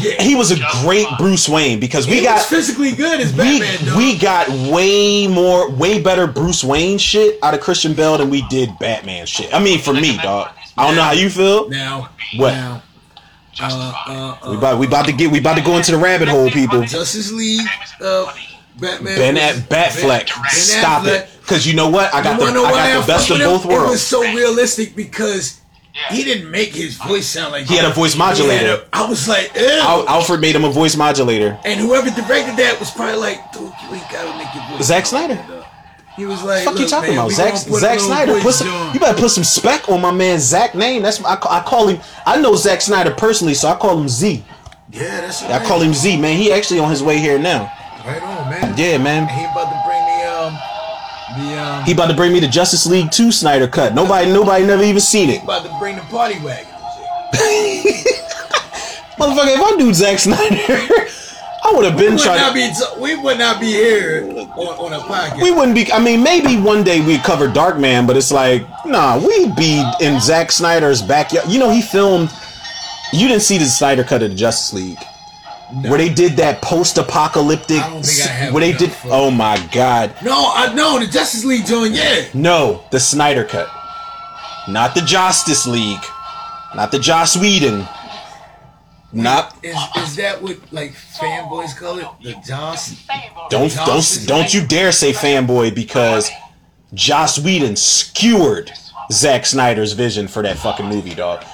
Yeah. 0.00 0.22
He 0.22 0.36
was 0.36 0.52
a 0.52 0.56
great 0.82 1.06
Bruce 1.18 1.48
Wayne 1.48 1.80
because 1.80 2.06
we 2.06 2.16
He 2.18 2.22
got 2.22 2.40
physically 2.42 2.92
good 2.92 3.20
as 3.20 3.32
we, 3.32 3.58
Batman. 3.58 3.84
dog. 3.88 3.96
we 3.98 4.16
got 4.16 4.48
way 4.72 5.26
more 5.26 5.70
way 5.70 6.00
better 6.00 6.26
Bruce 6.28 6.62
Wayne 6.62 6.98
shit 6.98 7.38
out 7.42 7.52
of 7.54 7.60
Christian 7.60 7.92
Bale 7.92 8.16
than 8.18 8.30
we 8.30 8.42
did 8.48 8.70
Batman 8.78 9.26
shit. 9.26 9.52
I 9.52 9.58
mean, 9.62 9.80
for 9.80 9.92
me, 9.92 10.16
dog. 10.18 10.50
I 10.78 10.86
don't 10.86 10.94
know 10.96 11.02
how 11.02 11.12
you 11.12 11.28
feel. 11.28 11.68
now 11.68 12.10
What? 12.36 12.52
now 12.52 12.82
uh, 13.60 13.66
uh, 14.06 14.38
uh, 14.46 14.50
We 14.52 14.56
about 14.56 14.78
we 14.78 14.86
about 14.86 15.06
to 15.06 15.12
get 15.12 15.30
we 15.32 15.38
about 15.40 15.56
to 15.58 15.62
go 15.64 15.76
into 15.76 15.90
the 15.92 15.98
rabbit 15.98 16.28
hole, 16.28 16.48
people. 16.50 16.82
Justice 16.82 17.32
League, 17.32 17.66
uh, 18.00 18.32
Batman. 18.78 19.16
Ben 19.16 19.36
at 19.36 19.56
Batfleck, 19.68 20.28
Ben 20.28 20.50
stop 20.52 21.02
Affleck. 21.02 21.22
it. 21.24 21.28
Because 21.40 21.66
you 21.66 21.74
know 21.74 21.90
what? 21.90 22.14
I 22.14 22.22
got 22.22 22.38
the 22.38 22.46
You 22.46 22.52
wanna 22.52 22.54
know 22.54 22.64
I 22.66 22.94
got 22.94 23.00
the 23.02 23.06
best 23.12 23.30
of 23.30 23.38
both 23.38 23.64
It 23.64 23.68
was 23.68 23.76
worlds. 23.76 24.00
so 24.02 24.22
realistic 24.22 24.94
because 24.94 25.60
he 26.10 26.24
didn't 26.24 26.50
make 26.50 26.74
his 26.74 26.96
voice 26.96 27.26
sound 27.26 27.52
like 27.52 27.66
He 27.66 27.76
had 27.76 27.84
a 27.84 27.94
voice 27.94 28.16
modulator. 28.16 28.58
He 28.64 28.66
had 28.70 28.78
a- 28.78 28.84
I 28.92 29.08
was 29.08 29.28
like, 29.28 29.52
ew. 29.54 29.66
Al- 29.66 30.08
Alfred 30.08 30.40
made 30.40 30.54
him 30.56 30.64
a 30.64 30.70
voice 30.70 30.96
modulator. 30.96 31.58
and 31.64 31.78
whoever 31.80 32.08
directed 32.10 32.56
that 32.56 32.76
was 32.80 32.90
probably 32.90 33.16
like, 33.16 33.52
dude, 33.52 33.62
you 33.62 33.94
ain't 33.96 34.10
gotta 34.10 34.36
make 34.38 34.54
your 34.54 34.64
voice. 34.78 34.86
Zack 34.86 35.06
Snyder. 35.06 35.34
that. 35.34 35.68
He 36.16 36.26
was 36.26 36.42
like, 36.42 36.64
Fuck 36.64 36.74
you 36.74 36.80
"Look, 36.80 36.90
talking 36.90 37.10
man, 37.10 37.18
about? 37.20 37.28
we 37.28 37.34
Zack 37.34 37.54
gonna 37.54 37.64
put 37.64 37.76
a 37.76 37.80
Zack 37.80 38.00
Snyder. 38.00 38.40
Put 38.40 38.52
some, 38.54 38.68
on." 38.68 38.92
you 38.94 39.00
better 39.00 39.18
put 39.18 39.30
some 39.30 39.44
spec 39.44 39.88
on 39.88 40.00
my 40.02 40.10
man 40.10 40.38
Zack 40.40 40.74
name. 40.74 41.02
That's 41.02 41.20
my, 41.20 41.30
I, 41.30 41.58
I 41.58 41.62
call 41.62 41.88
him. 41.88 42.00
I 42.26 42.38
know 42.40 42.54
Zack 42.54 42.82
Snyder 42.82 43.12
personally, 43.12 43.54
so 43.54 43.68
I 43.68 43.76
call 43.76 43.98
him 43.98 44.08
Z. 44.08 44.44
Yeah, 44.90 45.22
that's 45.22 45.42
I 45.42 45.64
call 45.64 45.80
him 45.80 45.94
Z, 45.94 46.18
man. 46.18 46.36
He 46.36 46.52
actually 46.52 46.80
on 46.80 46.90
his 46.90 47.02
way 47.02 47.16
here 47.18 47.38
now. 47.38 47.72
right 48.04 48.22
on, 48.22 48.50
man. 48.50 48.74
Yeah, 48.76 48.98
man. 48.98 49.26
The 51.36 51.62
um, 51.62 51.84
He 51.84 51.92
about 51.92 52.08
to 52.08 52.14
bring 52.14 52.32
me 52.32 52.40
the 52.40 52.48
Justice 52.48 52.86
League 52.86 53.10
2 53.10 53.32
Snyder 53.32 53.68
cut. 53.68 53.94
Nobody 53.94 54.30
nobody 54.32 54.66
never 54.66 54.82
even 54.82 55.00
seen 55.00 55.30
it. 55.30 55.42
about 55.42 55.64
to 55.64 55.76
bring 55.78 55.96
the 55.96 56.02
party 56.02 56.38
wagon. 56.40 56.66
Motherfucker, 59.18 59.54
if 59.54 59.60
I 59.60 59.76
do 59.78 59.92
Zack 59.94 60.18
Snyder, 60.18 60.56
I 61.64 61.72
would 61.72 61.84
have 61.84 61.96
been 61.96 62.14
would 62.14 62.24
not 62.24 62.38
trying 62.38 62.54
be 62.54 62.72
we 63.00 63.16
would 63.16 63.38
not 63.38 63.60
be 63.60 63.66
here 63.72 64.24
on, 64.26 64.56
on 64.56 64.92
a 64.92 64.98
podcast. 64.98 65.42
we 65.42 65.50
wouldn't 65.50 65.74
be 65.74 65.92
I 65.92 66.02
mean 66.02 66.22
maybe 66.22 66.56
one 66.60 66.82
day 66.82 67.04
we'd 67.04 67.22
cover 67.22 67.48
Darkman, 67.48 68.06
but 68.06 68.16
it's 68.16 68.32
like, 68.32 68.66
nah, 68.84 69.18
we'd 69.18 69.54
be 69.54 69.84
in 70.00 70.20
Zack 70.20 70.50
Snyder's 70.50 71.02
backyard. 71.02 71.48
You 71.48 71.58
know 71.58 71.70
he 71.70 71.82
filmed 71.82 72.30
you 73.12 73.28
didn't 73.28 73.42
see 73.42 73.58
the 73.58 73.66
Snyder 73.66 74.04
cut 74.04 74.22
of 74.22 74.30
the 74.30 74.36
Justice 74.36 74.72
League. 74.72 74.98
Where 75.72 75.96
they 75.96 76.12
did 76.12 76.32
that 76.36 76.60
post-apocalyptic, 76.60 77.78
I 77.78 78.02
I 78.48 78.50
where 78.50 78.60
they 78.60 78.72
did. 78.72 78.92
Oh 79.06 79.30
my 79.30 79.56
god, 79.72 80.14
no, 80.22 80.52
I 80.54 80.72
know 80.74 80.98
the 80.98 81.06
Justice 81.06 81.46
League 81.46 81.64
joint. 81.64 81.94
Yeah, 81.94 82.26
no, 82.34 82.84
the 82.90 83.00
Snyder 83.00 83.44
cut, 83.44 83.68
not 84.68 84.94
the 84.94 85.00
Justice 85.00 85.66
League, 85.66 86.04
not 86.74 86.92
the 86.92 86.98
Joss 86.98 87.38
Whedon, 87.38 87.88
not 89.12 89.56
is 89.62 89.76
is 89.96 90.16
that 90.16 90.42
what 90.42 90.58
like 90.72 90.92
fanboys 90.92 91.74
call 91.74 91.98
it? 91.98 92.06
The 92.22 92.34
Joss. 92.46 93.06
Don't 93.48 93.74
don't 93.74 94.26
don't 94.26 94.52
you 94.52 94.66
dare 94.66 94.92
say 94.92 95.12
fanboy 95.12 95.74
because 95.74 96.30
Joss 96.92 97.38
Whedon 97.38 97.76
skewered 97.76 98.70
Zack 99.10 99.46
Snyder's 99.46 99.94
vision 99.94 100.28
for 100.28 100.42
that 100.42 100.58
fucking 100.58 100.86
movie, 100.86 101.14
dog. 101.14 101.44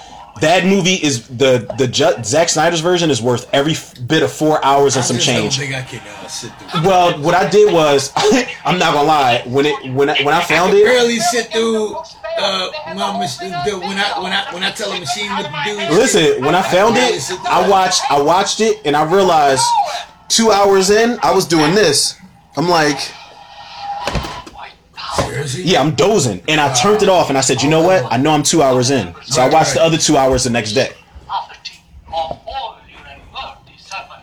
That 0.41 0.65
movie 0.65 0.95
is 0.95 1.27
the 1.29 1.73
the 1.79 1.87
Ju- 1.89 2.23
Zack 2.25 2.49
Snyder's 2.49 2.81
version 2.81 3.11
is 3.11 3.21
worth 3.21 3.49
every 3.53 3.73
f- 3.73 3.95
bit 4.07 4.23
of 4.23 4.33
four 4.33 4.65
hours 4.65 4.97
and 4.97 5.05
some 5.05 5.17
I 5.17 5.21
change. 5.21 5.61
I 5.61 5.83
can 5.83 6.01
uh. 6.01 6.83
Well, 6.85 7.21
what 7.21 7.35
I 7.35 7.49
did 7.49 7.73
was, 7.73 8.13
I'm 8.65 8.79
not 8.79 8.95
gonna 8.95 9.07
lie. 9.07 9.43
When 9.47 9.67
it 9.67 9.93
when 9.93 10.11
I, 10.11 10.23
when 10.23 10.35
I 10.35 10.43
found 10.43 10.75
it, 10.75 10.85
barely 10.85 11.19
sit 11.19 11.53
through. 11.53 11.97
Uh, 11.97 12.71
my 12.95 13.27
the, 13.67 13.79
when 13.81 13.99
I 13.99 14.21
when 14.23 14.33
I 14.33 14.55
when 14.55 14.63
I 14.63 14.71
tell 14.71 14.93
a 14.93 15.01
machine 15.01 15.29
what 15.31 15.45
to 15.47 15.65
do. 15.65 15.95
listen. 15.95 16.45
When 16.45 16.55
I 16.55 16.63
found 16.63 16.95
it, 16.97 17.21
I 17.49 17.69
watched 17.69 18.03
I 18.11 18.21
watched 18.23 18.61
it 18.61 18.81
and 18.85 18.95
I 18.95 19.03
realized 19.13 19.65
two 20.29 20.51
hours 20.53 20.91
in, 20.91 21.19
I 21.23 21.33
was 21.35 21.47
doing 21.47 21.75
this. 21.75 22.15
I'm 22.57 22.69
like, 22.69 22.99
Seriously? 25.29 25.63
yeah, 25.65 25.81
I'm 25.81 25.95
dozing, 25.95 26.43
and 26.49 26.61
I 26.61 26.73
turned 26.75 27.03
it 27.03 27.09
off 27.09 27.29
and 27.29 27.39
I 27.39 27.41
said, 27.41 27.63
you 27.63 27.71
know 27.71 27.83
what? 27.83 28.11
I 28.13 28.17
know 28.17 28.31
I'm 28.31 28.43
two 28.43 28.63
hours 28.63 28.91
in, 28.91 29.15
so 29.25 29.43
I 29.43 29.49
watched 29.49 29.75
the 29.75 29.83
other 29.83 29.97
two 29.97 30.17
hours 30.17 30.45
the 30.45 30.51
next 30.51 30.73
day. 30.73 30.91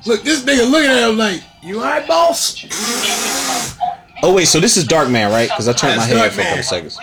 Look, 0.05 0.21
this 0.23 0.43
nigga 0.43 0.69
looking 0.69 0.89
at 0.91 1.09
him 1.09 1.17
like, 1.17 1.41
you 1.63 1.77
alright, 1.79 2.07
boss? 2.07 2.63
Oh 4.21 4.33
wait, 4.33 4.45
so 4.45 4.59
this 4.59 4.77
is 4.77 4.85
Dark 4.85 5.09
Man, 5.09 5.31
right? 5.31 5.49
Because 5.49 5.67
I 5.67 5.73
turned 5.73 5.97
my 5.97 6.03
head 6.05 6.31
for 6.31 6.41
a 6.41 6.43
couple 6.43 6.63
seconds. 6.63 6.97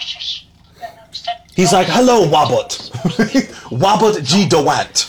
He's 1.54 1.72
like, 1.72 1.86
"Hello, 1.86 2.26
Wabbit, 2.26 2.90
Wabbit 3.70 4.24
G 4.24 4.48
Dewant." 4.48 5.08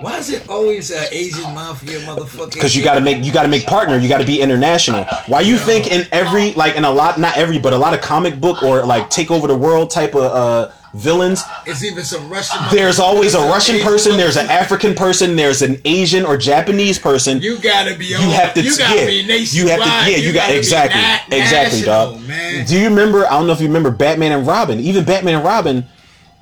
Why 0.00 0.16
is 0.18 0.30
it 0.30 0.48
always 0.48 0.90
an 0.90 1.06
Asian 1.12 1.54
mafia 1.54 1.98
motherfucker? 2.00 2.52
Because 2.54 2.74
you 2.74 2.82
gotta 2.82 3.00
make 3.02 3.22
you 3.24 3.32
gotta 3.32 3.48
make 3.48 3.66
partner. 3.66 3.98
You 3.98 4.08
gotta 4.08 4.24
be 4.24 4.40
international. 4.40 5.04
Why 5.26 5.42
you 5.42 5.58
think 5.58 5.90
in 5.92 6.06
every 6.10 6.52
like 6.54 6.76
in 6.76 6.84
a 6.84 6.90
lot 6.90 7.18
not 7.20 7.36
every 7.36 7.58
but 7.58 7.72
a 7.72 7.78
lot 7.78 7.92
of 7.92 8.00
comic 8.00 8.40
book 8.40 8.62
or 8.62 8.84
like 8.86 9.10
take 9.10 9.30
over 9.30 9.46
the 9.46 9.56
world 9.56 9.90
type 9.90 10.14
of 10.14 10.22
uh 10.22 10.70
villains. 10.94 11.42
It's 11.66 11.84
either 11.84 12.02
some 12.02 12.30
Russian. 12.30 12.58
There's 12.70 12.98
always 12.98 13.34
a 13.34 13.40
Russian 13.40 13.76
Asian 13.76 13.86
person. 13.86 14.16
There's 14.16 14.36
an. 14.36 14.48
African 14.50 14.94
person. 14.94 15.36
There's 15.36 15.62
an 15.62 15.80
Asian 15.84 16.24
or 16.24 16.36
Japanese 16.36 16.98
person. 16.98 17.40
You 17.40 17.58
gotta 17.58 17.94
be. 17.96 18.06
You 18.06 18.16
on- 18.16 18.22
have 18.30 18.54
to, 18.54 18.62
You 18.62 18.76
gotta 18.76 19.00
yeah, 19.00 19.06
be 19.06 19.12
you 19.12 19.68
have 19.68 19.80
to, 19.80 20.10
yeah, 20.10 20.16
you, 20.16 20.32
got 20.32 20.48
gotta 20.48 20.58
exactly, 20.58 21.00
na- 21.00 21.42
exactly, 21.42 21.80
national, 21.80 22.12
dog. 22.14 22.28
Man. 22.28 22.66
Do 22.66 22.78
you 22.78 22.88
remember? 22.88 23.26
I 23.26 23.30
don't 23.30 23.46
know 23.46 23.52
if 23.52 23.60
you 23.60 23.66
remember 23.68 23.90
Batman 23.90 24.32
and 24.32 24.46
Robin. 24.46 24.80
Even 24.80 25.04
Batman 25.04 25.36
and 25.36 25.44
Robin, 25.44 25.86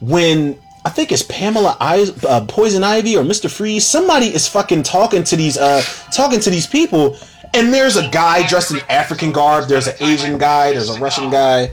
when 0.00 0.58
I 0.88 0.90
think 0.90 1.12
it's 1.12 1.22
Pamela 1.22 1.76
I, 1.80 2.10
uh, 2.26 2.46
Poison 2.46 2.82
Ivy 2.82 3.14
or 3.14 3.22
Mr. 3.22 3.50
Freeze. 3.50 3.84
Somebody 3.84 4.28
is 4.34 4.48
fucking 4.48 4.84
talking 4.84 5.22
to 5.22 5.36
these 5.36 5.58
uh 5.58 5.82
talking 6.10 6.40
to 6.40 6.48
these 6.48 6.66
people, 6.66 7.14
and 7.52 7.74
there's 7.74 7.96
a 7.96 8.08
guy 8.08 8.46
dressed 8.48 8.70
in 8.70 8.80
African 8.88 9.30
garb. 9.30 9.68
There's 9.68 9.86
an 9.86 9.96
Asian 10.00 10.38
guy. 10.38 10.72
There's 10.72 10.88
a 10.88 10.98
Russian 10.98 11.28
guy. 11.28 11.72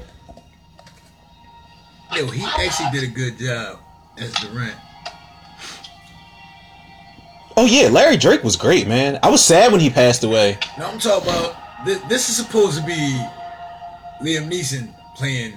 Yo, 2.13 2.27
he 2.27 2.43
actually 2.43 2.89
did 2.91 3.09
a 3.09 3.13
good 3.13 3.39
job 3.39 3.79
as 4.17 4.33
Durant. 4.33 4.75
Oh 7.55 7.65
yeah, 7.65 7.87
Larry 7.87 8.17
Drake 8.17 8.43
was 8.43 8.57
great, 8.57 8.85
man. 8.85 9.17
I 9.23 9.29
was 9.29 9.41
sad 9.41 9.71
when 9.71 9.79
he 9.79 9.89
passed 9.89 10.25
away. 10.25 10.57
Now 10.77 10.91
I'm 10.91 10.99
talking 10.99 11.29
about 11.29 11.85
this, 11.85 12.01
this 12.09 12.29
is 12.29 12.35
supposed 12.35 12.77
to 12.81 12.85
be 12.85 13.25
Liam 14.21 14.51
Neeson 14.51 14.93
playing 15.15 15.53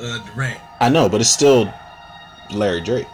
uh, 0.00 0.24
Durant. 0.32 0.60
I 0.84 0.90
know, 0.90 1.08
but 1.08 1.22
it's 1.22 1.30
still 1.30 1.72
Larry 2.52 2.82
Drake. 2.82 3.06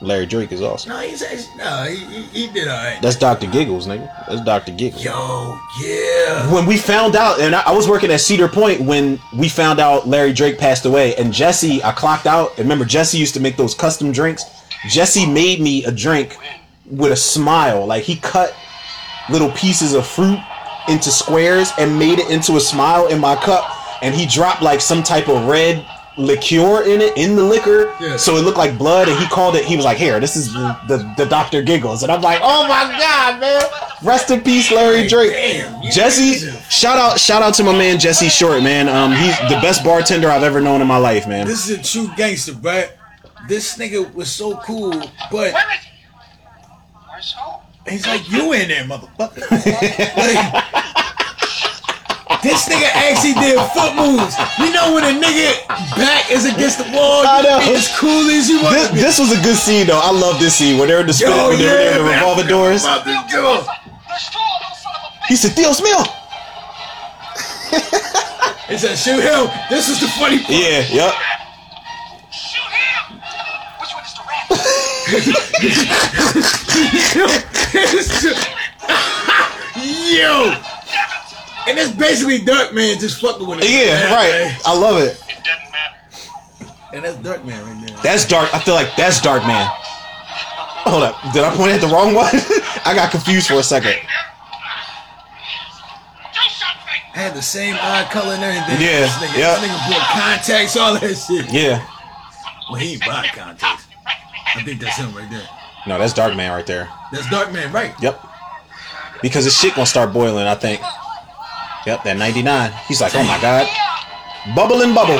Larry 0.00 0.26
Drake 0.26 0.50
is 0.50 0.60
awesome. 0.60 0.90
No, 0.90 0.98
he's 0.98 1.22
actually, 1.22 1.56
no, 1.56 1.84
he, 1.84 1.96
he, 1.96 2.22
he 2.22 2.52
did 2.52 2.66
all 2.66 2.76
right. 2.76 2.98
That's 3.00 3.14
Dr. 3.14 3.46
Giggles, 3.46 3.86
nigga. 3.86 4.26
That's 4.26 4.40
Dr. 4.42 4.72
Giggles. 4.72 5.04
Yo, 5.04 5.56
yeah. 5.80 6.52
when 6.52 6.66
we 6.66 6.76
found 6.76 7.14
out, 7.14 7.38
and 7.38 7.54
I, 7.54 7.62
I 7.66 7.70
was 7.72 7.88
working 7.88 8.10
at 8.10 8.20
Cedar 8.20 8.48
Point 8.48 8.80
when 8.80 9.20
we 9.36 9.48
found 9.48 9.78
out 9.78 10.08
Larry 10.08 10.32
Drake 10.32 10.58
passed 10.58 10.86
away, 10.86 11.14
and 11.14 11.32
Jesse, 11.32 11.80
I 11.84 11.92
clocked 11.92 12.26
out. 12.26 12.50
And 12.50 12.58
remember, 12.58 12.84
Jesse 12.84 13.16
used 13.16 13.34
to 13.34 13.40
make 13.40 13.56
those 13.56 13.76
custom 13.76 14.10
drinks. 14.10 14.44
Jesse 14.88 15.24
made 15.24 15.60
me 15.60 15.84
a 15.84 15.92
drink 15.92 16.36
with 16.90 17.12
a 17.12 17.16
smile. 17.16 17.86
Like 17.86 18.02
he 18.02 18.16
cut 18.16 18.56
little 19.30 19.52
pieces 19.52 19.94
of 19.94 20.04
fruit 20.04 20.40
into 20.88 21.12
squares 21.12 21.70
and 21.78 21.96
made 21.96 22.18
it 22.18 22.28
into 22.28 22.56
a 22.56 22.60
smile 22.60 23.06
in 23.06 23.20
my 23.20 23.36
cup, 23.36 23.70
and 24.02 24.16
he 24.16 24.26
dropped 24.26 24.62
like 24.62 24.80
some 24.80 25.04
type 25.04 25.28
of 25.28 25.46
red 25.46 25.86
liqueur 26.18 26.82
in 26.82 27.00
it 27.00 27.16
in 27.16 27.36
the 27.36 27.42
liquor 27.42 27.94
Yeah. 28.00 28.16
so 28.16 28.36
it 28.36 28.42
looked 28.42 28.58
like 28.58 28.76
blood 28.76 29.08
and 29.08 29.18
he 29.18 29.26
called 29.28 29.54
it 29.56 29.64
he 29.64 29.76
was 29.76 29.84
like 29.84 29.98
here 29.98 30.18
this 30.18 30.34
is 30.36 30.52
the, 30.52 30.76
the, 30.88 31.14
the 31.16 31.24
dr 31.26 31.62
giggles 31.62 32.02
and 32.02 32.10
i'm 32.10 32.20
like 32.20 32.40
oh 32.42 32.66
my 32.66 32.98
god 32.98 33.40
man 33.40 33.62
rest 34.02 34.30
in 34.30 34.40
peace 34.40 34.70
larry 34.72 35.06
drake 35.06 35.30
Damn, 35.32 35.82
Jesse, 35.90 36.50
shout 36.68 36.98
out, 36.98 37.18
shout 37.20 37.42
out 37.42 37.54
to 37.54 37.62
my 37.64 37.72
man 37.72 37.98
Jesse 38.00 38.28
Short, 38.28 38.62
man. 38.62 38.88
Um, 38.88 39.12
he's 39.12 39.38
the 39.48 39.58
best 39.62 39.82
bartender 39.84 40.28
I've 40.28 40.42
ever 40.42 40.60
known 40.60 40.80
in 40.82 40.86
my 40.86 40.98
life, 40.98 41.26
man. 41.26 41.46
This 41.46 41.68
is 41.68 41.78
a 41.78 41.82
true 41.82 42.10
gangster, 42.16 42.52
but 42.54 42.96
this 43.48 43.76
nigga 43.78 44.12
was 44.14 44.30
so 44.30 44.56
cool, 44.58 44.90
but 45.30 45.52
Where 45.52 45.74
is 45.74 45.80
he? 45.84 45.90
Where's 47.08 47.32
who? 47.34 47.90
he's 47.90 48.06
like, 48.06 48.30
you 48.30 48.52
in 48.52 48.68
there, 48.68 48.84
motherfucker. 48.84 49.50
like, 50.16 50.77
this 52.42 52.68
nigga 52.68 52.88
actually 52.94 53.34
did 53.34 53.58
foot 53.74 53.94
moves. 53.96 54.34
You 54.58 54.70
know 54.72 54.94
when 54.94 55.04
a 55.04 55.12
nigga 55.18 55.66
back 55.96 56.30
is 56.30 56.44
against 56.46 56.78
the 56.78 56.84
wall, 56.94 57.24
I 57.26 57.42
know. 57.42 57.58
be 57.60 57.74
as 57.74 57.88
cool 57.98 58.28
as 58.30 58.48
you 58.48 58.62
want 58.62 58.74
This, 58.74 58.88
to 58.88 58.94
be. 58.94 59.00
this 59.00 59.18
was 59.18 59.32
a 59.32 59.40
good 59.42 59.56
scene 59.56 59.86
though. 59.86 59.98
I 60.02 60.10
love 60.10 60.38
this 60.38 60.54
scene 60.56 60.78
where 60.78 60.86
they're 60.86 61.00
in 61.00 61.06
the 61.06 61.12
oh, 61.12 61.26
spin, 61.26 61.30
when 61.48 61.58
they're 61.58 61.80
yeah, 61.82 61.90
in 61.98 62.04
the 62.04 62.10
man. 62.10 62.18
revolver 62.22 62.46
doors. 62.48 62.82
About 62.84 63.04
this 63.04 63.18
door. 63.32 63.58
There's 64.08 64.28
two 64.30 64.38
little 64.38 64.76
son 64.78 64.94
of 64.94 65.02
a 65.02 65.10
bitch. 65.18 65.28
He 65.28 65.36
said, 65.36 65.54
"Dios 65.54 65.80
mío." 65.80 66.04
He 68.68 68.76
said, 68.76 68.96
shoot 68.98 69.20
him. 69.24 69.48
This 69.70 69.88
is 69.88 69.98
the 70.00 70.08
funny 70.20 70.38
part. 70.40 70.50
Yeah, 70.50 70.84
yep. 70.92 71.14
Shoot 72.30 72.68
him. 72.68 73.16
Which 73.80 73.92
one 73.96 74.04
is 74.04 74.12
the 74.18 74.22
rat? 74.28 75.58
Yo! 79.76 80.52
And 81.68 81.78
it's 81.78 81.90
basically 81.92 82.38
Darkman 82.40 82.98
just 82.98 83.20
fucking 83.20 83.46
with 83.46 83.60
it. 83.62 83.68
Yeah, 83.70 84.14
right. 84.14 84.58
I 84.66 84.76
love 84.78 84.98
it. 85.02 85.20
It 85.28 85.44
doesn't 85.44 85.70
matter. 85.70 85.94
And 86.94 87.04
that's 87.04 87.16
Darkman 87.18 87.62
right 87.64 87.86
there. 87.86 87.96
That's 88.02 88.26
dark. 88.26 88.52
I 88.54 88.60
feel 88.60 88.74
like 88.74 88.94
that's 88.96 89.20
Dark 89.20 89.42
Man. 89.46 89.66
Hold 90.88 91.02
up. 91.02 91.20
Did 91.34 91.44
I 91.44 91.54
point 91.54 91.72
at 91.72 91.80
the 91.82 91.88
wrong 91.88 92.14
one? 92.14 92.30
I 92.86 92.92
got 92.94 93.10
confused 93.10 93.48
for 93.48 93.54
a 93.54 93.62
second. 93.62 93.92
Do 93.92 93.98
something. 96.48 97.00
I 97.14 97.18
had 97.18 97.34
the 97.34 97.42
same 97.42 97.74
eye 97.74 98.08
color 98.10 98.34
and 98.34 98.42
everything. 98.44 98.80
Yeah, 98.80 99.00
This 99.00 99.12
nigga, 99.20 99.38
yeah. 99.38 99.60
this 99.60 99.68
nigga 99.68 99.90
bought 99.90 100.08
contacts, 100.38 100.76
all 100.76 100.94
that 100.94 101.14
shit. 101.16 101.52
Yeah. 101.52 101.84
Well, 102.70 102.80
he 102.80 102.92
ain't 102.94 103.00
buy 103.04 103.26
contacts. 103.34 103.86
I 104.54 104.62
think 104.62 104.80
that's 104.80 104.96
him 104.96 105.14
right 105.14 105.28
there. 105.30 105.46
No, 105.86 105.98
that's 105.98 106.14
Dark 106.14 106.34
Man 106.36 106.50
right 106.52 106.66
there. 106.66 106.88
That's 107.12 107.28
Dark 107.28 107.52
Man, 107.52 107.70
right? 107.72 107.92
Yep. 108.00 108.24
Because 109.20 109.44
his 109.44 109.54
shit 109.58 109.74
gonna 109.74 109.86
start 109.86 110.12
boiling, 110.12 110.46
I 110.46 110.54
think. 110.54 110.80
Yep, 111.86 112.04
that 112.04 112.16
99. 112.16 112.72
He's 112.86 113.00
like, 113.00 113.14
oh 113.14 113.24
my 113.24 113.40
god. 113.40 113.66
Bubble 114.54 114.82
and 114.82 114.94
bubble. 114.94 115.18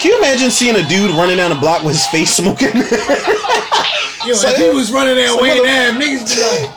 Can 0.00 0.12
you 0.12 0.18
imagine 0.18 0.50
seeing 0.50 0.76
a 0.76 0.86
dude 0.86 1.10
running 1.18 1.36
down 1.38 1.50
the 1.50 1.58
block 1.58 1.82
with 1.82 1.94
his 1.94 2.06
face 2.06 2.30
smoking? 2.36 2.70
Yo, 4.26 4.34
So- 4.34 4.54
he 4.54 4.70
was 4.70 4.92
running 4.92 5.16
that 5.16 5.34
Wayne 5.40 5.58
mother- 5.58 5.68
Ave, 5.68 5.98
niggas 5.98 6.24
be 6.30 6.42
like, 6.42 6.70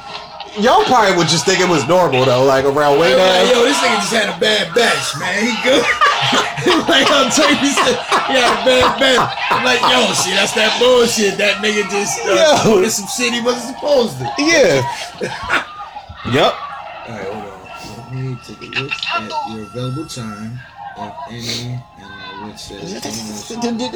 Y'all 0.60 0.84
probably 0.84 1.16
would 1.16 1.30
just 1.32 1.46
think 1.46 1.62
it 1.64 1.70
was 1.70 1.88
normal 1.88 2.26
though, 2.26 2.44
like 2.44 2.66
around 2.66 3.00
Wayne 3.00 3.16
like, 3.16 3.48
yo, 3.48 3.64
this 3.64 3.78
nigga 3.80 4.04
just 4.04 4.12
had 4.12 4.28
a 4.28 4.36
bad 4.36 4.68
batch, 4.76 5.16
man. 5.16 5.48
He 5.48 5.56
good. 5.64 5.80
like 6.92 7.08
I'm 7.08 7.32
telling 7.32 7.56
you, 7.64 7.72
he 7.72 8.36
had 8.36 8.60
a 8.60 8.66
bad 8.68 9.00
batch. 9.00 9.32
I'm 9.48 9.64
like, 9.64 9.80
yo, 9.80 10.12
see, 10.12 10.32
that's 10.36 10.52
that 10.60 10.76
bullshit. 10.76 11.38
That 11.40 11.64
nigga 11.64 11.88
just 11.88 12.20
uh, 12.28 12.68
Yo. 12.68 12.82
did 12.82 12.92
some 12.92 13.08
shit 13.08 13.32
he 13.32 13.40
wasn't 13.40 13.76
supposed 13.80 14.18
to. 14.20 14.28
Yeah. 14.44 15.64
yep. 16.34 16.54
All 16.54 17.16
right, 17.16 17.26
hold 17.28 17.46
on. 17.46 17.62
Let 17.98 18.12
me 18.12 18.38
take 18.46 18.62
a 18.62 18.66
look 18.80 18.92
at 18.92 19.52
your 19.54 19.64
available 19.64 20.06
time, 20.08 20.60
if 20.98 21.14
any, 21.30 21.80
and 21.98 22.48
which 22.48 22.58
says. 22.58 22.94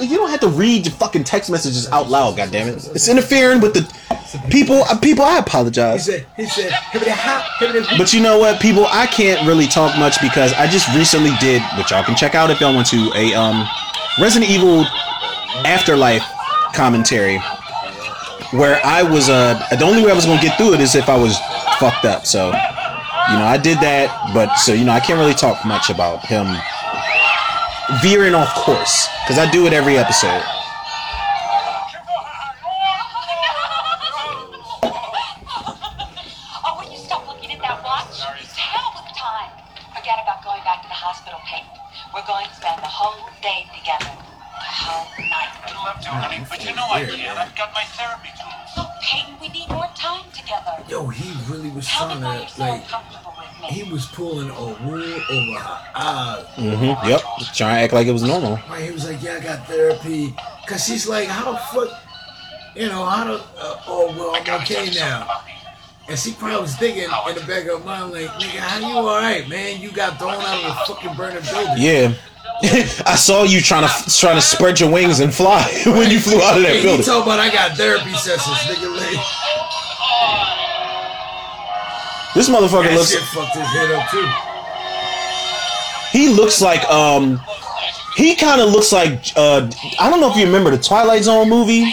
You 0.09 0.17
don't 0.17 0.29
have 0.29 0.39
to 0.41 0.47
read 0.49 0.86
your 0.86 0.95
fucking 0.95 1.23
text 1.23 1.49
messages 1.49 1.89
out 1.91 2.09
loud, 2.09 2.38
goddammit. 2.38 2.95
It's 2.95 3.07
interfering 3.07 3.61
with 3.61 3.73
the 3.73 3.81
people. 4.49 4.83
uh, 4.83 4.97
People, 4.99 5.23
I 5.23 5.33
He 5.36 5.39
apologize. 5.39 6.05
said, 6.05 6.27
he 6.36 6.45
said, 6.45 6.71
hibbity 6.71 7.09
hop, 7.11 7.43
hibbity 7.59 7.97
But 7.97 8.13
you 8.13 8.21
know 8.21 8.39
what, 8.39 8.59
people? 8.61 8.86
I 8.88 9.07
can't 9.07 9.45
really 9.47 9.67
talk 9.67 9.97
much 9.97 10.19
because 10.21 10.53
I 10.53 10.67
just 10.67 10.88
recently 10.95 11.31
did, 11.39 11.61
which 11.77 11.91
y'all 11.91 12.03
can 12.03 12.15
check 12.15 12.36
out 12.36 12.49
if 12.49 12.59
y'all 12.59 12.73
want 12.73 12.88
to, 12.88 13.11
a 13.15 13.33
um 13.33 13.67
Resident 14.19 14.49
Evil 14.49 14.86
Afterlife 15.65 16.23
commentary, 16.73 17.38
where 18.51 18.79
I 18.86 19.03
was 19.03 19.29
uh 19.29 19.53
the 19.77 19.86
only 19.86 20.03
way 20.03 20.11
I 20.11 20.15
was 20.15 20.25
gonna 20.25 20.41
get 20.41 20.57
through 20.57 20.73
it 20.73 20.79
is 20.81 20.95
if 20.95 21.07
I 21.09 21.17
was 21.17 21.38
fucked 21.80 22.05
up. 22.05 22.26
So, 22.26 22.47
you 22.47 23.38
know, 23.38 23.45
I 23.45 23.57
did 23.61 23.80
that, 23.80 24.32
but 24.34 24.53
so 24.55 24.73
you 24.73 24.86
know, 24.86 24.93
I 24.93 24.99
can't 24.99 25.19
really 25.19 25.34
talk 25.34 25.65
much 25.65 25.89
about 25.89 26.26
him 26.26 26.47
veering 28.01 28.34
off 28.34 28.53
course 28.55 29.07
because 29.23 29.38
I 29.38 29.49
do 29.51 29.67
it 29.67 29.73
every 29.73 29.97
episode. 29.97 30.43
Pulling 54.36 54.49
a 54.49 54.66
wool 54.84 55.02
over 55.32 55.60
her 55.60 55.80
eyes. 55.95 56.45
Mm-hmm. 56.57 57.07
Yep. 57.07 57.22
Trying 57.53 57.76
to 57.76 57.82
act 57.84 57.94
like 57.94 58.07
it 58.07 58.12
was 58.12 58.24
normal. 58.24 58.60
Right? 58.70 58.84
He 58.84 58.91
was 58.91 59.10
like, 59.10 59.24
"Yeah, 59.24 59.36
I 59.36 59.40
got 59.40 59.66
therapy." 59.66 60.36
Cause 60.68 60.86
she's 60.86 61.07
like, 61.07 61.30
"How 61.30 61.53
the 61.53 61.57
fuck?" 61.57 61.88
You 62.76 62.90
know, 62.90 63.06
how 63.06 63.24
the? 63.24 63.36
Uh, 63.36 63.82
oh 63.88 64.14
well, 64.18 64.36
I'm 64.36 64.62
okay 64.64 64.90
now. 64.94 65.26
And 66.10 66.20
she 66.20 66.34
probably 66.34 66.60
was 66.64 66.76
thinking 66.76 67.03
in 67.03 67.36
the 67.36 67.45
back 67.48 67.66
of 67.68 67.80
her 67.80 67.86
mind, 67.86 68.12
like, 68.12 68.28
"Nigga, 68.28 68.60
how 68.60 68.80
you 68.86 68.98
all 68.98 69.22
right, 69.22 69.48
man? 69.48 69.80
You 69.80 69.94
got 69.94 70.20
thrown 70.20 70.34
out 70.34 70.66
of 70.66 70.72
a 70.72 70.86
fucking 70.86 71.16
burning 71.16 71.41
building." 71.44 71.76
Yeah. 71.78 72.14
I 73.07 73.16
saw 73.16 73.44
you 73.44 73.62
trying 73.62 73.88
to 73.88 74.20
trying 74.20 74.36
to 74.36 74.41
spread 74.41 74.82
your 74.82 74.91
wings 74.91 75.22
and 75.22 75.34
fly 75.34 75.64
when 75.86 76.12
you 76.12 76.20
flew 76.20 76.41
out 76.41 76.57
of 76.57 76.64
that 76.64 76.84
building. 76.84 77.06
talking 77.06 77.24
about 77.24 77.40
I 77.40 77.49
got 77.53 77.78
therapy 77.78 78.12
sessions, 78.16 78.57
nigga. 78.68 78.91
Like, 78.98 80.55
This 82.36 82.49
motherfucker 82.49 82.84
that 82.84 82.94
looks 82.95 83.12
shit 83.12 83.24
fucked 83.24 83.56
his 83.56 83.66
head 83.68 83.91
up 83.91 84.10
too. 84.12 84.28
he 86.18 86.30
looks 86.30 86.62
like 86.62 86.84
um 86.90 87.40
he 88.16 88.36
kind 88.36 88.62
of 88.62 88.70
looks 88.72 88.91
like 88.91 89.32
uh 89.36 89.70
I 89.99 90.10
don't 90.10 90.20
know 90.20 90.30
if 90.30 90.38
you 90.38 90.45
remember 90.45 90.70
the 90.72 90.78
Twilight 90.82 91.24
Zone 91.24 91.49
movie 91.49 91.86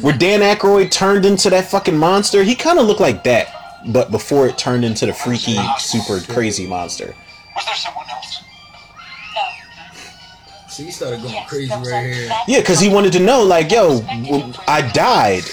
where 0.00 0.16
Dan 0.16 0.40
Aykroyd 0.40 0.90
turned 0.90 1.24
into 1.24 1.50
that 1.50 1.66
fucking 1.66 1.96
monster. 1.96 2.42
He 2.42 2.54
kind 2.54 2.78
of 2.78 2.86
looked 2.86 3.00
like 3.00 3.24
that, 3.24 3.80
but 3.88 4.10
before 4.10 4.46
it 4.48 4.56
turned 4.58 4.84
into 4.84 5.06
the 5.06 5.12
freaky, 5.14 5.56
super 5.78 6.20
crazy 6.32 6.66
monster. 6.66 7.14
Was 7.54 7.64
there 7.66 7.74
someone 7.74 8.04
else? 8.10 8.42
No. 9.34 10.68
See, 10.68 10.84
he 10.84 10.90
started 10.90 11.22
going 11.22 11.32
Yes, 11.34 11.48
crazy 11.48 11.72
right 11.72 12.12
here. 12.14 12.30
Yeah, 12.46 12.60
because 12.60 12.80
he 12.80 12.88
wanted 12.88 13.12
to 13.14 13.20
know, 13.20 13.42
like, 13.42 13.70
yo, 13.70 14.00
I 14.68 14.90
died. 14.92 15.44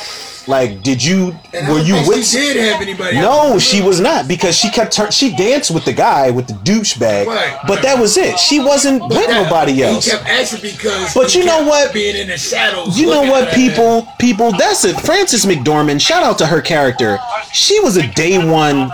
Like, 0.47 0.84
did 0.84 1.03
you 1.03 1.35
And 1.53 1.67
were 1.67 1.80
you 1.80 1.95
with? 2.07 2.26
She 2.26 2.38
did 2.38 2.72
have 2.72 2.81
anybody. 2.81 3.17
No, 3.17 3.57
she 3.57 3.81
was 3.81 3.99
not 3.99 4.27
because 4.27 4.55
she 4.55 4.69
kept 4.69 4.93
turn. 4.93 5.09
She 5.11 5.35
danced 5.35 5.72
with 5.72 5.85
the 5.85 5.93
guy 5.93 6.30
with 6.30 6.47
the 6.47 6.53
douchebag, 6.53 7.26
Right. 7.26 7.57
but 7.67 7.81
that 7.81 7.99
was 7.99 8.15
it. 8.17 8.38
She 8.38 8.59
wasn't 8.59 8.99
But 8.99 9.09
with 9.09 9.27
that- 9.27 9.43
nobody 9.43 9.81
else. 9.84 10.05
He 10.05 10.11
kept 10.11 10.27
asking 10.27 10.61
because. 10.61 11.13
But 11.15 11.34
you 11.34 11.45
know 11.45 11.63
what? 11.63 11.93
Being 11.93 12.15
in 12.15 12.27
the 12.27 12.38
shadows. 12.38 12.97
You 12.99 13.07
know 13.07 13.23
what, 13.23 13.43
at 13.43 13.49
her. 13.49 13.55
people? 13.55 14.07
People, 14.19 14.51
that's 14.51 14.85
it. 14.85 14.99
Frances 15.01 15.45
McDormand. 15.45 15.99
Shout 16.01 16.22
out 16.23 16.38
to 16.38 16.45
her 16.45 16.61
character. 16.61 17.17
She 17.51 17.80
was 17.80 17.97
a 17.97 18.05
day 18.13 18.38
one 18.38 18.91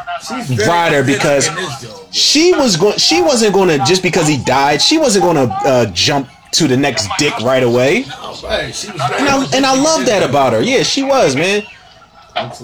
rider 0.68 1.04
because 1.04 1.48
in 1.48 1.56
this, 1.56 1.82
though. 1.82 2.06
she 2.12 2.54
was 2.54 2.78
going. 2.78 2.98
She 2.98 3.22
wasn't 3.22 3.54
going 3.54 3.70
to 3.70 3.84
just 3.86 4.04
because 4.04 4.28
he 4.28 4.38
died. 4.44 4.82
She 4.82 4.98
wasn't 4.98 5.24
going 5.26 5.36
to 5.48 5.54
uh, 5.66 5.86
jump 5.88 6.30
to 6.52 6.68
the 6.68 6.78
next 6.78 7.08
dick 7.18 7.34
right 7.40 7.64
away. 7.64 8.04
Right. 8.44 8.74
She 8.74 8.92
was 8.92 9.02
very 9.02 9.20
And 9.20 9.30
I, 9.30 9.46
and 9.56 9.66
I 9.66 9.76
love 9.82 10.06
that 10.06 10.22
about 10.28 10.54
her. 10.54 10.62
Yeah, 10.62 10.84
she 10.84 11.04
was 11.04 11.36
man. 11.36 11.64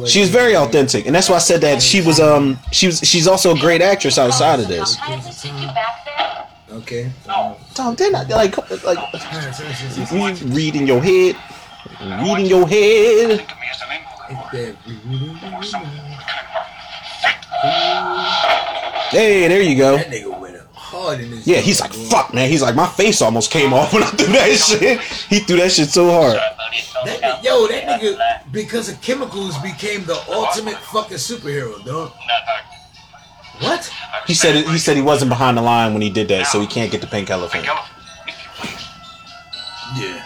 She 0.05 0.22
was 0.22 0.30
very 0.30 0.55
authentic, 0.55 1.05
and 1.07 1.15
that's 1.15 1.30
why 1.30 1.35
I 1.35 1.39
said 1.39 1.59
that 1.61 1.81
she 1.81 2.01
was. 2.01 2.19
Um, 2.19 2.57
she 2.72 2.85
was. 2.88 2.99
She's 2.99 3.27
also 3.27 3.53
a 3.53 3.57
great 3.59 3.81
actress 3.81 4.18
outside 4.18 4.59
of 4.61 4.68
this. 4.68 4.95
How 4.95 5.15
does 5.15 5.27
it 5.27 5.35
take 5.49 5.59
you 5.59 5.68
back 5.68 6.05
there? 6.05 6.47
Okay. 6.77 7.11
Tom, 7.73 7.95
they're 7.95 8.11
not 8.11 8.30
like 8.30 8.55
like 8.84 8.97
Alright, 8.97 9.55
so 9.55 9.64
it's 9.65 9.81
just- 9.81 9.97
you 10.14 10.34
read 10.55 10.76
your 10.76 11.01
head, 11.01 11.35
reading 12.23 12.45
your 12.45 12.68
head. 12.68 13.38
Think 13.39 13.51
of 13.51 13.57
me 13.59 13.68
as 13.72 13.81
an 13.81 13.91
invalid. 13.91 14.38
that- 14.53 14.76
Hey, 19.11 19.47
there 19.47 19.61
you 19.61 19.77
go. 19.77 19.97
That 20.91 20.95
nigga 20.95 21.03
went 21.03 21.05
hard 21.05 21.19
in 21.22 21.31
this. 21.31 21.47
Yeah, 21.47 21.57
he's 21.57 21.81
like, 21.81 21.91
joint, 21.91 22.07
fuck, 22.07 22.34
man. 22.34 22.49
He's 22.49 22.61
like, 22.61 22.76
my 22.76 22.88
face 22.88 23.22
almost 23.22 23.51
came 23.51 23.73
off 23.73 23.93
when 23.93 24.03
I 24.03 24.07
threw 24.07 24.34
that 24.34 24.51
shit. 24.57 25.01
He 25.01 25.39
threw 25.39 25.57
that 25.57 25.72
shit 25.72 25.89
so 25.89 26.09
hard. 26.09 26.35
That, 27.05 27.43
yo, 27.43 27.68
that 27.68 28.01
nigga, 28.01 28.51
because 28.51 28.89
of 28.89 29.01
chemicals, 29.01 29.57
became 29.59 30.05
the 30.05 30.19
ultimate 30.30 30.77
fucking 30.77 31.18
superhero, 31.18 31.84
dog. 31.85 32.11
What? 33.59 33.89
He 34.27 34.34
said 34.34 34.55
it, 34.55 34.68
he 34.68 34.77
said 34.77 34.95
he 34.95 35.01
wasn't 35.01 35.30
behind 35.30 35.57
the 35.57 35.61
line 35.61 35.93
when 35.93 36.01
he 36.01 36.09
did 36.09 36.27
that, 36.27 36.47
so 36.47 36.59
he 36.59 36.68
can't 36.68 36.91
get 36.91 37.01
the 37.01 37.07
pink 37.07 37.30
elephant. 37.30 37.65
Yeah. 39.95 40.23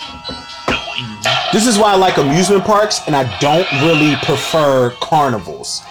This 1.53 1.67
is 1.67 1.77
why 1.77 1.91
I 1.91 1.95
like 1.95 2.17
amusement 2.17 2.63
parks, 2.63 3.01
and 3.07 3.15
I 3.15 3.23
don't 3.39 3.69
really 3.83 4.15
prefer 4.23 4.91
carnivals. 5.01 5.81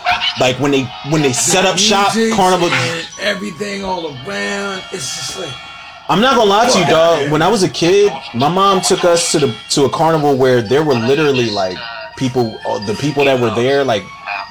Like 0.41 0.59
when 0.59 0.71
they 0.71 0.85
when 1.11 1.23
they 1.23 1.33
set 1.33 1.65
up 1.65 1.79
shop, 1.79 2.13
carnival. 2.35 2.71
everything 3.21 3.85
all 3.85 4.07
around. 4.07 4.83
It's 4.93 5.17
just 5.17 5.39
like 5.39 5.55
I'm 6.09 6.21
not 6.21 6.35
gonna 6.37 6.51
lie 6.51 6.69
to 6.69 6.79
you, 6.79 6.87
dog. 6.87 7.31
When 7.31 7.41
I 7.43 7.49
was 7.49 7.63
a 7.63 7.69
kid, 7.69 8.13
my 8.35 8.49
mom 8.49 8.81
took 8.81 9.05
us 9.05 9.31
to 9.33 9.39
the 9.39 9.57
to 9.71 9.85
a 9.85 9.91
carnival 9.91 10.37
where 10.37 10.61
there 10.61 10.83
were 10.83 10.95
literally 10.95 11.51
like 11.51 11.79
people, 12.21 12.61
uh, 12.69 12.79
the 12.85 12.95
people 12.95 13.25
that 13.25 13.41
were 13.41 13.51
there, 13.55 13.83
like 13.83 14.05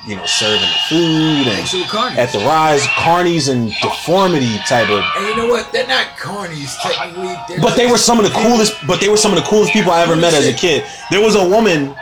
you 0.07 0.15
know, 0.15 0.25
serving 0.25 0.59
the 0.59 0.75
food 0.89 1.45
and 1.45 2.17
at 2.17 2.31
the 2.33 2.39
rise, 2.39 2.81
carnies 2.97 3.47
and 3.49 3.71
deformity 3.81 4.57
type 4.67 4.89
of. 4.89 5.03
and 5.15 5.27
you 5.27 5.35
know 5.37 5.47
what? 5.47 5.71
They're 5.71 5.87
not 5.87 6.17
carnies 6.17 6.75
technically. 6.81 7.35
They're 7.47 7.61
But 7.61 7.75
they 7.75 7.85
were 7.85 7.97
some 7.97 8.17
of 8.17 8.25
the 8.25 8.31
coolest. 8.31 8.75
But 8.87 8.99
they 8.99 9.07
were 9.07 9.17
some 9.17 9.31
of 9.31 9.37
the 9.37 9.45
coolest 9.45 9.71
people 9.71 9.91
I 9.91 10.01
ever 10.01 10.15
met 10.15 10.33
as 10.33 10.47
a 10.47 10.53
kid. 10.53 10.83
There 11.11 11.21
was 11.21 11.35
a 11.35 11.47
woman 11.47 11.95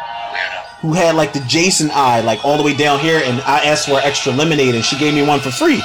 who 0.79 0.93
had 0.93 1.15
like 1.15 1.33
the 1.33 1.41
Jason 1.41 1.89
eye, 1.91 2.21
like 2.21 2.45
all 2.45 2.57
the 2.57 2.63
way 2.63 2.73
down 2.73 2.99
here, 2.99 3.21
and 3.23 3.41
I 3.41 3.65
asked 3.65 3.89
for 3.89 3.99
extra 3.99 4.31
lemonade, 4.31 4.73
and 4.73 4.85
she 4.85 4.97
gave 4.97 5.13
me 5.13 5.23
one 5.23 5.41
for 5.41 5.51
free. 5.51 5.81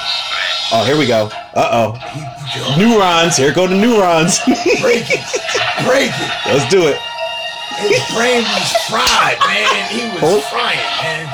Oh, 0.73 0.85
here 0.87 0.97
we 0.97 1.07
go. 1.07 1.29
Uh 1.55 1.69
oh. 1.73 2.77
Neurons. 2.79 3.37
Here 3.37 3.53
go 3.53 3.67
the 3.67 3.75
neurons. 3.75 4.39
Break 4.81 5.11
it, 5.11 5.25
break 5.85 6.13
it. 6.13 6.31
Let's 6.47 6.71
do 6.71 6.87
it. 6.87 6.99
His 7.79 8.03
brain 8.15 8.43
was 8.43 8.73
fried, 8.89 9.39
man. 9.47 9.89
He 9.91 10.03
was 10.15 10.23
Oh. 10.23 10.41
frying, 10.51 10.79
man. 11.03 11.29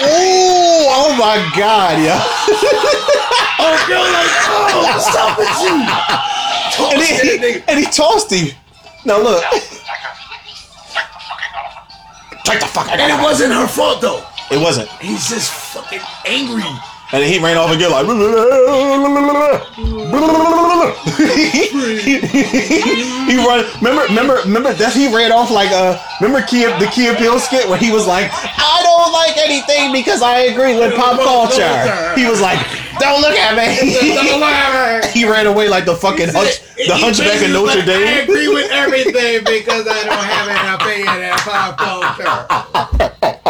Oh, 0.00 0.88
oh 0.90 1.16
my 1.18 1.36
God, 1.56 1.98
yeah. 2.02 2.22
Oh, 3.64 3.78
girl, 3.86 4.02
like, 4.02 4.32
oh, 4.50 4.82
what's 4.82 5.14
up 5.14 5.38
with 5.38 5.46
you? 5.62 5.86
Toss 6.74 6.92
And 6.94 7.00
that 7.00 7.22
he, 7.22 7.62
and 7.68 7.78
he 7.78 7.84
tossed 7.86 8.32
him. 8.32 8.48
Now 9.04 9.18
look. 9.22 9.44
Take 12.44 12.58
the 12.58 12.66
fuck 12.66 12.88
out 12.88 12.98
And 12.98 13.12
it 13.12 13.22
wasn't 13.22 13.52
her 13.52 13.68
fault 13.68 14.00
though. 14.00 14.24
It 14.50 14.58
wasn't. 14.60 14.88
He's 15.00 15.28
just 15.28 15.52
fucking 15.52 16.00
angry. 16.26 16.64
And 17.12 17.22
he 17.22 17.38
ran 17.38 17.58
off 17.58 17.70
again 17.70 17.90
like. 17.90 18.06
he 23.28 23.36
run. 23.36 23.64
Remember, 23.76 24.02
remember, 24.08 24.34
remember 24.44 24.72
that 24.72 24.92
he 24.94 25.14
ran 25.14 25.30
off 25.30 25.50
like 25.50 25.70
uh. 25.70 26.00
Remember 26.20 26.40
Kia, 26.46 26.76
the 26.78 26.86
Key 26.86 27.08
and 27.08 27.18
Peele 27.18 27.38
skit 27.38 27.68
where 27.68 27.78
he 27.78 27.92
was 27.92 28.06
like, 28.06 28.30
"I 28.32 28.80
don't 28.82 29.12
like 29.12 29.36
anything 29.36 29.92
because 29.92 30.22
I 30.22 30.48
agree 30.48 30.74
with 30.74 30.94
pop 30.94 31.20
culture." 31.20 32.14
He 32.18 32.26
was 32.28 32.40
like, 32.40 32.58
"Don't 32.98 33.20
look 33.20 33.36
at 33.36 33.56
me." 33.56 35.10
he 35.12 35.24
ran 35.28 35.46
away 35.46 35.68
like 35.68 35.84
the 35.84 35.94
fucking 35.94 36.28
hunch, 36.28 36.60
the 36.76 36.94
Hunchback 36.96 37.42
of 37.42 37.50
Notre 37.50 37.82
I 37.82 37.84
Dame. 37.84 38.08
I 38.08 38.10
agree 38.22 38.48
with 38.48 38.70
everything 38.70 39.44
because 39.44 39.86
I 39.88 40.04
don't 40.04 40.24
have 40.24 40.48
an 40.48 40.74
opinion 40.74 41.22
at 41.22 41.38
pop 41.40 41.78
culture. 41.78 43.42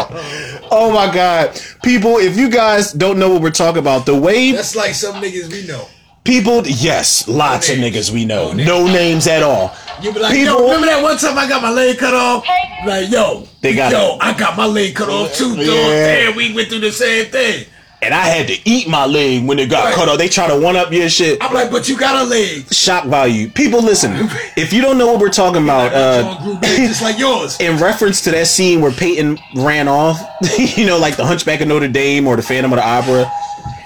Oh 0.70 0.90
my 0.92 1.12
god, 1.12 1.60
people! 1.82 2.16
If 2.18 2.36
you 2.36 2.48
guys 2.50 2.92
don't 2.92 3.18
know 3.18 3.30
what 3.30 3.42
we're 3.42 3.50
talking 3.50 3.78
about, 3.78 4.06
the 4.06 4.16
way 4.18 4.52
That's 4.52 4.74
like 4.76 4.94
some 4.94 5.16
niggas 5.22 5.50
we 5.52 5.66
know. 5.66 5.86
people, 6.24 6.66
yes, 6.66 7.28
lots 7.28 7.68
of 7.70 7.76
niggas 7.78 8.10
we 8.10 8.24
know, 8.24 8.52
no 8.52 8.86
names 8.86 9.26
at 9.26 9.42
all. 9.42 9.74
You 10.00 10.12
be 10.12 10.20
like, 10.20 10.32
People- 10.32 10.58
yo, 10.60 10.64
remember 10.64 10.86
that 10.86 11.02
one 11.02 11.16
time 11.18 11.38
I 11.38 11.48
got 11.48 11.62
my 11.62 11.70
leg 11.70 11.98
cut 11.98 12.14
off? 12.14 12.44
Like, 12.86 13.10
yo, 13.10 13.46
They 13.60 13.74
got 13.74 13.92
yo, 13.92 14.16
it. 14.16 14.18
I 14.22 14.32
got 14.36 14.56
my 14.56 14.66
leg 14.66 14.94
cut 14.94 15.08
off 15.08 15.34
too, 15.34 15.54
dog. 15.56 15.66
Yeah. 15.66 16.24
Damn, 16.26 16.36
we 16.36 16.52
went 16.54 16.68
through 16.68 16.80
the 16.80 16.90
same 16.90 17.26
thing. 17.26 17.66
And 18.02 18.12
I 18.12 18.22
had 18.26 18.48
to 18.48 18.58
eat 18.68 18.88
my 18.88 19.06
leg 19.06 19.44
when 19.46 19.58
it 19.58 19.70
got 19.70 19.84
Right. 19.84 19.94
cut 19.94 20.08
off. 20.08 20.18
They 20.18 20.28
try 20.28 20.48
to 20.48 20.56
one 20.56 20.76
up 20.76 20.92
your 20.92 21.08
shit. 21.08 21.38
I'm 21.40 21.54
like, 21.54 21.70
but 21.70 21.88
you 21.88 21.96
got 21.96 22.20
a 22.20 22.24
leg. 22.24 22.72
Shock 22.72 23.04
value. 23.06 23.48
People, 23.48 23.80
listen. 23.80 24.28
If 24.56 24.72
you 24.72 24.82
don't 24.82 24.98
know 24.98 25.06
what 25.06 25.20
we're 25.20 25.30
talking 25.30 25.62
about, 25.62 25.92
uh, 25.94 26.58
just 26.62 27.02
like 27.02 27.18
yours. 27.18 27.56
in 27.60 27.78
reference 27.78 28.20
to 28.24 28.30
that 28.32 28.46
scene 28.48 28.80
where 28.80 28.92
Peyton 28.92 29.38
ran 29.56 29.88
off, 29.88 30.20
you 30.58 30.84
know, 30.86 30.98
like 30.98 31.16
the 31.16 31.24
Hunchback 31.24 31.60
of 31.62 31.68
Notre 31.68 31.88
Dame 31.88 32.26
or 32.26 32.36
the 32.36 32.42
Phantom 32.42 32.72
of 32.72 32.76
the 32.78 32.86
Opera, 32.86 33.30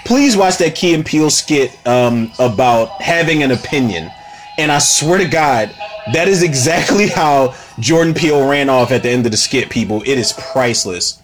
please 0.05 0.37
watch 0.37 0.57
that 0.59 0.75
Key 0.75 0.95
and 0.95 1.05
Peele 1.07 1.31
skit 1.31 1.71
um, 1.87 2.33
about 2.39 3.01
having 3.01 3.43
an 3.43 3.53
opinion. 3.53 4.11
And 4.59 4.73
I 4.73 4.79
swear 4.79 5.19
to 5.19 5.29
God, 5.29 5.71
that 6.15 6.29
is 6.29 6.43
exactly 6.43 7.07
how 7.09 7.55
Jordan 7.79 8.15
Peele 8.15 8.47
ran 8.49 8.69
off 8.69 8.91
at 8.91 9.03
the 9.03 9.11
end 9.11 9.27
of 9.27 9.33
the 9.33 9.39
skit. 9.39 9.71
People, 9.71 10.03
it 10.03 10.19
is 10.19 10.33
priceless. 10.53 11.23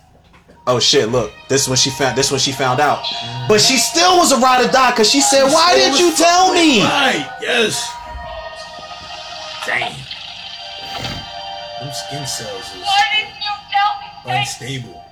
Oh 0.64 0.78
shit! 0.78 1.09
Look, 1.09 1.32
this 1.48 1.66
when 1.66 1.76
she 1.76 1.90
found. 1.90 2.16
This 2.16 2.30
when 2.30 2.39
she 2.39 2.52
found 2.52 2.78
out, 2.78 3.05
but 3.48 3.60
she 3.60 3.76
still 3.78 4.18
was 4.18 4.30
a 4.30 4.39
ride 4.39 4.64
or 4.64 4.70
die 4.70 4.93
because 4.93 5.10
she 5.10 5.20
said, 5.20 5.44
"Why 5.44 5.74
didn't 5.74 5.98
you 5.98 6.14
tell 6.14 6.55
me?" 6.55 6.82
Right, 6.82 7.28
yes. 7.40 7.90
Damn. 9.66 9.93
Them 11.80 11.93
skin 11.93 12.26
cells 12.26 12.74
is 12.74 12.82
Why 12.82 13.02
didn't 13.16 13.34
you 13.34 13.55
tell 13.72 14.32
me, 14.32 14.39
unstable. 14.39 15.05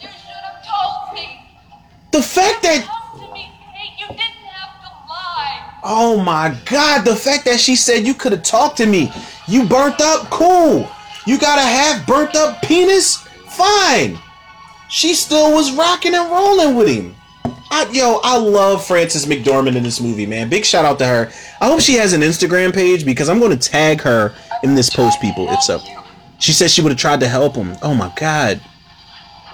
You 0.00 0.08
should 0.08 0.44
have 0.46 0.64
told 0.64 1.14
me. 1.14 1.40
The 2.12 2.22
fact 2.22 2.62
that 2.62 2.86
Come 2.86 3.32
me, 3.32 3.50
Kate. 3.74 3.98
You 3.98 4.06
didn't 4.06 4.46
have 4.54 4.80
to 4.80 4.90
lie. 5.08 5.80
Oh 5.82 6.22
my 6.22 6.56
god, 6.66 7.04
the 7.04 7.16
fact 7.16 7.46
that 7.46 7.58
she 7.58 7.74
said 7.74 8.06
you 8.06 8.14
could 8.14 8.30
have 8.30 8.44
talked 8.44 8.76
to 8.76 8.86
me. 8.86 9.12
You 9.48 9.66
burnt 9.66 10.00
up? 10.00 10.30
Cool. 10.30 10.88
You 11.26 11.36
got 11.36 11.58
a 11.58 11.62
half 11.62 12.06
burnt 12.06 12.36
up 12.36 12.62
penis? 12.62 13.16
Fine. 13.48 14.18
She 14.88 15.14
still 15.14 15.52
was 15.54 15.72
rocking 15.72 16.14
and 16.14 16.30
rolling 16.30 16.74
with 16.76 16.88
him. 16.88 17.14
I, 17.70 17.88
yo, 17.92 18.20
I 18.22 18.38
love 18.38 18.86
Frances 18.86 19.26
McDormand 19.26 19.76
in 19.76 19.82
this 19.82 20.00
movie, 20.00 20.24
man. 20.26 20.48
Big 20.48 20.64
shout 20.64 20.84
out 20.86 20.98
to 21.00 21.06
her. 21.06 21.30
I 21.60 21.66
hope 21.68 21.80
she 21.80 21.94
has 21.94 22.14
an 22.14 22.22
Instagram 22.22 22.72
page 22.72 23.04
because 23.04 23.28
I'm 23.28 23.38
going 23.38 23.56
to 23.56 23.68
tag 23.68 24.00
her 24.00 24.34
in 24.62 24.74
this 24.74 24.88
post, 24.88 25.20
people. 25.20 25.46
It's 25.50 25.68
up. 25.68 25.82
She 26.38 26.52
says 26.52 26.72
she 26.72 26.80
would 26.80 26.92
have 26.92 26.98
tried 26.98 27.20
to 27.20 27.28
help 27.28 27.54
him. 27.54 27.76
Oh 27.82 27.94
my 27.94 28.10
god. 28.16 28.60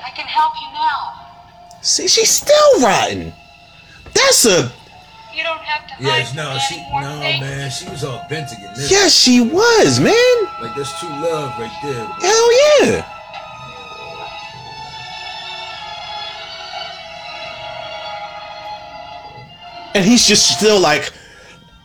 I 0.04 0.10
can 0.10 0.26
help 0.26 0.52
you 0.60 0.68
now. 0.72 1.80
See, 1.82 2.06
she's 2.06 2.30
still 2.30 2.80
rotten. 2.80 3.32
That's 4.14 4.44
a 4.44 4.70
You 5.34 5.42
don't 5.42 5.58
have 5.60 5.88
to 5.88 6.04
Yes, 6.04 6.30
hide 6.30 6.36
no, 6.36 6.58
she, 6.68 6.74
anymore, 6.80 7.00
no, 7.02 7.20
Kate. 7.20 7.40
man, 7.40 7.70
she 7.70 7.88
was 7.88 8.04
authentic 8.04 8.58
in 8.58 8.74
this. 8.74 8.90
yes, 8.90 9.12
she 9.14 9.40
was, 9.40 9.98
man. 9.98 10.14
Like, 10.62 10.76
that's 10.76 10.98
true 11.00 11.08
love 11.08 11.58
right 11.58 11.72
there. 11.82 12.04
Hell 12.04 12.88
yeah. 12.92 13.13
And 19.94 20.04
he's 20.04 20.26
just 20.26 20.58
still 20.58 20.80
like, 20.80 21.12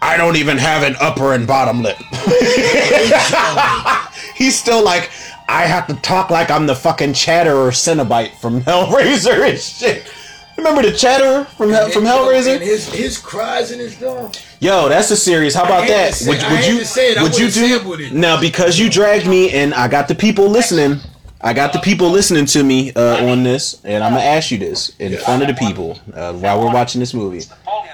I 0.01 0.17
don't 0.17 0.35
even 0.35 0.57
have 0.57 0.83
an 0.83 0.95
upper 0.99 1.33
and 1.33 1.45
bottom 1.45 1.81
lip. 1.81 1.97
he's 4.35 4.57
still 4.57 4.83
like, 4.83 5.11
I 5.47 5.65
have 5.65 5.87
to 5.87 5.95
talk 5.95 6.29
like 6.29 6.51
I'm 6.51 6.67
the 6.67 6.75
fucking 6.75 7.13
Chatterer 7.13 7.71
Cenobite 7.71 8.39
from 8.39 8.61
Hellraiser 8.61 9.45
and 9.49 9.59
shit. 9.59 10.11
Remember 10.57 10.81
the 10.81 10.91
Chatterer 10.91 11.45
from 11.45 11.69
Hell, 11.69 11.89
from 11.89 12.03
Hellraiser? 12.03 12.55
And 12.55 12.63
his 12.63 12.93
his 12.93 13.17
cries 13.17 13.71
in 13.71 13.79
his 13.79 13.97
dog. 13.97 14.35
Yo, 14.59 14.89
that's 14.89 15.09
a 15.09 15.15
series. 15.15 15.55
How 15.55 15.63
about 15.63 15.87
that? 15.87 16.13
say- 16.13 16.29
would 16.29 16.51
would 16.51 16.65
you 16.65 16.83
say 16.83 17.13
it. 17.13 17.21
Would 17.21 17.37
you 17.37 17.49
do 17.49 17.93
it. 17.93 18.13
now 18.13 18.39
because 18.39 18.77
you 18.77 18.89
dragged 18.89 19.25
me 19.25 19.51
and 19.51 19.73
I 19.73 19.87
got 19.87 20.07
the 20.07 20.15
people 20.15 20.49
listening. 20.49 20.99
I 21.41 21.53
got 21.53 21.71
the 21.71 21.79
people 21.79 22.09
listening 22.09 22.45
to 22.47 22.63
me 22.65 22.91
uh, 22.91 23.31
on 23.31 23.43
this, 23.43 23.79
and 23.85 24.03
I'm 24.03 24.11
gonna 24.11 24.25
ask 24.25 24.51
you 24.51 24.57
this 24.57 24.89
in 24.99 25.17
front 25.17 25.41
of 25.41 25.47
the 25.47 25.53
people 25.53 25.97
uh, 26.13 26.33
while 26.33 26.59
we're 26.61 26.73
watching 26.73 26.99
this 26.99 27.13
movie, 27.13 27.41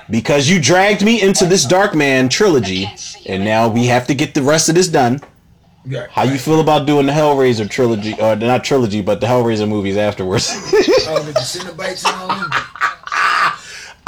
because 0.09 0.49
you 0.49 0.59
dragged 0.59 1.03
me 1.03 1.21
into 1.21 1.45
this 1.45 1.65
Dark 1.65 1.95
Man 1.95 2.29
trilogy, 2.29 2.87
and 3.25 3.43
now 3.43 3.67
we 3.67 3.85
have 3.87 4.07
to 4.07 4.15
get 4.15 4.33
the 4.33 4.41
rest 4.41 4.69
of 4.69 4.75
this 4.75 4.87
done. 4.87 5.19
Right. 5.85 6.09
How 6.09 6.23
you 6.23 6.37
feel 6.39 6.61
about 6.61 6.87
doing 6.87 7.05
the 7.05 7.11
Hellraiser 7.11 7.69
trilogy, 7.69 8.19
or 8.19 8.35
not 8.35 8.63
trilogy, 8.63 9.01
but 9.01 9.21
the 9.21 9.27
Hellraiser 9.27 9.67
movies 9.67 9.97
afterwards? 9.97 10.51
Oh, 11.07 11.23
with 11.23 11.35
the 11.35 11.41
Cenobites 11.41 12.03
and 12.03 12.31
all. 12.31 12.49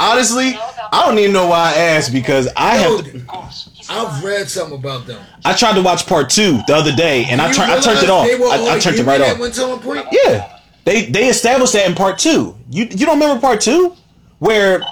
Honestly, 0.00 0.58
I 0.92 1.06
don't 1.06 1.16
even 1.18 1.32
know 1.32 1.46
why 1.46 1.72
I 1.72 1.74
asked 1.78 2.12
because 2.12 2.48
I 2.56 2.74
have. 2.74 3.04
To, 3.04 3.12
Dude, 3.12 3.26
I've 3.88 4.24
read 4.24 4.48
something 4.48 4.76
about 4.76 5.06
them. 5.06 5.20
I 5.44 5.54
tried 5.54 5.74
to 5.74 5.80
watch 5.82 6.08
part 6.08 6.28
two 6.28 6.58
the 6.66 6.74
other 6.74 6.92
day, 6.94 7.24
and 7.26 7.40
I, 7.40 7.52
tur- 7.52 7.62
I 7.62 7.78
turned 7.80 8.00
it 8.02 8.10
off. 8.10 8.26
I, 8.26 8.74
I 8.74 8.78
turned 8.80 8.98
it 8.98 9.06
right 9.06 9.20
off. 9.20 9.28
At 9.28 9.38
one 9.38 9.52
time 9.52 9.78
point. 9.78 10.06
Yeah, 10.10 10.58
they 10.84 11.06
they 11.06 11.28
established 11.28 11.72
that 11.74 11.88
in 11.88 11.94
part 11.94 12.18
two. 12.18 12.56
You 12.68 12.84
you 12.84 13.06
don't 13.06 13.20
remember 13.20 13.40
part 13.40 13.60
two, 13.60 13.94
where 14.40 14.82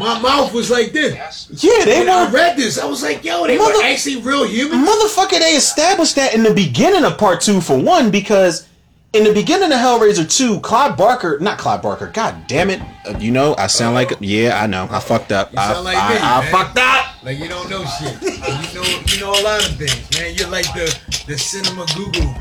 My 0.00 0.18
mouth 0.20 0.54
was 0.54 0.70
like 0.70 0.92
this. 0.92 1.48
yeah 1.62 1.84
they 1.84 1.98
When 2.00 2.08
I 2.08 2.30
read 2.30 2.56
this, 2.56 2.78
I 2.78 2.86
was 2.86 3.02
like, 3.02 3.22
yo, 3.24 3.46
they 3.46 3.58
Mother- 3.58 3.74
were 3.78 3.82
actually 3.84 4.16
real 4.22 4.46
humans. 4.46 4.88
motherfucker. 4.88 5.38
They 5.38 5.52
established 5.52 6.16
that 6.16 6.34
in 6.34 6.42
the 6.42 6.54
beginning 6.54 7.04
of 7.04 7.18
part 7.18 7.40
two 7.42 7.60
for 7.60 7.76
one 7.78 8.10
because 8.10 8.66
in 9.12 9.24
the 9.24 9.32
beginning 9.34 9.70
of 9.70 9.78
Hellraiser 9.78 10.24
two, 10.34 10.60
Clyde 10.60 10.96
Barker, 10.96 11.38
not 11.40 11.58
Clyde 11.58 11.82
Barker. 11.82 12.06
God 12.06 12.46
damn 12.46 12.70
it, 12.70 12.80
uh, 13.06 13.18
you 13.18 13.30
know 13.30 13.54
I 13.58 13.66
sound 13.66 13.94
like 13.94 14.12
yeah 14.20 14.58
I 14.62 14.66
know 14.66 14.88
I 14.90 14.98
fucked 15.00 15.30
up. 15.32 15.50
I, 15.54 15.78
like 15.80 15.96
I, 15.98 16.08
me, 16.14 16.16
I 16.20 16.40
man. 16.40 16.50
fucked 16.50 16.78
up. 16.78 17.06
Like 17.22 17.38
you 17.38 17.48
don't 17.48 17.68
know 17.68 17.84
shit. 17.84 18.20
you 18.22 18.80
know, 18.80 19.00
you 19.06 19.20
know 19.20 19.30
a 19.38 19.42
lot 19.44 19.60
of 19.68 19.76
things, 19.76 20.08
man. 20.18 20.34
You're 20.34 20.48
like 20.48 20.64
the 20.72 20.98
the 21.26 21.36
cinema 21.36 21.84
Google. 21.94 22.34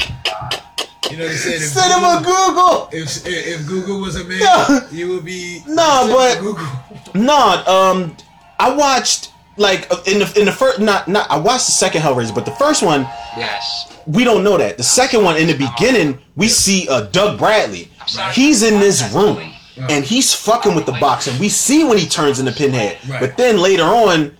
You 1.09 1.17
know 1.17 1.27
they 1.27 1.35
said 1.35 1.55
if 1.55 1.61
Cinema 1.63 2.21
Google. 2.23 2.89
If, 2.91 3.25
if 3.25 3.67
Google 3.67 4.01
was 4.01 4.15
a 4.19 4.23
man, 4.23 4.39
Yeah. 4.39 4.87
you 4.91 5.09
would 5.09 5.25
be 5.25 5.63
Nah, 5.67 6.07
but- 6.07 6.39
Google. 6.39 6.67
No, 7.15 7.63
um, 7.65 8.15
I 8.59 8.73
watched 8.73 9.31
like 9.57 9.91
uh, 9.91 9.97
in 10.05 10.19
the 10.19 10.39
in 10.39 10.45
the 10.45 10.51
first 10.51 10.79
not 10.79 11.07
not 11.07 11.29
I 11.29 11.37
watched 11.37 11.65
the 11.65 11.71
second 11.73 12.01
Hellraiser, 12.03 12.33
but 12.33 12.45
the 12.45 12.51
first 12.51 12.83
one 12.83 13.01
Yes. 13.35 13.91
we 14.05 14.23
don't 14.23 14.43
know 14.43 14.57
that. 14.57 14.77
The 14.77 14.83
second 14.83 15.23
one 15.23 15.37
in 15.37 15.47
the 15.47 15.57
beginning 15.57 16.19
we 16.35 16.47
see 16.47 16.87
uh 16.87 17.01
Doug 17.01 17.37
Bradley. 17.39 17.89
He's 18.33 18.61
in 18.63 18.79
this 18.79 19.11
room 19.13 19.39
and 19.89 20.05
he's 20.05 20.33
fucking 20.33 20.75
with 20.75 20.85
the 20.85 20.91
box, 20.93 21.27
and 21.27 21.39
we 21.39 21.49
see 21.49 21.83
when 21.83 21.97
he 21.97 22.05
turns 22.05 22.39
into 22.39 22.51
Pinhead. 22.51 22.97
Right. 23.09 23.19
But 23.19 23.37
then 23.37 23.57
later 23.57 23.83
on. 23.83 24.37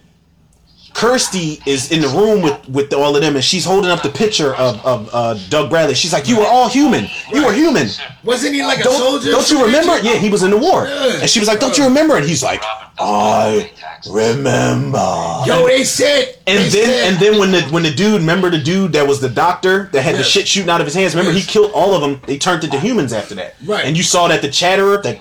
Kirsty 1.02 1.60
is 1.66 1.92
in 1.92 2.00
the 2.00 2.08
room 2.10 2.44
with, 2.44 2.70
with 2.70 2.94
all 2.94 3.16
of 3.16 3.24
them, 3.24 3.34
and 3.36 3.44
she's 3.44 3.66
holding 3.66 3.90
up 3.90 4.04
the 4.04 4.10
picture 4.10 4.54
of, 4.54 4.86
of 4.86 5.10
uh, 5.12 5.34
Doug 5.50 5.72
Bradley. 5.72 5.96
She's 5.96 6.14
like, 6.14 6.28
"You 6.28 6.38
were 6.38 6.46
all 6.46 6.70
human. 6.70 7.08
You 7.34 7.44
were 7.44 7.54
human. 7.54 7.88
Wasn't 8.24 8.54
he 8.54 8.62
like 8.62 8.82
a 8.82 8.84
Don't, 8.84 9.00
soldier? 9.00 9.32
don't 9.32 9.50
you 9.50 9.66
remember? 9.66 9.98
Yeah, 10.04 10.18
he 10.18 10.30
was 10.30 10.44
in 10.44 10.52
the 10.52 10.58
war. 10.58 10.86
And 10.86 11.28
she 11.28 11.40
was 11.40 11.48
like, 11.48 11.60
"Don't 11.60 11.76
you 11.76 11.86
remember?" 11.86 12.18
And 12.18 12.26
he's 12.26 12.44
like, 12.44 12.62
"I 13.00 13.72
remember." 14.08 15.42
Yo, 15.48 15.66
they 15.66 15.84
said. 15.84 16.38
And 16.46 16.60
they 16.60 16.70
then 16.70 16.86
said, 16.86 17.14
and 17.14 17.20
then 17.20 17.40
when 17.40 17.52
the 17.52 17.64
when 17.74 17.82
the 17.82 17.92
dude, 17.92 18.22
remember 18.22 18.52
the 18.52 18.60
dude 18.60 18.94
that 18.94 19.08
was 19.08 19.20
the 19.22 19.30
doctor 19.30 19.90
that 19.94 20.04
had 20.04 20.18
the 20.18 20.24
shit 20.24 20.48
shooting 20.48 20.70
out 20.70 20.82
of 20.82 20.86
his 20.86 20.94
hands? 20.94 21.16
Remember 21.16 21.36
he 21.36 21.44
killed 21.44 21.72
all 21.74 21.96
of 21.96 22.02
them. 22.02 22.22
They 22.28 22.38
turned 22.38 22.64
into 22.64 22.80
humans 22.80 23.12
after 23.12 23.34
that. 23.36 23.56
Right. 23.66 23.86
And 23.86 23.98
you 23.98 24.04
saw 24.04 24.28
that 24.28 24.44
the 24.44 24.50
Chatterer 24.52 25.02
that 25.02 25.18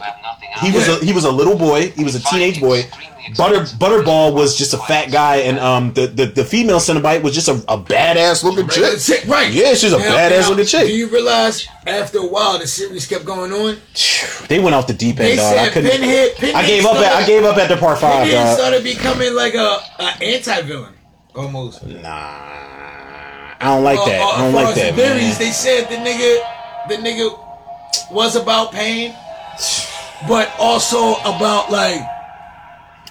he 0.61 0.73
was 0.73 0.89
a 0.89 1.03
he 1.03 1.15
was 1.15 1.25
a 1.25 1.31
little 1.31 1.57
boy. 1.57 1.91
He 1.93 2.05
was 2.05 2.15
a 2.15 2.21
teenage 2.21 2.61
boy. 2.61 2.83
Butter 3.37 3.65
Butterball 3.77 4.35
was 4.35 4.57
just 4.57 4.75
a 4.75 4.79
fat 4.79 5.11
guy, 5.11 5.37
and 5.37 5.59
um 5.59 5.93
the 5.93 6.07
the, 6.07 6.27
the 6.27 6.45
female 6.45 6.79
Cenobite 6.79 7.23
was 7.23 7.35
just 7.35 7.49
a, 7.49 7.55
a 7.69 7.79
badass 7.79 8.43
looking 8.43 8.69
chick. 8.69 8.99
chick, 8.99 9.25
right? 9.29 9.51
Yeah, 9.53 9.75
she's 9.75 9.93
a 9.93 9.99
badass 9.99 10.49
looking 10.49 10.65
chick. 10.67 10.87
Do 10.87 10.97
you 10.97 11.09
realize 11.09 11.69
after 11.87 12.19
a 12.19 12.27
while 12.27 12.59
the 12.59 12.67
series 12.67 13.07
kept 13.07 13.25
going 13.25 13.53
on? 13.53 13.77
They 14.49 14.59
went 14.61 14.75
off 14.75 14.87
the 14.87 14.95
deep 14.95 15.17
They 15.17 15.33
end, 15.33 15.39
dog. 15.39 15.53
I 15.57 15.65
said 15.65 15.73
couldn't. 15.73 15.91
Pinhead. 15.91 16.37
Pinhead 16.37 16.55
I 16.57 16.67
gave 16.67 16.85
up. 16.87 16.97
At, 16.97 17.13
I 17.13 17.27
gave 17.27 17.45
up 17.45 17.57
after 17.57 17.77
part 17.77 17.99
five, 17.99 18.27
Pinhead 18.27 18.47
dog. 18.47 18.59
started 18.59 18.85
becoming 18.85 19.35
like 19.35 19.55
a, 19.55 19.79
a 19.99 20.23
anti-villain 20.23 20.95
almost. 21.35 21.85
Nah, 21.87 22.09
I 22.09 23.57
don't 23.61 23.85
like 23.85 23.99
that. 23.99 24.21
Uh, 24.21 24.25
uh, 24.25 24.29
I 24.29 24.39
don't 24.39 24.55
like 24.55 24.75
that, 24.75 24.95
the 24.97 25.03
theories, 25.03 25.23
man. 25.23 25.39
they 25.39 25.51
said 25.51 25.89
the 25.89 25.97
nigga, 25.97 26.89
the 26.89 26.97
nigga 26.97 28.13
was 28.13 28.37
about 28.37 28.73
pain, 28.73 29.15
but 30.29 30.53
also 30.59 31.15
about 31.21 31.71
like 31.71 32.01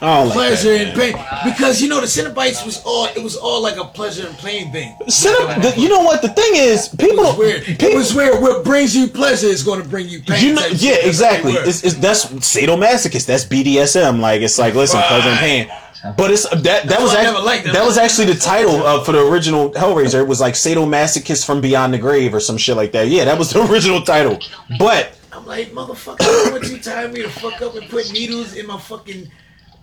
I 0.02 0.20
don't 0.20 0.30
like 0.30 0.36
pleasure 0.38 0.74
and 0.76 0.98
pain. 0.98 1.14
Because 1.44 1.82
you 1.82 1.90
know 1.90 2.00
the 2.00 2.08
Cenobites 2.08 2.66
was 2.66 2.82
all 2.86 3.06
it 3.06 3.22
was 3.22 3.36
all 3.36 3.62
like 3.62 3.78
a 3.78 3.86
pleasure 3.86 4.28
and 4.28 4.38
pain 4.38 4.72
thing. 4.72 4.96
Cinema, 5.08 5.60
the, 5.60 5.74
you 5.80 5.90
know 5.90 6.02
what? 6.02 6.22
The 6.22 6.30
thing 6.30 6.52
is, 6.56 6.94
It 6.94 7.00
people 7.00 7.24
was 7.24 7.38
weird. 7.38 7.64
People, 7.64 7.88
It 7.88 7.96
was 7.96 8.14
weird. 8.14 8.42
What 8.42 8.64
brings 8.64 8.96
you 8.96 9.08
pleasure 9.08 9.48
is 9.48 9.64
going 9.64 9.82
to 9.82 9.88
bring 9.88 10.08
you 10.08 10.22
pain. 10.22 10.46
you 10.46 10.54
know, 10.54 10.66
yeah. 10.68 10.92
That's 10.96 11.08
exactly. 11.08 11.52
what 11.54 11.60
they 11.60 11.64
were. 11.66 11.70
It's, 11.70 11.84
it's 11.84 11.96
that's 11.96 12.26
sadomasochist. 12.26 13.26
That's 13.26 13.46
BDSM. 13.46 14.20
Like 14.20 14.42
it's 14.42 14.58
like 14.58 14.74
listen, 14.74 15.02
pleasure 15.02 15.30
and 15.30 15.40
pain. 15.40 15.70
But 16.16 16.32
it's 16.32 16.50
that 16.50 16.88
that 16.88 17.02
was 17.02 17.14
actually 17.14 17.44
never 17.44 17.74
that 17.74 17.86
was 17.86 17.98
actually 17.98 18.28
the 18.28 18.40
title 18.40 18.84
uh, 18.84 19.04
for 19.04 19.12
the 19.12 19.28
original 19.28 19.72
Hellraiser. 19.72 20.22
It 20.22 20.28
was 20.28 20.40
like 20.40 20.54
sadomasochist 20.54 21.46
from 21.46 21.60
beyond 21.60 21.94
the 21.94 21.98
grave 21.98 22.34
or 22.34 22.40
some 22.40 22.58
shit 22.58 22.78
like 22.78 22.94
that. 22.94 23.10
Yeah, 23.10 23.26
that 23.26 23.38
was 23.38 23.52
the 23.52 23.62
original 23.70 24.02
title. 24.02 24.40
But 24.78 25.18
I'm 25.34 25.46
like, 25.46 25.72
motherfucker, 25.72 26.20
why 26.22 26.52
would 26.54 26.68
you 26.70 26.80
tie 26.80 27.08
me 27.08 27.22
to 27.22 27.30
fuck 27.30 27.62
up 27.62 27.76
and 27.76 27.90
put 27.90 28.14
needles 28.14 28.56
in 28.56 28.68
my 28.68 28.80
fucking? 28.80 29.30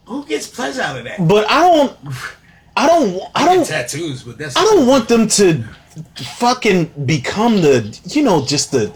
Who 0.07 0.25
gets 0.25 0.47
pleasure 0.47 0.83
out 0.83 0.97
of 0.99 1.05
that? 1.05 1.27
but 1.27 1.51
I 1.51 1.61
don't. 1.63 1.97
I 2.77 2.87
don't. 2.87 3.23
I 3.35 3.45
don't. 3.47 3.67
tattoos, 3.67 4.23
but 4.23 4.39
that's 4.39 4.57
I 4.57 4.63
don't 4.65 4.87
want 4.87 5.09
them 5.09 5.29
to 5.29 5.65
fucking 6.39 7.07
become 7.07 7.63
the 7.63 7.99
you 8.05 8.23
know 8.23 8.45
just 8.45 8.71
the 8.71 8.93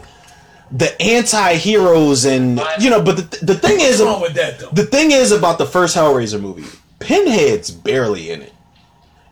the 0.71 1.01
anti-heroes 1.01 2.25
and 2.25 2.61
you 2.79 2.89
know 2.89 3.01
but 3.01 3.17
the, 3.17 3.45
the 3.45 3.55
thing 3.55 3.77
What's 3.79 3.89
is 3.89 4.01
wrong 4.01 4.21
with 4.21 4.35
that 4.35 4.59
though? 4.59 4.69
the 4.69 4.85
thing 4.85 5.11
is 5.11 5.31
about 5.31 5.57
the 5.57 5.65
first 5.65 5.97
Hellraiser 5.97 6.39
movie 6.39 6.63
Pinhead's 6.99 7.71
barely 7.71 8.29
in 8.31 8.41
it 8.43 8.53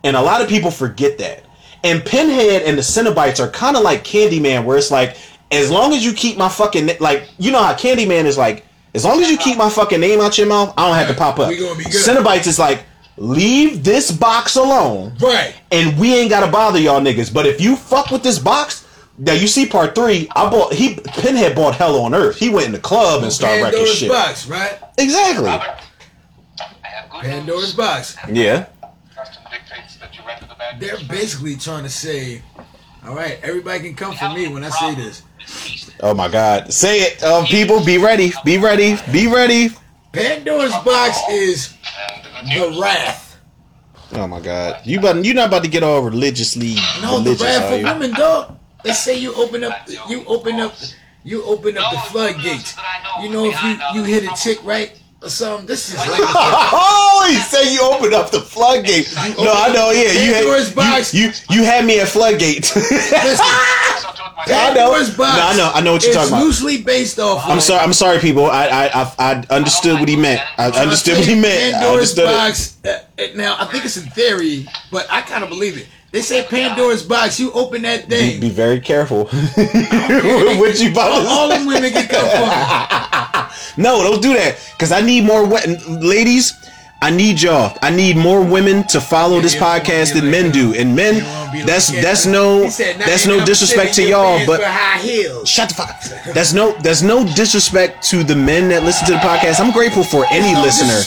and 0.04 0.16
a 0.16 0.22
lot 0.22 0.42
of 0.42 0.50
people 0.50 0.72
forget 0.72 1.18
that 1.20 1.46
and 1.84 2.04
Pinhead 2.04 2.64
and 2.64 2.76
the 2.78 2.82
Cenobites 2.82 3.40
are 3.40 3.50
kind 3.52 3.78
of 3.78 3.84
like 3.84 4.04
Candyman 4.04 4.66
where 4.66 4.78
it's 4.78 4.92
like 4.92 5.16
as 5.52 5.70
long 5.72 5.94
as 5.94 6.04
you 6.04 6.12
keep 6.12 6.38
my 6.38 6.50
fucking 6.50 6.90
like 7.00 7.30
you 7.38 7.52
know 7.52 7.62
how 7.64 7.74
Candyman 7.74 8.26
is 8.26 8.38
like 8.38 8.66
as 8.94 9.06
long 9.06 9.22
as 9.22 9.30
you 9.30 9.38
keep 9.38 9.58
my 9.58 9.70
fucking 9.70 10.00
name 10.00 10.20
out 10.22 10.38
your 10.38 10.48
mouth 10.48 10.74
I 10.78 10.88
don't 10.88 10.98
have 10.98 11.08
to 11.08 11.14
pop 11.14 11.40
up 11.40 11.50
We 11.50 11.60
gonna 11.60 11.78
be 11.78 11.84
good. 11.86 11.94
Cenobites 11.94 12.48
is 12.48 12.60
like 12.60 12.84
leave 13.18 13.84
this 13.84 14.12
box 14.12 14.56
alone 14.56 15.14
right. 15.22 15.54
and 15.72 15.98
we 16.00 16.16
ain't 16.16 16.30
gotta 16.30 16.52
bother 16.52 16.80
y'all 16.80 17.02
niggas. 17.02 17.34
But 17.34 17.46
if 17.46 17.60
you 17.60 17.76
fuck 17.76 18.12
with 18.12 18.24
this 18.24 18.40
box, 18.40 18.88
now 19.18 19.34
you 19.34 19.48
see 19.48 19.66
part 19.66 19.94
three. 19.94 20.30
I 20.36 20.50
bought 20.50 20.74
he 20.74 20.96
Pinhead 20.96 21.56
bought 21.56 21.76
Hell 21.76 22.00
on 22.00 22.16
Earth. 22.16 22.38
He 22.38 22.50
went 22.50 22.68
in 22.68 22.72
the 22.72 22.80
club 22.80 23.22
and 23.24 23.32
started 23.32 23.64
wrecking 23.64 23.80
Pandora's 23.80 23.98
shit. 23.98 24.10
box, 24.10 24.48
right? 24.48 24.80
Exactly. 24.98 25.48
I 25.48 25.78
have 26.84 27.12
good 27.12 27.22
Pandora's 27.22 27.74
box. 27.74 28.16
Yeah. 28.32 28.68
Custom 29.14 29.44
dictates 29.52 29.98
that 29.98 30.18
you 30.18 30.26
render 30.26 30.46
the 30.46 30.56
bad 30.56 30.80
They're 30.80 30.98
basically 31.10 31.58
trying 31.58 31.84
to 31.84 31.90
say, 31.90 32.42
all 33.06 33.14
right, 33.14 33.40
everybody 33.44 33.82
can 33.82 33.96
come 33.96 34.16
for 34.16 34.30
me 34.30 34.48
when 34.48 34.64
I 34.64 34.70
say 34.70 34.96
this. 34.96 35.24
Oh 36.02 36.14
my 36.14 36.28
God. 36.28 36.72
Say 36.74 37.00
it, 37.02 37.24
uh, 37.24 37.46
people. 37.46 37.84
Be 37.84 37.98
ready. 37.98 38.32
Be 38.46 38.58
ready. 38.58 38.98
Be 39.12 39.28
ready. 39.28 39.70
Pandora's 40.12 40.72
box 40.86 41.18
is 41.30 41.74
the 42.54 42.70
the 42.72 42.80
wrath. 42.82 43.38
Oh 44.14 44.26
my 44.28 44.40
God. 44.40 44.82
You 44.86 45.00
about 45.00 45.24
you're 45.24 45.36
not 45.36 45.48
about 45.48 45.64
to 45.64 45.70
get 45.70 45.84
all 45.84 46.02
religiously 46.02 46.76
No, 47.02 47.20
the 47.20 47.32
religious, 47.36 47.42
wrath 47.44 47.72
are 47.72 47.76
of 47.76 47.80
you? 47.82 47.86
women, 47.86 48.12
dog. 48.14 48.58
They 48.84 48.94
say 48.94 49.18
you 49.20 49.34
open 49.36 49.64
up, 49.64 49.88
you 50.08 50.24
open 50.26 50.60
up, 50.60 50.74
you 51.24 51.44
open 51.44 51.78
up 51.78 51.92
the 51.92 52.00
floodgates. 52.10 52.76
You 53.22 53.30
know, 53.30 53.46
if 53.46 53.62
you 53.62 53.76
you 53.94 54.04
hit 54.04 54.24
a 54.24 54.34
chick 54.42 54.58
right 54.64 54.98
or 55.22 55.30
something, 55.30 55.68
this 55.68 55.90
is 55.90 55.96
like. 56.10 56.10
Oh, 56.26 57.26
he 57.30 57.36
said 57.36 57.70
you 57.72 57.82
opened 57.84 58.14
up 58.14 58.32
the 58.32 58.40
floodgate. 58.40 59.14
No, 59.38 59.52
I 59.54 59.72
know. 59.74 59.92
Yeah, 59.92 60.12
you 60.16 60.34
had 60.34 61.14
you, 61.14 61.26
you 61.28 61.32
you 61.52 61.64
had 61.64 61.86
me 61.86 62.00
at 62.00 62.08
floodgate. 62.08 62.72
Listen, 62.74 63.12
So 63.12 63.36
took 63.36 63.46
my 63.46 63.99
I 64.40 64.46
know. 64.48 64.54
Pandora's 64.54 65.16
box. 65.16 65.38
No, 65.38 65.44
I 65.44 65.58
know. 65.58 65.72
I 65.76 65.82
know 65.82 65.94
what 65.94 66.04
you're 66.04 66.14
talking 66.14 66.30
about. 66.30 66.46
It's 66.48 66.62
loosely 66.62 66.82
based 66.82 67.20
off. 67.20 67.44
I'm 67.46 67.60
sorry. 67.60 67.82
I'm 67.82 67.94
sorry, 67.94 68.20
people. 68.20 68.46
I 68.46 68.68
I 68.68 68.88
I, 69.02 69.14
I 69.20 69.44
understood 69.50 70.00
what 70.00 70.10
he 70.10 70.16
meant. 70.16 70.42
I 70.58 70.70
understood 70.70 71.18
what 71.18 71.28
he 71.28 71.36
meant. 71.36 71.76
I 71.76 71.90
understood 71.90 72.26
box. 72.26 72.78
Uh, 72.86 73.00
uh, 73.18 73.24
now 73.36 73.56
I 73.60 73.66
think 73.66 73.86
it's 73.86 73.98
in 73.98 74.10
theory, 74.10 74.68
but 74.92 75.08
I 75.10 75.22
kind 75.22 75.44
of 75.44 75.50
believe 75.50 75.78
it. 75.78 75.88
They 76.12 76.22
say 76.22 76.44
Pandora's 76.44 77.04
box. 77.04 77.40
You 77.40 77.52
open 77.52 77.84
that 77.84 78.10
thing, 78.10 78.40
be 78.40 78.50
very 78.50 78.80
careful. 78.80 79.26
what 79.26 80.80
you 80.80 80.92
about 80.92 81.12
all, 81.12 81.28
all 81.28 81.50
them 81.50 81.68
women 81.68 81.92
get 81.92 82.10
for. 82.10 83.30
No, 83.78 84.04
don't 84.04 84.22
do 84.22 84.34
that. 84.34 84.58
Cause 84.78 84.92
I 84.92 85.02
need 85.02 85.24
more 85.24 85.46
we- 85.46 85.78
ladies. 85.88 86.54
I 87.02 87.12
need 87.12 87.42
y'all. 87.42 87.78
I 87.82 87.92
need 87.92 88.18
more 88.18 88.44
women 88.44 88.84
to 88.88 89.00
follow 89.00 89.40
this 89.40 89.54
you 89.54 89.60
don't 89.62 89.70
wanna 89.70 89.82
podcast 89.82 90.14
than 90.14 90.30
men 90.30 90.52
do. 90.52 90.74
And 90.74 90.96
men, 90.96 91.16
You 91.16 91.24
wanna 91.24 91.52
be 91.54 91.62
that's 91.62 91.88
that's 91.92 92.26
no 92.26 92.64
that's 92.70 93.26
no 93.26 93.46
disrespect 93.46 93.94
to 93.96 94.04
y'all. 94.04 94.46
But 94.46 94.60
shut 95.46 95.70
the 95.70 95.76
fuck 95.76 95.90
up. 95.92 96.34
That's 96.34 96.52
no 96.52 96.74
that's 96.80 97.02
no 97.02 97.24
disrespect 97.24 98.04
to 98.10 98.24
the 98.24 98.36
men 98.36 98.68
that 98.70 98.84
listen 98.84 99.08
to 99.08 99.14
the 99.14 99.20
podcast. 99.20 99.62
I'm 99.62 99.72
grateful 99.72 100.04
for 100.04 100.26
any 100.30 100.60
listener, 100.60 101.00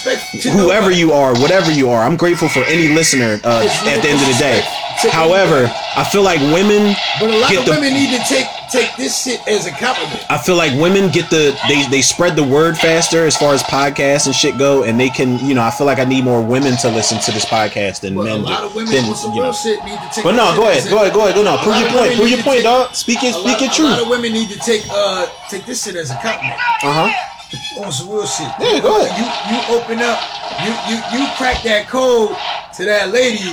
whoever 0.51 0.91
you 0.91 1.13
are, 1.13 1.35
whatever 1.39 1.71
you 1.71 1.91
are. 1.91 2.03
I'm 2.03 2.17
grateful 2.17 2.49
for 2.49 2.65
any 2.65 2.89
listener 2.89 3.39
uh, 3.45 3.67
at 3.87 4.01
the 4.03 4.09
end 4.09 4.21
of 4.21 4.29
the 4.29 4.39
day. 4.39 4.63
However, 5.11 5.71
I 5.97 6.05
feel 6.05 6.23
like 6.23 6.41
women 6.53 6.95
but 7.21 7.31
a 7.31 7.37
lot 7.39 7.57
of 7.57 7.65
the 7.65 7.71
women 7.73 7.93
need 7.95 8.11
to 8.17 8.23
take 8.29 8.47
take 8.71 8.95
this 8.97 9.23
shit 9.23 9.41
as 9.49 9.67
a 9.67 9.71
compliment. 9.73 10.25
I 10.31 10.39
feel 10.39 10.57
like 10.57 10.73
women 10.79 11.11
get 11.11 11.29
the 11.31 11.59
they 11.69 11.87
they 11.89 12.03
spread 12.03 12.37
the 12.37 12.43
word 12.45 12.77
faster 12.79 13.27
as 13.27 13.37
far 13.37 13.53
as 13.55 13.63
podcasts 13.65 14.27
and 14.27 14.35
shit 14.35 14.57
go, 14.59 14.85
and 14.85 14.99
they 14.99 15.09
can 15.11 15.39
you 15.45 15.55
know 15.55 15.63
I 15.63 15.71
feel 15.71 15.87
like 15.87 15.99
I 15.99 16.05
need 16.05 16.25
more 16.25 16.41
women 16.43 16.77
to 16.79 16.89
listen 16.91 17.19
to 17.21 17.33
this 17.33 17.45
podcast 17.45 18.01
than 18.01 18.15
But 18.15 18.27
a 18.29 18.35
lot 18.37 18.61
do. 18.61 18.67
of 18.67 18.75
women 18.75 18.93
Than, 18.93 19.15
some 19.15 19.33
real 19.33 19.45
know. 19.45 19.53
shit 19.53 19.83
need 19.85 19.99
to 19.99 20.09
take. 20.15 20.25
But 20.25 20.33
no, 20.37 20.55
go 20.57 20.69
ahead, 20.71 20.89
go 20.89 20.97
ahead, 21.03 21.13
go 21.13 21.21
ahead, 21.23 21.35
go 21.35 21.43
no. 21.43 21.57
Prove 21.59 21.77
your 21.81 21.91
point, 21.91 22.15
prove 22.17 22.31
your 22.31 22.43
point, 22.43 22.63
dog. 22.63 22.95
Speak 22.95 23.23
it, 23.23 23.35
speak 23.35 23.61
lot, 23.61 23.63
it 23.63 23.79
a 23.79 23.83
lot 23.83 24.03
of 24.03 24.09
women 24.09 24.33
need 24.33 24.49
to 24.51 24.59
take 24.61 24.85
uh 24.91 25.27
take 25.51 25.67
this 25.67 25.85
shit 25.85 25.97
as 25.97 26.11
a 26.11 26.15
compliment 26.23 26.59
Uh 26.85 27.11
huh. 27.11 27.85
on 27.85 27.93
some 27.93 28.09
real 28.09 28.27
shit. 28.27 28.49
Yeah, 28.61 28.81
go 28.81 29.01
ahead. 29.03 29.13
You 29.19 29.27
you 29.51 29.59
open 29.77 29.99
up, 30.01 30.21
you 30.65 30.73
you 30.89 30.97
you 31.19 31.27
crack 31.37 31.63
that 31.65 31.89
code 31.89 32.31
to 32.77 32.85
that 32.85 33.11
lady. 33.11 33.53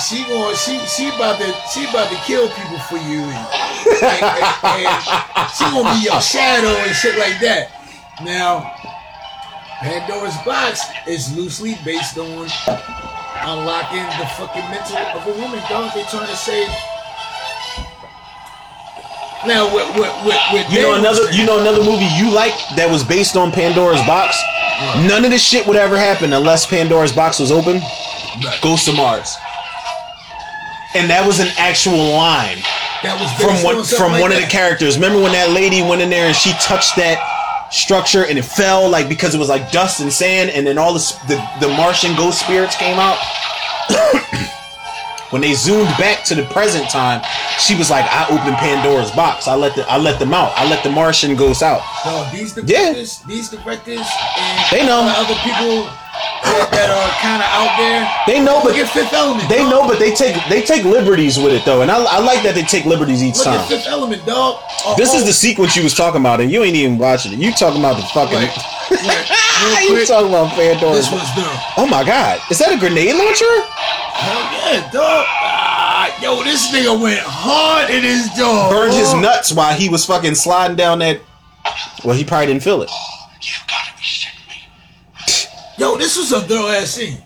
She 0.00 0.24
going 0.24 0.56
she 0.56 0.78
she 0.86 1.08
about 1.08 1.38
to 1.38 1.52
she 1.72 1.84
about 1.84 2.08
to 2.10 2.16
kill 2.24 2.48
people 2.48 2.78
for 2.88 2.96
you, 2.96 3.20
and, 3.20 3.46
and- 4.02 4.24
and- 4.64 5.50
she 5.52 5.64
gonna 5.64 5.92
be 5.94 6.04
your 6.04 6.20
shadow 6.20 6.68
and 6.68 6.94
shit 6.96 7.18
like 7.18 7.38
that. 7.40 7.70
Now, 8.24 8.72
Pandora's 9.80 10.36
box 10.46 10.80
is 11.06 11.36
loosely 11.36 11.76
based 11.84 12.16
on 12.16 12.48
unlocking 13.44 14.04
the 14.18 14.26
fucking 14.38 14.64
mental 14.70 14.96
of 14.96 15.26
a 15.26 15.32
woman, 15.40 15.60
dog. 15.68 15.92
They 15.94 16.04
trying 16.04 16.26
to 16.26 16.36
say. 16.36 16.66
Now, 19.44 19.66
with, 19.74 19.88
with, 19.98 20.24
with, 20.24 20.38
with 20.52 20.72
You 20.72 20.82
know 20.82 20.94
another 20.94 21.30
you 21.32 21.44
know 21.44 21.58
another 21.60 21.82
movie 21.84 22.06
you 22.16 22.30
like 22.30 22.54
that 22.76 22.88
was 22.90 23.02
based 23.04 23.36
on 23.36 23.50
Pandora's 23.52 24.00
box. 24.06 24.40
None 25.06 25.24
of 25.24 25.30
this 25.30 25.42
shit 25.44 25.66
would 25.66 25.76
ever 25.76 25.98
happen 25.98 26.32
unless 26.32 26.64
Pandora's 26.64 27.12
box 27.12 27.38
was 27.40 27.50
open. 27.52 27.80
Ghost 28.62 28.88
of 28.88 28.94
Mars. 28.96 29.34
And 30.94 31.08
that 31.10 31.26
was 31.26 31.40
an 31.40 31.48
actual 31.56 31.96
line. 32.12 32.58
that 33.02 33.16
was 33.18 33.32
from 33.40 33.56
one 33.64 33.82
from 33.84 34.12
like 34.12 34.20
one 34.20 34.32
of 34.32 34.40
the 34.40 34.46
characters. 34.46 34.96
Remember 34.96 35.20
when 35.20 35.32
that 35.32 35.50
lady 35.50 35.80
went 35.82 36.02
in 36.02 36.10
there 36.10 36.26
and 36.26 36.36
she 36.36 36.52
touched 36.60 36.96
that 36.96 37.18
structure 37.70 38.26
and 38.26 38.38
it 38.38 38.44
fell 38.44 38.88
like 38.90 39.08
because 39.08 39.34
it 39.34 39.38
was 39.38 39.48
like 39.48 39.72
dust 39.72 40.00
and 40.00 40.12
sand, 40.12 40.50
and 40.50 40.66
then 40.66 40.76
all 40.76 40.92
the 40.92 41.00
the, 41.28 41.36
the 41.60 41.68
Martian 41.76 42.14
ghost 42.16 42.40
spirits 42.40 42.76
came 42.76 42.98
out. 42.98 43.16
when 45.30 45.40
they 45.40 45.54
zoomed 45.54 45.88
back 45.96 46.24
to 46.24 46.34
the 46.34 46.44
present 46.52 46.88
time, 46.90 47.22
she 47.58 47.74
was 47.74 47.88
like, 47.88 48.04
"I 48.12 48.26
opened 48.28 48.56
Pandora's 48.56 49.10
box. 49.12 49.48
I 49.48 49.54
let 49.54 49.74
the 49.74 49.88
I 49.90 49.96
let 49.96 50.18
them 50.18 50.34
out. 50.34 50.52
I 50.56 50.68
let 50.68 50.84
the 50.84 50.90
Martian 50.90 51.36
ghosts 51.36 51.62
out." 51.62 51.80
No, 52.04 52.28
these 52.30 52.54
Yeah. 52.56 52.92
directors, 52.92 53.18
these 53.26 53.48
directors, 53.48 54.06
and 54.36 54.66
They 54.70 54.84
know. 54.84 55.00
other 55.16 55.34
people 55.40 55.88
that, 56.42 56.90
uh, 56.90 56.98
are 56.98 57.14
kind 57.22 57.40
of 57.42 57.48
out 57.48 57.72
there. 57.78 58.02
They 58.26 58.42
know, 58.42 58.60
but 58.62 58.74
Fifth 58.74 59.12
Element. 59.12 59.48
they 59.48 59.62
know, 59.68 59.86
but 59.86 59.98
they 59.98 60.12
take 60.14 60.36
they 60.48 60.62
take 60.62 60.84
liberties 60.84 61.38
with 61.38 61.52
it 61.52 61.64
though, 61.64 61.82
and 61.82 61.90
I, 61.90 62.02
I 62.02 62.18
like 62.18 62.42
that 62.42 62.54
they 62.54 62.62
take 62.62 62.84
liberties 62.84 63.22
each 63.22 63.36
Look 63.36 63.44
time. 63.46 63.60
at 63.60 63.68
Fifth 63.68 63.86
Element, 63.86 64.24
dog. 64.26 64.58
Oh, 64.84 64.94
This 64.96 65.14
is 65.14 65.22
oh, 65.22 65.26
the 65.26 65.32
sequence 65.32 65.76
you 65.76 65.82
was 65.82 65.94
talking 65.94 66.20
about, 66.20 66.40
and 66.40 66.50
you 66.50 66.62
ain't 66.64 66.76
even 66.76 66.98
watching 66.98 67.32
it. 67.32 67.38
You 67.38 67.52
talking 67.52 67.78
about 67.80 67.96
the 67.96 68.02
fucking. 68.12 68.38
Wait, 68.38 68.50
wait, 68.90 69.88
you 70.00 70.06
talking 70.06 70.28
about 70.28 70.50
Pandora's? 70.52 71.08
This 71.08 71.12
was 71.12 71.22
the 71.36 71.44
Oh 71.76 71.86
my 71.88 72.04
god, 72.04 72.40
is 72.50 72.58
that 72.58 72.72
a 72.72 72.78
grenade 72.78 73.14
launcher? 73.14 73.44
hell 74.12 74.74
yeah, 74.74 74.90
dog. 74.90 75.26
Ah, 75.28 76.20
yo, 76.22 76.42
this 76.42 76.70
nigga 76.72 77.00
went 77.00 77.20
hard 77.20 77.90
in 77.90 78.02
his 78.02 78.28
dog. 78.36 78.70
Burned 78.70 78.94
his 78.94 79.14
nuts 79.14 79.52
while 79.52 79.74
he 79.74 79.88
was 79.88 80.04
fucking 80.04 80.34
sliding 80.34 80.76
down 80.76 80.98
that. 81.00 81.20
Well, 82.04 82.16
he 82.16 82.24
probably 82.24 82.46
didn't 82.46 82.62
feel 82.62 82.82
it. 82.82 82.90
You 83.40 83.54
gotta 83.68 83.92
be 83.96 84.02
shitting 84.02 84.48
me. 84.48 84.66
Yo, 85.78 85.96
this 85.96 86.16
was 86.16 86.32
a 86.32 86.40
thorough 86.42 86.68
ass 86.68 86.90
scene. 86.90 87.22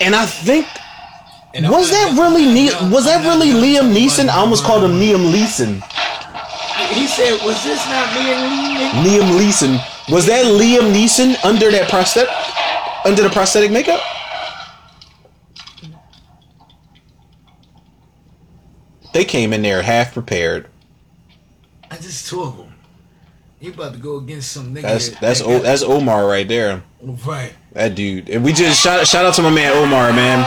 And 0.00 0.14
I 0.14 0.26
think 0.26 0.66
And 1.54 1.68
was 1.68 1.90
that 1.90 2.16
really 2.18 2.46
ne- 2.46 2.90
was 2.90 3.04
that 3.04 3.24
really 3.24 3.50
Liam 3.50 3.94
Neeson? 3.94 4.28
I 4.28 4.36
almost 4.38 4.64
called 4.64 4.84
him 4.84 4.92
Liam 4.92 5.32
Leeson. 5.32 5.80
He 6.90 7.06
said, 7.06 7.40
"Was 7.44 7.62
this 7.64 7.84
not 7.86 8.14
me 8.14 8.32
and 8.32 9.06
Liam 9.06 9.38
Leeson. 9.38 9.78
Was 10.10 10.26
that 10.26 10.44
Liam 10.44 10.92
Neeson 10.92 11.42
under 11.44 11.70
that 11.70 11.88
prosthetic? 11.88 12.30
Under 13.04 13.22
the 13.22 13.30
prosthetic 13.30 13.70
makeup? 13.70 14.00
They 19.12 19.24
came 19.24 19.52
in 19.52 19.62
there 19.62 19.82
half 19.82 20.12
prepared. 20.12 20.68
I 21.90 21.96
just 21.96 22.28
two 22.28 22.63
You 23.64 23.72
about 23.72 23.94
to 23.94 23.98
go 23.98 24.18
against 24.18 24.52
some 24.52 24.74
nigga? 24.74 24.82
That's 24.82 25.08
that's 25.20 25.40
that 25.40 25.48
o, 25.48 25.58
that's 25.58 25.82
Omar 25.82 26.28
right 26.28 26.46
there. 26.46 26.82
right. 27.24 27.54
That 27.72 27.94
dude. 27.94 28.28
And 28.28 28.44
we 28.44 28.52
just 28.52 28.78
shout 28.78 29.06
shout 29.06 29.24
out 29.24 29.32
to 29.36 29.42
my 29.42 29.48
man 29.48 29.72
Omar, 29.72 30.12
man. 30.12 30.44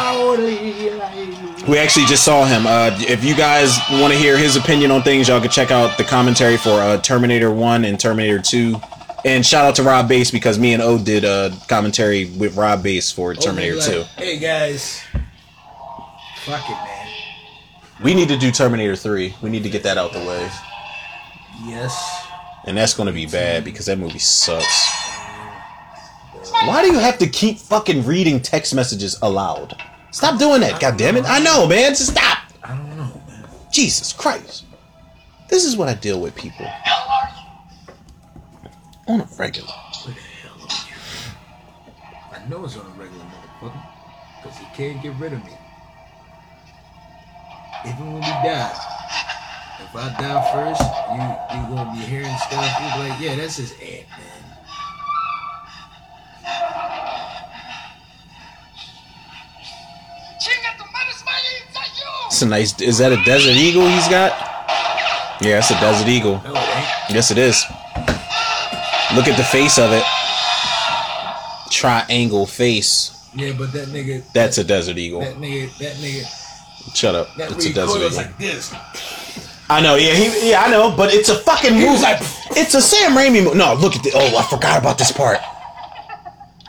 We 1.68 1.80
actually 1.80 2.06
just 2.06 2.24
saw 2.24 2.46
him. 2.46 2.68
Uh, 2.68 2.92
if 3.00 3.24
you 3.24 3.36
guys 3.36 3.80
want 3.90 4.14
to 4.14 4.20
hear 4.20 4.38
his 4.38 4.56
opinion 4.56 4.92
on 4.92 5.02
things, 5.02 5.30
y'all 5.30 5.42
can 5.42 5.50
check 5.50 5.72
out 5.72 5.98
the 5.98 6.04
commentary 6.04 6.58
for 6.58 6.70
uh, 6.70 7.02
Terminator 7.02 7.50
One 7.52 7.86
and 7.86 8.00
Terminator 8.00 8.40
Two. 8.40 8.80
And 9.26 9.44
shout 9.44 9.66
out 9.66 9.74
to 9.78 9.84
Rob 9.84 10.08
Bass 10.08 10.30
because 10.30 10.60
me 10.60 10.74
and 10.74 10.84
O 10.84 11.04
did 11.04 11.26
a 11.26 11.58
commentary 11.68 12.26
with 12.38 12.56
Rob 12.56 12.84
Bass 12.84 13.12
for 13.12 13.34
Terminator 13.34 13.78
Like, 13.78 13.86
Two. 13.86 14.04
Hey 14.16 14.38
guys, 14.38 15.02
fuck 16.46 16.70
it, 16.70 16.74
man. 16.74 17.08
We 18.04 18.14
need 18.14 18.28
to 18.28 18.38
do 18.38 18.52
Terminator 18.52 18.96
Three. 18.96 19.34
We 19.42 19.50
need 19.50 19.64
to 19.64 19.72
get 19.72 19.82
that 19.82 19.98
out 19.98 20.14
the 20.14 20.20
way, 20.20 20.48
Yes. 21.66 22.27
And 22.68 22.78
that's 22.78 22.94
to 23.08 23.14
be 23.14 23.26
bad 23.26 23.64
because 23.64 23.86
that 23.86 23.98
movie 23.98 24.20
sucks. 24.20 24.90
Why 26.66 26.82
do 26.82 26.92
you 26.92 27.00
have 27.00 27.18
to 27.20 27.28
keep 27.28 27.58
fucking 27.58 28.06
reading 28.06 28.42
text 28.42 28.76
messages 28.76 29.18
aloud? 29.22 29.82
Stop 30.12 30.38
doing 30.38 30.62
that, 30.62 30.80
God 30.82 30.98
damn 30.98 31.16
it! 31.16 31.26
I 31.26 31.40
know, 31.40 31.66
man. 31.66 31.92
Just 31.92 32.12
stop. 32.12 32.40
I 32.64 32.76
don't 32.76 32.98
know, 32.98 33.22
man. 33.28 33.46
Jesus 33.72 34.12
Christ. 34.12 34.66
This 35.50 35.64
is 35.64 35.78
what 35.78 35.88
I 35.88 35.94
deal 35.94 36.20
with 36.20 36.36
people. 36.36 36.68
On 39.08 39.22
a 39.22 39.28
regular. 39.38 39.68
Where 39.70 40.14
the 40.14 40.22
hell 40.22 40.58
are 40.62 42.40
you? 42.40 42.46
I 42.46 42.50
know 42.50 42.66
it's 42.66 42.76
on 42.76 42.86
a 42.86 42.90
regular 43.00 43.24
motherfucker, 43.24 44.44
cause 44.44 44.58
he 44.58 44.66
can't 44.76 45.02
get 45.02 45.16
rid 45.16 45.32
of 45.32 45.44
me. 45.46 45.52
Even 47.86 48.14
when 48.14 48.16
we 48.16 48.22
die, 48.22 48.97
if 49.80 49.96
I 49.96 50.10
die 50.20 50.42
first, 50.54 50.82
you 51.14 51.58
you 51.58 51.76
gonna 51.76 51.92
be 51.94 52.00
hearing 52.06 52.38
stuff. 52.38 52.66
You 52.82 53.04
be 53.04 53.10
like, 53.10 53.20
yeah, 53.22 53.36
that's 53.36 53.58
his 53.58 53.72
aunt, 53.74 54.08
man. 54.10 54.44
It's 62.28 62.42
a 62.42 62.46
nice. 62.46 62.80
Is 62.82 62.98
that 63.00 63.12
a 63.12 63.24
Desert 63.24 63.56
Eagle 63.56 63.88
he's 63.88 64.08
got? 64.08 64.32
Yeah, 65.42 65.60
it's 65.60 65.72
a 65.72 65.80
Desert 65.80 66.08
Eagle. 66.08 66.42
No, 66.44 66.52
it 66.54 66.58
ain't. 66.58 67.16
Yes, 67.16 67.32
it 67.32 67.38
is. 67.38 67.64
Look 69.16 69.28
at 69.28 69.38
the 69.38 69.44
face 69.44 69.78
of 69.80 69.92
it. 69.92 70.04
Triangle 71.72 72.46
face. 72.46 73.14
Yeah, 73.34 73.54
but 73.58 73.72
that 73.74 73.88
nigga. 73.88 74.24
That's 74.34 74.58
a 74.58 74.64
Desert 74.64 74.98
Eagle. 74.98 75.22
That 75.22 75.36
nigga. 75.38 75.76
That 75.80 75.94
nigga. 75.96 76.96
Shut 76.96 77.16
up. 77.16 77.34
That 77.38 77.52
It's 77.52 77.66
a 77.66 77.74
Desert 77.74 77.98
Eagle. 78.02 78.18
like 78.18 78.38
this. 78.38 78.74
I 79.70 79.82
know. 79.82 79.96
Yeah, 79.96 80.14
he, 80.14 80.52
yeah, 80.52 80.64
I 80.64 80.70
know. 80.72 80.94
But 80.96 81.14
it's 81.14 81.30
a 81.30 81.36
fucking 81.36 81.74
movie. 81.74 82.02
like- 82.02 82.22
it's 82.52 82.74
a 82.74 82.82
Sam 82.82 83.12
Raimi 83.12 83.44
movie. 83.44 83.58
No, 83.58 83.74
look 83.76 83.96
at 83.96 84.04
the. 84.04 84.12
Oh, 84.16 84.38
I 84.38 84.44
forgot 84.44 84.80
about 84.80 84.98
this 84.98 85.12
part. 85.12 85.40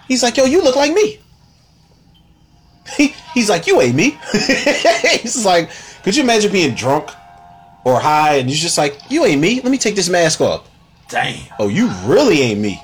He's 0.08 0.22
like, 0.22 0.36
yo, 0.36 0.44
you 0.44 0.62
look 0.62 0.74
like 0.76 0.92
me. 0.92 1.20
He, 2.96 3.14
he's 3.34 3.50
like, 3.50 3.66
you 3.66 3.80
ain't 3.82 3.94
me. 3.94 4.18
he's 5.22 5.44
like, 5.44 5.70
could 6.02 6.16
you 6.16 6.22
imagine 6.22 6.50
being 6.50 6.74
drunk 6.74 7.10
or 7.84 8.00
high 8.00 8.36
and 8.36 8.48
you're 8.48 8.56
just 8.56 8.78
like, 8.78 8.98
you 9.10 9.24
ain't 9.26 9.40
me. 9.40 9.60
Let 9.60 9.70
me 9.70 9.76
take 9.78 9.94
this 9.94 10.08
mask 10.08 10.40
off. 10.40 10.68
Damn. 11.10 11.38
Oh, 11.58 11.68
you 11.68 11.88
really 12.04 12.40
ain't 12.40 12.60
me. 12.60 12.82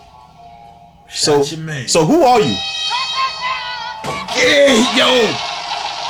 So, 1.11 1.43
Shot 1.43 1.53
your 1.57 1.61
man. 1.67 1.89
so 1.89 2.05
who 2.05 2.23
are 2.23 2.41
you? 2.41 2.55
Yeah, 4.37 4.97
yo, 4.97 5.54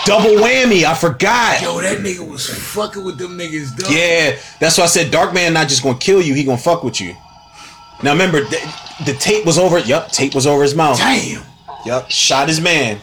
Double 0.04 0.42
whammy. 0.42 0.84
I 0.84 0.94
forgot. 0.94 1.62
yo, 1.62 1.80
that 1.80 1.98
nigga 1.98 2.28
was 2.28 2.48
fucking 2.48 3.04
with 3.04 3.18
them 3.18 3.38
niggas, 3.38 3.76
dog. 3.76 3.90
Yeah, 3.90 4.38
that's 4.60 4.78
why 4.78 4.84
I 4.84 4.88
said 4.88 5.10
Dark 5.10 5.32
Man 5.32 5.52
not 5.54 5.68
just 5.68 5.82
gonna 5.82 5.98
kill 5.98 6.20
you, 6.20 6.34
he 6.34 6.44
gonna 6.44 6.58
fuck 6.58 6.84
with 6.84 7.00
you. 7.00 7.16
Now 8.02 8.12
remember, 8.12 8.40
the, 8.40 8.74
the 9.06 9.14
tape 9.14 9.46
was 9.46 9.58
over. 9.58 9.78
Yup, 9.78 10.10
tape 10.10 10.34
was 10.34 10.46
over 10.46 10.62
his 10.62 10.74
mouth. 10.74 10.98
Damn. 10.98 11.42
Yup, 11.86 12.10
shot 12.10 12.48
his 12.48 12.60
man. 12.60 13.00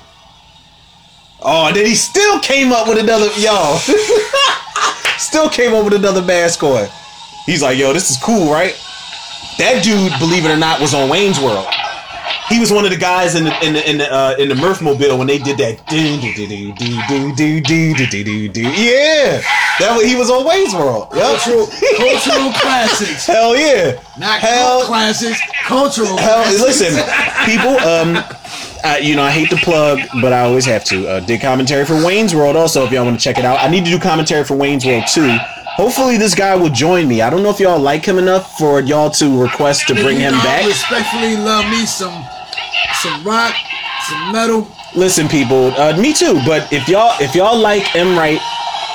Oh, 1.42 1.68
and 1.68 1.76
then 1.76 1.86
he 1.86 1.96
still 1.96 2.40
came 2.40 2.72
up 2.72 2.88
with 2.88 3.00
another 3.00 3.28
yo. 3.38 3.78
still 5.18 5.50
came 5.50 5.74
up 5.74 5.84
with 5.84 5.94
another 5.94 6.22
mascot. 6.22 6.90
He's 7.46 7.64
like, 7.64 7.78
yo, 7.78 7.94
this 7.94 8.12
is 8.12 8.18
cool, 8.18 8.52
right? 8.52 8.74
That 9.58 9.84
dude, 9.84 10.14
believe 10.20 10.46
it 10.46 10.52
or 10.52 10.58
not, 10.58 10.80
was 10.80 10.94
on 10.94 11.10
Wayne's 11.10 11.40
World. 11.40 11.66
He 12.52 12.60
was 12.60 12.72
one 12.72 12.84
of 12.84 12.92
the 12.92 12.98
guys 12.98 13.36
in 13.36 13.46
the 13.46 13.66
in 13.66 13.74
the 13.74 13.90
in 13.90 13.98
the 14.00 14.12
uh, 14.14 14.36
in 14.38 14.50
the 14.50 14.56
Murphmobile 14.56 15.18
when 15.18 15.28
they 15.28 15.38
did 15.38 15.58
that. 15.60 15.86
do 15.88 16.20
do 16.20 16.34
do 16.34 16.74
do 16.74 17.02
do 17.08 17.36
do 17.36 17.62
do 17.62 17.94
do 17.96 18.06
do 18.08 18.24
do 18.24 18.50
do. 18.50 18.62
Yeah, 18.62 19.42
that 19.80 19.96
was, 19.96 20.04
he 20.06 20.16
was 20.16 20.30
on 20.30 20.46
Wayne's 20.46 20.74
World. 20.74 21.10
Cultural, 21.12 21.68
Yup. 21.70 21.98
cultural 21.98 22.52
classics. 22.60 23.26
Hell 23.26 23.56
yeah. 23.58 24.00
Not 24.20 24.40
Hell- 24.42 24.84
classics, 24.86 25.40
cultural 25.66 26.18
Hell, 26.18 26.44
classics. 26.44 26.62
listen, 26.82 26.94
people. 27.46 27.78
Um, 27.88 28.24
uh, 28.84 28.98
you 29.00 29.16
know, 29.16 29.22
I 29.22 29.30
hate 29.30 29.50
to 29.52 29.58
plug, 29.58 30.00
but 30.22 30.34
I 30.34 30.42
always 30.42 30.66
have 30.66 30.84
to. 30.86 31.08
Uh, 31.08 31.20
did 31.20 31.40
commentary 31.40 31.86
for 31.86 32.04
Wayne's 32.04 32.34
World 32.34 32.56
also, 32.56 32.84
if 32.86 32.92
y'all 32.92 33.06
want 33.06 33.18
to 33.20 33.24
check 33.24 33.38
it 33.38 33.46
out. 33.46 33.60
I 33.60 33.70
need 33.70 33.86
to 33.86 33.92
do 33.92 34.00
commentary 34.00 34.44
for 34.44 34.56
Wayne's 34.56 34.86
World 34.86 35.04
too. 35.08 35.38
Hopefully, 35.78 36.18
this 36.18 36.36
guy 36.36 36.56
will 36.56 36.70
join 36.70 37.08
me. 37.08 37.22
I 37.22 37.30
don't 37.30 37.44
know 37.44 37.50
if 37.52 37.60
y'all 37.60 37.80
like 37.80 38.04
him 38.06 38.18
enough 38.18 38.58
for 38.58 38.82
y'all 38.82 39.10
to 39.12 39.42
request 39.42 39.88
to 39.88 39.94
bring 39.94 40.20
him 40.20 40.34
I 40.34 40.44
back. 40.44 40.66
respectfully 40.66 41.38
love 41.38 41.66
me 41.70 41.86
some 41.86 42.26
some 43.02 43.24
rock, 43.24 43.56
some 44.08 44.32
metal. 44.32 44.68
Listen, 44.96 45.28
people, 45.28 45.72
uh, 45.80 45.96
me 45.98 46.14
too. 46.14 46.40
But 46.46 46.72
if 46.72 46.88
y'all 46.88 47.14
if 47.22 47.36
y'all 47.36 47.58
like 47.58 47.96
M 47.96 48.18
Wright 48.18 48.40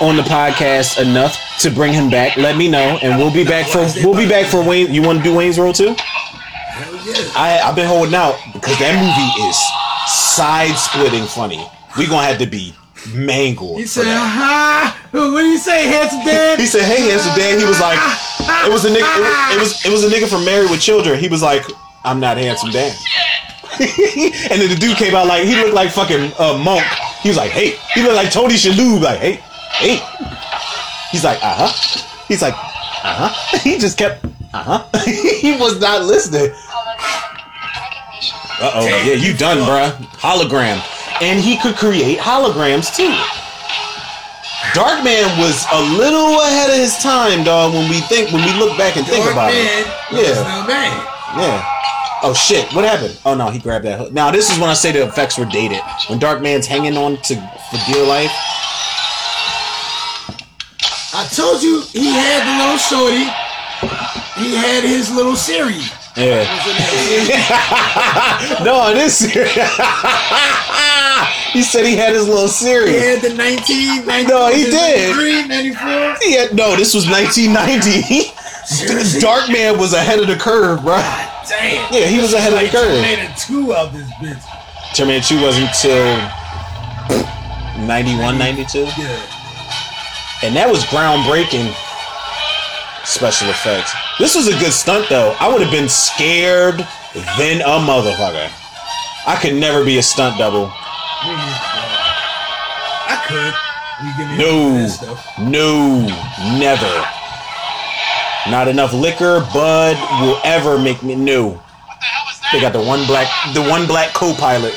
on 0.00 0.16
the 0.16 0.22
podcast 0.22 1.00
enough 1.00 1.36
to 1.60 1.70
bring 1.70 1.92
him 1.92 2.10
back, 2.10 2.36
let 2.36 2.56
me 2.56 2.68
know, 2.68 2.98
and 3.02 3.18
we'll 3.18 3.32
be 3.32 3.44
back 3.44 3.66
for 3.66 3.86
we'll 4.04 4.16
be 4.16 4.28
back 4.28 4.46
for 4.46 4.62
Wayne. 4.62 4.92
You 4.92 5.02
want 5.02 5.18
to 5.18 5.24
do 5.24 5.34
Wayne's 5.34 5.58
World 5.58 5.74
too? 5.74 5.94
Hell 5.96 6.94
yeah. 7.06 7.30
I 7.34 7.60
I've 7.64 7.76
been 7.76 7.86
holding 7.88 8.14
out 8.14 8.36
because 8.52 8.78
that 8.78 8.94
movie 8.94 9.48
is 9.48 9.56
side 10.36 10.76
splitting 10.76 11.24
funny. 11.24 11.66
We 11.98 12.06
gonna 12.06 12.26
have 12.26 12.38
to 12.38 12.46
be 12.46 12.74
mangled. 13.14 13.78
He 13.78 13.86
said. 13.86 14.04
"Ha! 14.04 15.08
What 15.12 15.40
do 15.40 15.46
you 15.46 15.58
say, 15.58 15.86
handsome 15.86 16.24
dad?" 16.24 16.58
He 16.58 16.66
said, 16.66 16.82
"Hey, 16.82 17.08
handsome 17.08 17.34
dad." 17.34 17.58
He 17.58 17.64
was 17.64 17.80
like, 17.80 17.98
"It 18.66 18.72
was 18.72 18.84
a 18.84 18.90
nigga. 18.90 19.08
It 19.16 19.20
was 19.20 19.56
it 19.56 19.60
was, 19.60 19.86
it 19.86 19.92
was 19.92 20.04
a 20.04 20.08
nigga 20.14 20.28
from 20.28 20.44
Married 20.44 20.70
with 20.70 20.80
Children." 20.80 21.18
He 21.18 21.28
was 21.28 21.42
like, 21.42 21.64
"I'm 22.04 22.20
not 22.20 22.36
handsome 22.36 22.70
dad." 22.70 22.94
and 24.50 24.60
then 24.60 24.68
the 24.68 24.76
dude 24.78 24.96
came 24.96 25.14
out 25.14 25.26
like 25.26 25.44
he 25.44 25.54
looked 25.54 25.74
like 25.74 25.90
fucking 25.90 26.32
uh, 26.38 26.56
monk. 26.58 26.84
He 27.22 27.28
was 27.28 27.36
like, 27.36 27.50
"Hey," 27.50 27.76
he 27.94 28.02
looked 28.02 28.14
like 28.14 28.30
Tony 28.30 28.54
Shalhoub. 28.54 29.02
Like, 29.02 29.18
"Hey, 29.18 29.32
hey." 29.76 29.96
He's 31.10 31.24
like, 31.24 31.38
"Uh 31.42 31.68
huh." 31.68 32.24
He's 32.28 32.42
like, 32.42 32.54
"Uh 32.54 33.28
huh." 33.28 33.58
He 33.64 33.78
just 33.78 33.98
kept, 33.98 34.24
"Uh 34.54 34.62
huh." 34.62 34.98
he 35.04 35.56
was 35.56 35.80
not 35.80 36.04
listening. 36.04 36.52
Uh 38.58 38.72
oh, 38.72 38.86
yeah, 38.86 39.12
you 39.12 39.36
done, 39.36 39.58
bruh. 39.58 39.92
Hologram, 40.16 40.80
and 41.20 41.38
he 41.38 41.58
could 41.58 41.76
create 41.76 42.18
holograms 42.18 42.88
too. 42.94 43.12
Darkman 44.72 45.28
was 45.38 45.64
a 45.72 45.80
little 45.96 46.40
ahead 46.40 46.70
of 46.70 46.76
his 46.76 46.96
time, 46.98 47.44
dog. 47.44 47.74
When 47.74 47.88
we 47.90 48.00
think, 48.00 48.32
when 48.32 48.44
we 48.44 48.52
look 48.58 48.76
back 48.78 48.96
and 48.96 49.06
think 49.06 49.24
Dark 49.24 49.32
about 49.32 49.52
man, 49.52 49.84
it, 49.84 50.24
yeah, 50.24 50.66
yeah. 51.36 51.75
Oh 52.22 52.32
shit! 52.34 52.72
What 52.72 52.84
happened? 52.84 53.18
Oh 53.24 53.34
no, 53.34 53.50
he 53.50 53.58
grabbed 53.58 53.84
that. 53.84 53.98
hook. 53.98 54.12
Now 54.12 54.30
this 54.30 54.48
is 54.50 54.58
when 54.58 54.70
I 54.70 54.74
say 54.74 54.92
the 54.92 55.04
effects 55.06 55.36
were 55.38 55.44
dated. 55.44 55.80
When 56.08 56.18
Darkman's 56.18 56.66
hanging 56.66 56.96
on 56.96 57.18
to 57.18 57.34
for 57.34 57.92
dear 57.92 58.04
life. 58.06 58.32
I 61.12 61.26
told 61.32 61.62
you 61.62 61.82
he 61.92 62.06
had 62.12 62.44
the 62.44 62.56
little 62.60 62.78
shorty. 62.78 63.28
He 64.36 64.54
had 64.54 64.84
his 64.84 65.10
little 65.14 65.36
Siri. 65.36 65.80
Yeah. 66.16 66.44
no, 68.64 68.94
this. 68.94 69.20
he 71.52 71.62
said 71.62 71.84
he 71.84 71.96
had 71.96 72.14
his 72.14 72.26
little 72.26 72.48
He 72.86 72.94
had 72.96 73.20
the 73.20 73.34
1990. 73.34 74.30
No, 74.30 74.48
he 74.48 74.64
did. 74.64 75.10
93, 75.16 75.48
94. 75.48 76.16
He 76.22 76.32
had 76.32 76.54
no. 76.54 76.74
This 76.76 76.94
was 76.94 77.06
1990. 77.06 78.22
Seriously? 78.66 79.20
Darkman 79.20 79.78
was 79.78 79.92
ahead 79.92 80.18
of 80.18 80.26
the 80.26 80.36
curve, 80.36 80.82
bro. 80.82 80.96
Damn. 81.48 81.92
Yeah, 81.92 82.06
he 82.06 82.18
was 82.20 82.32
ahead 82.34 82.52
of 82.52 82.58
the 82.58 82.64
Like 82.64 82.72
curve. 82.72 82.88
Terminator 83.04 83.32
2 83.38 83.74
of 83.74 83.92
this 83.92 84.10
bitch. 84.14 84.42
Terminator 84.94 85.26
2 85.26 85.42
wasn't 85.42 85.66
until 85.68 86.06
91, 87.86 88.38
92. 88.38 88.78
Yeah. 88.98 89.20
And 90.42 90.54
that 90.56 90.68
was 90.68 90.84
groundbreaking 90.84 91.72
special 93.04 93.48
effects. 93.48 93.92
This 94.18 94.34
was 94.34 94.48
a 94.48 94.58
good 94.58 94.72
stunt 94.72 95.08
though. 95.08 95.34
I 95.40 95.48
would 95.52 95.62
have 95.62 95.70
been 95.70 95.88
scared 95.88 96.78
than 97.38 97.60
a 97.62 97.78
motherfucker. 97.80 98.50
I 99.26 99.36
could 99.40 99.54
never 99.54 99.84
be 99.84 99.98
a 99.98 100.02
stunt 100.02 100.38
double. 100.38 100.70
I 103.08 103.16
could. 103.26 103.54
You 104.04 104.12
give 104.18 104.28
me 104.30 104.36
No. 104.38 104.86
stuff. 104.88 105.26
No. 105.38 106.00
Never. 106.58 107.04
Not 108.50 108.68
enough 108.68 108.92
liquor, 108.92 109.40
bud 109.52 109.96
will 110.22 110.40
ever 110.44 110.78
make 110.78 111.02
me 111.02 111.14
no. 111.16 111.60
They 112.52 112.60
got 112.60 112.72
the 112.72 112.80
one 112.82 113.04
black 113.06 113.26
the 113.54 113.62
one 113.62 113.86
black 113.86 114.14
co-pilot. 114.14 114.74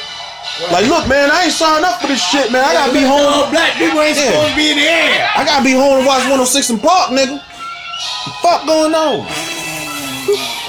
Like, 0.72 0.88
look, 0.88 1.08
man, 1.08 1.30
I 1.32 1.44
ain't 1.46 1.54
signed 1.54 1.86
up 1.86 2.02
for 2.02 2.08
this 2.08 2.20
shit, 2.22 2.52
man. 2.52 2.66
I 2.66 2.74
gotta 2.74 2.91
be 2.91 3.02
home. 3.04 3.46
No, 3.46 3.48
black 3.52 3.78
people 3.78 4.02
ain't 4.02 4.18
Yeah. 4.18 4.32
supposed 4.32 4.50
to 4.52 4.56
be 4.56 4.72
in 4.72 4.78
the 4.78 4.88
air. 4.90 5.30
I 5.36 5.46
gotta 5.46 5.64
be 5.64 5.72
home 5.74 6.00
and 6.00 6.06
watch 6.06 6.24
106 6.28 6.70
and 6.72 6.82
Park, 6.82 7.12
nigga. 7.12 7.40
The 8.26 8.32
fuck 8.41 8.66
going 8.66 8.94
on? 8.96 9.26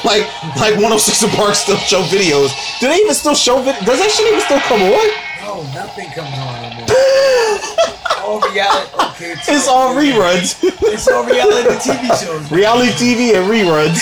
like, 0.04 0.24
like 0.56 0.74
106 0.76 1.22
and 1.22 1.32
Park 1.32 1.54
still 1.54 1.76
show 1.78 2.02
videos. 2.04 2.52
Do 2.80 2.88
they 2.88 2.96
even 2.96 3.14
still 3.14 3.34
show 3.34 3.62
videos? 3.62 3.84
Does 3.86 3.98
that 3.98 4.10
shit 4.10 4.26
even 4.28 4.40
still 4.40 4.60
come 4.60 4.82
on? 4.82 5.08
No, 5.42 5.62
nothing 5.74 6.08
comes 6.12 6.36
on 6.38 6.54
anymore. 6.64 6.86
all 8.20 8.40
reality. 8.40 8.90
Okay, 8.94 9.32
It's 9.48 9.68
all 9.68 9.94
reruns. 9.94 10.58
It's 10.62 11.08
all 11.08 11.24
reality 11.24 11.68
TV 11.76 12.06
shows. 12.20 12.50
Reality 12.50 12.90
TV 12.92 13.34
and 13.34 13.50
reruns. 13.50 13.98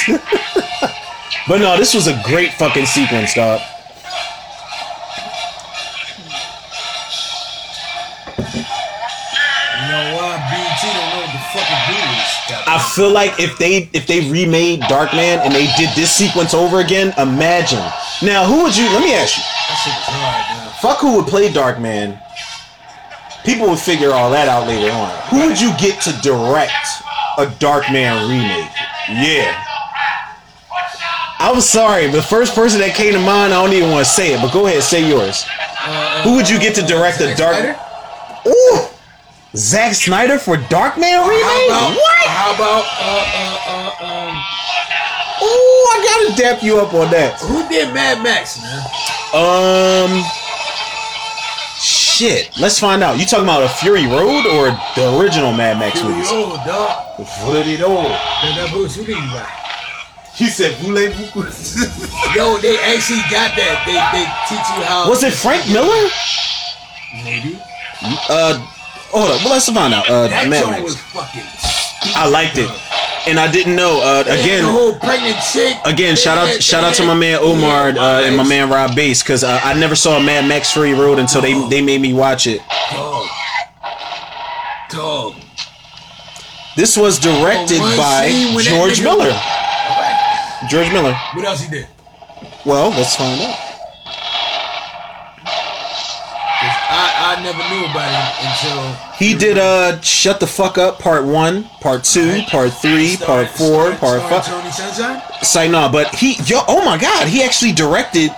but 1.49 1.59
no, 1.61 1.77
this 1.77 1.95
was 1.95 2.07
a 2.07 2.21
great 2.25 2.53
fucking 2.55 2.87
sequence, 2.87 3.35
dog. 3.35 3.61
You 8.39 9.87
know 9.87 10.17
why 10.17 10.37
BET 10.51 10.83
don't 10.83 11.11
know 11.15 11.27
the 11.33 11.41
fuck 11.53 11.67
to 11.67 11.79
do 11.87 11.95
with 11.95 12.19
this 12.19 12.33
stuff. 12.45 12.65
I 12.67 12.79
feel 12.95 13.11
like 13.11 13.39
if 13.39 13.59
they 13.59 13.89
if 13.93 14.07
they 14.07 14.29
remade 14.31 14.81
Darkman 14.83 15.39
and 15.45 15.55
they 15.55 15.67
did 15.77 15.91
this 15.95 16.15
sequence 16.15 16.55
over 16.55 16.81
again, 16.81 17.13
imagine. 17.19 17.85
Now, 18.23 18.45
who 18.45 18.63
would 18.65 18.77
you? 18.77 18.85
Let 18.87 19.03
me 19.03 19.15
ask 19.15 19.37
you. 19.37 19.43
That 19.43 19.79
shit 19.85 19.95
is. 19.95 20.81
Fuck 20.81 20.99
who 21.01 21.17
would 21.17 21.27
play 21.27 21.49
Darkman. 21.49 22.21
People 23.49 23.69
would 23.71 23.79
figure 23.79 24.13
all 24.13 24.31
that 24.31 24.47
out 24.47 24.69
later 24.69 24.93
on. 24.93 25.09
Who 25.33 25.49
would 25.49 25.59
you 25.59 25.73
get 25.81 26.03
to 26.03 26.13
direct 26.21 26.85
a 27.41 27.47
Darkman 27.57 28.29
remake? 28.29 28.69
Yeah. 29.09 29.57
I'm 31.41 31.63
sorry, 31.63 32.09
the 32.09 32.21
first 32.21 32.55
person 32.55 32.79
that 32.81 32.95
came 32.95 33.15
to 33.15 33.19
mind, 33.19 33.55
I 33.55 33.65
don't 33.65 33.73
even 33.73 33.91
want 33.91 34.05
to 34.05 34.13
say 34.13 34.35
it, 34.35 34.43
but 34.43 34.53
go 34.53 34.67
ahead, 34.67 34.83
say 34.83 35.09
yours. 35.09 35.47
Who 36.25 36.35
would 36.37 36.47
you 36.47 36.59
get 36.61 36.75
to 36.75 36.83
direct 36.83 37.21
a 37.21 37.29
Zack 37.29 37.39
Dark? 37.39 37.57
Snyder? 37.57 37.79
Ooh, 38.53 38.79
Zack 39.57 39.95
Snyder 39.95 40.39
for 40.39 40.57
Darkman 40.69 41.25
remake? 41.25 41.41
How 41.41 41.65
about 41.65 41.97
what? 41.97 42.27
How 42.29 42.55
about 42.55 42.85
uh 43.01 43.25
uh 43.33 43.57
uh 43.65 44.29
um 44.29 44.35
Ooh, 45.41 45.89
I 45.89 45.97
gotta 46.05 46.37
dap 46.37 46.63
you 46.63 46.81
up 46.81 46.93
on 46.93 47.11
that. 47.13 47.41
who 47.41 47.67
did 47.71 47.95
Mad 47.95 48.23
Max, 48.23 48.61
man? 48.61 48.85
Um, 49.33 50.21
shit. 52.19 52.51
Let's 52.59 52.79
find 52.79 53.03
out. 53.03 53.19
You 53.19 53.25
talking 53.27 53.45
about 53.45 53.63
a 53.63 53.69
Fury 53.69 54.07
Road 54.07 54.47
or 54.47 54.71
the 54.97 55.19
original 55.19 55.53
Mad 55.53 55.79
Max 55.79 56.01
Fury 56.01 56.15
movies? 56.15 56.31
Road, 56.33 56.59
dog. 56.67 57.27
Fury 57.47 57.77
Road. 57.79 58.11
That 58.11 58.55
that 58.57 58.71
bullshit 58.73 59.07
you 59.09 59.15
mean 59.15 59.29
by. 59.31 59.47
He 60.35 60.47
said 60.49 60.75
voulez-vous? 60.79 61.35
Yo, 62.37 62.59
they 62.59 62.79
actually 62.79 63.23
got 63.31 63.55
that. 63.59 63.83
They 63.87 63.99
they 64.15 64.27
teach 64.51 64.67
you 64.79 64.85
how. 64.85 65.09
Was 65.09 65.23
it 65.23 65.33
Frank 65.33 65.67
Miller? 65.71 66.09
Maybe. 67.25 67.59
Uh, 68.29 68.59
hold 69.11 69.31
up. 69.31 69.43
Well, 69.43 69.51
let's 69.55 69.69
find 69.69 69.95
out. 69.95 70.09
Uh, 70.09 70.29
That 70.29 70.49
Mad 70.49 70.67
Max. 70.71 70.83
was 70.83 70.97
fucking. 70.97 71.43
I 72.15 72.29
liked 72.29 72.57
it, 72.59 72.71
and 73.27 73.39
I 73.41 73.51
didn't 73.51 73.75
know. 73.77 74.01
Uh, 74.03 74.23
the 74.23 74.33
again, 74.41 74.65
whole 74.65 74.95
pregnant 74.99 75.37
chick. 75.53 75.77
again, 75.85 76.17
shout 76.17 76.39
out, 76.39 76.63
shout 76.63 76.85
out 76.85 76.95
to 76.95 77.05
my 77.05 77.15
man 77.15 77.39
Omar 77.41 77.89
uh, 77.91 78.23
and 78.23 78.37
my 78.37 78.45
man 78.47 78.71
Rob 78.71 78.95
Bass 78.95 79.23
because 79.23 79.43
uh, 79.45 79.61
I 79.65 79.75
never 79.75 79.95
saw 79.97 80.17
a 80.19 80.23
Mad 80.23 80.47
Max 80.49 80.73
Fury 80.73 80.95
Road 80.95 81.19
until 81.19 81.41
they 81.41 81.55
they 81.69 81.83
made 81.83 82.01
me 82.01 82.13
watch 82.13 82.47
it. 82.47 82.61
Dog. 82.93 83.27
Dog. 84.91 85.35
This 86.77 86.97
was 86.97 87.19
directed 87.19 87.81
by 87.81 88.29
scene 88.31 88.55
when 88.55 88.65
that 88.65 88.71
George 88.71 89.03
Miller. 89.03 89.35
George 90.71 90.93
Miller. 90.93 91.15
What 91.35 91.45
else 91.45 91.61
he 91.63 91.69
did? 91.71 91.89
Well, 92.65 92.91
let's 92.91 93.17
find 93.17 93.41
out. 93.41 93.57
'Cause 96.61 96.77
I, 97.37 97.43
never 97.43 97.59
knew 97.69 97.85
about 97.85 98.11
him 98.11 98.49
until 98.49 99.17
He 99.19 99.35
did 99.37 99.59
uh 99.59 100.01
Shut 100.01 100.41
the 100.41 100.47
Fuck 100.47 100.79
Up 100.79 100.99
Part 100.99 101.25
1, 101.25 101.65
Part 101.81 102.05
2, 102.05 102.43
Part 102.49 102.73
3, 102.73 103.17
Part 103.19 103.49
4, 103.51 103.93
Part 103.95 103.99
Starring 103.99 104.29
5. 104.29 104.47
Tony 104.47 104.71
Sunshine. 104.71 105.23
Say 105.43 105.69
no, 105.71 105.89
but 105.91 106.15
he 106.15 106.35
yo 106.45 106.61
oh 106.69 106.85
my 106.85 106.97
god, 106.99 107.29
he 107.29 107.43
actually 107.43 107.73
directed 107.73 108.31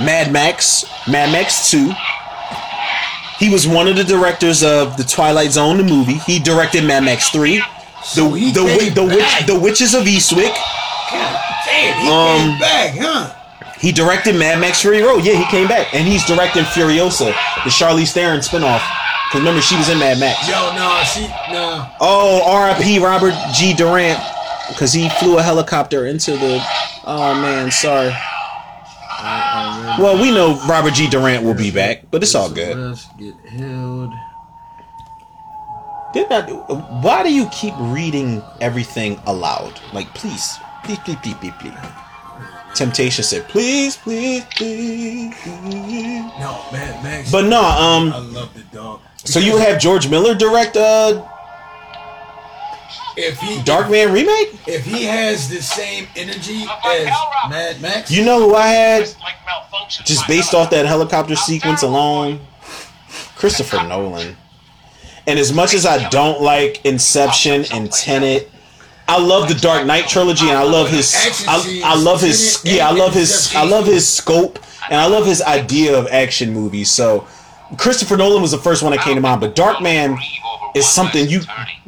Mad 0.00 0.32
Max, 0.32 0.84
Mad 1.08 1.32
Max 1.32 1.70
2. 1.70 1.92
He 3.38 3.48
was 3.50 3.66
one 3.68 3.86
of 3.88 3.96
the 3.96 4.04
directors 4.04 4.62
of 4.64 4.96
The 4.96 5.04
Twilight 5.04 5.52
Zone, 5.52 5.76
the 5.78 5.84
movie. 5.84 6.14
He 6.26 6.38
directed 6.40 6.84
Mad 6.84 7.04
Max 7.04 7.30
3. 7.30 7.62
So 8.04 8.30
The 8.30 8.38
he 8.38 8.52
the 8.52 8.64
came 8.64 8.94
the 8.94 9.04
witch 9.04 9.46
the 9.46 9.58
Witches 9.58 9.94
of 9.94 10.04
Eastwick. 10.04 10.54
God 11.10 11.40
damn, 11.66 12.00
he 12.02 12.08
Um, 12.08 12.50
came 12.50 12.58
back, 12.60 12.94
huh? 12.98 13.34
He 13.80 13.92
directed 13.92 14.34
Mad 14.36 14.60
Max 14.60 14.82
Fury 14.82 15.02
Road. 15.02 15.24
Yeah, 15.24 15.34
he 15.34 15.44
came 15.46 15.68
back. 15.68 15.94
And 15.94 16.06
he's 16.06 16.24
directing 16.26 16.64
Furiosa, 16.64 17.26
the 17.64 17.70
Charlize 17.70 18.12
Theron 18.12 18.40
spinoff. 18.40 18.82
Cause 19.30 19.40
remember 19.40 19.60
she 19.60 19.76
was 19.76 19.88
in 19.88 19.98
Mad 19.98 20.18
Max. 20.18 20.48
Yo, 20.48 20.74
no, 20.74 21.02
she, 21.04 21.28
no. 21.52 21.86
Oh, 22.00 22.42
R.I.P. 22.46 22.98
Robert 22.98 23.34
G. 23.54 23.74
Durant, 23.74 24.18
because 24.68 24.92
he 24.92 25.08
flew 25.10 25.38
a 25.38 25.42
helicopter 25.42 26.06
into 26.06 26.32
the. 26.32 26.58
Oh 27.04 27.34
man, 27.40 27.70
sorry. 27.70 28.10
I, 29.20 29.96
I 29.98 30.02
Well, 30.02 30.20
we 30.20 30.30
know 30.30 30.58
Robert 30.66 30.94
G. 30.94 31.08
Durant 31.10 31.44
will 31.44 31.54
be 31.54 31.70
back, 31.70 32.04
but 32.10 32.22
it's 32.22 32.34
all 32.34 32.50
good. 32.50 32.76
Let's 32.76 33.06
get 33.18 33.34
held. 33.50 34.12
Did 36.14 36.30
not. 36.30 36.48
Why 37.02 37.22
do 37.22 37.32
you 37.32 37.48
keep 37.50 37.74
reading 37.78 38.42
everything 38.62 39.20
aloud? 39.26 39.78
Like, 39.92 40.12
please, 40.14 40.56
please, 40.84 40.98
please, 41.00 41.16
please, 41.22 41.34
please, 41.34 41.52
please. 41.58 41.74
Temptation 42.74 43.24
said, 43.24 43.48
please, 43.48 43.96
please, 43.96 44.44
please, 44.56 45.34
please. 45.42 46.22
No, 46.38 46.64
man, 46.72 47.02
Max. 47.02 47.32
But 47.32 47.46
no, 47.46 47.60
um. 47.62 48.12
I 48.12 48.18
love 48.18 48.54
the 48.54 48.62
dog. 48.76 49.00
So 49.24 49.40
you 49.40 49.56
have 49.56 49.80
George 49.80 50.08
Miller 50.08 50.34
direct 50.34 50.76
uh 50.76 51.24
If 53.16 53.38
he 53.40 53.56
Darkman 53.62 54.12
remake? 54.12 54.54
if 54.66 54.84
he 54.84 55.04
has 55.04 55.48
the 55.48 55.60
same 55.60 56.06
energy 56.14 56.64
as 56.84 57.06
Mad 57.50 57.80
Max, 57.80 58.10
You 58.10 58.24
know 58.24 58.38
who 58.48 58.54
I 58.54 58.68
had 58.68 59.14
just 60.04 60.26
based 60.28 60.54
off 60.54 60.70
that 60.70 60.86
helicopter 60.86 61.34
sequence 61.36 61.82
alone? 61.82 62.40
Christopher 63.36 63.82
Nolan. 63.84 64.36
And 65.26 65.38
as 65.38 65.52
much 65.52 65.74
as 65.74 65.84
I 65.84 66.08
don't 66.10 66.40
like 66.40 66.84
Inception 66.84 67.64
and 67.72 67.90
Tenet, 67.92 68.50
I 69.10 69.18
love 69.18 69.48
the 69.48 69.54
Dark 69.54 69.86
Knight 69.86 70.06
trilogy 70.06 70.48
and 70.48 70.56
I 70.58 70.64
love 70.64 70.88
his 70.90 71.14
I, 71.48 71.80
I 71.84 71.96
love 71.96 72.20
his 72.20 72.60
yeah, 72.64 72.88
I 72.88 72.92
love 72.92 73.14
his 73.14 73.52
I 73.54 73.64
love 73.64 73.86
his 73.86 74.06
scope 74.06 74.58
and 74.90 75.00
I 75.00 75.06
love 75.06 75.24
his 75.26 75.40
idea 75.42 75.98
of 75.98 76.06
action 76.08 76.52
movies. 76.52 76.90
So 76.90 77.26
Christopher 77.78 78.16
Nolan 78.16 78.42
was 78.42 78.50
the 78.50 78.58
first 78.58 78.82
one 78.82 78.92
that 78.92 79.00
came 79.02 79.14
to 79.14 79.20
mind, 79.20 79.40
but 79.40 79.56
Darkman 79.56 80.18
is 80.74 80.86
something 80.86 81.26
you 81.28 81.40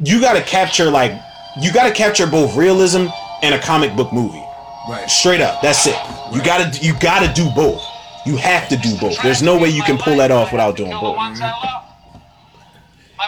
you 0.03 0.19
got 0.19 0.33
to 0.33 0.41
capture 0.41 0.89
like 0.89 1.13
you 1.61 1.71
got 1.71 1.87
to 1.87 1.93
capture 1.93 2.25
both 2.27 2.55
realism 2.55 3.07
and 3.43 3.53
a 3.55 3.59
comic 3.59 3.95
book 3.95 4.11
movie. 4.13 4.43
right? 4.89 5.09
Straight 5.09 5.41
up, 5.41 5.61
that's 5.61 5.85
it. 5.87 5.95
You 6.33 6.41
gotta 6.43 6.75
you 6.83 6.93
gotta 6.99 7.31
do 7.33 7.49
both. 7.55 7.83
You 8.25 8.37
have 8.37 8.67
to 8.69 8.77
do 8.77 8.95
both. 8.99 9.21
There's 9.21 9.41
no 9.41 9.57
way 9.59 9.69
you 9.69 9.83
can 9.83 9.97
pull 9.97 10.17
that 10.17 10.31
off 10.31 10.51
without 10.51 10.75
doing 10.77 10.91
both. 10.91 11.17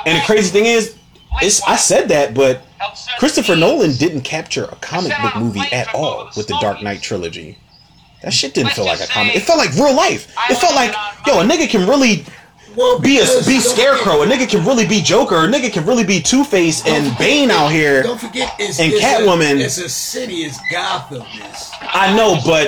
And 0.06 0.18
the 0.18 0.22
crazy 0.26 0.50
thing 0.52 0.66
is, 0.66 0.96
it's 1.42 1.62
I 1.64 1.76
said 1.78 2.10
that, 2.10 2.34
but 2.34 2.62
Christopher 3.20 3.56
Nolan 3.56 3.94
didn't 3.96 4.22
capture 4.22 4.66
a 4.66 4.76
comic 4.76 5.14
book 5.22 5.36
movie 5.38 5.62
at 5.72 5.94
all 5.94 6.30
with 6.36 6.48
the 6.48 6.58
Dark 6.62 6.82
Knight 6.82 7.02
trilogy. 7.02 7.58
That 8.22 8.34
shit 8.34 8.54
didn't 8.54 8.72
feel 8.72 8.86
like 8.86 9.02
a 9.02 9.08
comic. 9.08 9.36
It 9.36 9.42
felt 9.44 9.60
like 9.60 9.74
real 9.74 9.94
life. 9.96 10.34
It 10.50 10.56
felt 10.56 10.76
like, 10.76 10.94
yo, 11.28 11.42
a 11.42 11.44
nigga 11.44 11.70
can 11.70 11.88
really 11.88 12.26
Well, 12.76 13.00
be 13.00 13.20
a 13.20 13.26
be 13.46 13.60
Scarecrow. 13.60 14.24
A 14.24 14.26
nigga 14.26 14.50
can 14.50 14.66
really 14.66 14.88
be 14.88 15.02
Joker. 15.02 15.36
A 15.36 15.48
nigga 15.48 15.72
can 15.72 15.86
really 15.86 16.04
be 16.04 16.22
Two 16.22 16.44
Face 16.44 16.86
and 16.86 17.04
forget 17.06 17.20
Bane 17.20 17.52
out 17.52 17.70
here. 17.72 18.04
Don't 18.04 18.20
forget, 18.20 18.54
it's, 18.60 18.80
and 18.80 18.92
it's 18.92 19.02
Catwoman- 19.04 19.60
A, 19.60 19.64
it's 19.66 19.78
a 19.78 19.90
city. 19.90 20.38
It's 20.44 20.58
Gotham. 20.72 21.24
It's 21.34 21.72
I 21.82 22.16
know, 22.16 22.40
but 22.46 22.68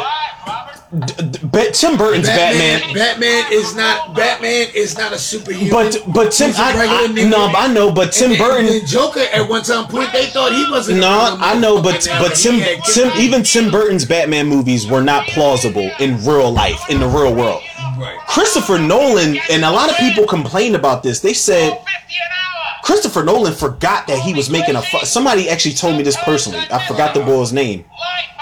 but 1.52 1.74
Tim 1.74 1.98
Burton's 1.98 2.28
Batman. 2.28 2.80
Batman 2.80 3.20
Batman 3.20 3.52
is 3.52 3.76
not. 3.76 4.14
Batman 4.16 4.68
is 4.76 4.98
not 4.98 5.12
a 5.12 5.16
superhero. 5.16 5.72
But 5.72 6.14
but 6.14 6.32
Tim, 6.32 6.52
I, 6.56 7.08
I, 7.08 7.08
no, 7.28 7.48
I 7.48 7.68
know, 7.74 7.92
but 7.92 8.12
Tim 8.14 8.32
And- 8.32 8.40
Burton. 8.40 8.68
and 8.68 8.88
Joker 8.88 9.22
at 9.34 9.50
one 9.50 9.64
time 9.64 9.88
point 9.88 10.12
they 10.14 10.28
thought 10.28 10.54
he 10.54 10.66
wasn't. 10.70 11.00
No, 11.00 11.08
a 11.10 11.32
real 11.36 11.38
I 11.44 11.60
know, 11.60 11.82
but 11.82 12.08
but 12.20 12.36
Tim 12.36 12.62
Tim 12.94 13.12
even 13.18 13.44
Tim 13.44 13.72
Burton's 13.72 14.06
Batman 14.06 14.48
movies 14.48 14.88
were 14.88 15.02
not 15.04 15.26
plausible 15.28 15.90
in 16.00 16.24
real 16.26 16.52
life 16.52 16.80
in 16.90 17.00
the 17.00 17.08
real 17.08 17.34
world. 17.34 17.64
Right. 17.98 18.20
Christopher 18.28 18.78
Nolan 18.80 19.38
and 19.52 19.64
a 19.64 19.72
lot 19.72 19.90
of 19.90 19.96
people 19.98 20.26
complained 20.28 20.76
about 20.76 21.04
this. 21.04 21.20
They 21.20 21.34
said 21.34 21.82
Christopher 22.84 23.24
Nolan 23.24 23.54
forgot 23.54 24.06
that 24.08 24.20
he 24.20 24.34
was 24.34 24.50
making 24.50 24.76
a. 24.76 24.82
Fu- 24.82 25.06
Somebody 25.06 25.50
actually 25.50 25.74
told 25.74 25.98
me 25.98 26.04
this 26.04 26.18
personally. 26.24 26.60
I 26.72 26.86
forgot 26.88 27.14
the 27.16 27.22
boy's 27.24 27.52
name. 27.52 27.84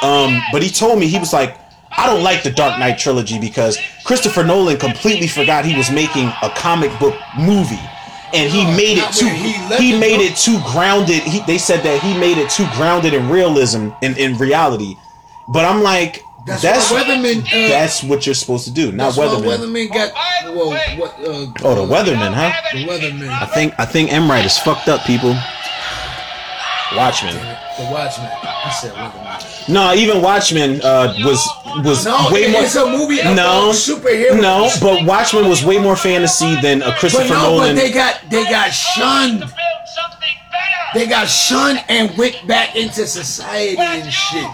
Um, 0.02 0.42
but 0.52 0.62
he 0.62 0.70
told 0.70 1.00
me 1.00 1.08
he 1.08 1.18
was 1.18 1.32
like, 1.32 1.58
I 1.96 2.08
don't 2.08 2.24
like 2.24 2.44
the 2.44 2.52
Dark 2.52 2.78
Knight 2.80 2.98
trilogy 2.98 3.40
because 3.40 3.78
Christopher 4.04 4.44
Nolan 4.44 4.78
completely 4.78 5.28
forgot 5.28 5.64
he 5.64 5.78
was 5.78 5.90
making 5.92 6.28
a 6.42 6.50
comic 6.58 6.92
book 7.00 7.16
movie, 7.40 7.80
and 8.34 8.52
he 8.52 8.66
made 8.76 8.98
it 8.98 9.14
too. 9.14 9.28
he 9.28 9.54
let 9.70 9.80
He 9.80 9.94
the 9.94 10.00
made 10.00 10.20
it 10.20 10.36
too 10.36 10.60
grounded. 10.74 11.22
He, 11.24 11.40
they 11.48 11.58
said 11.58 11.82
that 11.84 12.02
he 12.02 12.18
made 12.18 12.38
it 12.38 12.50
too 12.50 12.68
grounded 12.76 13.14
in 13.14 13.30
realism 13.30 13.90
and 14.02 14.18
in 14.18 14.38
reality. 14.38 14.96
But 15.48 15.64
I'm 15.66 15.82
like, 15.84 16.22
That's, 16.46 16.62
that's 16.62 16.92
why 16.92 17.04
Weatherman. 17.04 17.42
Uh, 17.46 17.68
that's 17.70 18.04
what 18.04 18.26
you're 18.26 18.36
supposed 18.36 18.66
to 18.66 18.72
do, 18.74 18.92
not 18.92 19.16
that's 19.16 19.18
Weatherman. 19.18 19.58
Weatherman 19.58 19.94
got. 19.94 20.12
Well, 20.56 20.70
what? 21.00 21.14
Uh, 21.20 21.48
Oh, 21.64 21.76
the 21.88 21.94
Weatherman, 21.94 22.34
huh? 22.34 22.52
The 22.74 22.86
Weatherman. 22.86 23.30
I 23.30 23.46
think 23.46 23.74
I 23.80 23.86
think 23.86 24.12
M 24.12 24.30
Wright 24.30 24.46
is 24.46 24.58
fucked 24.60 24.90
up, 24.90 25.06
people. 25.06 25.36
Watchmen. 26.96 27.34
The 27.34 27.90
Watchmen. 27.92 28.30
I 28.44 28.70
said 28.80 28.94
Weatherman. 28.94 29.70
No, 29.70 29.94
even 29.94 30.22
Watchmen 30.22 30.82
uh, 30.84 31.16
was 31.24 31.40
was 31.84 32.06
No, 32.06 32.28
way 32.32 32.52
more. 32.52 32.62
it's 32.64 32.76
a 32.76 32.86
movie 32.86 33.20
about 33.20 33.36
no, 33.36 33.72
superheroes. 33.72 34.42
no, 34.42 34.70
but 34.82 35.06
Watchmen 35.06 35.48
was 35.48 35.64
way 35.66 35.80
more 35.80 35.96
fantasy 35.96 36.60
than 36.62 36.82
a 36.82 36.88
But 36.90 36.98
Christopher 37.00 37.30
no, 37.34 37.56
Nolan. 37.56 37.76
but 37.76 37.82
they 37.82 37.92
got 37.92 38.20
they 38.30 38.44
got 38.44 38.70
shunned. 38.72 39.40
Build 39.40 39.50
something 39.96 40.36
better. 40.52 41.00
They 41.00 41.08
got 41.08 41.28
shunned 41.30 41.84
and 41.90 42.16
went 42.18 42.46
back 42.46 42.76
into 42.76 43.08
society 43.08 43.78
and 43.80 44.12
shit. 44.14 44.46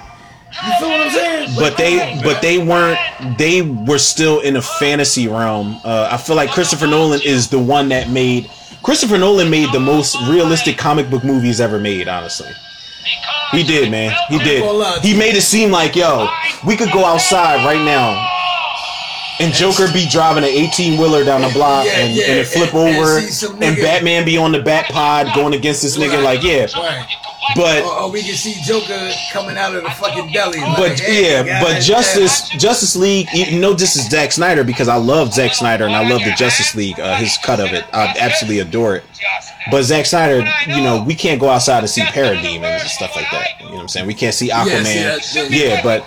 You 0.51 0.73
feel 0.80 0.89
what 0.89 1.01
I'm 1.01 1.09
saying? 1.11 1.49
but 1.55 1.77
they 1.77 2.19
but 2.23 2.41
they 2.41 2.57
weren't 2.57 2.99
they 3.38 3.61
were 3.61 3.97
still 3.99 4.39
in 4.39 4.55
a 4.55 4.61
fantasy 4.61 5.27
realm. 5.27 5.80
Uh, 5.84 6.09
i 6.11 6.17
feel 6.17 6.35
like 6.35 6.49
christopher 6.51 6.88
nolan 6.88 7.21
is 7.23 7.49
the 7.49 7.59
one 7.59 7.89
that 7.89 8.09
made 8.09 8.49
christopher 8.84 9.17
nolan 9.17 9.49
made 9.49 9.71
the 9.71 9.80
most 9.80 10.15
realistic 10.27 10.77
comic 10.77 11.09
book 11.09 11.23
movies 11.23 11.59
ever 11.61 11.80
made 11.80 12.07
honestly. 12.07 12.51
He 13.51 13.63
did 13.63 13.89
man. 13.89 14.13
He 14.30 14.38
did. 14.39 14.61
he 15.03 15.17
made 15.17 15.35
it 15.35 15.41
seem 15.41 15.71
like 15.71 15.95
yo 15.95 16.27
we 16.65 16.76
could 16.76 16.91
go 16.91 17.05
outside 17.05 17.63
right 17.65 17.84
now 17.84 18.27
and 19.41 19.53
Joker 19.53 19.88
be 19.93 20.05
driving 20.09 20.43
an 20.43 20.49
18 20.49 20.99
wheeler 20.99 21.23
down 21.23 21.41
the 21.41 21.49
block 21.49 21.85
Yeah, 21.85 21.91
and, 21.99 22.13
yeah, 22.15 22.26
and 22.27 22.39
it 22.39 22.47
flip 22.47 22.73
and- 22.73 22.89
and 22.89 22.97
over 22.99 23.21
see 23.21 23.47
and 23.65 23.76
Batman 23.77 24.26
be 24.26 24.38
on 24.38 24.51
the 24.51 24.61
back 24.61 24.88
pod 24.89 25.34
going 25.34 25.53
against 25.53 25.81
this 25.81 25.97
nigga 25.97 26.21
like 26.23 26.43
yeah. 26.43 26.67
But 27.55 27.84
Or, 27.84 28.03
or 28.03 28.11
we 28.11 28.21
can 28.21 28.35
see 28.35 28.55
Joker 28.63 29.11
coming 29.31 29.57
out 29.57 29.76
of 29.76 29.84
the 29.84 29.89
fucking 29.91 30.31
deli. 30.31 30.59
but 30.59 30.99
hey, 30.99 31.45
yeah, 31.45 31.61
but 31.63 31.81
Justice 31.81 32.49
Justice 32.49 32.95
League. 32.95 33.27
You 33.34 33.59
know, 33.59 33.73
this 33.73 33.95
is 33.95 34.09
Zack 34.09 34.31
Snyder 34.31 34.63
because 34.63 34.88
I 34.88 34.95
love 34.95 35.34
Zack 35.34 35.53
Snyder 35.53 35.85
and 35.85 35.95
I 35.95 36.07
love 36.09 36.21
the 36.23 36.31
Justice 36.31 36.76
League. 36.76 36.99
Uh, 36.99 37.15
his 37.17 37.38
cut 37.43 37.59
of 37.59 37.73
it, 37.73 37.85
I 37.93 38.13
absolutely 38.19 38.59
adore 38.59 38.95
it. 38.97 39.03
But 39.71 39.84
Zack 39.84 40.05
Snyder, 40.05 40.45
you 40.67 40.81
know, 40.81 41.03
we 41.03 41.15
can't 41.15 41.39
go 41.39 41.49
outside 41.49 41.81
to 41.81 41.88
see 41.88 42.01
parademons 42.01 42.81
and 42.81 42.89
stuff 42.89 43.15
like 43.15 43.30
that. 43.31 43.47
You 43.59 43.65
know 43.69 43.76
what 43.76 43.81
I'm 43.81 43.88
saying? 43.88 44.07
We 44.07 44.13
can't 44.13 44.34
see 44.34 44.49
Aquaman. 44.49 45.49
yeah, 45.49 45.81
but 45.84 46.05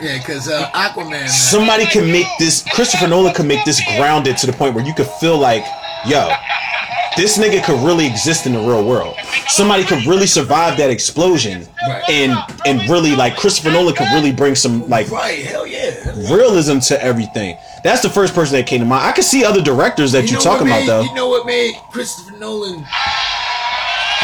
Yeah, 0.00 0.18
because 0.18 0.48
uh, 0.48 0.70
Aquaman. 0.70 1.10
Man, 1.10 1.28
somebody 1.28 1.86
can 1.86 2.10
make 2.10 2.26
this. 2.38 2.64
Christopher 2.74 3.08
Nolan 3.08 3.34
can 3.34 3.46
make 3.46 3.64
this 3.64 3.80
grounded 3.96 4.36
to 4.38 4.46
the 4.46 4.52
point 4.52 4.74
where 4.74 4.84
you 4.84 4.94
could 4.94 5.06
feel 5.20 5.38
like, 5.38 5.64
yo, 6.06 6.28
this 7.16 7.38
nigga 7.38 7.62
could 7.64 7.80
really 7.86 8.06
exist 8.06 8.46
in 8.46 8.52
the 8.52 8.58
real 8.58 8.84
world. 8.86 9.16
Somebody 9.48 9.84
could 9.84 10.04
really 10.06 10.26
survive 10.26 10.76
that 10.78 10.90
explosion, 10.90 11.66
Right. 11.86 12.02
and 12.10 12.32
and 12.66 12.88
really 12.90 13.14
like 13.14 13.36
Christopher 13.36 13.70
Nolan 13.70 13.94
could 13.94 14.08
really 14.14 14.32
bring 14.32 14.54
some 14.54 14.88
like 14.88 15.10
right, 15.10 15.44
hell 15.44 15.66
yeah. 15.66 15.92
realism 16.32 16.78
to 16.80 17.02
everything. 17.02 17.56
That's 17.84 18.00
the 18.02 18.08
first 18.10 18.34
person 18.34 18.56
that 18.56 18.66
came 18.66 18.80
to 18.80 18.86
mind. 18.86 19.04
I 19.06 19.12
could 19.12 19.24
see 19.24 19.44
other 19.44 19.60
directors 19.62 20.12
that 20.12 20.30
you 20.30 20.38
are 20.38 20.40
talking 20.40 20.68
what 20.68 20.78
about 20.78 20.80
made, 20.80 20.88
though. 20.88 21.02
You 21.02 21.14
know 21.14 21.28
what 21.28 21.44
made 21.46 21.74
Christopher 21.92 22.36
Nolan 22.38 22.82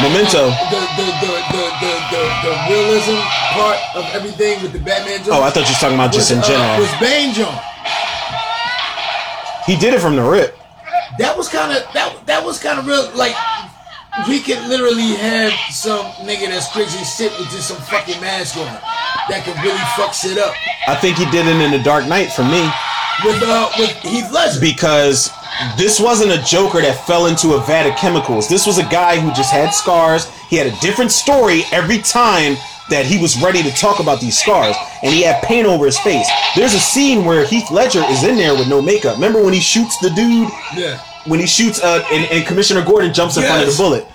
Memento. 0.00 0.48
the 0.48 0.80
the, 0.96 1.06
the, 1.20 1.32
the, 1.52 1.64
the, 1.80 1.92
the 2.10 2.22
the 2.42 2.52
realism 2.70 3.16
part 3.52 3.78
of 3.94 4.04
everything 4.14 4.62
with 4.62 4.72
the 4.72 4.78
Batman 4.80 5.18
joint? 5.18 5.28
Oh, 5.36 5.42
I 5.42 5.50
thought 5.50 5.68
you 5.68 5.74
was 5.76 5.80
talking 5.80 5.94
about 5.96 6.12
just 6.12 6.30
was, 6.30 6.38
in 6.38 6.44
uh, 6.44 6.46
general. 6.48 6.80
was 6.80 6.92
Bane 6.98 7.34
joint. 7.34 7.60
He 9.66 9.76
did 9.76 9.92
it 9.94 10.00
from 10.00 10.16
the 10.16 10.22
rip. 10.22 10.56
That 11.18 11.36
was 11.36 11.48
kind 11.48 11.76
of 11.76 11.82
that 11.94 12.26
that 12.26 12.44
was 12.44 12.58
kind 12.62 12.78
of 12.78 12.86
real. 12.86 13.10
Like 13.16 13.34
we 14.28 14.40
could 14.40 14.58
literally 14.68 15.14
have 15.16 15.52
some 15.70 16.04
nigga 16.26 16.48
that's 16.48 16.70
crazy 16.72 17.02
shit 17.04 17.32
with 17.38 17.50
just 17.50 17.68
some 17.68 17.80
fucking 17.82 18.20
mask 18.20 18.56
on 18.56 18.66
that 19.28 19.44
could 19.44 19.56
really 19.62 19.78
fuck 19.96 20.12
shit 20.12 20.36
up 20.36 20.52
I 20.88 20.96
think 20.96 21.16
he 21.16 21.24
did 21.30 21.46
it 21.46 21.56
in 21.62 21.70
the 21.70 21.78
Dark 21.82 22.06
Knight 22.06 22.32
for 22.32 22.42
me 22.42 22.68
with 23.24 23.40
uh 23.42 23.70
with 23.78 23.90
Heath 24.02 24.30
Ledger. 24.32 24.60
because 24.60 25.30
this 25.76 26.00
wasn't 26.00 26.32
a 26.32 26.42
Joker 26.42 26.80
that 26.80 27.06
fell 27.06 27.26
into 27.26 27.52
a 27.54 27.60
vat 27.60 27.86
of 27.86 27.96
chemicals. 27.96 28.48
This 28.48 28.66
was 28.66 28.78
a 28.78 28.84
guy 28.84 29.18
who 29.20 29.28
just 29.32 29.52
had 29.52 29.70
scars. 29.70 30.28
He 30.48 30.56
had 30.56 30.66
a 30.66 30.76
different 30.80 31.12
story 31.12 31.62
every 31.70 31.98
time 31.98 32.56
that 32.90 33.06
he 33.06 33.18
was 33.18 33.40
ready 33.42 33.62
to 33.62 33.70
talk 33.72 34.00
about 34.00 34.20
these 34.20 34.38
scars, 34.38 34.76
and 35.02 35.12
he 35.12 35.22
had 35.22 35.42
paint 35.42 35.66
over 35.66 35.86
his 35.86 35.98
face. 36.00 36.28
There's 36.54 36.74
a 36.74 36.80
scene 36.80 37.24
where 37.24 37.46
Heath 37.46 37.70
Ledger 37.70 38.02
is 38.08 38.24
in 38.24 38.36
there 38.36 38.54
with 38.54 38.68
no 38.68 38.82
makeup. 38.82 39.14
Remember 39.14 39.42
when 39.42 39.54
he 39.54 39.60
shoots 39.60 39.98
the 39.98 40.10
dude? 40.10 40.50
yeah. 40.76 41.00
when 41.26 41.40
he 41.40 41.46
shoots 41.46 41.82
uh, 41.82 42.04
and, 42.12 42.30
and 42.30 42.46
Commissioner 42.46 42.84
Gordon 42.84 43.12
jumps 43.14 43.36
in 43.36 43.44
front 43.44 43.66
of 43.66 43.70
the 43.70 43.76
bullet. 43.76 44.06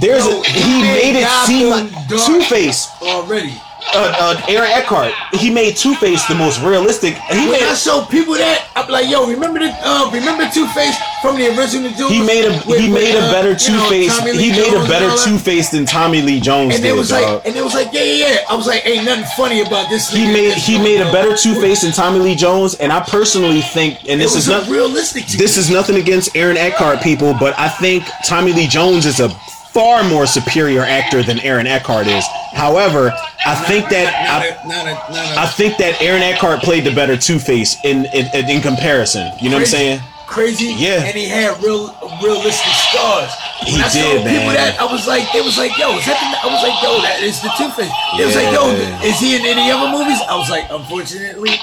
There's 0.00 0.26
a 0.26 0.42
he 0.42 0.82
made 0.82 1.16
it 1.18 1.28
seem 1.46 1.70
like. 1.70 1.90
Two 2.08 2.40
Face. 2.42 2.88
Already. 3.02 3.54
Uh, 3.94 4.12
uh, 4.18 4.42
Aaron 4.48 4.70
Eckhart. 4.70 5.12
He 5.32 5.50
made 5.50 5.76
Two 5.76 5.94
Face 5.94 6.24
the 6.26 6.34
most 6.34 6.60
realistic. 6.62 7.14
He 7.14 7.48
When 7.48 7.52
made 7.52 7.62
I 7.62 7.74
show 7.74 8.04
people 8.04 8.34
that, 8.34 8.68
I'm 8.76 8.88
like, 8.90 9.08
yo, 9.08 9.26
remember 9.26 9.58
the 9.60 9.72
uh, 9.82 10.10
remember 10.12 10.48
Two 10.52 10.66
Face 10.68 10.94
from 11.22 11.36
the 11.36 11.48
original 11.56 11.90
Joker? 11.92 12.12
he 12.12 12.20
made 12.24 12.44
a 12.44 12.52
With- 12.66 12.78
he 12.80 12.90
with, 12.90 13.00
made 13.02 13.14
a 13.14 13.20
uh, 13.24 13.32
better 13.32 13.54
Two 13.54 13.78
Face. 13.88 14.16
Tommy 14.16 14.32
Lee 14.32 14.42
He 14.44 14.50
made 14.52 14.70
Jones 14.70 14.84
a 14.84 14.88
better. 14.88 15.10
Two 15.24 15.38
Face 15.38 15.70
than 15.70 15.86
Tommy 15.86 16.22
Lee 16.22 16.40
Jones 16.40 16.74
And 16.74 16.82
did. 16.82 16.90
it 16.92 16.96
was 16.96 17.08
dog. 17.10 17.22
like, 17.22 17.46
and 17.46 17.56
it 17.56 17.62
was 17.64 17.74
like, 17.74 17.92
yeah, 17.92 18.02
yeah, 18.02 18.26
yeah. 18.28 18.38
I 18.50 18.54
was 18.56 18.66
like, 18.66 18.84
ain't 18.86 19.04
nothing 19.04 19.24
funny 19.36 19.60
about 19.62 19.88
this. 19.88 20.10
he 20.10 20.26
made 20.26 20.54
he 20.54 20.78
made 20.78 21.00
a 21.00 21.10
better 21.12 21.36
Two 21.36 21.54
Face 21.60 21.82
than 21.82 21.92
Tommy 21.92 22.18
Lee 22.18 22.34
Jones, 22.36 22.74
and 22.76 22.92
I 22.92 23.00
personally 23.00 23.60
think, 23.62 24.08
and 24.08 24.20
this 24.20 24.34
is 24.36 24.48
not 24.48 24.68
realistic. 24.68 25.26
This 25.26 25.56
is 25.56 25.70
nothing 25.70 25.96
against 25.96 26.36
Aaron 26.36 26.56
Eckhart 26.56 27.00
people, 27.02 27.34
but 27.38 27.58
I 27.58 27.68
think 27.68 28.04
Tommy 28.26 28.52
Lee 28.52 28.66
Jones 28.66 29.06
is 29.06 29.20
a 29.20 29.28
far 29.72 30.02
more 30.08 30.26
superior 30.26 30.82
actor 30.82 31.22
than 31.22 31.38
Aaron 31.40 31.66
Eckhart 31.66 32.06
is. 32.06 32.24
However, 32.52 33.12
I 33.46 33.54
think 33.68 33.88
that 33.90 34.12
I, 34.12 34.42
I, 34.42 34.46
a, 34.46 34.66
not 34.66 34.86
a, 34.86 34.92
not 35.12 35.36
a 35.36 35.40
I 35.40 35.46
think 35.46 35.76
that 35.78 36.00
Aaron 36.02 36.22
Eckhart 36.22 36.60
played 36.60 36.84
the 36.84 36.94
better 36.94 37.16
Two 37.16 37.38
Face 37.38 37.76
in, 37.84 38.06
in 38.06 38.26
in 38.48 38.60
comparison. 38.62 39.30
You 39.40 39.50
know 39.50 39.56
what 39.56 39.62
I'm 39.62 39.66
saying? 39.66 40.00
Crazy, 40.28 40.76
Yeah. 40.76 41.08
and 41.08 41.16
he 41.16 41.24
had 41.24 41.56
real, 41.64 41.88
realistic 42.20 42.68
scars. 42.92 43.32
He 43.64 43.80
I 43.80 43.88
did, 43.88 44.24
man. 44.28 44.52
that 44.52 44.76
I 44.76 44.84
was 44.84 45.08
like, 45.08 45.24
it 45.34 45.40
was 45.40 45.56
like, 45.56 45.72
yo, 45.80 45.96
is 45.96 46.04
that? 46.04 46.20
The, 46.20 46.36
I 46.44 46.52
was 46.52 46.60
like, 46.60 46.76
yo, 46.84 47.00
that 47.00 47.24
is 47.24 47.40
the 47.40 47.48
Two 47.56 47.72
Face. 47.72 47.88
It 48.20 48.28
was 48.28 48.36
like, 48.36 48.52
yo, 48.52 48.68
is 49.00 49.16
he 49.16 49.40
in 49.40 49.48
any 49.48 49.72
other 49.72 49.88
movies? 49.88 50.20
I 50.28 50.36
was 50.36 50.50
like, 50.52 50.68
unfortunately, 50.68 51.56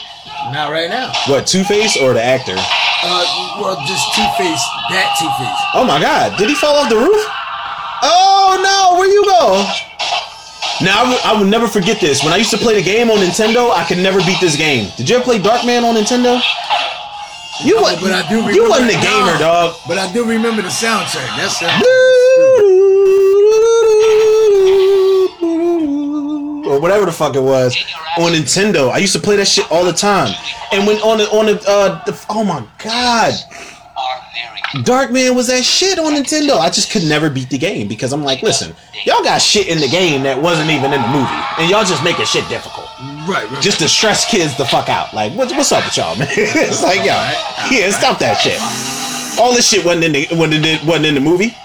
not 0.50 0.74
right 0.74 0.90
now. 0.90 1.14
What 1.30 1.46
Two 1.46 1.62
Face 1.64 1.94
or 1.98 2.14
the 2.18 2.24
actor? 2.26 2.58
Uh, 2.58 3.22
well, 3.62 3.78
just 3.86 4.02
Two 4.18 4.26
Face, 4.42 4.64
that 4.90 5.14
Two 5.22 5.30
Face. 5.38 5.62
Oh 5.78 5.86
my 5.86 6.02
God! 6.02 6.34
Did 6.42 6.50
he 6.50 6.56
fall 6.58 6.74
off 6.74 6.90
the 6.90 6.98
roof? 6.98 7.22
Oh 8.08 8.54
no! 8.62 9.00
Where 9.00 9.10
you 9.10 9.24
go? 9.26 9.66
Now 10.86 11.18
I 11.24 11.34
will- 11.34 11.46
never 11.46 11.68
forget 11.68 12.00
this. 12.00 12.24
When 12.24 12.34
I 12.34 12.38
used 12.38 12.52
to 12.52 12.58
play 12.58 12.76
the 12.76 12.84
game 12.84 13.10
on 13.10 13.18
Nintendo, 13.18 13.72
I 13.72 13.84
could 13.86 13.98
never 13.98 14.20
beat 14.20 14.40
this 14.42 14.56
game. 14.56 14.92
Did 14.98 15.10
you 15.10 15.16
ever 15.16 15.24
play 15.26 15.40
Darkman 15.40 15.84
on 15.84 15.96
Nintendo? 15.96 16.42
You 17.64 17.78
what? 17.82 18.02
But 18.02 18.12
I 18.12 18.28
do 18.30 18.36
remember. 18.38 18.52
You 18.54 18.70
wasn't 18.70 18.92
a 18.92 19.00
gamer, 19.00 19.38
dog. 19.40 19.76
But 19.88 19.98
I 19.98 20.12
do 20.12 20.26
remember 20.26 20.62
the 20.62 20.68
soundtrack. 20.68 21.38
That's 21.38 21.60
the. 21.60 22.76
or 26.68 26.80
whatever 26.80 27.06
the 27.06 27.12
fuck 27.12 27.36
it 27.36 27.42
was 27.42 27.78
on 28.18 28.34
Nintendo. 28.34 28.92
I 28.92 28.98
used 28.98 29.14
to 29.14 29.20
play 29.20 29.36
that 29.38 29.48
shit 29.48 29.72
all 29.72 29.86
the 29.86 29.94
time. 29.94 30.34
And 30.72 30.86
when 30.88 30.98
on 31.02 31.20
the 31.20 31.30
on 31.30 31.46
the 31.46 31.64
uh 31.68 32.04
the, 32.06 32.26
oh 32.30 32.44
my 32.44 32.66
god. 32.84 33.34
Darkman 34.84 35.36
was 35.36 35.48
that 35.48 35.64
shit 35.64 35.98
on 36.00 36.14
Nintendo. 36.14 36.58
I 36.60 36.70
just 36.70 36.92
could 36.92 37.04
never 37.04 37.30
beat 37.30 37.50
the 37.50 37.58
game 37.58 37.88
because 37.88 38.12
I'm 38.12 38.24
like, 38.24 38.42
listen, 38.42 38.76
y'all 39.06 39.24
got 39.24 39.42
shit 39.42 39.68
in 39.68 39.80
the 39.80 39.88
game 39.88 40.24
that 40.24 40.42
wasn't 40.42 40.70
even 40.70 40.92
in 40.92 41.02
the 41.02 41.08
movie, 41.08 41.42
and 41.60 41.70
y'all 41.70 41.86
just 41.86 42.04
making 42.04 42.26
shit 42.26 42.48
difficult 42.50 42.86
Right, 43.28 43.50
right. 43.50 43.62
just 43.62 43.80
to 43.80 43.88
stress 43.88 44.30
kids 44.30 44.58
the 44.58 44.66
fuck 44.66 44.90
out. 44.90 45.14
Like, 45.14 45.34
what, 45.34 45.50
what's 45.52 45.72
up 45.72 45.86
with 45.86 45.96
y'all, 45.98 46.18
man? 46.18 46.28
it's 46.38 46.84
like, 46.84 47.00
yo, 47.00 47.16
yeah, 47.72 47.90
stop 47.92 48.20
that 48.20 48.36
shit. 48.36 48.60
All 49.40 49.54
this 49.54 49.68
shit 49.68 49.86
wasn't 49.86 50.06
in 50.06 50.12
the 50.12 50.28
wasn't 50.32 50.56
in 50.56 50.62
the, 50.62 50.80
wasn't 50.86 51.06
in 51.06 51.16
the 51.16 51.22
movie. 51.22 51.56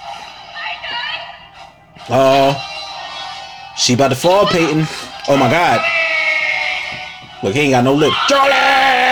Oh, 2.08 2.56
she 3.76 3.94
about 3.94 4.08
to 4.08 4.16
fall, 4.16 4.46
Peyton. 4.46 4.86
Oh 5.28 5.36
my 5.36 5.50
god. 5.50 5.80
Look, 7.42 7.54
he 7.54 7.60
ain't 7.60 7.72
got 7.72 7.84
no 7.84 7.94
lip. 7.94 8.12
Julie! 8.28 9.09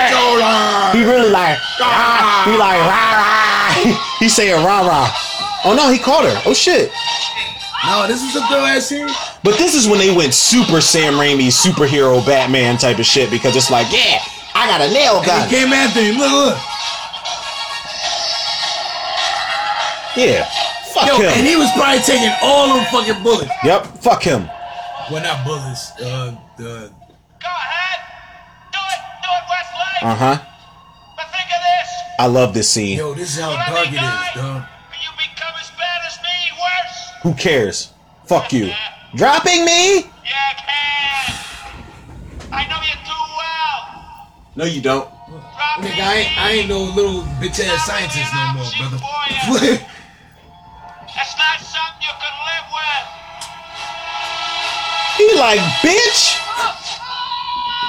He 0.93 1.05
really 1.05 1.31
like, 1.31 1.59
ah, 1.81 2.43
he 2.47 2.53
like, 2.57 2.81
rah, 2.89 3.93
rah. 3.95 4.17
he 4.19 4.29
saying 4.29 4.65
rah 4.65 4.81
rah. 4.87 5.11
Oh 5.65 5.75
no, 5.75 5.91
he 5.91 5.99
caught 5.99 6.25
her. 6.25 6.43
Oh 6.47 6.55
shit. 6.55 6.91
no, 7.87 8.07
this 8.07 8.23
is 8.23 8.37
a 8.37 8.41
good 8.49 8.63
ass 8.65 8.87
scene. 8.87 9.09
But 9.43 9.57
this 9.59 9.75
is 9.75 9.87
when 9.89 9.99
they 9.99 10.15
went 10.15 10.35
super 10.35 10.81
Sam 10.81 11.15
Raimi, 11.15 11.49
superhero 11.49 12.25
Batman 12.27 12.77
type 12.79 12.99
of 12.99 13.07
shit 13.07 13.31
because 13.31 13.55
it's 13.57 13.71
like, 13.71 13.87
yeah, 13.93 14.19
I 14.55 14.67
got 14.67 14.81
a 14.81 14.91
nail 14.93 15.19
And 15.19 15.27
gun. 15.27 15.49
he 15.49 15.55
came 15.57 15.73
after 15.73 16.01
him. 16.01 16.17
Look, 16.19 16.33
look. 16.33 16.59
Yeah. 20.17 20.45
Fuck 20.95 21.07
Yo, 21.07 21.17
him. 21.21 21.31
and 21.31 21.47
he 21.47 21.55
was 21.55 21.71
probably 21.77 22.03
taking 22.03 22.33
all 22.43 22.75
them 22.75 22.85
fucking 22.91 23.23
bullets. 23.23 23.53
yep. 23.63 23.87
Fuck 24.03 24.23
him. 24.23 24.49
Well, 25.11 25.23
not 25.23 25.45
bullets. 25.47 25.93
Uh, 26.01 26.35
the 26.57 26.91
Go 27.41 27.47
ahead. 27.47 27.99
Do 28.73 28.79
it. 28.83 29.01
Do 29.23 29.29
it, 29.31 29.45
Wesley. 29.47 29.99
Uh 30.03 30.15
huh. 30.17 30.37
But 31.17 31.27
think 31.31 31.47
of 31.55 31.61
this. 31.63 31.89
I 32.19 32.27
love 32.27 32.53
this 32.53 32.69
scene. 32.69 32.99
yo, 32.99 33.15
this 33.15 33.37
is 33.37 33.41
how 33.41 33.51
Let 33.51 33.69
dark 33.69 33.91
me 33.91 33.97
it 33.97 34.01
die, 34.01 34.27
is, 34.35 34.41
dog. 34.43 34.57
and 34.57 35.01
you 35.03 35.11
become 35.17 35.55
as 35.61 35.71
bad 35.79 36.01
as 36.07 36.19
me, 36.19 36.51
worse. 36.59 36.97
Who 37.23 37.35
cares? 37.35 37.93
Fuck 38.27 38.53
you. 38.53 38.73
Dropping 39.15 39.65
me? 39.65 39.99
Yeah, 40.27 40.53
can. 40.59 41.35
I 42.53 42.67
know 42.69 42.81
you 42.83 42.97
too 43.07 43.25
well. 43.39 43.79
No, 44.57 44.65
you 44.65 44.81
don't. 44.83 45.09
Nigga, 45.79 46.03
I 46.03 46.15
ain't, 46.17 46.39
I 46.43 46.51
ain't 46.59 46.69
no 46.69 46.83
little 46.83 47.23
bitch 47.39 47.61
ass 47.65 47.87
scientist 47.87 48.35
no 48.35 48.53
more, 48.55 48.67
brother. 48.79 48.99
That's 51.15 51.35
not 51.39 51.61
something 51.63 52.03
you 52.03 52.15
can 52.19 52.35
live 52.51 52.67
with. 52.75 53.07
He 55.19 55.27
like, 55.39 55.61
bitch. 55.87 56.35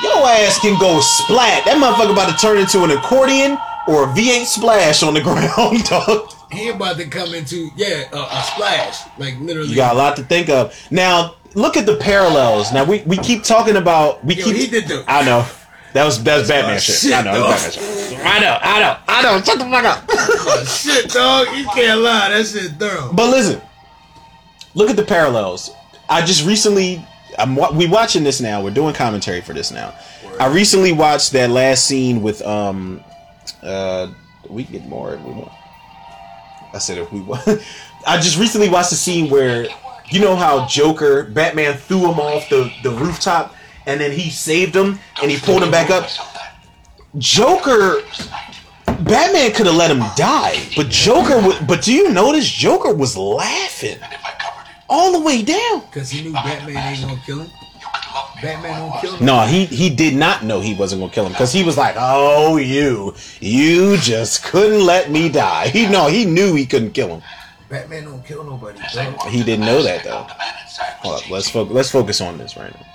Your 0.04 0.22
ass 0.30 0.60
can 0.60 0.78
go 0.80 1.02
splat. 1.02 1.66
That 1.66 1.76
motherfucker 1.82 2.14
about 2.14 2.30
to 2.30 2.38
turn 2.40 2.58
into 2.60 2.84
an 2.84 2.92
accordion 2.92 3.58
or 3.90 4.04
a 4.04 4.08
V8 4.08 4.46
splash 4.46 5.04
on 5.04 5.14
the 5.14 5.22
ground, 5.30 5.84
dog. 5.86 6.32
he 6.52 6.70
about 6.70 6.98
to 6.98 7.08
come 7.08 7.34
into 7.34 7.70
yeah 7.76 8.04
a, 8.12 8.18
a 8.18 8.44
splash, 8.44 9.00
like 9.18 9.38
literally. 9.40 9.70
You 9.70 9.76
got 9.76 9.96
a 9.96 9.98
lot 9.98 10.16
to 10.18 10.24
think 10.24 10.50
of. 10.50 10.74
Now, 10.92 11.36
look 11.56 11.76
at 11.78 11.86
the 11.86 11.98
parallels. 11.98 12.72
Now 12.72 12.84
we, 12.86 13.02
we 13.04 13.18
keep 13.18 13.44
talking 13.44 13.76
about 13.78 14.24
we 14.24 14.36
Yo, 14.36 14.46
keep. 14.46 14.56
he 14.56 14.68
did 14.68 14.88
the- 14.88 15.04
I 15.08 15.24
know. 15.26 15.46
That 15.94 16.06
was 16.06 16.24
that's 16.24 16.48
Batman 16.48 16.76
Oh, 16.76 16.78
shit. 16.80 16.96
shit, 16.98 17.14
I 17.14 17.22
know. 17.24 17.48
That's 17.50 17.76
Batman 17.76 18.10
shit. 18.10 18.26
I 18.26 18.40
know. 18.40 18.60
I 18.62 18.80
know. 18.80 18.98
I 19.08 19.22
know. 19.24 19.42
Shut 19.42 19.58
the 19.58 19.66
fuck 19.66 19.84
up. 19.86 20.06
Oh, 20.12 20.64
shit, 20.66 21.10
dog. 21.10 21.48
You 21.58 21.66
can't 21.74 22.02
lie. 22.02 22.30
That 22.30 22.46
shit 22.46 22.74
thorough. 22.74 23.12
but 23.12 23.32
listen, 23.32 23.60
look 24.76 24.90
at 24.92 24.96
the 24.96 25.04
parallels. 25.04 25.72
I 26.10 26.24
just 26.26 26.46
recently. 26.46 27.04
I'm 27.38 27.56
we 27.76 27.88
watching 27.88 28.24
this 28.24 28.40
now. 28.42 28.62
We're 28.64 28.70
doing 28.74 28.94
commentary 28.94 29.42
for 29.42 29.54
this 29.54 29.72
now. 29.72 29.94
I 30.40 30.48
recently 30.48 30.92
watched 30.92 31.32
that 31.34 31.50
last 31.50 31.86
scene 31.86 32.22
with 32.22 32.42
um 32.44 33.04
uh 33.64 34.12
we 34.50 34.64
can 34.64 34.74
get 34.74 34.88
more 34.88 35.14
if 35.14 35.22
we 35.22 35.32
want. 35.32 35.52
I 36.74 36.78
said 36.78 36.98
if 36.98 37.12
we 37.12 37.22
want. 37.22 37.44
I 38.08 38.18
just 38.20 38.38
recently 38.38 38.70
watched 38.70 38.92
the 38.92 38.96
scene 38.96 39.30
where 39.30 39.68
you 40.12 40.20
know 40.20 40.36
how 40.36 40.66
Joker 40.68 41.24
Batman 41.24 41.78
threw 41.78 42.12
him 42.12 42.20
off 42.20 42.50
the 42.50 42.72
the 42.84 42.92
rooftop 42.92 43.56
and 43.86 44.00
then 44.00 44.12
he 44.12 44.30
saved 44.30 44.76
him 44.76 45.00
and 45.22 45.32
he 45.32 45.38
pulled 45.38 45.64
him 45.64 45.72
back 45.72 45.90
up. 45.90 46.10
Joker 47.18 48.02
Batman 48.86 49.52
could 49.54 49.66
have 49.66 49.76
let 49.76 49.92
him 49.92 50.04
die, 50.16 50.58
but 50.76 50.90
Joker 50.90 51.42
but 51.66 51.82
do 51.82 51.94
you 51.94 52.12
notice 52.12 52.48
Joker 52.48 52.94
was 52.94 53.18
laughing 53.18 53.98
all 54.88 55.12
the 55.12 55.26
way 55.26 55.42
down? 55.42 55.82
Cause 55.92 56.10
he 56.10 56.24
knew 56.24 56.34
Batman 56.34 56.78
ain't 56.78 57.02
gonna 57.02 57.22
kill 57.26 57.40
him. 57.40 57.52
Batman 58.42 58.80
don't 58.80 59.02
kill 59.02 59.16
him. 59.16 59.26
No, 59.26 59.46
he 59.46 59.66
he 59.66 59.90
did 59.90 60.16
not 60.16 60.44
know 60.44 60.62
he 60.62 60.74
wasn't 60.74 61.02
gonna 61.02 61.12
kill 61.12 61.26
him 61.26 61.32
because 61.32 61.52
he 61.52 61.64
was 61.64 61.78
like, 61.78 61.96
"Oh, 61.98 62.58
you, 62.58 63.16
you 63.40 63.98
just 63.98 64.44
couldn't 64.44 64.86
let 64.86 65.12
me 65.12 65.30
die." 65.30 65.68
He 65.70 65.88
no, 65.88 66.08
he 66.08 66.26
knew 66.26 66.56
he 66.56 66.66
couldn't 66.66 66.92
kill 66.92 67.10
him. 67.10 67.22
Batman 67.70 68.06
don't 68.06 68.26
kill 68.26 68.44
nobody, 68.44 68.80
dog. 68.94 69.30
He 69.30 69.44
didn't 69.44 69.66
know 69.66 69.82
that 69.84 70.04
though. 70.04 70.26
The 70.28 70.38
man 70.38 70.54
inside 70.64 70.98
was 71.04 71.12
Hold 71.12 71.16
up, 71.16 71.30
let's 71.30 71.50
focus. 71.50 71.74
Let's 71.74 71.92
focus 71.92 72.22
on 72.22 72.38
this 72.38 72.58
right 72.58 72.74
now. 72.74 72.86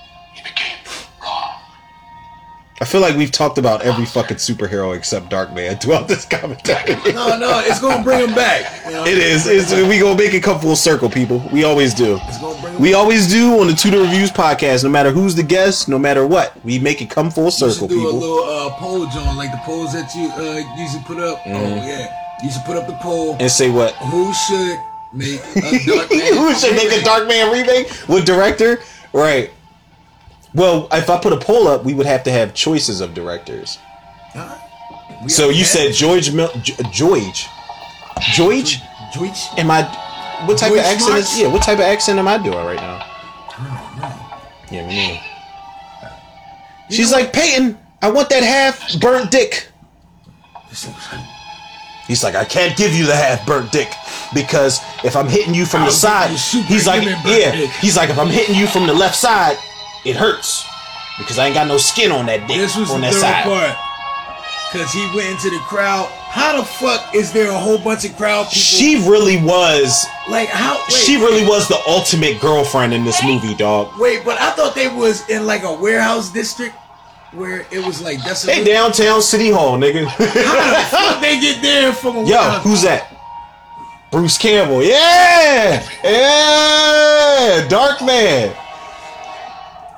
He 2.77 2.81
became 2.81 2.81
wrong. 2.81 2.81
I 2.81 2.85
feel 2.85 3.01
like 3.01 3.17
we've 3.17 3.31
talked 3.31 3.59
about 3.59 3.83
every 3.83 4.05
fucking 4.05 4.39
superhero 4.39 4.97
except 4.97 5.31
Darkman 5.31 5.81
throughout 5.81 6.09
this 6.09 6.25
commentary. 6.27 6.95
No, 7.15 7.39
no, 7.39 7.61
it's 7.65 7.81
gonna 7.81 8.03
bring 8.03 8.29
him 8.29 8.35
back. 8.35 8.85
You 8.87 8.93
know? 8.93 9.05
It 9.07 9.19
is. 9.19 9.47
It's, 9.47 9.73
we 9.73 9.99
gonna 10.01 10.17
make 10.19 10.35
it 10.35 10.43
come 10.43 10.61
full 10.61 10.75
circle, 10.77 11.09
people. 11.09 11.49
We 11.53 11.63
always 11.65 11.95
do. 11.95 12.19
It's 12.25 12.39
gonna 12.41 12.61
bring 12.61 12.75
him 12.75 12.81
We 12.83 12.95
always 12.95 13.31
do 13.31 13.61
on 13.61 13.69
the 13.69 13.73
Tudor 13.75 14.01
Reviews 14.03 14.31
podcast. 14.31 14.83
No 14.83 14.91
matter 14.91 15.11
who's 15.13 15.35
the 15.35 15.43
guest, 15.45 15.89
no 15.89 15.99
matter 15.99 16.27
what, 16.27 16.53
we 16.65 16.79
make 16.81 17.01
it 17.01 17.09
come 17.11 17.31
full 17.31 17.45
You 17.45 17.51
should 17.53 17.73
circle, 17.75 17.89
do 17.89 17.95
a 17.95 18.05
people. 18.13 18.19
little 18.19 18.45
uh, 18.45 18.71
poll, 18.79 19.07
John, 19.07 19.37
like 19.37 19.53
the 19.53 19.61
polls 19.65 19.93
that 19.93 20.13
you 20.15 20.31
uh, 20.33 20.77
usually 20.77 21.03
put 21.05 21.19
up. 21.19 21.41
Oh 21.47 21.51
yeah, 21.77 22.09
you 22.43 22.51
should 22.51 22.65
put 22.65 22.77
up 22.77 22.87
the 22.89 22.97
poll. 23.01 23.37
And 23.39 23.51
say 23.51 23.71
what? 23.71 23.95
Who 23.97 24.35
should 24.35 24.79
make 25.13 25.41
a 25.57 25.87
Dark 25.87 26.11
Man? 26.11 26.35
Who 26.35 26.55
should 26.55 26.75
make 26.75 26.91
a 26.93 27.03
Dark 27.05 27.29
Man 27.29 27.53
remake 27.53 27.87
with 28.09 28.27
director? 28.27 28.81
Right. 29.13 29.53
Well, 30.55 30.89
if 30.93 31.11
I 31.11 31.19
put 31.19 31.33
a 31.33 31.37
poll 31.37 31.67
up, 31.67 31.85
we 31.85 31.95
would 31.95 32.07
have 32.07 32.23
to 32.25 32.31
have 32.31 32.55
choices 32.55 33.01
of 33.01 33.13
directors. 33.13 33.79
We 35.23 35.29
So 35.29 35.49
you 35.49 35.65
said 35.65 35.93
George 35.93 36.33
Mil- 36.33 36.53
G- 36.63 36.75
uh, 36.79 36.89
George. 36.91 37.47
George? 38.33 38.79
George? 39.13 39.39
Am 39.57 39.71
I 39.71 39.83
what 40.47 40.59
type 40.59 40.69
George 40.71 40.81
of 40.81 40.87
accent 40.87 41.19
is 41.19 41.39
yeah, 41.41 41.49
what 41.49 41.63
type 41.63 41.79
of 41.79 41.85
accent 41.85 42.19
am 42.19 42.29
I 42.29 42.39
doing 42.39 42.65
right 42.65 42.77
now? 42.77 43.07
Yeah, 44.71 44.87
me 44.87 44.95
neither. 44.95 45.21
She's 46.91 47.11
like, 47.13 47.33
Peyton, 47.33 47.79
I 48.03 48.11
want 48.11 48.29
that 48.31 48.43
half 48.43 49.01
burnt 49.01 49.31
dick. 49.31 49.69
He's 52.07 52.23
like, 52.23 52.35
I 52.35 52.45
can't 52.45 52.77
give 52.77 52.93
you 52.93 53.07
the 53.07 53.17
half 53.17 53.47
burnt 53.47 53.73
dick 53.73 53.89
because 54.35 54.81
if 55.03 55.17
I'm 55.17 55.29
hitting 55.29 55.55
you 55.55 55.65
from 55.65 55.85
the 55.85 55.91
side, 55.91 56.31
he's 56.67 56.87
like, 56.87 57.03
yeah, 57.25 57.53
dick. 57.53 57.71
he's 57.81 57.97
like, 57.97 58.11
if 58.11 58.19
I'm 58.19 58.29
hitting 58.29 58.55
you 58.55 58.67
from 58.67 58.87
the 58.87 58.93
left 58.93 59.17
side, 59.17 59.57
it 60.05 60.17
hurts 60.17 60.65
because 61.19 61.39
I 61.39 61.47
ain't 61.47 61.55
got 61.55 61.67
no 61.69 61.77
skin 61.79 62.11
on 62.13 62.27
that 62.27 62.47
dick 62.49 62.57
This 62.59 62.77
was 62.77 62.91
on 62.91 63.01
the 63.01 63.09
that 63.09 63.15
side. 63.15 63.45
part. 63.45 63.77
Cause 64.73 64.93
he 64.93 65.07
went 65.15 65.29
into 65.31 65.51
the 65.51 65.61
crowd. 65.69 66.07
How 66.11 66.57
the 66.59 66.65
fuck 66.65 67.15
is 67.15 67.33
there 67.33 67.49
a 67.49 67.55
whole 67.57 67.79
bunch 67.79 68.05
of 68.05 68.17
crowd 68.17 68.47
people? 68.47 68.59
She 68.59 68.97
really 69.09 69.37
was. 69.41 70.05
like 70.29 70.49
how? 70.49 70.75
Wait, 70.89 70.93
she 70.93 71.15
really 71.17 71.47
was 71.47 71.69
the 71.69 71.81
ultimate 71.87 72.41
girlfriend 72.41 72.93
in 72.93 73.05
this 73.05 73.23
movie, 73.23 73.55
dog. 73.55 73.93
Wait, 74.01 74.25
but 74.25 74.41
I 74.41 74.51
thought 74.51 74.75
they 74.75 74.89
was 74.89 75.29
in 75.31 75.47
like 75.47 75.63
a 75.63 75.73
warehouse 75.73 76.33
district 76.33 76.75
where 77.31 77.65
it 77.71 77.87
was 77.87 78.03
like 78.03 78.19
that's 78.25 78.43
Hey, 78.45 78.65
downtown 78.65 79.23
City 79.23 79.51
Hall, 79.53 79.79
nigga. 79.79 80.07
How 80.07 80.81
the 80.81 80.87
fuck 80.91 81.21
they 81.21 81.39
get 81.39 81.63
there 81.63 81.93
from 81.93 82.17
a 82.17 82.25
Yo, 82.25 82.31
warehouse? 82.35 82.65
who's 82.65 82.83
that? 82.83 83.11
Bruce 84.11 84.37
Campbell. 84.39 84.83
Yeah, 84.83 85.87
yeah, 86.03 87.69
Dark 87.69 88.03
Man. 88.03 88.55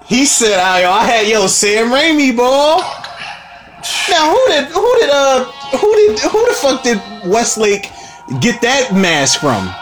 He 0.07 0.25
said, 0.25 0.59
"I, 0.59 0.91
I 0.91 1.05
had 1.05 1.27
yo 1.27 1.47
Sam 1.47 1.89
Raimi, 1.89 2.37
boy." 2.37 2.83
Now 4.11 4.31
who 4.31 4.47
did 4.49 4.65
who 4.69 4.97
did 5.01 5.11
uh 5.11 5.45
who 5.79 5.95
did 5.95 6.19
who 6.21 6.47
the 6.47 6.55
fuck 6.55 6.83
did 6.83 7.01
Westlake 7.25 7.91
get 8.41 8.61
that 8.63 8.95
mask 8.95 9.41
from? 9.41 9.73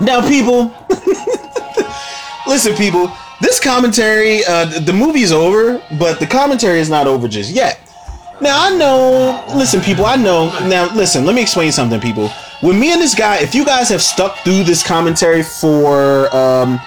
Now, 0.00 0.26
people, 0.26 0.74
listen, 2.46 2.74
people. 2.74 3.12
This 3.40 3.60
commentary, 3.60 4.44
uh, 4.44 4.64
the 4.80 4.92
movie's 4.92 5.32
over, 5.32 5.82
but 5.98 6.18
the 6.18 6.26
commentary 6.26 6.80
is 6.80 6.88
not 6.88 7.06
over 7.06 7.28
just 7.28 7.50
yet. 7.50 7.78
Now 8.40 8.68
I 8.68 8.76
know. 8.76 9.44
Listen, 9.54 9.80
people. 9.80 10.04
I 10.06 10.16
know. 10.16 10.46
Now 10.68 10.92
listen. 10.94 11.24
Let 11.24 11.34
me 11.34 11.42
explain 11.42 11.70
something, 11.72 12.00
people. 12.00 12.28
When 12.60 12.78
me 12.78 12.92
and 12.92 13.00
this 13.00 13.14
guy, 13.14 13.38
if 13.38 13.54
you 13.54 13.64
guys 13.64 13.88
have 13.90 14.02
stuck 14.02 14.38
through 14.38 14.64
this 14.64 14.82
commentary 14.82 15.42
for 15.42 16.34
um, 16.34 16.80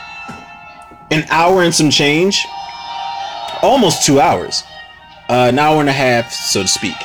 an 1.12 1.26
hour 1.30 1.64
and 1.64 1.74
some 1.74 1.90
change, 1.90 2.46
almost 3.62 4.06
two 4.06 4.20
hours, 4.20 4.64
uh, 5.30 5.48
an 5.50 5.60
hour 5.60 5.80
and 5.80 5.90
a 5.90 5.94
half, 5.94 6.32
so 6.32 6.62
to 6.62 6.68
speak. 6.68 6.96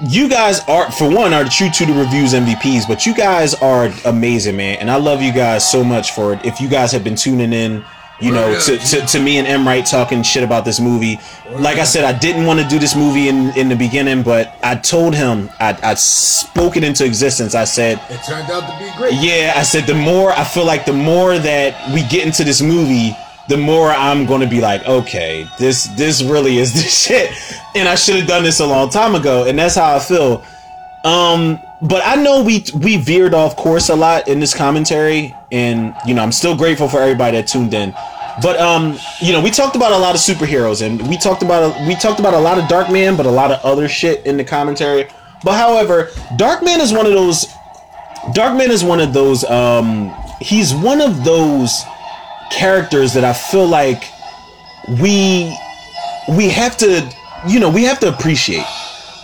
You 0.00 0.28
guys 0.28 0.60
are, 0.68 0.90
for 0.92 1.10
one, 1.10 1.32
are 1.32 1.44
the 1.44 1.50
true 1.50 1.70
to 1.70 1.86
the 1.86 1.94
reviews 1.94 2.34
MVPs, 2.34 2.86
but 2.86 3.06
you 3.06 3.14
guys 3.14 3.54
are 3.54 3.90
amazing, 4.04 4.56
man, 4.56 4.76
and 4.76 4.90
I 4.90 4.96
love 4.96 5.22
you 5.22 5.32
guys 5.32 5.68
so 5.70 5.82
much 5.82 6.12
for 6.12 6.34
it. 6.34 6.44
If 6.44 6.60
you 6.60 6.68
guys 6.68 6.92
have 6.92 7.02
been 7.02 7.16
tuning 7.16 7.52
in, 7.52 7.82
you 8.20 8.32
know, 8.32 8.58
to, 8.60 8.78
to, 8.78 9.00
to 9.06 9.20
me 9.20 9.38
and 9.38 9.46
M 9.46 9.66
Wright 9.66 9.84
talking 9.84 10.22
shit 10.22 10.42
about 10.42 10.64
this 10.64 10.80
movie. 10.80 11.18
Like 11.50 11.78
I 11.78 11.84
said, 11.84 12.04
I 12.04 12.18
didn't 12.18 12.46
want 12.46 12.60
to 12.60 12.66
do 12.66 12.78
this 12.78 12.96
movie 12.96 13.28
in, 13.28 13.56
in 13.56 13.68
the 13.68 13.76
beginning, 13.76 14.22
but 14.22 14.56
I 14.62 14.76
told 14.76 15.14
him, 15.14 15.50
I, 15.60 15.78
I 15.82 15.94
spoke 15.94 16.76
it 16.76 16.84
into 16.84 17.04
existence. 17.04 17.54
I 17.54 17.64
said, 17.64 18.00
It 18.08 18.20
turned 18.26 18.50
out 18.50 18.60
to 18.70 18.78
be 18.84 18.90
great. 18.96 19.14
yeah, 19.14 19.52
I 19.56 19.62
said 19.62 19.86
the 19.86 19.94
more 19.94 20.32
I 20.32 20.44
feel 20.44 20.64
like 20.64 20.84
the 20.86 20.92
more 20.92 21.38
that 21.38 21.92
we 21.92 22.02
get 22.08 22.26
into 22.26 22.42
this 22.44 22.62
movie, 22.62 23.14
the 23.48 23.56
more 23.56 23.90
I'm 23.90 24.26
going 24.26 24.40
to 24.40 24.48
be 24.48 24.60
like, 24.60 24.84
okay, 24.86 25.46
this 25.58 25.84
this 25.96 26.22
really 26.22 26.58
is 26.58 26.72
the 26.72 26.80
shit, 27.02 27.30
and 27.74 27.88
I 27.88 27.94
should 27.94 28.16
have 28.16 28.26
done 28.26 28.42
this 28.42 28.60
a 28.60 28.66
long 28.66 28.88
time 28.90 29.14
ago, 29.14 29.44
and 29.46 29.58
that's 29.58 29.74
how 29.76 29.94
I 29.96 30.00
feel. 30.00 30.44
Um, 31.06 31.60
but 31.82 32.02
I 32.04 32.16
know 32.16 32.42
we 32.42 32.64
we 32.74 32.96
veered 32.96 33.32
off 33.32 33.54
course 33.54 33.90
a 33.90 33.94
lot 33.94 34.26
in 34.26 34.40
this 34.40 34.52
commentary, 34.52 35.32
and 35.52 35.94
you 36.04 36.14
know 36.14 36.22
I'm 36.22 36.32
still 36.32 36.56
grateful 36.56 36.88
for 36.88 37.00
everybody 37.00 37.36
that 37.36 37.46
tuned 37.46 37.72
in. 37.74 37.94
But 38.42 38.58
um, 38.58 38.98
you 39.22 39.32
know 39.32 39.40
we 39.40 39.50
talked 39.50 39.76
about 39.76 39.92
a 39.92 39.98
lot 39.98 40.16
of 40.16 40.20
superheroes, 40.20 40.84
and 40.84 41.08
we 41.08 41.16
talked 41.16 41.44
about 41.44 41.62
a, 41.62 41.86
we 41.86 41.94
talked 41.94 42.18
about 42.18 42.34
a 42.34 42.40
lot 42.40 42.58
of 42.58 42.64
Darkman, 42.64 43.16
but 43.16 43.24
a 43.24 43.30
lot 43.30 43.52
of 43.52 43.64
other 43.64 43.86
shit 43.86 44.26
in 44.26 44.36
the 44.36 44.42
commentary. 44.42 45.06
But 45.44 45.56
however, 45.56 46.06
Darkman 46.38 46.80
is 46.80 46.92
one 46.92 47.06
of 47.06 47.12
those. 47.12 47.46
Darkman 48.34 48.70
is 48.70 48.82
one 48.82 48.98
of 48.98 49.12
those. 49.12 49.44
Um, 49.44 50.12
he's 50.40 50.74
one 50.74 51.00
of 51.00 51.24
those 51.24 51.84
characters 52.50 53.14
that 53.14 53.22
I 53.22 53.32
feel 53.32 53.68
like 53.68 54.02
we 55.00 55.56
we 56.30 56.48
have 56.48 56.76
to 56.78 57.08
you 57.46 57.60
know 57.60 57.70
we 57.70 57.84
have 57.84 58.00
to 58.00 58.08
appreciate 58.08 58.66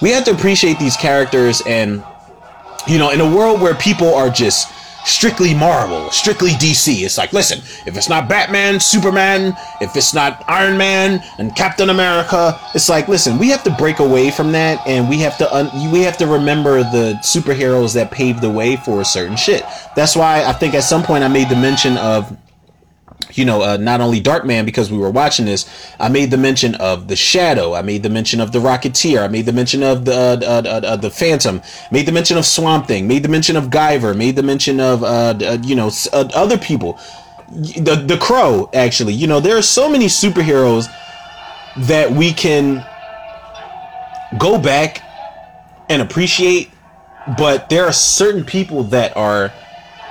we 0.03 0.11
have 0.11 0.25
to 0.25 0.33
appreciate 0.33 0.79
these 0.79 0.97
characters 0.97 1.63
and 1.67 2.05
you 2.87 2.99
know 2.99 3.11
in 3.11 3.21
a 3.21 3.35
world 3.37 3.61
where 3.61 3.75
people 3.75 4.15
are 4.15 4.29
just 4.29 4.71
strictly 5.05 5.55
Marvel, 5.55 6.11
strictly 6.11 6.51
DC. 6.51 7.03
It's 7.03 7.19
like, 7.19 7.33
listen, 7.33 7.59
if 7.87 7.97
it's 7.97 8.09
not 8.09 8.29
Batman, 8.29 8.79
Superman, 8.81 9.57
if 9.81 9.97
it's 9.97 10.15
not 10.15 10.45
Iron 10.49 10.77
Man 10.77 11.23
and 11.39 11.55
Captain 11.57 11.91
America, 11.91 12.59
it's 12.75 12.89
like, 12.89 13.09
listen, 13.09 13.39
we 13.39 13.49
have 13.49 13.65
to 13.65 13.71
break 13.71 13.99
away 13.99 14.31
from 14.31 14.53
that 14.53 14.87
and 14.87 15.09
we 15.09 15.19
have 15.19 15.37
to 15.39 15.55
un- 15.55 15.93
we 15.93 16.03
have 16.03 16.17
to 16.19 16.27
remember 16.27 16.79
the 16.79 17.19
superheroes 17.23 17.95
that 17.95 18.11
paved 18.11 18.41
the 18.41 18.51
way 18.51 18.77
for 18.77 19.01
a 19.01 19.05
certain 19.05 19.37
shit. 19.37 19.65
That's 19.97 20.17
why 20.17 20.45
I 20.45 20.53
think 20.53 20.75
at 20.75 20.85
some 20.85 21.03
point 21.03 21.25
I 21.25 21.29
made 21.29 21.49
the 21.49 21.57
mention 21.57 21.97
of 21.97 22.37
you 23.35 23.45
know, 23.45 23.63
uh, 23.63 23.77
not 23.77 24.01
only 24.01 24.21
Darkman 24.21 24.65
because 24.65 24.91
we 24.91 24.99
were 24.99 25.11
watching 25.11 25.47
this, 25.47 25.69
I 25.99 26.09
made 26.09 26.31
the 26.31 26.37
mention 26.37 26.75
of 26.77 27.09
the 27.09 27.17
Shadow. 27.17 27.75
I 27.75 27.83
made 27.83 28.03
the 28.03 28.11
mention 28.11 28.41
of 28.41 28.53
the 28.53 28.59
Rocketeer. 28.59 29.23
I 29.23 29.29
made 29.29 29.47
the 29.47 29.53
mention 29.53 29.83
of 29.83 30.05
the 30.05 30.13
uh, 30.13 30.37
uh, 30.43 30.63
uh, 30.65 30.87
uh, 30.87 30.97
the 30.97 31.11
Phantom. 31.11 31.63
Made 31.91 32.07
the 32.07 32.13
mention 32.13 32.37
of 32.37 32.47
Swamp 32.47 32.87
Thing. 32.87 33.07
Made 33.07 33.23
the 33.23 33.29
mention 33.29 33.57
of 33.57 33.67
Guyver. 33.67 34.17
Made 34.17 34.37
the 34.37 34.43
mention 34.43 34.81
of 34.81 35.03
uh, 35.03 35.59
you 35.63 35.75
know 35.75 35.91
other 36.13 36.59
people. 36.59 36.99
The 37.51 38.03
the 38.07 38.19
Crow 38.19 38.71
actually. 38.75 39.15
You 39.15 39.27
know, 39.27 39.41
there 39.41 39.57
are 39.57 39.63
so 39.63 39.89
many 39.89 40.07
superheroes 40.07 40.87
that 41.77 42.11
we 42.11 42.33
can 42.33 42.87
go 44.39 44.59
back 44.59 45.03
and 45.89 46.01
appreciate, 46.01 46.71
but 47.37 47.69
there 47.69 47.85
are 47.85 47.93
certain 47.93 48.45
people 48.45 48.85
that 48.85 49.17
are 49.17 49.53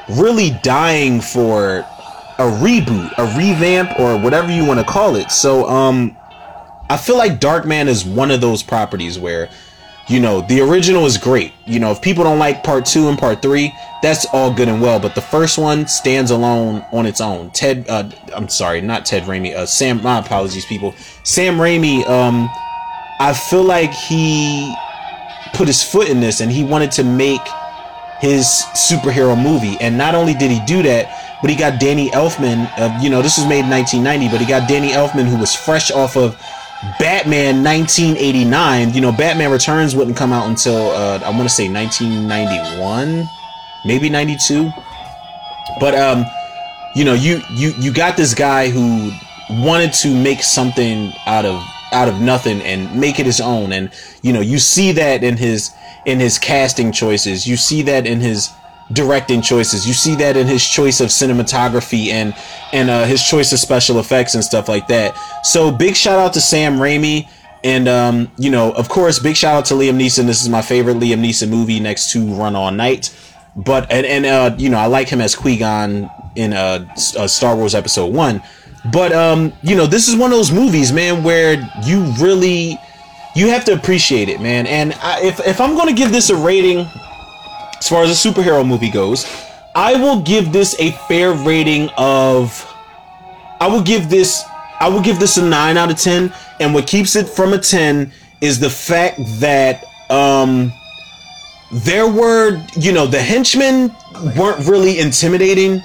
really 0.09 0.51
dying 0.63 1.21
for 1.21 1.85
a 2.41 2.51
reboot, 2.59 3.13
a 3.17 3.37
revamp, 3.37 3.99
or 3.99 4.17
whatever 4.17 4.51
you 4.51 4.65
want 4.65 4.79
to 4.79 4.85
call 4.85 5.15
it. 5.15 5.31
So, 5.31 5.67
um, 5.69 6.17
I 6.89 6.97
feel 6.97 7.17
like 7.17 7.39
Darkman 7.39 7.87
is 7.87 8.03
one 8.03 8.31
of 8.31 8.41
those 8.41 8.63
properties 8.63 9.17
where, 9.17 9.49
you 10.09 10.19
know, 10.19 10.41
the 10.41 10.59
original 10.59 11.05
is 11.05 11.17
great. 11.17 11.53
You 11.65 11.79
know, 11.79 11.91
if 11.91 12.01
people 12.01 12.25
don't 12.25 12.39
like 12.39 12.65
part 12.65 12.85
two 12.85 13.07
and 13.07 13.17
part 13.17 13.41
three, 13.41 13.73
that's 14.01 14.25
all 14.33 14.53
good 14.53 14.67
and 14.67 14.81
well. 14.81 14.99
But 14.99 15.15
the 15.15 15.21
first 15.21 15.57
one 15.57 15.87
stands 15.87 16.31
alone 16.31 16.83
on 16.91 17.05
its 17.05 17.21
own. 17.21 17.51
Ted, 17.51 17.85
uh, 17.87 18.09
I'm 18.35 18.49
sorry, 18.49 18.81
not 18.81 19.05
Ted 19.05 19.23
Raimi. 19.23 19.55
Uh, 19.55 19.65
Sam, 19.65 20.01
my 20.01 20.19
apologies, 20.19 20.65
people. 20.65 20.93
Sam 21.23 21.55
Raimi. 21.55 22.05
Um, 22.09 22.49
I 23.21 23.33
feel 23.33 23.63
like 23.63 23.93
he 23.93 24.75
put 25.53 25.67
his 25.67 25.83
foot 25.83 26.09
in 26.09 26.19
this 26.19 26.41
and 26.41 26.51
he 26.51 26.63
wanted 26.63 26.91
to 26.93 27.03
make 27.03 27.47
his 28.19 28.47
superhero 28.73 29.41
movie. 29.41 29.77
And 29.79 29.97
not 29.97 30.13
only 30.15 30.33
did 30.33 30.51
he 30.51 30.59
do 30.65 30.83
that, 30.83 31.30
but 31.41 31.49
he 31.49 31.55
got 31.55 31.79
Danny 31.79 32.09
Elfman. 32.11 32.71
Uh, 32.77 32.97
you 33.01 33.09
know, 33.09 33.21
this 33.21 33.37
was 33.37 33.47
made 33.47 33.65
in 33.65 33.69
1990, 33.69 34.29
but 34.29 34.39
he 34.39 34.47
got 34.47 34.69
Danny 34.69 34.89
Elfman, 34.89 35.27
who 35.27 35.37
was 35.37 35.55
fresh 35.55 35.91
off 35.91 36.15
of 36.15 36.35
Batman 36.99 37.63
1989. 37.63 38.93
You 38.93 39.01
know, 39.01 39.11
Batman 39.11 39.51
Returns 39.51 39.95
wouldn't 39.95 40.17
come 40.17 40.31
out 40.31 40.47
until 40.47 40.91
uh, 40.91 41.19
I 41.19 41.29
want 41.29 41.43
to 41.43 41.49
say 41.49 41.69
1991, 41.69 43.27
maybe 43.85 44.09
92. 44.09 44.71
But 45.79 45.95
um, 45.95 46.25
you 46.95 47.05
know, 47.05 47.13
you 47.13 47.41
you 47.51 47.73
you 47.79 47.93
got 47.93 48.17
this 48.17 48.33
guy 48.33 48.69
who 48.69 49.11
wanted 49.49 49.93
to 49.93 50.15
make 50.15 50.43
something 50.43 51.11
out 51.25 51.45
of 51.45 51.61
out 51.91 52.07
of 52.07 52.21
nothing 52.21 52.61
and 52.61 52.93
make 52.97 53.19
it 53.19 53.25
his 53.25 53.41
own 53.41 53.73
and 53.73 53.91
you 54.21 54.31
know 54.31 54.39
you 54.39 54.57
see 54.57 54.93
that 54.93 55.23
in 55.23 55.35
his 55.35 55.73
in 56.05 56.19
his 56.19 56.39
casting 56.39 56.91
choices 56.91 57.45
you 57.45 57.57
see 57.57 57.81
that 57.81 58.07
in 58.07 58.21
his 58.21 58.49
directing 58.93 59.41
choices. 59.41 59.87
You 59.87 59.93
see 59.93 60.15
that 60.15 60.37
in 60.37 60.47
his 60.47 60.65
choice 60.65 60.99
of 60.99 61.09
cinematography 61.09 62.07
and 62.07 62.35
and 62.73 62.89
uh, 62.89 63.05
his 63.05 63.23
choice 63.23 63.51
of 63.51 63.59
special 63.59 63.99
effects 63.99 64.35
and 64.35 64.43
stuff 64.43 64.67
like 64.67 64.87
that. 64.87 65.15
So 65.45 65.71
big 65.71 65.95
shout 65.95 66.19
out 66.19 66.33
to 66.33 66.41
Sam 66.41 66.77
Raimi 66.77 67.27
and 67.63 67.87
um, 67.87 68.31
you 68.37 68.49
know 68.49 68.71
of 68.71 68.89
course 68.89 69.19
big 69.19 69.35
shout 69.35 69.55
out 69.55 69.65
to 69.65 69.73
Liam 69.75 69.99
Neeson. 69.99 70.25
This 70.25 70.41
is 70.41 70.49
my 70.49 70.61
favorite 70.61 70.97
Liam 70.97 71.23
Neeson 71.25 71.49
movie 71.49 71.79
next 71.79 72.11
to 72.11 72.25
Run 72.33 72.55
All 72.55 72.71
Night. 72.71 73.15
But 73.55 73.91
and 73.91 74.05
and 74.05 74.25
uh, 74.25 74.55
you 74.57 74.69
know 74.69 74.77
I 74.77 74.85
like 74.87 75.09
him 75.09 75.21
as 75.21 75.35
Qui-Gon 75.35 76.09
in 76.35 76.53
uh, 76.53 76.85
S- 76.91 77.15
uh 77.15 77.27
Star 77.27 77.55
Wars 77.55 77.75
Episode 77.75 78.13
One, 78.13 78.41
but 78.93 79.11
um 79.11 79.51
you 79.61 79.75
know 79.75 79.85
this 79.85 80.07
is 80.07 80.15
one 80.15 80.31
of 80.31 80.37
those 80.37 80.51
movies, 80.51 80.93
man, 80.93 81.23
where 81.23 81.55
you 81.83 82.03
really 82.19 82.79
you 83.35 83.47
have 83.47 83.65
to 83.65 83.73
appreciate 83.73 84.29
it, 84.29 84.41
man. 84.41 84.67
And 84.67 84.93
I, 85.01 85.21
if 85.21 85.39
if 85.45 85.59
I'm 85.59 85.75
gonna 85.75 85.93
give 85.93 86.11
this 86.11 86.29
a 86.29 86.35
rating, 86.35 86.87
as 87.81 87.89
far 87.89 88.03
as 88.03 88.25
a 88.25 88.29
superhero 88.29 88.65
movie 88.65 88.91
goes, 88.91 89.25
I 89.73 89.95
will 89.95 90.21
give 90.21 90.53
this 90.53 90.79
a 90.79 90.91
fair 91.07 91.33
rating 91.33 91.89
of 91.97 92.67
I 93.59 93.67
will 93.67 93.81
give 93.81 94.07
this 94.07 94.43
I 94.79 94.87
will 94.87 95.01
give 95.01 95.19
this 95.19 95.37
a 95.37 95.43
9 95.43 95.77
out 95.77 95.89
of 95.89 95.97
10 95.97 96.31
and 96.59 96.73
what 96.73 96.85
keeps 96.85 97.15
it 97.15 97.27
from 97.27 97.53
a 97.53 97.57
10 97.57 98.11
is 98.39 98.59
the 98.59 98.69
fact 98.69 99.19
that 99.39 99.83
um 100.11 100.71
there 101.71 102.07
were 102.07 102.63
you 102.75 102.91
know 102.91 103.07
the 103.07 103.21
henchmen 103.21 103.95
weren't 104.37 104.67
really 104.67 104.99
intimidating 104.99 105.81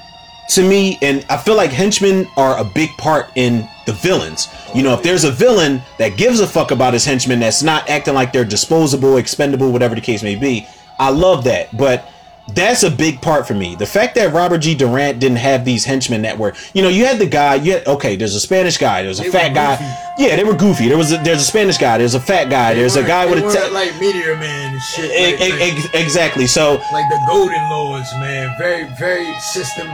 to 0.51 0.69
me 0.69 0.99
and 1.01 1.25
I 1.31 1.39
feel 1.39 1.57
like 1.57 1.71
henchmen 1.71 2.27
are 2.37 2.59
a 2.59 2.65
big 2.65 2.91
part 2.99 3.31
in 3.37 3.67
the 3.87 3.93
villains. 3.93 4.49
You 4.75 4.83
know, 4.83 4.93
if 4.95 5.03
there's 5.03 5.25
a 5.25 5.31
villain 5.31 5.81
that 5.99 6.17
gives 6.17 6.41
a 6.41 6.47
fuck 6.47 6.73
about 6.73 6.93
his 6.93 7.05
henchmen 7.05 7.41
that's 7.41 7.63
not 7.63 7.89
acting 7.89 8.15
like 8.15 8.33
they're 8.33 8.45
disposable, 8.45 9.17
expendable, 9.17 9.73
whatever 9.73 9.95
the 9.95 10.01
case 10.01 10.23
may 10.23 10.35
be, 10.37 10.67
I 10.99 11.11
love 11.11 11.45
that. 11.45 11.77
But 11.77 12.09
that's 12.55 12.85
a 12.85 12.91
big 12.91 13.21
part 13.21 13.47
for 13.47 13.55
me. 13.55 13.75
The 13.75 13.87
fact 13.87 14.15
that 14.15 14.33
Robert 14.33 14.59
G. 14.59 14.75
Durant 14.75 15.19
didn't 15.19 15.39
have 15.39 15.65
these 15.65 15.85
henchmen 15.85 16.23
that 16.23 16.39
were, 16.39 16.55
you 16.75 16.83
know, 16.83 16.89
you 16.89 17.05
had 17.05 17.19
the 17.19 17.27
guy. 17.27 17.57
You 17.57 17.73
had 17.73 17.87
okay. 17.89 18.15
There's 18.17 18.35
a 18.35 18.41
Spanish 18.41 18.79
guy. 18.79 19.03
There's 19.03 19.19
a 19.19 19.25
They 19.25 19.31
fat 19.31 19.53
guy. 19.53 20.15
Yeah, 20.19 20.37
they 20.37 20.45
were 20.45 20.55
goofy. 20.55 20.89
There 20.89 20.97
was 20.97 21.13
a, 21.13 21.19
there's 21.19 21.43
a 21.43 21.45
Spanish 21.45 21.77
guy. 21.77 21.99
There's 21.99 22.15
a 22.15 22.21
fat 22.21 22.49
guy. 22.49 22.75
They 22.75 22.81
there's 22.81 22.97
a 22.97 23.03
guy 23.03 23.27
with 23.27 23.43
a 23.43 23.71
like 23.71 23.99
Meteor 24.01 24.37
Man 24.37 24.73
and 24.75 24.83
shit. 24.83 25.41
Like, 25.41 25.49
e- 25.49 25.75
like, 25.75 25.95
exactly. 25.95 26.47
So 26.47 26.75
like 26.93 27.09
the 27.09 27.21
Golden 27.27 27.69
Lords, 27.69 28.11
man. 28.15 28.55
Very, 28.59 28.85
very 28.97 29.35
system, 29.41 29.89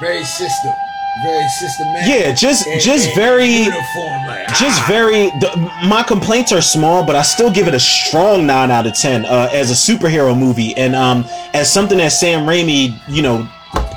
very 0.00 0.24
system, 0.24 0.72
very 1.24 1.48
systematic. 1.60 2.08
Yeah, 2.08 2.32
just- 2.34 2.66
and- 2.66 2.80
just 2.80 3.06
and 3.08 3.14
very- 3.16 3.46
uniform. 3.64 4.26
Like, 4.26 4.48
just 4.48 4.80
ah. 4.82 4.84
very 4.88 5.30
the, 5.40 5.70
my 5.88 6.02
complaints 6.02 6.52
are 6.52 6.60
small 6.62 7.04
but 7.04 7.14
i 7.14 7.22
still 7.22 7.50
give 7.50 7.68
it 7.68 7.74
a 7.74 7.80
strong 7.80 8.46
9 8.46 8.70
out 8.70 8.86
of 8.86 8.94
10 8.94 9.24
uh, 9.26 9.48
as 9.52 9.70
a 9.70 9.74
superhero 9.74 10.36
movie 10.38 10.74
and 10.76 10.94
um 10.96 11.24
as 11.54 11.70
something 11.72 11.98
that 11.98 12.08
sam 12.12 12.46
raimi 12.46 12.98
you 13.08 13.20
know 13.22 13.46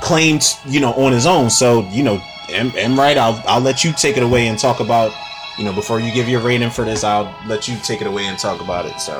claimed 0.02 0.44
you 0.66 0.78
know 0.78 0.92
on 0.92 1.10
his 1.12 1.26
own 1.26 1.48
so 1.48 1.80
you 1.88 2.02
know 2.02 2.20
and, 2.50 2.74
and 2.76 2.96
right 2.98 3.16
i'll 3.16 3.42
i'll 3.48 3.60
let 3.62 3.82
you 3.82 3.92
take 3.92 4.16
it 4.18 4.22
away 4.22 4.46
and 4.48 4.58
talk 4.58 4.80
about 4.80 5.10
you 5.58 5.64
know 5.64 5.72
before 5.72 6.00
you 6.00 6.12
give 6.12 6.28
your 6.28 6.40
rating 6.40 6.70
for 6.70 6.84
this 6.84 7.02
i'll 7.02 7.34
let 7.46 7.66
you 7.66 7.76
take 7.82 8.00
it 8.02 8.06
away 8.06 8.26
and 8.26 8.38
talk 8.38 8.60
about 8.60 8.84
it 8.86 8.98
so 9.00 9.18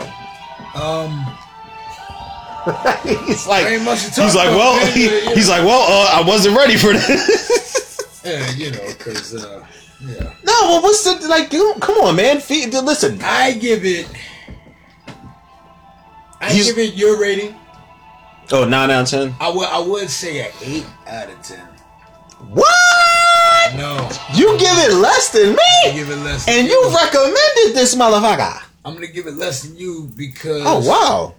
Um, 0.74 1.24
he's 3.04 3.46
like 3.46 3.66
Ain't 3.66 3.84
much 3.84 4.04
to 4.04 4.10
talk 4.10 4.24
he's 4.24 4.34
like 4.36 4.50
well 4.50 4.86
he, 4.92 5.08
he's 5.34 5.48
like 5.48 5.64
well 5.64 5.82
uh, 5.82 6.20
i 6.20 6.22
wasn't 6.26 6.56
ready 6.56 6.76
for 6.76 6.92
this 6.92 7.80
yeah, 8.24 8.50
you 8.52 8.70
know, 8.70 8.86
because 8.86 9.34
uh, 9.34 9.64
yeah, 10.00 10.32
no 10.44 10.52
well 10.64 10.82
what's 10.82 11.04
the 11.04 11.26
like 11.28 11.50
come 11.50 11.96
on 11.98 12.16
man 12.16 12.36
listen 12.36 13.18
I 13.22 13.52
give 13.52 13.84
it. 13.84 14.08
I 16.40 16.52
He's- 16.52 16.66
give 16.66 16.78
it 16.78 16.94
your 16.94 17.20
rating. 17.20 17.54
oh 18.52 18.64
9 18.64 18.90
out 18.90 19.02
of 19.02 19.08
10 19.08 19.34
I 19.40 19.48
would 19.50 19.68
I 19.68 19.78
would 19.80 20.10
say 20.10 20.40
an 20.46 20.50
eight 20.62 20.86
out 21.06 21.30
of 21.30 21.40
ten. 21.42 21.66
what 22.50 23.74
No, 23.76 24.08
You 24.34 24.58
give 24.58 24.76
it 24.78 24.94
less 24.94 25.30
than 25.30 25.50
I 25.50 25.86
me, 25.86 25.92
give 25.94 26.10
it 26.10 26.16
less. 26.16 26.46
than 26.46 26.58
and 26.58 26.68
you 26.68 26.90
recommended 26.94 27.74
this 27.74 27.94
motherfucker. 27.94 28.60
I'm 28.84 28.94
gonna 28.94 29.06
give 29.06 29.26
it 29.28 29.34
less 29.36 29.62
than 29.62 29.76
you 29.76 30.10
because 30.16 30.62
Oh 30.66 30.80
wow, 30.86 31.34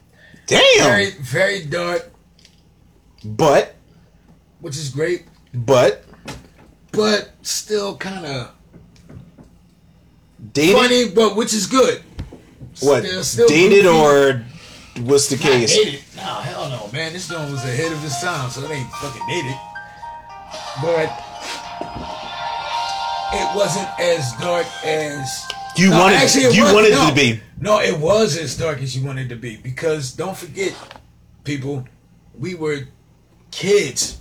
very 0.47 1.11
damn. 1.11 1.21
very 1.23 1.65
dark, 1.65 2.09
But, 3.25 3.75
which 4.61 4.77
is 4.77 4.89
great, 4.89 5.25
but 5.53 6.05
but 6.93 7.31
still 7.41 7.97
kind 7.97 8.25
of 8.25 8.51
dated. 10.53 10.75
funny, 10.75 11.09
but 11.09 11.35
which 11.35 11.53
is 11.53 11.67
good. 11.67 12.01
What 12.79 13.03
Still- 13.03 13.23
still 13.23 13.47
dated 13.47 13.83
goofy. 13.83 13.97
or 13.97 14.45
what's 15.03 15.27
the 15.29 15.37
case? 15.37 15.75
dated. 15.75 15.99
No, 16.15 16.21
hell 16.23 16.69
no, 16.69 16.89
man. 16.93 17.13
This 17.13 17.29
one 17.31 17.51
was 17.51 17.63
ahead 17.63 17.91
of 17.91 17.99
his 18.01 18.17
time, 18.19 18.49
so 18.49 18.63
it 18.63 18.71
ain't 18.71 18.91
fucking 18.93 19.21
dated. 19.27 19.55
But 20.81 21.11
it 23.33 23.55
wasn't 23.55 23.87
as 23.99 24.31
dark 24.39 24.65
as 24.83 25.43
You 25.75 25.89
No, 25.89 25.99
wanted 25.99 26.15
actually, 26.17 26.43
it 26.45 26.55
you 26.55 26.63
was- 26.63 26.73
wanted 26.73 26.91
no. 26.91 27.05
it 27.05 27.09
to 27.09 27.15
be. 27.15 27.41
No, 27.59 27.79
it 27.79 27.97
was 27.97 28.37
as 28.37 28.55
dark 28.55 28.81
as 28.81 28.95
you 28.95 29.03
wanted 29.03 29.25
it 29.27 29.29
to 29.29 29.35
be 29.35 29.55
because 29.57 30.11
don't 30.11 30.37
forget, 30.37 30.73
people, 31.43 31.85
we 32.37 32.53
were 32.55 32.81
kids 33.51 34.17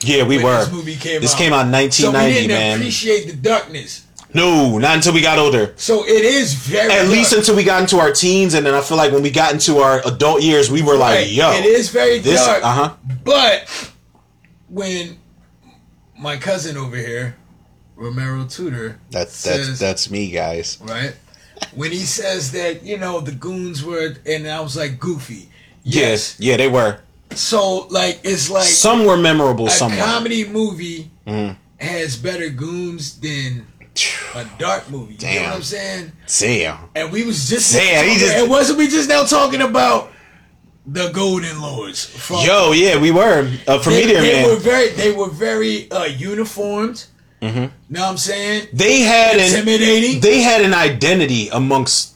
Yeah, 0.00 0.22
we 0.24 0.42
were. 0.42 0.58
this 0.60 0.72
movie 0.72 0.96
came 0.96 1.20
This 1.20 1.32
out. 1.34 1.38
came 1.38 1.52
out 1.52 1.66
in 1.66 1.90
so 1.92 2.10
we 2.10 2.16
1990, 2.16 2.34
didn't 2.34 2.48
man. 2.48 2.76
appreciate 2.78 3.26
the 3.26 3.32
darkness. 3.36 4.04
No, 4.34 4.76
not 4.78 4.94
until 4.96 5.14
we 5.14 5.22
got 5.22 5.38
older. 5.38 5.72
So 5.76 6.04
it 6.06 6.22
is 6.24 6.52
very 6.54 6.92
At 6.92 7.08
least 7.08 7.32
until 7.32 7.56
we 7.56 7.64
got 7.64 7.80
into 7.80 7.98
our 7.98 8.12
teens, 8.12 8.52
and 8.54 8.64
then 8.66 8.74
I 8.74 8.82
feel 8.82 8.96
like 8.98 9.10
when 9.10 9.22
we 9.22 9.30
got 9.30 9.52
into 9.54 9.78
our 9.78 10.00
adult 10.06 10.42
years, 10.42 10.70
we 10.70 10.82
were 10.82 10.96
like, 10.96 11.16
Right. 11.16 11.28
"Yo, 11.28 11.50
it 11.52 11.64
is 11.64 11.88
very 11.88 12.18
this, 12.18 12.44
dark. 12.44 12.62
uh 12.62 12.72
huh." 12.72 12.94
But 13.24 13.90
when 14.68 15.18
my 16.18 16.36
cousin 16.36 16.76
over 16.76 16.96
here, 16.96 17.36
Romero 17.96 18.44
Tudor, 18.44 19.00
That's 19.10 19.34
says- 19.34 19.66
that's 19.68 19.78
that's 19.80 20.10
me, 20.10 20.30
guys. 20.30 20.78
right? 20.82 21.14
When 21.74 21.90
he 21.90 22.00
says 22.04 22.52
that, 22.52 22.84
you 22.84 22.98
know, 22.98 23.20
the 23.20 23.32
goons 23.32 23.82
were, 23.82 24.14
and 24.26 24.46
I 24.46 24.60
was 24.60 24.76
like, 24.76 25.00
goofy. 25.00 25.48
Yes, 25.82 25.96
Yes. 25.96 26.36
yeah, 26.38 26.56
they 26.56 26.68
were. 26.68 26.98
So, 27.34 27.86
like, 27.90 28.20
it's 28.24 28.50
like 28.50 28.64
Some 28.64 29.04
were 29.04 29.16
memorable. 29.16 29.66
a 29.66 29.70
Some 29.70 29.92
comedy 29.96 30.44
movie 30.48 31.10
Mhm. 31.26 31.56
has 31.78 32.16
better 32.16 32.48
goons 32.48 33.18
than 33.20 33.66
a 34.34 34.44
dark 34.58 34.90
movie. 34.90 35.16
You 35.20 35.40
know 35.40 35.46
what 35.46 35.54
I'm 35.56 35.62
saying? 35.62 36.12
Damn. 36.38 36.78
And 36.94 37.12
we 37.12 37.24
was 37.24 37.48
just, 37.48 37.72
Damn, 37.72 38.08
he 38.08 38.16
just- 38.18 38.32
and 38.34 38.48
wasn't 38.50 38.78
we 38.78 38.88
just 38.88 39.08
now 39.08 39.24
talking 39.24 39.60
about 39.60 40.12
the 40.86 41.10
Golden 41.10 41.60
Lords? 41.60 42.04
From, 42.04 42.44
Yo, 42.46 42.72
yeah, 42.72 42.96
we 42.98 43.10
were 43.10 43.48
uh, 43.66 43.78
from 43.80 43.92
they, 43.92 44.04
Meteor 44.06 44.20
they 44.22 44.32
Man. 44.42 44.48
were 44.48 44.56
very, 44.56 44.88
they 44.90 45.12
were 45.12 45.28
very 45.30 45.90
uh, 45.90 46.04
uniformed. 46.04 47.04
Mm-hmm. 47.42 47.66
Know 47.90 48.00
what 48.00 48.08
I'm 48.10 48.16
saying? 48.18 48.68
they 48.72 49.00
had 49.00 49.36
an 49.36 49.42
Intimidating. 49.58 50.20
they 50.20 50.40
had 50.40 50.60
an 50.62 50.74
identity 50.74 51.48
amongst 51.50 52.14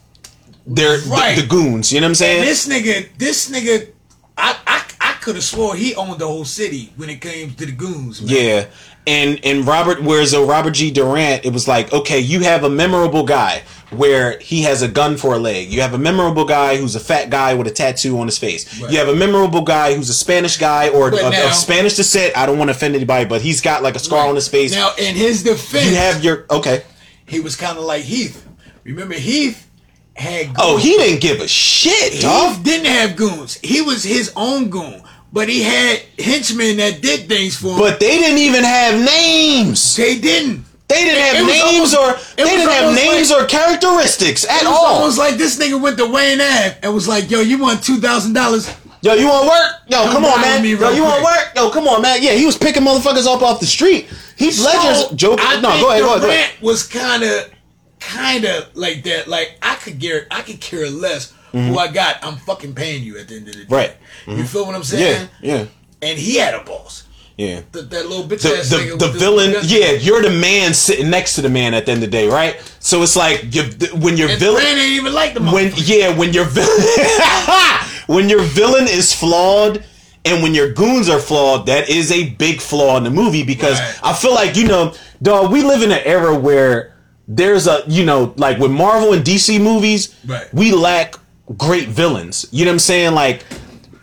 their 0.66 0.98
Right. 1.06 1.36
the, 1.36 1.42
the 1.42 1.48
goons. 1.48 1.92
You 1.92 2.00
know 2.00 2.06
what 2.06 2.10
I'm 2.10 2.14
saying? 2.16 2.38
And 2.40 2.48
this 2.48 2.66
nigga, 2.66 3.08
this 3.18 3.48
nigga, 3.50 3.88
I, 4.36 4.56
I 4.66 4.81
could 5.22 5.36
have 5.36 5.44
swore 5.44 5.74
he 5.74 5.94
owned 5.94 6.18
the 6.18 6.26
whole 6.26 6.44
city 6.44 6.92
when 6.96 7.08
it 7.08 7.20
came 7.20 7.54
to 7.54 7.64
the 7.64 7.72
goons. 7.72 8.20
Man. 8.20 8.34
yeah. 8.34 8.66
And 9.06 9.40
and 9.44 9.66
Robert, 9.66 10.02
whereas 10.02 10.34
uh, 10.34 10.44
Robert 10.44 10.72
G. 10.72 10.90
Durant, 10.90 11.44
it 11.44 11.52
was 11.52 11.66
like, 11.66 11.92
okay, 11.92 12.20
you 12.20 12.40
have 12.40 12.62
a 12.62 12.68
memorable 12.68 13.24
guy 13.24 13.62
where 13.90 14.38
he 14.38 14.62
has 14.62 14.82
a 14.82 14.88
gun 14.88 15.16
for 15.16 15.34
a 15.34 15.38
leg. 15.38 15.68
You 15.68 15.80
have 15.80 15.92
a 15.92 15.98
memorable 15.98 16.44
guy 16.44 16.76
who's 16.76 16.94
a 16.94 17.00
fat 17.00 17.28
guy 17.28 17.54
with 17.54 17.66
a 17.66 17.70
tattoo 17.70 18.18
on 18.18 18.26
his 18.26 18.38
face. 18.38 18.80
Right. 18.80 18.92
You 18.92 18.98
have 18.98 19.08
a 19.08 19.14
memorable 19.14 19.62
guy 19.62 19.94
who's 19.94 20.08
a 20.08 20.14
Spanish 20.14 20.56
guy 20.56 20.88
or 20.88 21.08
of, 21.08 21.14
now- 21.14 21.46
of 21.46 21.54
Spanish 21.54 21.96
descent. 21.96 22.36
I 22.36 22.46
don't 22.46 22.58
want 22.58 22.68
to 22.68 22.76
offend 22.76 22.94
anybody, 22.94 23.24
but 23.24 23.40
he's 23.40 23.60
got 23.60 23.82
like 23.82 23.96
a 23.96 24.00
scar 24.00 24.28
on 24.28 24.34
his 24.34 24.48
face. 24.48 24.72
Now, 24.72 24.92
in 24.98 25.14
his 25.16 25.42
defense, 25.42 25.90
you 25.90 25.96
have 25.96 26.22
your 26.22 26.46
okay. 26.50 26.82
he 27.26 27.40
was 27.40 27.56
kind 27.56 27.78
of 27.78 27.84
like 27.84 28.02
Heath. 28.02 28.46
Remember, 28.84 29.14
Heath 29.14 29.68
had 30.14 30.46
goons. 30.46 30.58
Oh, 30.60 30.76
he 30.76 30.96
didn't 30.96 31.20
give 31.20 31.40
a 31.40 31.48
shit, 31.48 32.20
dog. 32.22 32.54
Heath 32.54 32.64
didn't 32.64 32.86
have 32.86 33.16
goons. 33.16 33.58
He 33.62 33.80
was 33.82 34.04
his 34.04 34.32
own 34.36 34.70
goon, 34.70 35.02
but 35.32 35.48
he 35.48 35.62
had 35.62 36.00
henchmen 36.18 36.76
that 36.76 37.00
did 37.02 37.28
things 37.28 37.56
for 37.56 37.68
him. 37.72 37.78
But 37.78 38.00
they 38.00 38.18
didn't 38.18 38.38
even 38.38 38.64
have 38.64 39.02
names. 39.04 39.96
they 39.96 40.18
didn't. 40.18 40.64
They 40.88 41.04
didn't 41.04 41.22
have 41.22 41.46
names 41.46 41.94
almost- 41.94 42.28
or 42.36 42.36
they 42.36 42.44
didn't 42.50 42.68
have 42.70 42.94
names 42.94 43.30
like- 43.30 43.44
or 43.44 43.46
characteristics 43.46 44.44
at 44.44 44.66
all. 44.66 44.68
It 44.68 44.68
was 44.68 44.78
all. 44.78 44.94
almost 44.96 45.18
like 45.18 45.36
this 45.36 45.56
nigga 45.58 45.80
went 45.80 45.96
to 45.98 46.06
Wayne 46.06 46.40
Ave 46.40 46.76
and 46.82 46.92
was 46.94 47.08
like, 47.08 47.30
"Yo, 47.30 47.40
you 47.40 47.56
want 47.58 47.82
two 47.82 47.98
thousand 47.98 48.34
dollars?" 48.34 48.68
Yo, 49.00 49.14
you 49.14 49.26
want 49.26 49.46
work? 49.46 49.72
Yo, 49.88 50.02
Come 50.04 50.12
come 50.12 50.24
on, 50.26 50.40
man. 50.42 50.64
Yo, 50.64 50.90
you 50.90 51.02
want 51.02 51.24
work? 51.24 51.52
Yo, 51.56 51.70
come 51.70 51.88
on, 51.88 52.02
man. 52.02 52.22
Yeah, 52.22 52.32
he 52.34 52.46
was 52.46 52.56
picking 52.56 52.82
motherfuckers 52.84 53.26
up 53.26 53.42
off 53.42 53.58
the 53.58 53.66
street. 53.66 54.06
Heath 54.36 54.60
Ledger's 54.60 55.08
So, 55.08 55.14
joke. 55.16 55.40
I 55.42 55.56
No, 55.60 55.70
go 55.80 55.90
ahead, 55.90 56.02
go 56.02 56.08
ahead, 56.10 56.20
go 56.22 56.28
ahead. 56.28 56.50
was 56.60 56.84
kind 56.84 57.22
of, 57.24 57.50
kind 57.98 58.44
of 58.44 58.66
like 58.74 59.02
that. 59.04 59.26
Like 59.28 59.56
I 59.62 59.74
could 59.76 59.98
care, 60.00 60.26
I 60.30 60.42
could 60.42 60.60
care 60.60 60.88
less 60.90 61.32
who 61.52 61.78
I 61.78 61.88
got. 61.88 62.16
I'm 62.24 62.36
fucking 62.36 62.74
paying 62.74 63.02
you 63.04 63.18
at 63.18 63.28
the 63.28 63.36
end 63.36 63.48
of 63.48 63.54
the 63.54 63.60
day. 63.60 63.64
Mm-hmm. 63.66 63.74
Right. 63.74 63.96
You 64.38 64.44
feel 64.44 64.66
what 64.66 64.74
I'm 64.74 64.82
saying? 64.84 65.28
yeah, 65.40 65.56
Yeah. 65.58 65.66
And 66.02 66.18
he 66.18 66.36
had 66.36 66.54
a 66.54 66.64
boss. 66.64 67.04
yeah. 67.36 67.60
The, 67.72 67.82
that 67.82 68.06
little 68.08 68.24
bitch 68.24 68.42
The, 68.42 68.58
ass 68.58 68.70
the, 68.70 68.76
nigga. 68.78 68.98
the 68.98 69.06
with 69.08 69.18
villain, 69.20 69.54
yeah, 69.62 69.92
you're 69.92 70.20
the 70.22 70.30
man 70.30 70.74
sitting 70.74 71.08
next 71.10 71.34
to 71.36 71.42
the 71.42 71.48
man 71.48 71.74
at 71.74 71.86
the 71.86 71.92
end 71.92 72.02
of 72.02 72.10
the 72.10 72.16
day, 72.16 72.28
right? 72.28 72.60
So 72.80 73.02
it's 73.02 73.14
like 73.16 73.54
you, 73.54 73.62
when 73.98 74.16
your 74.16 74.28
And 74.30 74.38
villain, 74.40 74.64
ain't 74.64 74.78
even 74.78 75.12
like 75.12 75.34
the 75.34 75.42
when 75.42 75.72
yeah, 75.76 76.16
when 76.16 76.32
your 76.32 76.44
villain, 76.44 76.68
when 78.06 78.28
your 78.28 78.42
villain 78.42 78.86
is 78.88 79.12
flawed, 79.14 79.84
and 80.24 80.42
when 80.42 80.54
your 80.54 80.72
goons 80.72 81.08
are 81.08 81.18
flawed, 81.18 81.66
that 81.66 81.88
is 81.88 82.12
a 82.12 82.30
big 82.30 82.60
flaw 82.60 82.96
in 82.96 83.04
the 83.04 83.10
movie 83.10 83.42
because 83.44 83.78
Right. 83.80 83.98
I 84.02 84.12
feel 84.12 84.34
like 84.34 84.56
you 84.56 84.66
know, 84.68 84.94
dog, 85.22 85.50
we 85.52 85.62
live 85.62 85.82
in 85.82 85.90
an 85.92 86.02
era 86.04 86.36
where 86.36 86.94
there's 87.28 87.66
a 87.66 87.82
you 87.88 88.04
know, 88.04 88.34
like 88.36 88.58
with 88.58 88.70
Marvel 88.70 89.12
and 89.14 89.24
DC 89.24 89.60
movies, 89.60 90.14
Right. 90.26 90.52
we 90.52 90.72
lack 90.72 91.16
great 91.56 91.88
villains. 91.88 92.46
You 92.50 92.64
know 92.64 92.70
what 92.70 92.74
I'm 92.74 92.78
saying? 92.80 93.14
Like. 93.14 93.44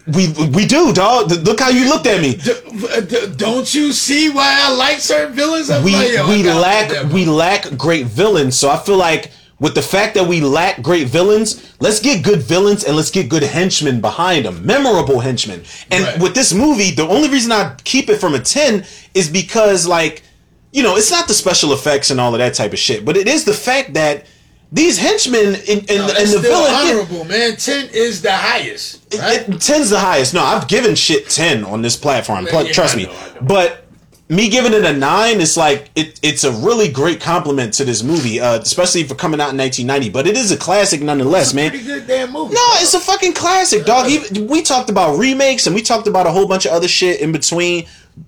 We, 0.07 0.33
we 0.55 0.65
do, 0.65 0.91
dog. 0.91 1.29
Look 1.29 1.59
how 1.59 1.69
you 1.69 1.87
looked 1.87 2.07
at 2.07 2.19
me. 2.19 2.33
D- 2.33 3.27
don't 3.35 3.71
you 3.75 3.93
see 3.93 4.31
why 4.31 4.57
I 4.63 4.73
like 4.75 4.97
certain 5.01 5.35
villains? 5.35 5.69
I'm 5.69 5.83
we 5.83 5.93
like, 5.93 6.27
we 6.27 6.41
lack 6.51 7.13
we 7.13 7.25
lack 7.25 7.77
great 7.77 8.07
villains. 8.07 8.57
So 8.57 8.71
I 8.71 8.77
feel 8.77 8.97
like 8.97 9.29
with 9.59 9.75
the 9.75 9.83
fact 9.83 10.15
that 10.15 10.27
we 10.27 10.41
lack 10.41 10.81
great 10.81 11.09
villains, 11.09 11.75
let's 11.79 11.99
get 11.99 12.23
good 12.23 12.41
villains 12.41 12.85
and 12.85 12.95
let's 12.95 13.11
get 13.11 13.29
good 13.29 13.43
henchmen 13.43 14.01
behind 14.01 14.45
them, 14.45 14.65
memorable 14.65 15.19
henchmen. 15.19 15.61
And 15.91 16.03
Right. 16.03 16.19
with 16.19 16.33
this 16.33 16.55
movie, 16.55 16.89
the 16.89 17.07
only 17.07 17.29
reason 17.29 17.51
I 17.51 17.75
keep 17.83 18.09
it 18.09 18.17
from 18.19 18.33
a 18.33 18.39
ten 18.39 18.85
is 19.13 19.29
because 19.29 19.85
like 19.85 20.23
you 20.71 20.81
know 20.81 20.95
it's 20.95 21.11
not 21.11 21.27
the 21.27 21.35
special 21.35 21.71
effects 21.71 22.09
and 22.09 22.19
all 22.19 22.33
of 22.33 22.39
that 22.39 22.55
type 22.55 22.73
of 22.73 22.79
shit, 22.79 23.05
but 23.05 23.15
it 23.15 23.27
is 23.27 23.45
the 23.45 23.53
fact 23.53 23.93
that 23.93 24.25
these 24.71 24.97
henchmen 24.97 25.55
and, 25.55 25.67
and, 25.67 25.87
No, 25.87 26.07
that's 26.07 26.33
the 26.33 26.39
still 26.39 26.41
villain. 26.41 26.73
honorable, 26.73 27.25
man. 27.25 27.55
Ten 27.55 27.89
is 27.91 28.21
the 28.21 28.31
highest. 28.31 29.03
Right? 29.17 29.41
It, 29.41 29.49
it, 29.49 29.55
10's 29.55 29.89
the 29.89 29.99
highest. 29.99 30.33
No, 30.33 30.43
I've 30.43 30.67
given 30.67 30.95
shit 30.95 31.29
10 31.29 31.63
on 31.63 31.81
this 31.81 31.95
platform. 31.95 32.45
Man, 32.45 32.65
yeah, 32.65 32.71
trust 32.71 32.95
I 32.95 32.97
me. 32.97 33.05
know, 33.05 33.11
I 33.11 33.33
know. 33.33 33.41
But 33.41 33.85
me 34.31 34.47
giving 34.47 34.73
it 34.73 34.85
a 34.85 34.93
nine 34.93 35.41
is 35.41 35.57
like 35.57 35.89
it, 35.95 36.19
it's 36.21 36.43
a 36.43 36.51
really 36.51 36.87
great 36.87 37.19
compliment 37.19 37.73
to 37.73 37.83
this 37.83 38.03
movie, 38.03 38.39
uh, 38.39 38.59
especially 38.59 39.03
for 39.03 39.15
coming 39.15 39.41
out 39.41 39.49
in 39.49 39.57
1990. 39.57 40.11
But 40.11 40.27
it 40.27 40.37
is 40.37 40.51
a 40.51 40.57
classic 40.57 41.01
nonetheless, 41.01 41.51
man. 41.55 41.71
Pretty 41.71 41.85
good 41.85 42.05
damn 42.05 42.31
movie. 42.31 42.53
No, 42.53 42.61
it's 42.73 42.93
a 42.93 42.99
fucking 42.99 43.33
classic, 43.33 43.85
dog. 43.85 44.07
Even, 44.07 44.45
we 44.47 44.61
talked 44.61 44.91
about 44.91 45.17
remakes 45.17 45.65
and 45.65 45.75
we 45.75 45.81
talked 45.81 46.07
about 46.07 46.27
a 46.27 46.31
whole 46.31 46.47
bunch 46.47 46.67
of 46.67 46.73
other 46.73 46.87
shit 46.87 47.21
in 47.21 47.31
between, 47.31 47.87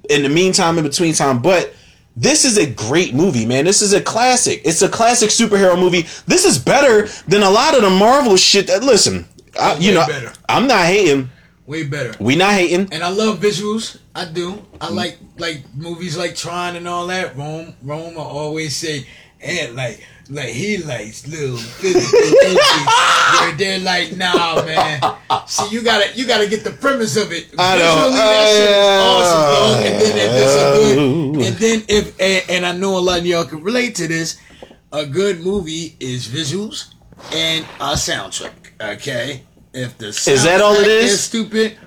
in 0.10 0.24
the 0.24 0.30
meantime, 0.30 0.80
in 0.80 0.84
between 0.84 1.14
time. 1.14 1.40
But 1.40 1.72
this 2.16 2.46
is 2.46 2.58
a 2.58 2.66
great 2.70 3.14
movie, 3.14 3.46
man. 3.46 3.66
This 3.66 3.82
is 3.82 3.94
a 3.94 4.02
classic. 4.02 4.62
It's 4.66 4.82
a 4.82 4.90
classic 4.90 5.30
superhero 5.30 5.78
movie. 5.80 6.02
This 6.28 6.46
is 6.46 6.58
better 6.60 7.08
than 7.28 7.42
a 7.44 7.50
lot 7.50 7.76
of 7.76 7.82
the 7.84 7.90
Marvel 7.90 8.36
shit. 8.38 8.68
That 8.68 8.84
listen, 8.84 9.26
I, 9.60 9.76
you 9.78 9.94
know, 9.94 10.06
better. 10.08 10.34
I'm 10.50 10.68
not 10.68 10.86
hating. 10.86 11.30
way 11.66 11.84
better. 11.84 12.14
We 12.20 12.36
not 12.36 12.54
hating. 12.54 12.90
And 12.92 13.04
I 13.04 13.10
love 13.10 13.40
visuals. 13.40 13.98
I 14.14 14.26
do. 14.26 14.62
I 14.82 14.88
Mm. 14.88 14.96
like 14.96 15.18
like 15.38 15.64
movies 15.76 16.18
like 16.18 16.36
Tron 16.36 16.76
and 16.76 16.88
all 16.88 17.08
that. 17.08 17.38
Rome, 17.38 17.74
Rome. 17.82 18.16
I 18.18 18.22
always 18.22 18.76
say, 18.76 19.06
and 19.40 19.76
like 19.76 20.04
like 20.32 20.50
he 20.50 20.78
likes 20.78 21.28
little 21.28 21.58
physical 21.58 22.20
movies 22.20 22.58
where 23.40 23.56
they're 23.58 23.80
like, 23.80 24.16
nah, 24.16 24.64
man. 24.64 25.02
See, 25.46 25.70
you 25.76 25.84
gotta 25.84 26.16
you 26.16 26.26
gotta 26.26 26.48
get 26.48 26.64
the 26.64 26.72
premise 26.72 27.18
of 27.18 27.32
it. 27.34 27.50
I 27.60 27.78
know. 27.78 27.96
Visually, 27.96 28.16
that 28.16 28.48
shit 28.48 28.70
is 28.70 28.76
ah. 28.80 29.18
awesome, 29.20 29.44
dog. 29.52 29.86
And 29.86 30.02
then 30.02 30.18
if 30.18 30.32
it's 30.42 30.56
a 30.56 30.72
good, 30.72 31.46
and 31.46 31.56
then 31.58 31.84
if 31.90 32.22
and, 32.22 32.50
and 32.50 32.66
I 32.66 32.72
know 32.72 32.98
a 32.98 33.00
lot 33.00 33.20
of 33.20 33.26
y'all 33.26 33.46
can 33.46 33.62
relate 33.62 33.96
to 33.96 34.08
this. 34.08 34.40
A 34.94 35.06
good 35.06 35.40
movie 35.40 35.96
is 36.02 36.28
visuals 36.28 36.94
and 37.34 37.66
a 37.80 37.94
soundtrack. 37.94 38.52
Okay. 38.82 39.44
If 39.74 39.98
the 39.98 40.08
Is 40.08 40.44
that 40.44 40.60
all 40.60 40.74
it 40.74 40.86
soundtrack 40.86 41.04
is? 41.04 41.24
stupid. 41.24 41.78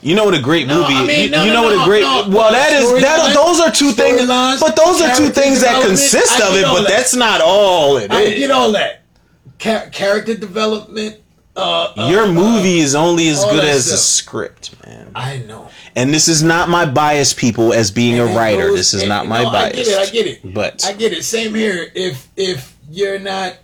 You 0.00 0.14
know 0.14 0.24
what 0.24 0.34
a 0.34 0.40
great 0.40 0.66
No, 0.68 0.80
movie. 0.82 0.94
I 0.94 1.04
mean, 1.06 1.24
you, 1.24 1.30
no, 1.30 1.42
you 1.44 1.52
no, 1.52 1.62
know 1.62 1.76
what 1.76 1.82
a 1.82 1.84
great. 1.88 2.02
no, 2.02 2.28
well, 2.28 2.52
no, 2.52 2.58
that 2.58 2.72
is 2.72 3.02
that. 3.02 3.34
Those 3.34 3.58
are 3.60 3.70
two 3.72 3.90
things. 3.92 4.20
storylines, 4.20 4.60
But 4.60 4.76
those 4.76 5.00
are 5.00 5.14
two 5.16 5.28
things 5.28 5.60
that 5.62 5.82
consist 5.84 6.40
of 6.40 6.54
it. 6.54 6.62
But 6.64 6.82
that. 6.82 6.88
that's 6.88 7.14
not 7.16 7.40
all 7.40 7.96
it 7.96 8.10
I 8.10 8.22
is. 8.22 8.38
get 8.38 8.50
all 8.52 8.72
that. 8.72 9.02
Char- 9.58 9.90
character 9.90 10.36
development. 10.36 11.16
Uh, 11.56 11.92
uh, 11.96 12.08
Your 12.08 12.26
uh, 12.26 12.32
movie 12.32 12.78
is 12.78 12.94
only 12.94 13.28
as 13.28 13.42
good 13.46 13.64
as 13.64 13.86
the 13.86 13.96
stuff. 13.96 13.98
script, 13.98 14.86
man. 14.86 15.10
I 15.16 15.38
know. 15.38 15.68
And 15.96 16.14
this 16.14 16.28
is 16.28 16.40
not 16.44 16.68
my 16.68 16.86
bias, 16.86 17.34
people, 17.34 17.72
as 17.72 17.90
being 17.90 18.20
a 18.20 18.26
And 18.26 18.34
it 18.34 18.36
writer. 18.36 18.68
goes- 18.68 18.76
This 18.76 18.94
is 18.94 19.08
not 19.08 19.24
no, 19.24 19.30
my 19.30 19.42
bias. 19.42 19.72
I 19.72 19.72
get 19.72 19.88
it. 19.88 19.98
I 19.98 20.06
get 20.12 20.26
it. 20.28 20.54
But 20.54 20.84
I 20.86 20.92
get 20.92 21.12
it. 21.12 21.24
Same 21.24 21.52
here. 21.56 21.90
If 21.96 22.28
if 22.36 22.76
you're 22.88 23.18
not 23.18 23.56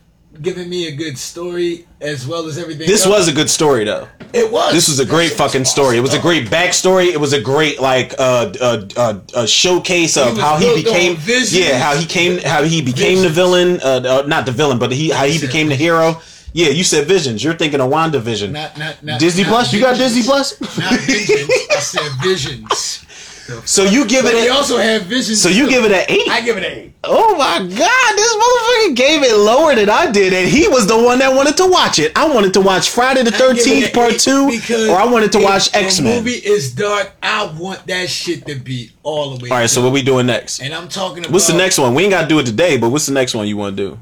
giving 0.43 0.69
me 0.69 0.89
a 0.89 0.95
good 0.95 1.19
story 1.19 1.87
as 2.01 2.27
well 2.27 2.47
as 2.47 2.59
everything, 2.59 2.87
this 2.87 3.07
else, 3.07 3.19
was 3.19 3.29
a 3.29 3.33
good 3.33 3.49
story, 3.49 3.85
though. 3.85 4.09
It 4.33 4.51
was. 4.51 4.73
This 4.73 4.89
was 4.89 4.99
a 4.99 5.07
great 5.07 5.29
shit 5.29 5.39
fucking 5.39 5.65
story. 5.65 5.97
It 5.97 6.01
was 6.01 6.15
a 6.15 6.19
great 6.19 6.49
backstory. 6.49 7.13
It 7.13 7.21
was 7.21 7.33
a 7.33 7.41
great 7.41 7.81
like 7.81 8.15
uh 8.19 8.53
uh 8.61 8.87
uh, 8.97 9.21
uh 9.35 9.47
showcase 9.47 10.17
of 10.17 10.33
was 10.33 10.41
how 10.41 10.57
he 10.57 10.83
became 10.83 11.17
visions. 11.17 11.57
yeah 11.57 11.79
how 11.79 11.97
he 11.97 12.05
came 12.05 12.41
how 12.41 12.63
he 12.63 12.83
became 12.83 13.23
the 13.23 13.29
villain 13.29 13.81
uh, 13.81 14.23
uh 14.23 14.27
not 14.27 14.45
the 14.45 14.53
villain 14.53 14.79
but 14.79 14.91
he 14.93 15.11
how 15.11 15.25
he 15.27 15.39
became 15.39 15.69
the 15.69 15.77
hero. 15.77 16.21
Yeah, 16.53 16.69
you 16.69 16.85
said 16.85 17.09
visions. 17.09 17.43
You're 17.43 17.55
thinking 17.55 17.81
of 17.81 17.91
WandaVision. 17.91 18.53
Not, 18.53 18.79
not, 18.79 19.03
not, 19.03 19.19
Disney 19.19 19.43
not 19.43 19.49
Plus. 19.49 19.73
You 19.73 19.81
got. 19.81 19.97
Disney 19.97 20.23
Plus. 20.23 20.61
Not 20.79 21.01
visions. 21.01 21.51
I 21.69 21.81
said 21.81 22.13
visions. 22.23 23.04
So 23.67 23.85
you 23.85 24.07
give 24.07 24.25
But 24.25 24.35
it 24.35 24.37
they 24.43 24.49
a 24.49 24.53
also 24.53 24.79
have 24.79 25.03
visions. 25.03 25.41
so 25.43 25.49
you 25.49 25.65
too. 25.65 25.71
give 25.71 25.85
it 25.85 25.93
an 25.93 26.05
eight. 26.09 26.29
I 26.31 26.41
give 26.41 26.57
it 26.57 26.65
an 26.65 26.73
eight. 26.79 26.95
Oh 27.05 27.37
my 27.37 27.59
god, 27.59 27.69
this 27.69 28.35
motherfucker 28.37 28.97
gave 28.97 29.23
it 29.23 29.37
lower 29.37 29.75
than 29.75 29.91
I 29.91 30.11
did, 30.11 30.33
and 30.33 30.49
he 30.49 30.67
was 30.69 30.87
the 30.87 30.97
one 30.97 31.19
that 31.19 31.35
wanted 31.35 31.57
to 31.59 31.67
watch 31.71 31.99
it. 31.99 32.17
I 32.17 32.27
wanted 32.33 32.55
to 32.55 32.63
watch 32.63 32.89
Friday 32.91 33.23
the 33.23 33.29
I 33.35 33.39
give 33.39 33.41
it 33.59 33.93
Thirteenth 33.93 33.93
Part 33.93 34.19
Two, 34.19 34.91
or 34.91 34.97
I 34.97 35.05
wanted 35.05 35.31
to 35.33 35.41
watch 35.41 35.75
X 35.75 36.01
Men. 36.01 36.17
movie 36.25 36.33
is 36.33 36.73
dark. 36.75 37.13
I 37.23 37.45
want 37.59 37.87
that 37.87 38.09
shit 38.09 38.47
to 38.47 38.55
be 38.55 38.93
all 39.03 39.37
the 39.37 39.45
way. 39.45 39.51
All 39.51 39.59
right, 39.59 39.69
so 39.69 39.83
what 39.83 39.93
we 39.93 40.03
doing 40.03 40.27
next? 40.27 40.61
And 40.61 40.73
I'm 40.73 40.89
talking 40.89 41.19
about 41.25 41.33
What's 41.33 41.47
the 41.47 41.57
next 41.57 41.79
one? 41.79 41.95
We 41.95 42.05
ain't 42.05 42.13
got 42.13 42.23
to 42.23 42.29
do 42.29 42.39
it 42.39 42.47
today, 42.47 42.79
but 42.79 42.89
what's 42.91 43.05
the 43.07 43.13
next 43.13 43.35
one 43.35 43.47
you 43.47 43.59
want 43.59 43.77
to 43.77 43.91
do? 43.91 43.99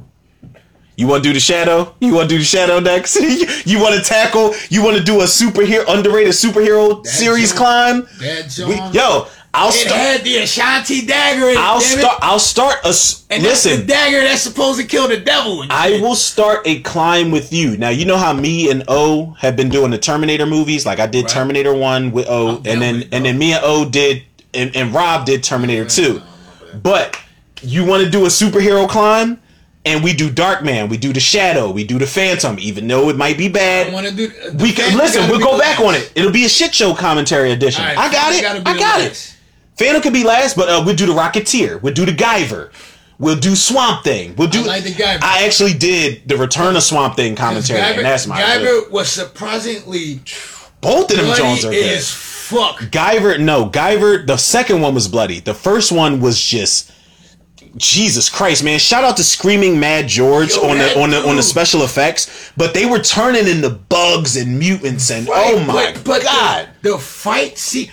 You 0.97 1.07
want 1.07 1.23
to 1.23 1.29
do 1.29 1.33
the 1.33 1.41
shadow? 1.41 1.95
You 2.01 2.15
want 2.15 2.29
to 2.29 2.35
do 2.35 2.39
the 2.39 2.45
shadow 2.45 2.79
next? 2.79 3.17
you 3.67 3.81
want 3.81 3.95
to 3.97 4.03
tackle? 4.03 4.55
You 4.69 4.85
want 4.85 4.97
to 4.99 5.03
do 5.03 5.21
a 5.21 5.25
superhero 5.25 5.85
underrated 5.89 6.33
superhero 6.33 7.05
series 7.07 7.51
John. 7.51 7.59
climb? 7.59 8.09
That 8.21 8.49
John. 8.51 8.69
We, 8.69 8.75
yo, 8.99 9.27
I'll 9.55 9.69
it 9.71 9.73
start. 9.73 9.97
had 10.01 10.21
the 10.23 10.37
Ashanti 10.39 11.07
dagger. 11.07 11.49
In 11.49 11.57
I'll 11.59 11.81
start. 11.81 12.19
I'll 12.23 12.39
start 12.39 12.77
a. 12.85 12.89
And 12.89 13.43
that's 13.45 13.65
the 13.65 13.71
listen, 13.71 13.87
dagger 13.87 14.21
that's 14.21 14.43
supposed 14.43 14.81
to 14.81 14.87
kill 14.87 15.09
the 15.09 15.19
devil. 15.19 15.65
I 15.71 15.99
will 16.03 16.15
start 16.15 16.61
a 16.67 16.81
climb 16.83 17.31
with 17.31 17.53
you. 17.53 17.77
Now 17.79 17.89
you 17.91 18.05
know 18.05 18.17
how 18.19 18.33
me 18.35 18.71
and 18.71 18.85
O 18.89 19.33
have 19.39 19.57
been 19.57 19.71
doing 19.71 19.91
the 19.91 19.99
Terminator 19.99 20.47
movies. 20.47 20.85
Like 20.87 21.01
I 21.01 21.07
did 21.07 21.25
Right. 21.25 21.31
Terminator 21.35 21.75
One 21.75 22.13
with 22.13 22.27
O, 22.29 22.57
I'm 22.59 22.67
and 22.67 22.83
then 22.83 22.95
with 22.99 23.09
and 23.13 23.25
then 23.25 23.39
me 23.39 23.53
and 23.55 23.65
O 23.65 23.89
did, 23.89 24.23
and, 24.55 24.75
and 24.77 24.93
Rob 24.95 25.25
did 25.27 25.43
Terminator 25.43 25.87
Two. 25.87 26.21
But 26.83 27.19
you 27.63 27.85
want 27.85 28.05
to 28.05 28.11
do 28.11 28.25
a 28.25 28.29
superhero 28.29 28.89
climb, 28.89 29.41
and 29.85 30.05
we 30.05 30.13
do 30.13 30.31
Darkman, 30.31 30.89
we 30.89 30.97
do 30.97 31.13
the 31.13 31.21
Shadow, 31.21 31.71
we 31.71 31.85
do 31.85 31.99
the 31.99 32.07
Phantom, 32.07 32.57
even 32.59 32.87
though 32.87 33.09
it 33.09 33.17
might 33.17 33.37
be 33.37 33.49
bad. 33.49 33.93
want 33.93 34.07
do. 34.17 34.29
the 34.29 34.59
We 34.63 34.73
can 34.73 34.97
listen. 34.97 35.29
We'll 35.29 35.41
go 35.41 35.59
back 35.59 35.79
last. 35.79 35.89
on 35.89 35.95
it. 35.95 36.13
It'll 36.15 36.33
be 36.33 36.45
a 36.45 36.49
shit 36.49 36.75
show 36.75 36.95
commentary 36.95 37.53
edition. 37.53 37.85
Right, 37.85 37.99
I 37.99 38.13
got 38.13 38.33
it. 38.33 38.67
I 38.67 38.79
got 38.79 39.01
it. 39.01 39.37
Phantom 39.77 40.03
could 40.03 40.13
be 40.13 40.25
last, 40.25 40.57
but 40.57 40.69
uh, 40.69 40.83
we'll 40.85 40.95
do 40.95 41.07
the 41.07 41.13
Rocketeer. 41.13 41.81
We'll 41.83 41.95
do 41.95 42.05
the 42.05 42.13
Guyver. 42.13 42.71
We'll 43.19 43.39
do 43.39 43.55
Swamp 43.55 44.05
Thing. 44.05 44.35
We'll 44.37 44.49
do. 44.49 44.63
I 44.63 44.81
like. 44.81 45.01
I 45.01 45.45
actually 45.45 45.75
did 45.75 46.29
the 46.29 46.37
Return 46.37 46.77
of 46.77 46.83
Swamp 46.83 47.17
Thing 47.17 47.35
commentary, 47.35 47.81
Guyver, 47.81 47.97
and 47.99 48.07
that's 48.07 48.27
my 48.27 48.41
Guyver 48.41 48.91
was 48.91 49.09
surprisingly 49.09 50.21
both 50.81 51.11
of 51.11 51.17
them 51.17 51.35
Jones 51.37 51.65
are 51.65 51.71
good. 51.71 52.03
fuck. 52.03 52.81
Guyver, 52.91 53.41
no, 53.41 53.71
Guyver. 53.71 54.27
The 54.27 54.37
second 54.37 54.81
one 54.81 54.95
was 54.95 55.09
bloody. 55.09 55.41
The 55.41 55.55
first 55.55 55.93
one 55.93 56.21
was 56.21 56.41
just 56.41 56.92
Jesus 57.77 58.29
Christ, 58.29 58.63
man! 58.65 58.79
Shout 58.79 59.03
out 59.05 59.17
to 59.17 59.25
Screaming 59.25 59.81
Mad 59.81 60.07
George 60.07 60.55
Yo, 60.57 60.69
on 60.69 60.79
the 60.79 61.01
on 61.01 61.11
the 61.11 61.27
on 61.29 61.37
the 61.37 61.43
special 61.43 61.83
effects, 61.83 62.53
but 62.57 62.75
they 62.75 62.85
were 62.87 62.99
turning 62.99 63.49
into 63.49 63.71
bugs 63.71 64.37
and 64.37 64.59
mutants 64.59 65.11
and 65.11 65.27
oh 65.31 65.59
my 65.65 65.93
but, 65.95 66.05
but 66.05 66.23
god! 66.23 66.69
the, 66.83 66.91
the 66.93 66.99
fight 66.99 67.57
see, 67.57 67.91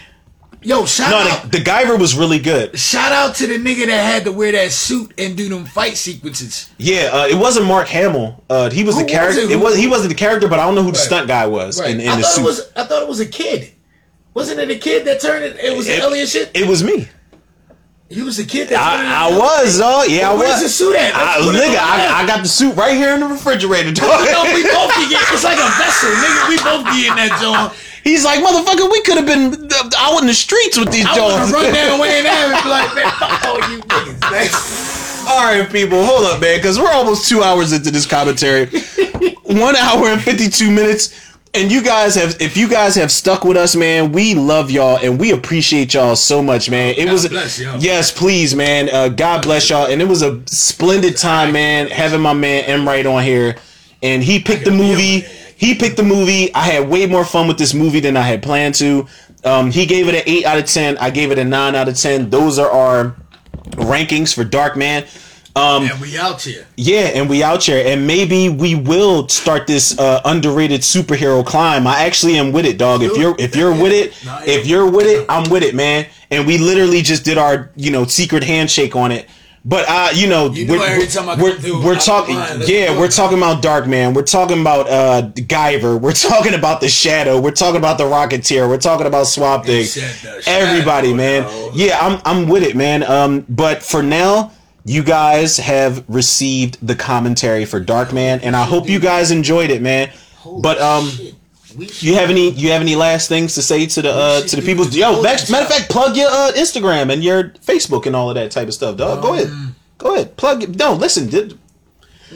yo, 0.62 0.86
shout 0.86 1.12
no, 1.12 1.18
out, 1.32 1.44
the, 1.44 1.60
the 1.60 1.64
Guyver 1.64 1.98
was 1.98 2.14
really 2.16 2.40
good. 2.40 2.78
shout 2.78 3.14
out 3.14 3.36
to 3.36 3.48
the 3.48 3.54
nigga 3.56 3.86
that 3.86 4.04
had 4.04 4.26
to 4.26 4.34
wear 4.34 4.52
that 4.52 4.72
suit 4.72 5.14
and 5.18 5.38
do 5.38 5.48
them 5.48 5.64
fight 5.66 5.96
sequences. 5.96 6.70
Yeah, 6.78 7.10
uh, 7.14 7.28
it 7.28 7.38
wasn't 7.38 7.66
Mark 7.68 7.88
Hamill. 7.88 8.44
Uh, 8.50 8.70
he 8.70 8.84
was 8.84 8.96
who 8.96 9.04
the 9.04 9.10
character. 9.10 9.42
It, 9.42 9.52
it 9.52 9.56
was 9.60 9.78
he 9.78 9.88
wasn't 9.88 10.10
the 10.10 10.16
character, 10.20 10.50
but 10.50 10.60
I 10.60 10.66
don't 10.66 10.76
know 10.76 10.84
who 10.84 10.92
the 10.92 10.98
Right. 10.98 11.06
stunt 11.08 11.28
guy 11.30 11.48
was 11.48 11.80
Right. 11.80 11.92
in, 11.92 12.02
in 12.02 12.20
the 12.20 12.24
suit. 12.24 12.42
it 12.42 12.46
was. 12.46 12.72
I 12.76 12.84
thought 12.84 13.02
it 13.02 13.08
was 13.08 13.22
a 13.22 13.26
kid. 13.26 13.72
Wasn't 14.34 14.60
it 14.60 14.70
a 14.70 14.78
kid 14.78 15.06
that 15.06 15.22
turned 15.22 15.44
it? 15.46 15.58
It 15.58 15.76
was 15.78 15.88
It- 15.88 16.00
Elliot 16.02 16.28
shit. 16.30 16.52
It 16.54 16.68
was 16.68 16.84
me. 16.84 17.08
He 18.10 18.22
was 18.24 18.38
the 18.38 18.44
kid 18.46 18.70
that. 18.70 18.82
I, 18.82 19.30
I 19.30 19.38
was, 19.38 19.80
oh 19.84 20.04
yeah, 20.04 20.30
I 20.30 20.34
was. 20.34 20.42
Where's 20.42 20.62
the 20.66 20.70
suit 20.70 20.96
at? 20.98 21.14
I, 21.14 21.38
Let's 21.38 21.46
put 21.46 21.56
it 21.56 21.62
nigga. 21.62 21.78
I, 21.78 22.24
I 22.24 22.28
got 22.28 22.42
the 22.42 22.50
suit 22.50 22.76
right 22.76 22.98
here 22.98 23.14
in 23.14 23.22
the 23.22 23.28
refrigerator. 23.30 23.94
Dog. 23.94 24.26
we 24.26 24.66
both 24.66 24.90
be 24.98 25.06
getting. 25.14 25.30
It's 25.30 25.46
like 25.46 25.62
a 25.62 25.70
vessel, 25.78 26.10
nigga. 26.18 26.42
We 26.50 26.58
both 26.58 26.90
be 26.90 27.06
in 27.06 27.14
that 27.22 27.38
joint. 27.38 27.70
He's 28.04 28.26
like, 28.26 28.40
motherfucker, 28.42 28.90
we 28.90 29.02
could 29.04 29.18
have 29.18 29.28
been 29.28 29.70
uh, 29.72 29.90
out 29.98 30.22
in 30.22 30.28
the 30.28 30.34
streets 30.34 30.80
with 30.80 30.92
these 30.92 31.06
I 31.06 31.14
Jones. 31.16 31.52
to 31.52 31.54
run 31.54 31.74
down 31.74 32.00
Wayne 32.02 32.26
Ave 32.26 32.54
and 32.56 32.64
be 32.64 32.70
like, 32.70 32.96
man, 32.96 33.12
fuck 33.20 33.44
all 33.46 33.60
you 33.70 33.80
niggas. 33.86 34.32
man. 34.32 34.50
All 35.30 35.44
right, 35.44 35.70
people, 35.72 36.04
hold 36.04 36.24
up, 36.26 36.42
man, 36.42 36.58
because 36.58 36.80
we're 36.80 36.92
almost 36.92 37.30
two 37.30 37.44
hours 37.44 37.72
into 37.72 37.92
this 37.92 38.08
commentary. 38.08 38.66
One 39.44 39.76
hour 39.76 40.08
and 40.08 40.20
fifty-two 40.22 40.72
minutes. 40.72 41.14
And 41.52 41.72
you 41.72 41.82
guys 41.82 42.14
have, 42.14 42.40
if 42.40 42.56
you 42.56 42.70
guys 42.70 42.94
have 42.96 43.12
stuck 43.12 43.44
with 43.44 43.58
us, 43.58 43.76
man, 43.76 44.12
we 44.12 44.36
love 44.36 44.70
y'all 44.70 45.00
and 45.02 45.20
we 45.20 45.32
appreciate 45.32 45.96
y'all 45.96 46.16
so 46.16 46.44
much, 46.44 46.70
man. 46.70 46.94
It 46.96 47.06
God 47.06 47.12
was, 47.12 47.60
yes, 47.84 48.12
please, 48.12 48.56
man. 48.56 48.88
Uh, 48.90 49.10
God 49.10 49.42
bless 49.42 49.70
y'all, 49.70 49.88
and 49.88 50.00
it 50.00 50.08
was 50.08 50.22
a 50.22 50.42
splendid 50.46 51.18
time, 51.18 51.52
man. 51.52 51.88
Having 51.88 52.22
my 52.22 52.34
man 52.34 52.66
M 52.66 52.88
Wright 52.88 53.04
on 53.06 53.24
here, 53.24 53.56
and 54.04 54.24
he 54.24 54.40
picked 54.40 54.66
the 54.66 54.72
movie. 54.72 55.22
He 55.56 55.74
picked 55.74 55.98
the 55.98 56.04
movie. 56.04 56.54
I 56.54 56.62
had 56.62 56.88
way 56.88 57.08
more 57.08 57.26
fun 57.26 57.48
with 57.48 57.58
this 57.58 57.74
movie 57.74 58.00
than 58.00 58.16
I 58.16 58.22
had 58.22 58.44
planned 58.44 58.76
to. 58.76 59.08
Um, 59.44 59.72
he 59.72 59.88
gave 59.88 60.08
it 60.08 60.16
an 60.16 60.24
eight 60.28 60.46
out 60.46 60.60
of 60.60 60.66
ten. 60.66 61.00
I 61.00 61.10
gave 61.10 61.32
it 61.32 61.40
a 61.40 61.44
nine 61.44 61.74
out 61.74 61.90
of 61.90 61.98
ten. 61.98 62.30
Those 62.30 62.60
are 62.60 62.70
our 62.70 63.16
rankings 63.72 64.36
for 64.36 64.44
Dark 64.44 64.78
Man. 64.78 65.06
Um, 65.60 65.84
And 65.92 66.00
we 66.02 66.18
out 66.18 66.42
here. 66.42 66.66
yeah, 66.78 67.12
and 67.16 67.30
we 67.30 67.44
out 67.44 67.64
here, 67.64 67.84
and 67.86 68.08
maybe 68.08 68.50
we 68.50 68.76
will 68.76 69.28
start 69.30 69.68
this 69.68 69.98
uh, 70.00 70.22
underrated 70.26 70.82
superhero 70.82 71.46
climb. 71.46 71.86
I 71.88 72.04
actually 72.06 72.38
am 72.38 72.52
with 72.52 72.66
it, 72.66 72.78
dog. 72.78 73.04
If 73.04 73.18
you're 73.18 73.36
if 73.38 73.56
you're 73.56 73.74
with 73.74 73.92
it, 73.94 74.14
if 74.48 74.66
you're 74.68 74.90
with 74.90 75.06
it, 75.08 75.26
I'm 75.30 75.50
with 75.50 75.64
it, 75.64 75.76
man. 75.76 76.08
And 76.32 76.46
we 76.48 76.58
literally 76.58 77.02
just 77.02 77.26
did 77.26 77.38
our 77.38 77.70
you 77.76 77.92
know 77.92 78.06
secret 78.06 78.44
handshake 78.44 78.96
on 78.96 79.12
it. 79.12 79.28
But 79.66 79.86
uh, 79.90 80.10
you 80.16 80.28
know, 80.30 80.50
You 80.52 80.68
we're, 80.68 80.80
I 80.80 81.36
we're, 81.38 81.84
we're 81.86 82.00
talking, 82.00 82.36
yeah, 82.66 82.98
we're 82.98 83.10
talking 83.10 83.38
about 83.38 83.62
Dark 83.62 83.88
Man. 83.88 84.14
We're 84.14 84.24
talking 84.24 84.62
about 84.62 84.88
uh 84.90 85.28
Guyver. 85.36 86.00
We're 86.00 86.14
talking 86.30 86.54
about 86.54 86.80
the 86.80 86.88
Shadow. 86.88 87.42
We're 87.42 87.52
talking 87.52 87.76
about 87.78 87.98
the 87.98 88.06
Rocketeer. 88.06 88.70
We're 88.70 88.78
talking 88.78 89.06
about 89.06 89.28
Swamp 89.28 89.66
Thing. 89.66 89.86
Everybody, 90.48 91.10
Shadow, 91.10 91.16
man. 91.18 91.72
Yeah, 91.74 92.00
I'm 92.00 92.22
I'm 92.24 92.48
with 92.48 92.64
it, 92.64 92.76
man. 92.76 93.04
Um, 93.04 93.46
but 93.50 93.84
for 93.84 94.02
now, 94.02 94.52
you 94.86 95.04
guys 95.04 95.58
have 95.58 96.04
received 96.08 96.86
the 96.86 96.96
commentary 96.96 97.66
for 97.66 97.80
Dark 97.80 98.14
Man, 98.14 98.40
and 98.42 98.56
I 98.56 98.64
hope 98.66 98.90
you 98.90 99.00
guys 99.00 99.32
enjoyed 99.32 99.70
it, 99.70 99.82
man. 99.82 100.12
But 100.62 100.80
um, 100.80 101.10
Shit. 101.10 101.36
we 101.78 101.88
should, 101.88 102.04
You 102.04 102.16
have 102.16 102.30
any? 102.30 102.50
You 102.52 102.72
have 102.72 102.82
any 102.82 102.96
last 102.96 103.28
things 103.30 103.56
to 103.56 103.62
say 103.62 103.86
to 103.86 104.02
the 104.02 104.12
uh, 104.12 104.42
to 104.42 104.56
the 104.56 104.62
people? 104.62 104.86
Yo, 104.88 105.22
matter 105.22 105.52
matter 105.52 105.66
of 105.66 105.72
fact, 105.72 105.90
plug 105.90 106.16
your 106.16 106.30
uh, 106.30 106.52
Instagram 106.56 107.12
and 107.12 107.24
your 107.24 107.50
Facebook 107.66 108.06
and 108.06 108.16
all 108.16 108.30
of 108.30 108.36
that 108.36 108.52
type 108.52 108.68
of 108.68 108.74
stuff, 108.74 108.98
dog. 108.98 109.22
Go 109.22 109.34
ahead, 109.34 109.52
go 109.98 110.16
ahead, 110.16 110.38
plug 110.38 110.64
it. 110.64 110.76
No, 110.78 110.94
listen. 110.94 111.28
Did, 111.28 111.60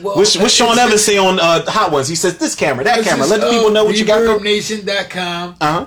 well, 0.02 0.16
what's 0.16 0.36
what's 0.36 0.52
Sean 0.54 0.78
Evans 0.78 1.04
say 1.04 1.16
on 1.16 1.40
uh, 1.40 1.64
Hot 1.70 1.92
Ones? 1.92 2.08
He 2.08 2.14
says 2.14 2.36
this 2.38 2.54
camera, 2.54 2.84
that 2.84 3.02
camera. 3.04 3.26
Let 3.26 3.40
the 3.40 3.46
uh, 3.46 3.50
people 3.50 3.70
know 3.70 3.84
what 3.84 3.98
you 3.98 4.04
got. 4.04 4.20
ReverbNation.com. 4.20 5.56
Uh 5.60 5.72
huh. 5.72 5.86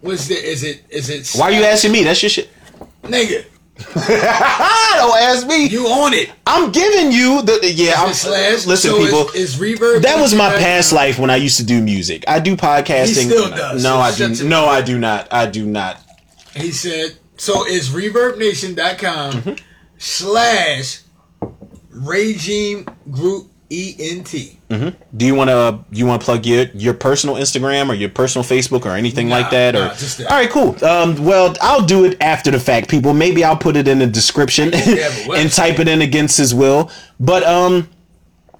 What's 0.00 0.28
the? 0.28 0.34
Is 0.34 0.62
it? 0.62 0.84
Is 0.90 1.10
it? 1.10 1.38
Why 1.38 1.46
are 1.46 1.52
you 1.52 1.64
asking 1.64 1.92
me? 1.92 2.04
That's 2.04 2.22
your 2.22 2.30
shit. 2.30 2.50
nigga? 3.02 3.46
Don't 3.94 5.18
ask 5.18 5.46
me. 5.46 5.66
You 5.66 5.86
own 5.88 6.14
it. 6.14 6.30
I'm 6.46 6.72
giving 6.72 7.12
you 7.12 7.42
the 7.42 7.72
yeah. 7.74 7.94
I'm, 7.98 8.14
slash. 8.14 8.64
listen, 8.66 8.90
so 8.90 8.98
people. 9.04 9.20
It's, 9.34 9.34
it's 9.34 9.56
reverb. 9.56 10.02
that 10.02 10.18
was 10.20 10.34
my 10.34 10.50
past 10.56 10.92
life 10.92 11.18
when 11.18 11.28
I 11.30 11.36
used 11.36 11.58
to 11.58 11.64
do 11.64 11.82
music. 11.82 12.24
I 12.26 12.40
do 12.40 12.56
podcasting. 12.56 13.06
He 13.08 13.12
still 13.30 13.50
does, 13.50 13.82
No, 13.82 13.90
so 13.90 13.96
I 13.98 14.14
do. 14.14 14.48
No. 14.48 14.64
I 14.66 14.80
do 14.80 14.98
not. 14.98 15.28
I 15.32 15.46
do 15.46 15.66
not. 15.66 16.00
He 16.54 16.72
said. 16.72 17.18
So 17.36 17.64
it's 17.66 17.88
ReverbNation.com 17.90 19.32
Mm-hmm. 19.32 19.64
slash 19.98 21.00
Regime 21.90 22.86
Group 23.10 23.50
ENT. 23.70 24.32
Do 25.16 25.26
you 25.26 25.34
want 25.34 25.50
to 25.50 25.80
you 25.90 26.06
want 26.06 26.20
to 26.20 26.24
plug 26.24 26.46
your 26.46 26.64
your 26.74 26.94
personal 26.94 27.36
Instagram 27.36 27.88
or 27.88 27.94
your 27.94 28.08
personal 28.08 28.44
Facebook 28.44 28.84
or 28.86 28.90
anything 28.90 29.28
Nah, 29.28 29.36
like 29.36 29.50
that? 29.50 29.74
Or 29.74 29.86
nah, 29.86 29.94
just 29.94 30.18
that. 30.18 30.30
all 30.30 30.36
right, 30.38 30.50
cool. 30.50 30.84
Um, 30.84 31.24
well, 31.24 31.54
I'll 31.60 31.84
do 31.84 32.04
it 32.04 32.20
after 32.20 32.50
the 32.50 32.60
fact, 32.60 32.88
people. 32.88 33.12
Maybe 33.12 33.44
I'll 33.44 33.56
put 33.56 33.76
it 33.76 33.88
in 33.88 33.98
the 33.98 34.06
description 34.06 34.72
and 34.74 35.50
type 35.52 35.78
it 35.78 35.88
in 35.88 36.02
against 36.02 36.38
his 36.38 36.54
will. 36.54 36.90
But 37.18 37.42
um, 37.44 37.88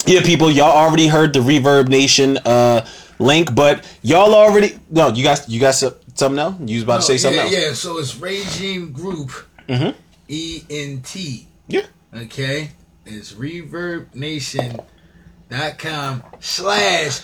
yeah, 0.06 0.22
people, 0.22 0.50
y'all 0.50 0.76
already 0.76 1.08
heard 1.08 1.32
the 1.32 1.40
Reverb 1.40 1.88
Nation 1.88 2.38
uh 2.38 2.86
link, 3.18 3.54
but 3.54 3.84
y'all 4.02 4.34
already 4.34 4.78
no, 4.90 5.08
you 5.08 5.24
guys 5.24 5.48
you 5.48 5.60
guys 5.60 5.78
something 6.14 6.38
else? 6.38 6.54
You 6.64 6.76
was 6.76 6.82
about 6.82 6.96
to 6.96 7.02
say 7.02 7.16
something 7.16 7.38
yeah, 7.38 7.44
else? 7.44 7.52
yeah. 7.52 7.72
So 7.74 7.98
it's 7.98 8.16
Regime 8.16 8.92
Group 8.92 9.30
ENT. 10.28 11.16
Yeah. 11.68 11.86
Okay, 12.14 12.70
it's 13.04 13.34
ReverbNation.com 15.50 16.22
slash 16.40 17.20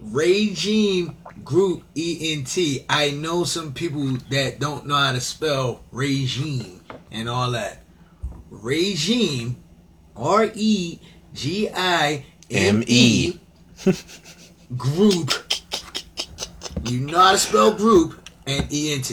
Regime 0.00 1.16
Group 1.44 1.82
ENT. 1.96 2.56
I 2.88 3.10
know 3.12 3.44
some 3.44 3.72
people 3.72 4.04
that 4.30 4.58
don't 4.60 4.86
know 4.86 4.94
how 4.96 5.12
to 5.12 5.20
spell 5.20 5.80
regime 5.90 6.80
and 7.10 7.28
all 7.28 7.50
that. 7.52 7.82
Regime, 8.50 9.56
R 10.16 10.50
E 10.54 10.98
G 11.32 11.68
I 11.74 12.24
M 12.50 12.84
E, 12.86 13.38
group. 14.76 15.30
You 16.84 17.00
know 17.00 17.18
how 17.18 17.32
to 17.32 17.38
spell 17.38 17.72
group 17.74 18.28
and 18.46 18.62
ENT. 18.72 19.10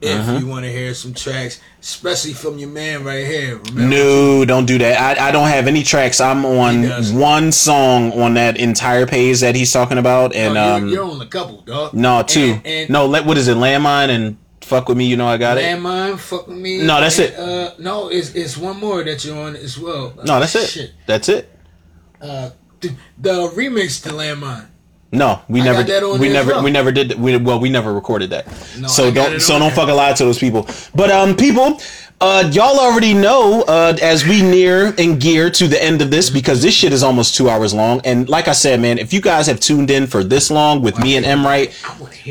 If 0.00 0.18
Uh-huh. 0.20 0.38
you 0.38 0.46
want 0.46 0.64
to 0.64 0.72
hear 0.72 0.92
some 0.94 1.14
tracks, 1.14 1.60
especially 1.80 2.32
from 2.32 2.58
your 2.58 2.68
man 2.68 3.04
right 3.04 3.26
here. 3.26 3.56
Remember 3.58 3.82
No, 3.96 4.44
don't 4.44 4.66
do 4.66 4.78
that. 4.78 5.18
I, 5.18 5.28
I 5.28 5.30
don't 5.30 5.48
have 5.48 5.66
any 5.66 5.82
tracks. 5.82 6.20
I'm 6.20 6.44
on 6.44 6.84
one 7.18 7.52
song 7.52 8.12
on 8.12 8.34
that 8.34 8.58
entire 8.58 9.06
page 9.06 9.40
that 9.40 9.54
he's 9.54 9.72
talking 9.72 9.98
about, 9.98 10.34
and 10.34 10.54
No, 10.54 10.74
um, 10.74 10.82
you're, 10.84 10.94
you're 10.94 11.04
on 11.04 11.20
a 11.20 11.26
couple, 11.26 11.62
dog. 11.62 11.94
no, 11.94 12.22
two. 12.22 12.40
And, 12.64 12.66
and 12.66 12.90
no, 12.90 13.06
let, 13.06 13.24
what 13.24 13.38
is 13.38 13.48
it? 13.48 13.56
Landmine 13.56 14.10
and 14.10 14.36
fuck 14.60 14.88
with 14.88 14.96
me. 14.98 15.06
You 15.06 15.16
know 15.16 15.26
I 15.26 15.36
got 15.36 15.58
it. 15.58 15.62
Landmine, 15.64 16.18
fuck 16.18 16.46
with 16.46 16.58
me. 16.58 16.82
No, 16.82 17.00
that's 17.00 17.18
and, 17.18 17.32
it. 17.32 17.38
Uh, 17.38 17.74
no, 17.78 18.08
it's 18.08 18.34
it's 18.34 18.56
one 18.56 18.78
more 18.78 19.02
that 19.02 19.24
you're 19.24 19.38
on 19.38 19.56
as 19.56 19.78
well. 19.78 20.12
No, 20.24 20.38
that's 20.40 20.54
it. 20.54 20.92
That's 21.06 21.28
it. 21.28 21.50
Uh, 22.20 22.50
the, 22.80 22.94
the 23.18 23.48
remix 23.54 24.02
to 24.04 24.10
Landmine. 24.10 24.66
No, 25.12 25.42
we 25.48 25.60
I 25.60 25.64
never, 25.64 26.18
we 26.18 26.28
never, 26.28 26.50
well. 26.52 26.62
we 26.62 26.70
never 26.70 26.92
did. 26.92 27.18
We 27.18 27.36
well, 27.36 27.58
we 27.58 27.68
never 27.68 27.92
recorded 27.92 28.30
that. 28.30 28.46
No, 28.78 28.86
so 28.86 29.10
don't, 29.10 29.40
so 29.40 29.54
don't 29.58 29.68
there. 29.68 29.70
fucking 29.76 29.94
lie 29.96 30.12
to 30.12 30.24
those 30.24 30.38
people. 30.38 30.68
But 30.94 31.10
um, 31.10 31.34
people, 31.36 31.80
uh, 32.20 32.48
y'all 32.52 32.78
already 32.78 33.12
know 33.12 33.62
uh, 33.66 33.96
as 34.00 34.24
we 34.24 34.40
near 34.40 34.94
and 34.98 35.20
gear 35.20 35.50
to 35.50 35.66
the 35.66 35.82
end 35.82 36.00
of 36.00 36.12
this 36.12 36.30
because 36.30 36.62
this 36.62 36.74
shit 36.74 36.92
is 36.92 37.02
almost 37.02 37.34
two 37.34 37.50
hours 37.50 37.74
long. 37.74 38.00
And 38.04 38.28
like 38.28 38.46
I 38.46 38.52
said, 38.52 38.78
man, 38.78 38.98
if 38.98 39.12
you 39.12 39.20
guys 39.20 39.48
have 39.48 39.58
tuned 39.58 39.90
in 39.90 40.06
for 40.06 40.22
this 40.22 40.48
long 40.48 40.80
with 40.80 40.96
me 41.00 41.16
and 41.16 41.26
M 41.26 41.44
Wright, 41.44 41.74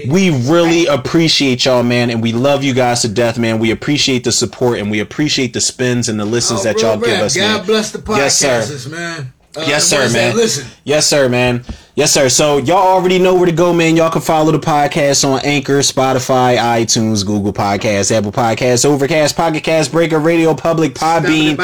we 0.07 0.29
really 0.49 0.85
appreciate 0.85 1.65
y'all, 1.65 1.83
man, 1.83 2.09
and 2.09 2.23
we 2.23 2.31
love 2.31 2.63
you 2.63 2.73
guys 2.73 3.01
to 3.01 3.09
death, 3.09 3.37
man. 3.37 3.59
We 3.59 3.71
appreciate 3.71 4.23
the 4.23 4.31
support 4.31 4.79
and 4.79 4.89
we 4.89 5.01
appreciate 5.01 5.51
the 5.51 5.59
spins 5.59 6.07
and 6.07 6.17
the 6.17 6.23
listens 6.25 6.61
Oh, 6.61 6.63
that 6.63 6.81
y'all 6.81 6.97
give 6.97 7.19
us. 7.19 7.35
God 7.35 7.57
man. 7.57 7.65
bless 7.65 7.91
the 7.91 8.01
Yes, 8.15 8.37
sir. 8.37 8.61
podcasters, 8.61 8.89
man. 8.89 9.33
Uh, 9.59 9.65
Yes, 9.67 9.87
sir, 9.87 10.09
man. 10.11 10.35
Listen. 10.35 10.67
Yes, 10.83 11.05
sir, 11.07 11.29
man. 11.29 11.63
Yes, 11.95 12.11
sir. 12.13 12.29
So 12.29 12.57
y'all 12.57 12.77
already 12.77 13.19
know 13.19 13.35
where 13.35 13.45
to 13.45 13.51
go, 13.51 13.73
man. 13.73 13.95
Y'all 13.97 14.09
can 14.09 14.21
follow 14.21 14.51
the 14.51 14.59
podcast 14.59 15.27
on 15.27 15.41
Anchor, 15.43 15.79
Spotify, 15.79 16.57
iTunes, 16.57 17.25
Google 17.25 17.51
Podcasts, 17.51 18.11
Apple 18.15 18.31
Podcasts, 18.31 18.85
Overcast, 18.85 19.35
Pocket 19.35 19.63
Cast, 19.63 19.91
Breaker, 19.91 20.19
Radio 20.19 20.53
Public, 20.53 20.93
Podbean, 20.93 21.57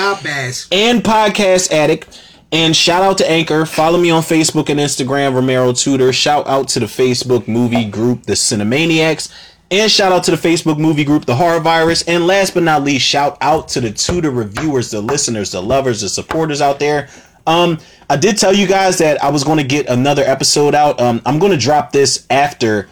and 0.74 1.02
Podcast 1.04 1.72
Addict. 1.72 2.22
And 2.52 2.76
shout 2.76 3.02
out 3.02 3.18
to 3.20 3.30
Anchor. 3.30 3.66
Follow 3.66 3.98
me 4.00 4.10
on 4.12 4.22
Facebook 4.24 4.70
and 4.70 4.80
Instagram, 4.80 5.34
Romero 5.34 5.72
Tudor. 5.74 6.12
Shout 6.14 6.48
out 6.48 6.68
to 6.70 6.80
the 6.80 6.86
Facebook 6.86 7.48
movie 7.48 7.86
group, 7.86 8.24
The 8.24 8.34
Cinemaniacs. 8.34 9.32
And 9.72 9.90
shout 9.92 10.12
out 10.12 10.24
to 10.26 10.32
the 10.32 10.38
Facebook 10.38 10.78
movie 10.78 11.04
group, 11.04 11.26
The 11.26 11.36
Horror 11.36 11.60
Virus. 11.60 12.04
And 12.04 12.28
last 12.28 12.54
but 12.54 12.64
not 12.64 12.84
least, 12.84 13.06
shout 13.06 13.38
out 13.42 13.68
to 13.70 13.82
the 13.82 13.92
Tudor 13.92 14.30
reviewers, 14.32 14.92
the 14.92 15.02
listeners, 15.02 15.52
the 15.52 15.62
lovers, 15.62 16.02
the 16.02 16.10
supporters 16.10 16.62
out 16.62 16.80
there. 16.80 17.10
Um, 17.48 17.80
I 18.10 18.18
did 18.18 18.38
tell 18.38 18.54
you 18.54 18.68
guys 18.68 18.98
that 19.00 19.24
I 19.24 19.30
was 19.30 19.44
going 19.44 19.58
to 19.58 19.64
get 19.64 19.88
another 19.88 20.24
episode 20.24 20.76
out. 20.76 21.00
Um, 21.00 21.22
I'm 21.26 21.40
going 21.40 21.52
to 21.52 21.58
drop 21.58 21.92
this 21.92 22.26
after 22.30 22.90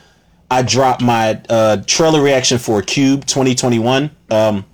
I 0.50 0.62
drop 0.62 1.02
my 1.02 1.42
uh, 1.50 1.78
trailer 1.86 2.22
reaction 2.22 2.60
for 2.60 2.82
Cube 2.82 3.26
2021. 3.26 4.12
Um, 4.30 4.66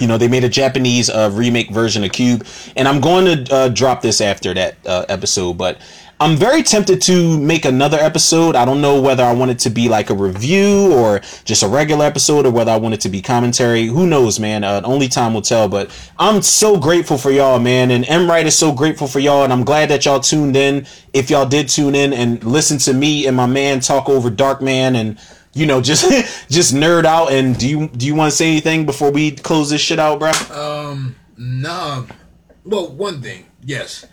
you 0.00 0.06
know 0.06 0.16
they 0.18 0.28
made 0.28 0.44
a 0.44 0.48
japanese 0.48 1.10
uh, 1.10 1.30
remake 1.32 1.70
version 1.70 2.04
of 2.04 2.12
cube 2.12 2.46
and 2.76 2.86
i'm 2.86 3.00
going 3.00 3.44
to 3.44 3.54
uh, 3.54 3.68
drop 3.68 4.00
this 4.00 4.20
after 4.20 4.54
that 4.54 4.76
uh, 4.86 5.04
episode 5.08 5.54
but 5.54 5.80
i'm 6.20 6.36
very 6.36 6.62
tempted 6.62 7.00
to 7.00 7.38
make 7.40 7.64
another 7.64 7.98
episode 7.98 8.56
i 8.56 8.64
don't 8.64 8.80
know 8.80 9.00
whether 9.00 9.22
i 9.22 9.32
want 9.32 9.50
it 9.50 9.58
to 9.58 9.70
be 9.70 9.88
like 9.88 10.10
a 10.10 10.14
review 10.14 10.92
or 10.92 11.20
just 11.44 11.62
a 11.62 11.68
regular 11.68 12.04
episode 12.04 12.46
or 12.46 12.50
whether 12.50 12.70
i 12.70 12.76
want 12.76 12.94
it 12.94 13.00
to 13.00 13.08
be 13.08 13.22
commentary 13.22 13.86
who 13.86 14.06
knows 14.06 14.38
man 14.38 14.64
uh, 14.64 14.80
only 14.84 15.08
time 15.08 15.34
will 15.34 15.42
tell 15.42 15.68
but 15.68 15.90
i'm 16.18 16.42
so 16.42 16.78
grateful 16.78 17.18
for 17.18 17.30
y'all 17.30 17.58
man 17.58 17.90
and 17.90 18.08
M 18.08 18.28
Wright 18.28 18.46
is 18.46 18.56
so 18.56 18.72
grateful 18.72 19.06
for 19.06 19.18
y'all 19.18 19.44
and 19.44 19.52
i'm 19.52 19.64
glad 19.64 19.90
that 19.90 20.04
y'all 20.04 20.20
tuned 20.20 20.56
in 20.56 20.86
if 21.12 21.30
y'all 21.30 21.46
did 21.46 21.68
tune 21.68 21.94
in 21.94 22.12
and 22.12 22.42
listen 22.44 22.78
to 22.78 22.92
me 22.92 23.26
and 23.26 23.36
my 23.36 23.46
man 23.46 23.80
talk 23.80 24.08
over 24.08 24.30
dark 24.30 24.60
man 24.60 24.96
and 24.96 25.18
you 25.54 25.66
know, 25.66 25.80
just 25.82 26.08
just 26.48 26.74
nerd 26.74 27.04
out. 27.04 27.32
And 27.32 27.58
do 27.58 27.68
you 27.68 27.88
do 27.88 28.06
you 28.06 28.14
want 28.14 28.30
to 28.30 28.36
say 28.36 28.48
anything 28.48 28.86
before 28.86 29.10
we 29.10 29.32
close 29.32 29.70
this 29.70 29.80
shit 29.80 29.98
out, 29.98 30.18
bro? 30.18 30.30
Um, 30.50 31.16
no. 31.36 32.06
Well, 32.64 32.88
one 32.88 33.22
thing, 33.22 33.46
yes. 33.64 34.04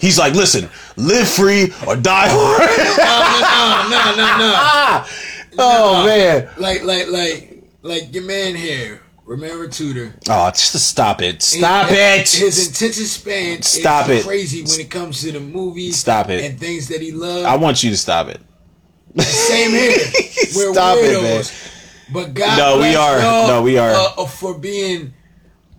He's 0.00 0.18
like, 0.18 0.34
listen, 0.34 0.68
live 0.96 1.28
free 1.28 1.72
or 1.86 1.94
die 1.96 2.28
hard. 2.30 3.86
No, 3.86 3.90
no, 3.90 4.16
no, 4.16 4.38
no, 4.38 5.56
no. 5.56 5.56
oh 5.58 6.06
man. 6.06 6.48
Like, 6.58 6.82
like, 6.84 7.08
like, 7.08 7.64
like 7.82 8.14
your 8.14 8.24
man 8.24 8.54
here, 8.54 9.02
remember 9.26 9.68
Tudor. 9.68 10.14
Oh, 10.28 10.48
just 10.50 10.88
stop 10.88 11.20
it. 11.22 11.42
Stop 11.42 11.88
His- 11.88 12.34
it. 12.34 12.44
His 12.44 12.70
attention 12.70 13.04
span 13.04 13.62
Stop 13.62 14.08
is 14.08 14.24
it. 14.24 14.26
crazy 14.26 14.62
when 14.62 14.80
it 14.80 14.90
comes 14.90 15.20
to 15.22 15.32
the 15.32 15.40
movies. 15.40 15.98
Stop 15.98 16.30
it. 16.30 16.44
And 16.44 16.58
things 16.58 16.88
that 16.88 17.00
he 17.00 17.12
loves. 17.12 17.44
I 17.44 17.56
want 17.56 17.82
you 17.82 17.90
to 17.90 17.96
stop 17.96 18.28
it. 18.28 18.40
Same 19.18 19.70
here. 19.70 19.90
We're 20.56 20.72
Stop 20.72 20.98
it, 21.00 21.22
man. 21.22 21.44
But 22.12 22.34
God 22.34 22.58
No, 22.58 22.78
we 22.78 22.94
are. 22.96 23.18
No, 23.18 23.62
we 23.62 23.76
are. 23.78 23.90
Uh, 23.90 24.12
uh, 24.18 24.26
for 24.26 24.56
being 24.58 25.12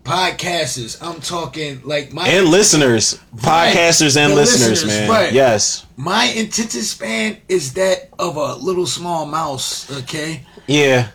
podcasters. 0.04 0.98
I'm 1.02 1.20
talking 1.20 1.80
like 1.84 2.12
my 2.12 2.26
And 2.26 2.48
listeners, 2.48 3.18
Right. 3.32 3.74
podcasters 3.74 4.16
and 4.16 4.34
listeners, 4.34 4.70
listeners, 4.84 4.86
man. 4.98 5.10
right. 5.10 5.32
Yes. 5.32 5.86
my 5.96 6.24
attention 6.26 6.82
span 6.82 7.36
is 7.48 7.74
that 7.74 8.08
of 8.18 8.36
a 8.36 8.54
little 8.54 8.86
small 8.86 9.26
mouse. 9.26 9.90
Okay. 10.00 10.44
Yeah. 10.66 11.08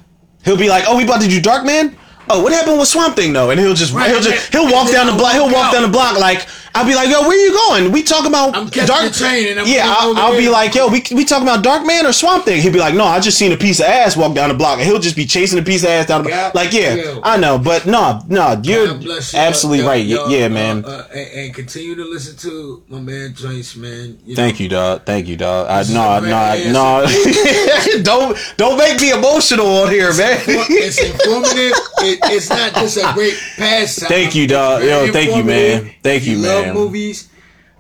He'll 0.46 0.58
be 0.58 0.70
like, 0.70 0.86
"Oh, 0.88 0.96
we 0.96 1.04
about 1.04 1.22
to 1.22 1.28
do 1.28 1.42
Dark 1.42 1.66
Man." 1.66 1.98
Oh, 2.30 2.44
what 2.44 2.52
happened 2.54 2.78
with 2.80 2.88
Swamp 2.88 3.16
Thing 3.16 3.34
though? 3.34 3.50
And 3.52 3.60
he'll 3.60 3.74
just 3.74 3.94
Right, 3.94 4.10
he'll 4.10 4.22
just 4.22 4.52
he'll 4.52 4.72
walk 4.72 4.92
down 4.92 5.08
the 5.08 5.14
block. 5.14 5.34
He'll 5.34 5.46
walk 5.46 5.54
walk 5.56 5.74
down 5.74 5.82
the 5.84 5.88
block 5.90 6.18
like 6.20 6.46
I'll 6.78 6.86
be 6.86 6.94
like, 6.94 7.10
"Yo, 7.10 7.22
where 7.22 7.40
you 7.40 7.52
going? 7.52 7.92
We 7.92 8.04
talk 8.04 8.28
about 8.28 8.56
I'm 8.56 8.68
Dark 8.70 9.12
train 9.14 9.48
and 9.50 9.60
I'm 9.62 9.68
yeah." 9.68 9.96
I'll, 9.98 10.16
I'll 10.16 10.38
be 10.38 10.48
like, 10.48 10.76
"Yo, 10.76 10.88
we 10.88 11.02
we 11.12 11.26
talking 11.26 11.48
about 11.48 11.64
Dark 11.64 11.86
Man 11.88 12.06
or 12.06 12.14
Swamp 12.14 12.46
Thing?" 12.46 12.62
He'll 12.62 12.72
be 12.72 12.78
like, 12.80 12.94
"No, 12.94 13.04
I 13.04 13.20
just 13.20 13.38
seen 13.40 13.52
a 13.52 13.58
piece 13.58 13.80
of 13.80 13.88
ass 13.88 14.16
walk 14.16 14.36
down 14.36 14.50
the 14.50 14.56
block," 14.56 14.78
and 14.78 14.88
he'll 14.88 15.00
just 15.00 15.16
be 15.16 15.26
chasing 15.26 15.58
a 15.58 15.64
piece 15.64 15.84
of 15.84 15.90
ass 15.90 16.06
down 16.06 16.24
the 16.24 16.30
God, 16.30 16.54
like, 16.54 16.72
yeah, 16.74 16.94
yo. 16.94 17.20
I 17.24 17.38
know, 17.38 17.58
but 17.58 17.88
no, 17.88 18.22
no, 18.28 18.62
you're 18.64 18.96
you. 18.96 19.20
absolutely 19.34 19.84
Uh, 19.84 19.90
right. 19.90 20.06
yo, 20.06 20.28
yeah, 20.28 20.46
uh, 20.46 20.50
man. 20.50 20.86
Uh, 20.86 21.08
and, 21.12 21.28
and 21.40 21.54
continue 21.56 21.96
to 21.96 22.06
listen 22.06 22.38
to 22.38 22.84
my 22.90 23.00
man 23.00 23.34
Joyce, 23.34 23.76
man. 23.76 24.20
You 24.26 24.36
Thank 24.36 24.60
you, 24.60 24.70
dog. 24.70 25.04
Thank 25.06 25.28
you, 25.28 25.36
dog. 25.38 25.68
I 25.70 25.82
no, 25.92 26.20
no, 26.20 26.72
no. 26.72 28.02
don't 28.04 28.38
don't 28.58 28.78
make 28.78 29.02
me 29.02 29.12
emotional 29.12 29.66
on 29.66 29.90
here, 29.90 30.16
man. 30.16 30.40
It's 30.48 31.02
informative. 31.02 31.74
It, 32.00 32.20
it's 32.26 32.50
not 32.50 32.74
just 32.76 32.98
a 32.98 33.12
great 33.14 33.36
pastime. 33.58 34.10
Thank 34.10 34.36
you, 34.36 34.48
dog. 34.48 34.84
Yo, 34.84 35.12
thank 35.12 35.36
you, 35.36 35.44
man. 35.44 35.92
Thank 36.04 36.26
you, 36.26 36.38
love 36.38 36.67
man. 36.68 36.76
movies. 36.76 37.30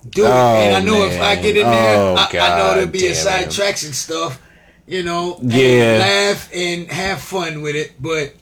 Do 0.09 0.23
it. 0.25 0.29
Oh, 0.29 0.55
and 0.55 0.75
I 0.75 0.79
know 0.81 1.05
if 1.05 1.19
I 1.21 1.35
get 1.35 1.57
in 1.57 1.65
there, 1.65 1.97
Oh, 1.97 2.15
I, 2.17 2.27
I 2.39 2.57
know 2.57 2.73
there'll 2.75 2.87
be 2.87 2.99
a 3.07 3.13
damn 3.13 3.15
side 3.15 3.51
tracks 3.51 3.83
and 3.85 3.93
stuff. 3.95 4.39
you 4.85 5.03
know, 5.03 5.35
and 5.41 5.51
Yeah. 5.51 5.97
laugh 5.99 6.49
and 6.53 6.89
have 6.89 7.19
fun 7.19 7.61
with 7.61 7.75
it. 7.75 7.93
But 8.01 8.33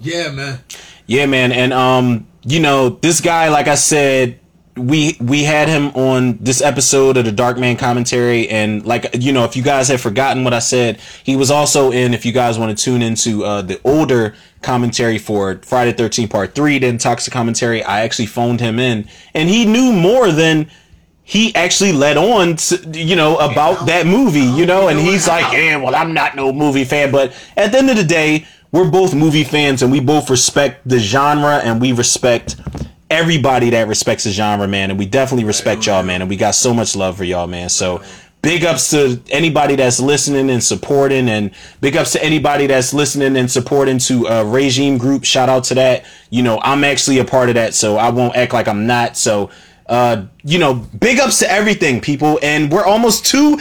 yeah, 0.00 0.30
man. 0.30 0.60
Yeah, 1.06 1.26
man, 1.26 1.50
and 1.50 1.72
um, 1.72 2.26
you 2.44 2.60
know, 2.60 2.90
this 2.90 3.20
guy, 3.20 3.48
like 3.48 3.66
I 3.68 3.74
said, 3.74 4.38
we 4.76 5.16
we 5.20 5.42
had 5.42 5.68
him 5.68 5.88
on 5.88 6.38
this 6.38 6.62
episode 6.62 7.16
of 7.16 7.24
the 7.24 7.32
Dark 7.32 7.58
Man 7.58 7.76
commentary, 7.76 8.48
and 8.48 8.84
like 8.86 9.06
you 9.18 9.32
know, 9.32 9.44
if 9.44 9.54
you 9.56 9.62
guys 9.62 9.88
have 9.88 10.00
forgotten 10.00 10.44
what 10.44 10.54
I 10.54 10.60
said, 10.60 10.98
he 11.22 11.36
was 11.36 11.50
also 11.50 11.90
in. 11.90 12.14
If 12.14 12.24
you 12.24 12.32
guys 12.32 12.58
want 12.58 12.76
to 12.76 12.84
tune 12.84 13.02
into 13.02 13.44
uh, 13.44 13.62
the 13.62 13.80
older 13.84 14.34
commentary 14.62 15.18
for 15.18 15.60
Friday 15.62 15.92
Thirteen 15.92 16.28
Part 16.28 16.54
Three, 16.54 16.78
then 16.78 16.96
Toxic 16.96 17.32
commentary, 17.32 17.82
I 17.82 18.00
actually 18.00 18.26
phoned 18.26 18.60
him 18.60 18.78
in, 18.78 19.08
and 19.34 19.48
he 19.48 19.66
knew 19.66 19.92
more 19.92 20.32
than 20.32 20.70
he 21.24 21.54
actually 21.54 21.92
led 21.92 22.16
on 22.16 22.56
to, 22.56 22.76
you 22.94 23.14
know 23.14 23.36
about 23.38 23.86
that 23.86 24.06
movie 24.06 24.40
you 24.40 24.66
know 24.66 24.88
and 24.88 24.98
he's 24.98 25.28
like 25.28 25.52
yeah 25.52 25.76
well 25.76 25.94
i'm 25.94 26.12
not 26.12 26.34
no 26.34 26.52
movie 26.52 26.84
fan 26.84 27.12
but 27.12 27.32
at 27.56 27.70
the 27.70 27.78
end 27.78 27.88
of 27.88 27.96
the 27.96 28.04
day 28.04 28.44
we're 28.72 28.90
both 28.90 29.14
movie 29.14 29.44
fans 29.44 29.82
and 29.82 29.92
we 29.92 30.00
both 30.00 30.28
respect 30.28 30.86
the 30.86 30.98
genre 30.98 31.58
and 31.58 31.80
we 31.80 31.92
respect 31.92 32.56
everybody 33.12 33.70
that 33.70 33.88
respects 33.88 34.24
the 34.24 34.30
genre 34.30 34.66
man 34.66 34.90
and 34.90 34.98
we 34.98 35.04
definitely 35.04 35.44
respect 35.44 35.86
y'all 35.86 36.02
man 36.02 36.22
and 36.22 36.30
we 36.30 36.36
got 36.36 36.54
so 36.54 36.72
much 36.72 36.96
love 36.96 37.16
for 37.16 37.24
y'all 37.24 37.46
man. 37.46 37.68
So 37.68 38.02
big 38.40 38.64
ups 38.64 38.90
to 38.90 39.20
anybody 39.30 39.76
that's 39.76 40.00
listening 40.00 40.48
and 40.48 40.64
supporting 40.64 41.28
and 41.28 41.50
big 41.82 41.94
ups 41.96 42.12
to 42.12 42.24
anybody 42.24 42.66
that's 42.66 42.94
listening 42.94 43.36
and 43.36 43.50
supporting 43.50 43.98
to 43.98 44.26
uh 44.26 44.44
regime 44.44 44.96
group. 44.96 45.24
Shout 45.24 45.50
out 45.50 45.64
to 45.64 45.74
that. 45.74 46.06
You 46.30 46.42
know 46.42 46.58
i'm 46.62 46.84
actually 46.84 47.18
a 47.18 47.24
part 47.24 47.50
of 47.50 47.56
that 47.56 47.74
so 47.74 47.98
i 47.98 48.08
won't 48.08 48.34
act 48.34 48.54
like 48.54 48.66
i'm 48.66 48.86
not. 48.86 49.16
So 49.18 49.50
uh, 49.86 50.24
you 50.42 50.58
know, 50.58 50.74
big 50.74 51.20
ups 51.20 51.40
to 51.40 51.50
everything, 51.50 52.00
people. 52.00 52.38
And 52.42 52.72
we're 52.72 52.84
almost 52.84 53.26
two 53.26 53.58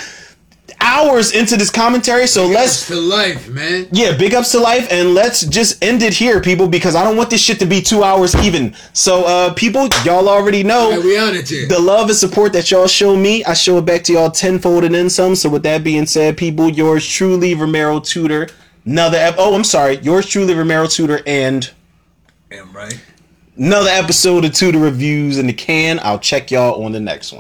hours 0.82 1.32
into 1.34 1.56
this 1.56 1.70
commentary, 1.70 2.28
so 2.28 2.46
let's 2.48 2.88
to 2.88 2.96
life, 2.96 3.48
man. 3.50 3.88
yeah, 3.92 4.18
big 4.18 4.34
ups 4.34 4.52
to 4.52 4.60
life, 4.60 4.88
and 4.92 5.14
let's 5.14 5.46
just 5.46 5.84
end 5.84 6.02
it 6.04 6.14
here, 6.14 6.42
people, 6.42 6.68
because 6.68 6.96
I 6.96 7.04
don't 7.04 7.16
want 7.16 7.30
this 7.30 7.42
shit 7.42 7.60
to 7.60 7.66
be 7.66 7.82
two 7.82 8.04
hours 8.04 8.36
even. 8.44 8.76
So, 8.94 9.24
uh, 9.26 9.54
people, 9.54 9.88
y'all 10.04 10.28
already 10.28 10.64
know 10.64 11.00
we 11.02 11.18
on 11.18 11.36
it 11.36 11.48
here. 11.48 11.68
the 11.68 11.80
love 11.80 12.10
and 12.10 12.18
support 12.18 12.52
that 12.54 12.70
y'all 12.72 12.88
show 12.88 13.16
me, 13.16 13.44
I 13.46 13.54
show 13.54 13.78
it 13.78 13.86
back 13.86 14.04
to 14.06 14.14
y'all 14.14 14.32
tenfold 14.32 14.84
and 14.84 14.94
then 14.96 15.10
some. 15.10 15.36
So, 15.36 15.50
with 15.50 15.64
that 15.64 15.84
being 15.84 16.06
said, 16.06 16.38
people, 16.38 16.70
yours 16.70 17.08
truly, 17.08 17.56
Romero 17.56 18.00
Tudor. 18.00 18.48
Another 18.86 19.18
ep- 19.18 19.36
oh, 19.38 19.54
I'm 19.56 19.64
sorry, 19.64 19.98
yours 19.98 20.26
truly, 20.26 20.56
Romero 20.56 20.88
Tudor, 20.88 21.22
and 21.28 21.72
Damn 22.50 22.74
right. 22.74 23.00
another 23.56 23.90
episode 23.92 24.44
of 24.44 24.54
Tudor 24.54 24.80
Reviews 24.80 25.38
in 25.38 25.48
the 25.48 25.54
can. 25.54 26.00
I'll 26.02 26.20
check 26.20 26.52
y'all 26.52 26.84
on 26.84 26.92
the 26.92 27.00
next 27.00 27.32
one. 27.32 27.40